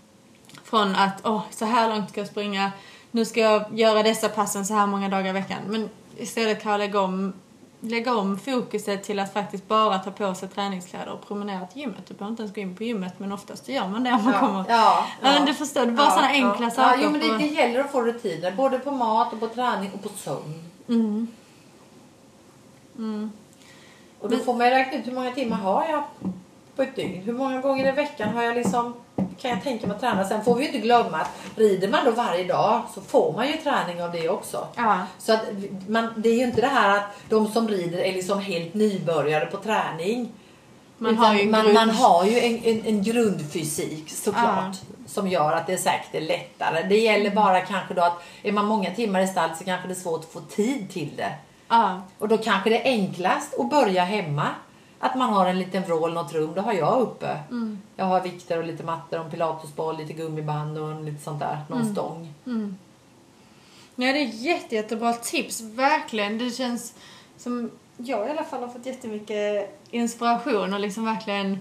från 0.63 0.95
att 0.95 1.21
åh, 1.23 1.41
så 1.51 1.65
här 1.65 1.89
långt 1.89 2.09
ska 2.09 2.21
jag 2.21 2.27
springa, 2.27 2.71
nu 3.15 3.25
ska 3.25 3.39
jag 3.39 3.63
göra 3.79 4.03
dessa 4.03 4.29
passen 4.29 4.65
så 4.65 4.73
här 4.73 4.87
många 4.87 5.09
dagar 5.09 5.29
i 5.29 5.31
veckan. 5.31 5.57
Men 5.67 5.89
istället 6.17 6.61
kan 6.61 6.71
jag 6.71 6.79
lägga 6.79 7.01
om, 7.01 7.33
lägga 7.79 8.15
om 8.15 8.39
fokuset 8.39 9.03
till 9.03 9.19
att 9.19 9.33
faktiskt 9.33 9.67
bara 9.67 9.99
ta 9.99 10.11
på 10.11 10.35
sig 10.35 10.49
träningskläder 10.49 11.13
och 11.13 11.27
promenera 11.27 11.67
till 11.67 11.81
gymmet. 11.81 12.05
Du 12.07 12.13
behöver 12.13 12.31
inte 12.31 12.43
ens 12.43 12.55
gå 12.55 12.61
in 12.61 12.75
på 12.75 12.83
gymmet 12.83 13.13
men 13.17 13.31
oftast 13.31 13.69
gör 13.69 13.87
man 13.87 14.03
det 14.03 14.11
om 14.11 14.23
man 14.25 14.33
kommer. 14.33 14.65
ja, 14.69 15.05
Ja, 15.21 15.31
men 15.31 15.45
du 15.45 15.53
förstår, 15.53 15.85
det 15.85 15.91
bara 15.91 16.09
sådana 16.09 16.27
enkla 16.27 16.65
ja. 16.65 16.71
saker. 16.71 16.97
Ja, 16.97 17.03
jo, 17.03 17.09
men 17.09 17.19
det, 17.19 17.37
det 17.37 17.45
gäller 17.45 17.79
att 17.79 17.91
få 17.91 18.01
rutiner. 18.01 18.51
Både 18.51 18.79
på 18.79 18.91
mat, 18.91 19.33
och 19.33 19.39
på 19.39 19.47
träning 19.47 19.91
och 19.93 20.03
på 20.03 20.09
sömn. 20.09 20.71
Mm. 22.97 23.31
Och 24.19 24.29
då 24.29 24.37
får 24.37 24.53
man 24.53 24.67
ju 24.67 24.73
räkna 24.73 24.99
ut 24.99 25.07
hur 25.07 25.11
många 25.11 25.31
timmar 25.31 25.57
har 25.57 25.85
jag 25.89 26.03
på 26.75 26.81
ett 26.81 26.95
dygn. 26.95 27.21
Hur 27.21 27.33
många 27.33 27.61
gånger 27.61 27.87
i 27.87 27.91
veckan 27.91 28.29
har 28.33 28.43
jag 28.43 28.55
liksom 28.55 28.93
kan 29.41 29.51
jag 29.51 29.63
tänka 29.63 29.87
mig 29.87 29.95
att 29.95 30.01
träna. 30.01 30.25
Sen 30.27 30.43
får 30.43 30.55
vi 30.55 30.61
ju 30.61 30.67
inte 30.67 30.79
glömma 30.79 31.17
att 31.17 31.29
rider 31.55 31.87
man 31.87 32.05
då 32.05 32.11
varje 32.11 32.43
dag 32.43 32.81
så 32.93 33.01
får 33.01 33.33
man 33.33 33.47
ju 33.47 33.53
träning 33.53 34.03
av 34.03 34.11
det 34.11 34.29
också. 34.29 34.67
Ja. 34.75 34.97
Så 35.17 35.33
att 35.33 35.41
man, 35.87 36.13
det 36.17 36.29
är 36.29 36.33
ju 36.35 36.43
inte 36.43 36.61
det 36.61 36.67
här 36.67 36.97
att 36.97 37.03
de 37.29 37.47
som 37.47 37.67
rider 37.67 37.97
är 37.97 38.13
liksom 38.13 38.39
helt 38.39 38.73
nybörjare 38.73 39.45
på 39.45 39.57
träning. 39.57 40.31
Man 40.97 41.17
har 41.17 41.33
ju 41.35 41.49
man, 41.49 41.61
grund- 41.65 41.73
man 41.73 41.89
har 41.89 42.25
ju 42.25 42.39
en, 42.39 42.63
en, 42.63 42.85
en 42.85 43.03
grundfysik 43.03 44.09
såklart. 44.09 44.75
Som 45.07 45.27
gör 45.27 45.51
att 45.53 45.67
det 45.67 45.77
säkert 45.77 46.15
är 46.15 46.21
lättare. 46.21 46.83
Det 46.89 46.97
gäller 46.97 47.25
Mm. 47.31 47.35
bara 47.35 47.61
kanske 47.61 47.93
då 47.93 48.01
att 48.01 48.23
är 48.43 48.51
man 48.51 48.65
många 48.65 48.91
timmar 48.91 49.19
i 49.21 49.27
stall 49.27 49.49
så 49.57 49.63
kanske 49.63 49.87
det 49.87 49.93
är 49.93 49.95
svårt 49.95 50.19
att 50.23 50.31
få 50.31 50.39
tid 50.39 50.89
till 50.91 51.11
det. 51.17 51.31
Ja. 51.67 52.01
Och 52.19 52.27
då 52.27 52.37
kanske 52.37 52.69
det 52.69 52.87
är 52.87 52.91
enklast 52.91 53.59
att 53.59 53.69
börja 53.69 54.03
hemma. 54.03 54.47
Att 55.05 55.15
man 55.15 55.33
har 55.33 55.45
en 55.45 55.59
liten 55.59 55.83
vrå 55.83 56.05
eller 56.05 56.15
något 56.15 56.33
rum, 56.33 56.51
det 56.55 56.61
har 56.61 56.73
jag 56.73 57.01
uppe. 57.01 57.39
Mm. 57.49 57.79
Jag 57.95 58.05
har 58.05 58.21
vikter 58.21 58.57
och 58.57 58.63
lite 58.67 58.83
mattor 58.83 59.19
och 59.19 59.25
en 59.25 59.31
pilatesboll, 59.31 59.97
lite 59.97 60.13
gummiband 60.13 60.77
och 60.77 61.03
lite 61.03 61.23
sånt 61.23 61.39
där. 61.39 61.57
Någon 61.69 61.81
Mm. 61.81 61.93
stång. 61.93 62.33
Ja, 63.95 64.13
det 64.13 64.19
är 64.19 64.25
jätte, 64.25 64.75
jättebra 64.75 65.13
tips. 65.13 65.61
Verkligen. 65.61 66.37
Det 66.37 66.51
känns 66.51 66.93
som 67.37 67.71
jag 67.97 68.27
i 68.27 68.29
alla 68.31 68.43
fall 68.43 68.61
har 68.61 68.67
fått 68.67 68.85
jättemycket 68.85 69.79
inspiration 69.91 70.73
och 70.73 70.79
liksom 70.79 71.05
verkligen 71.05 71.59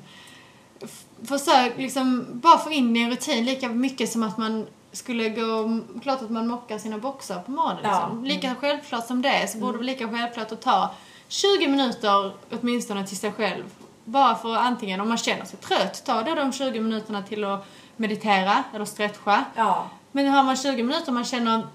försök 1.24 1.72
liksom 1.78 2.26
bara 2.30 2.58
få 2.58 2.70
in 2.70 2.96
i 2.96 3.00
en 3.00 3.10
rutin 3.10 3.44
lika 3.44 3.68
mycket 3.68 4.12
som 4.12 4.22
att 4.22 4.38
man 4.38 4.66
skulle 4.92 5.28
gå, 5.28 5.80
klart 6.02 6.22
att 6.22 6.30
man 6.30 6.46
mockar 6.48 6.78
sina 6.78 6.98
boxar 6.98 7.40
på 7.42 7.50
morgonen. 7.50 7.80
Ja. 7.84 8.04
Mm. 8.04 8.24
Liksom. 8.24 8.24
Lika 8.24 8.54
självklart 8.60 9.06
som 9.06 9.22
det 9.22 9.48
så 9.50 9.58
borde 9.58 9.72
det 9.72 9.76
vara 9.78 9.86
lika 9.86 10.08
självklart 10.08 10.52
att 10.52 10.62
ta 10.62 10.90
20 11.34 11.68
minuter 11.68 12.32
åtminstone 12.50 13.06
till 13.06 13.16
sig 13.16 13.32
själv. 13.32 13.64
Bara 14.04 14.34
för 14.34 14.54
att 14.54 14.60
antingen 14.60 15.00
om 15.00 15.08
man 15.08 15.18
känner 15.18 15.44
sig 15.44 15.58
trött, 15.58 16.04
ta 16.06 16.22
då 16.22 16.34
de 16.34 16.52
20 16.52 16.80
minuterna 16.80 17.22
till 17.22 17.44
att 17.44 17.66
meditera 17.96 18.64
eller 18.74 18.84
stretcha. 18.84 19.44
Ja. 19.56 19.90
Men 20.12 20.26
har 20.26 20.42
man 20.42 20.56
20 20.56 20.82
minuter 20.82 21.08
och 21.08 21.14
man 21.14 21.24
känner, 21.24 21.66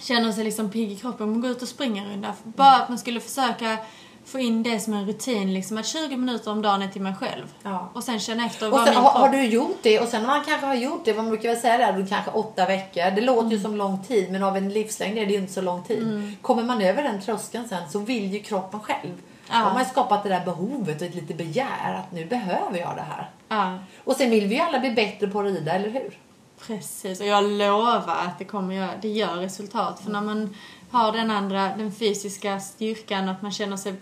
känner 0.00 0.32
sig 0.32 0.44
liksom 0.44 0.70
pigg 0.70 0.92
i 0.92 0.96
kroppen, 0.96 1.30
man 1.30 1.40
går 1.40 1.50
ut 1.50 1.62
och 1.62 1.68
springer 1.68 2.04
en 2.04 2.10
runda. 2.10 2.34
Bara 2.42 2.76
att 2.76 2.88
man 2.88 2.98
skulle 2.98 3.20
försöka 3.20 3.78
få 4.26 4.38
in 4.38 4.62
det 4.62 4.80
som 4.80 4.92
en 4.92 5.06
rutin, 5.06 5.54
liksom 5.54 5.78
att 5.78 5.86
20 5.86 6.16
minuter 6.16 6.50
om 6.50 6.62
dagen 6.62 6.82
är 6.82 6.88
till 6.88 7.02
mig 7.02 7.14
själv. 7.14 7.54
Ja. 7.62 7.90
Och 7.92 8.04
sen 8.04 8.20
känna 8.20 8.46
efter 8.46 8.72
Och 8.72 8.78
sen, 8.78 8.88
min 8.94 8.94
har, 9.02 9.10
har 9.10 9.28
du 9.28 9.44
gjort 9.44 9.78
det 9.82 10.00
och 10.00 10.08
sen 10.08 10.20
när 10.22 10.28
man 10.28 10.44
kanske 10.44 10.66
har 10.66 10.74
gjort 10.74 11.04
det, 11.04 11.14
man 11.14 11.28
brukar 11.28 11.48
väl 11.48 11.58
säga 11.58 11.78
där, 11.78 11.92
då 12.00 12.06
kanske 12.06 12.30
åtta 12.30 12.66
veckor. 12.66 13.10
Det 13.10 13.20
låter 13.20 13.40
Mm. 13.40 13.52
ju 13.52 13.60
som 13.60 13.76
lång 13.76 14.04
tid 14.04 14.32
men 14.32 14.42
av 14.42 14.56
en 14.56 14.68
livslängd 14.68 15.18
är 15.18 15.26
det 15.26 15.32
ju 15.32 15.38
inte 15.38 15.52
så 15.52 15.60
lång 15.60 15.82
tid. 15.84 16.32
Kommer 16.42 16.62
man 16.62 16.80
över 16.82 17.02
den 17.02 17.20
tröskeln 17.20 17.68
sen 17.68 17.90
så 17.90 17.98
vill 17.98 18.32
ju 18.34 18.40
kroppen 18.42 18.80
själv. 18.80 19.12
Ja. 19.50 19.58
Då 19.58 19.64
har 19.64 19.74
man 19.74 19.84
skapat 19.84 20.22
det 20.22 20.28
där 20.28 20.44
behovet 20.44 21.00
och 21.00 21.06
ett 21.06 21.14
lite 21.14 21.34
begär 21.34 21.94
att 21.94 22.12
nu 22.12 22.26
behöver 22.26 22.78
jag 22.78 22.96
det 22.96 23.04
här. 23.10 23.30
Ja, 23.48 23.78
Och 24.04 24.16
sen 24.16 24.30
vill 24.30 24.46
vi 24.46 24.54
ju 24.54 24.60
alla 24.60 24.78
bli 24.78 24.90
bättre 24.90 25.26
på 25.28 25.40
att 25.40 25.44
rida, 25.46 25.72
eller 25.72 25.90
hur? 25.90 26.18
precis. 26.66 27.20
Och 27.20 27.26
jag 27.26 27.44
lovar 27.44 28.16
att 28.26 28.38
det 28.38 28.44
kommer 28.44 28.74
göra, 28.74 28.90
det 29.02 29.08
gör 29.08 29.34
resultat. 29.36 30.00
För 30.04 30.10
när 30.10 30.20
man 30.20 30.56
har 30.90 31.12
den 31.12 31.30
andra, 31.30 31.62
den 31.76 31.92
fysiska 31.92 32.60
styrkan, 32.60 33.28
att 33.28 33.42
man 33.42 33.52
känner 33.52 33.76
sig 33.76 33.94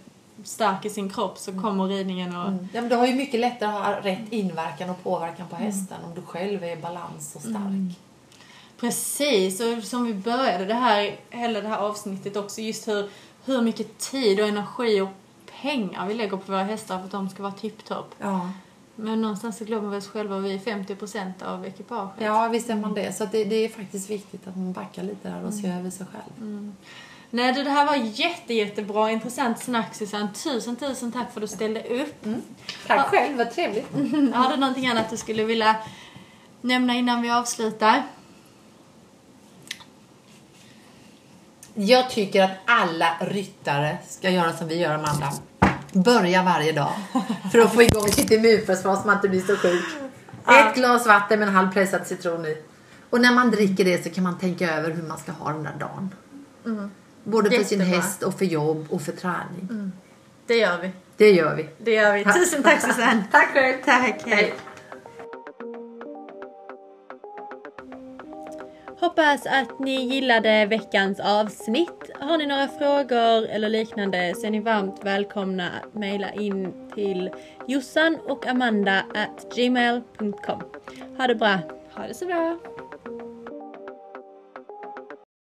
stark 0.44 0.84
i 0.84 0.90
sin 0.90 1.10
kropp 1.10 1.38
så 1.38 1.60
kommer 1.60 1.84
ridningen 1.86 2.36
och... 2.36 2.52
Ja, 2.72 2.80
men 2.80 2.88
du 2.88 2.96
har 2.96 3.06
ju 3.06 3.14
mycket 3.14 3.40
lättare 3.40 3.70
att 3.70 3.84
ha 3.84 3.92
rätt 4.10 4.32
inverkan 4.32 4.90
och 4.90 5.02
påverkan 5.02 5.36
Mm. 5.46 5.48
på 5.48 5.56
hästen 5.56 5.96
om 6.04 6.14
du 6.14 6.22
själv 6.22 6.64
är 6.64 6.76
i 6.78 6.80
balans 6.80 7.32
och 7.36 7.40
stark. 7.42 7.98
Precis, 8.80 9.60
och 9.60 9.82
som 9.84 10.04
vi 10.04 10.14
började 10.14 10.64
det 10.64 10.74
här, 10.74 11.16
hela 11.30 11.60
det 11.60 11.68
här 11.68 11.78
avsnittet 11.78 12.36
också, 12.36 12.60
just 12.60 12.88
hur, 12.88 13.10
hur 13.44 13.62
mycket 13.62 13.98
tid 13.98 14.40
och 14.40 14.48
energi 14.48 15.00
och 15.00 15.08
pengar 15.62 16.06
vi 16.06 16.14
lägger 16.14 16.36
på 16.36 16.52
våra 16.52 16.62
hästar 16.62 16.98
för 16.98 17.04
att 17.04 17.10
de 17.10 17.28
ska 17.30 17.42
vara 17.42 17.52
tipptopp. 17.52 18.14
Ja. 18.18 18.50
Men 18.96 19.22
någonstans 19.22 19.58
så 19.58 19.64
glömmer 19.64 19.88
vi 19.90 19.96
oss 19.96 20.06
själva 20.08 20.38
vi 20.38 20.54
är 20.54 20.58
50% 20.58 21.42
av 21.44 21.66
ekipaget. 21.66 22.14
ja, 22.18 22.48
visst 22.48 22.70
är 22.70 22.74
man 22.76 22.94
det. 22.94 23.12
Så 23.12 23.24
det, 23.24 23.44
det 23.44 23.56
är 23.56 23.68
faktiskt 23.68 24.10
viktigt 24.10 24.48
att 24.48 24.56
man 24.56 24.72
backar 24.72 25.02
lite 25.02 25.28
där 25.28 25.44
och 25.46 25.54
ser 25.54 25.64
Mm. 25.64 25.78
över 25.78 25.90
sig 25.90 26.06
själv. 26.06 26.72
Nej 27.34 27.52
du, 27.52 27.62
det 27.62 27.70
här 27.70 27.86
var 27.86 27.94
jätte, 27.94 28.54
jättebra, 28.54 29.10
intressant 29.10 29.58
snack 29.58 29.94
Susanne. 29.94 30.28
Tusen, 30.34 30.76
tusen 30.76 31.12
tack 31.12 31.32
för 31.32 31.40
att 31.40 31.50
du 31.50 31.56
ställde 31.56 31.82
upp. 31.82 32.26
Tack 32.86 33.06
själv, 33.06 33.36
vad 33.36 33.50
trevligt. 33.50 33.86
Har 34.34 34.50
du 34.50 34.56
någonting 34.56 34.86
annat 34.86 35.10
du 35.10 35.16
skulle 35.16 35.44
vilja 35.44 35.76
nämna 36.60 36.94
innan 36.94 37.22
vi 37.22 37.30
avslutar? 37.30 38.02
Jag 41.74 42.10
tycker 42.10 42.42
att 42.42 42.50
alla 42.64 43.16
ryttare 43.20 43.98
ska 44.08 44.30
göra 44.30 44.52
som 44.52 44.68
vi 44.68 44.78
gör, 44.78 44.94
Amanda. 44.94 45.32
Börja 45.92 46.42
varje 46.42 46.72
dag. 46.72 46.92
För 47.52 47.58
att 47.58 47.74
få 47.74 47.82
igång 47.82 48.08
sitt 48.08 48.30
immunförsvar 48.30 48.96
så 48.96 49.06
man 49.06 49.16
inte 49.16 49.28
blir 49.28 49.40
så 49.40 49.56
sjuk. 49.56 49.84
Ett 50.48 50.74
glas 50.74 51.06
vatten 51.06 51.38
med 51.38 51.48
en 51.48 51.54
halv 51.54 51.72
pressad 51.72 52.06
citron 52.06 52.46
i. 52.46 52.62
Och 53.10 53.20
när 53.20 53.32
man 53.34 53.50
dricker 53.50 53.84
det 53.84 54.04
så 54.04 54.10
kan 54.10 54.24
man 54.24 54.38
tänka 54.38 54.72
över 54.72 54.90
hur 54.90 55.02
man 55.02 55.18
ska 55.18 55.32
ha 55.32 55.52
den 55.52 55.62
där 55.62 55.76
dagen. 55.78 56.10
Både 57.24 57.50
för 57.50 57.64
sin 57.64 57.78
Jättebra. 57.78 58.00
häst 58.00 58.22
och 58.22 58.38
för 58.38 58.44
jobb 58.44 58.86
och 58.90 59.02
för 59.02 59.12
träning. 59.12 59.92
Det 60.46 60.56
gör 60.56 60.78
vi. 60.82 60.90
Det 61.16 61.30
gör 61.30 61.54
vi. 61.56 61.68
Det 61.78 61.94
gör 61.94 62.14
vi. 62.14 62.24
Tusen 62.24 62.62
tack 62.62 62.80
Susanne. 62.80 63.24
Tack 63.32 63.52
själv. 63.52 63.76
Tack, 63.84 64.22
hej. 64.26 64.54
Hoppas 69.00 69.46
att 69.46 69.78
ni 69.78 70.04
gillade 70.14 70.66
veckans 70.66 71.20
avsnitt. 71.20 72.10
Har 72.20 72.38
ni 72.38 72.46
några 72.46 72.68
frågor 72.68 73.46
eller 73.46 73.68
liknande 73.68 74.34
så 74.36 74.46
är 74.46 74.50
ni 74.50 74.60
varmt 74.60 75.00
välkomna 75.04 75.70
att 75.70 75.94
mejla 75.94 76.32
in 76.32 76.72
till 76.94 77.30
jossan 77.66 78.18
och 78.26 78.46
amanda 78.46 79.04
at 79.14 79.54
gmail.com. 79.56 80.62
Ha 81.16 81.26
det 81.26 81.34
bra! 81.34 81.58
Ha 81.94 82.06
det 82.06 82.14
så 82.14 82.26
bra! 82.26 82.58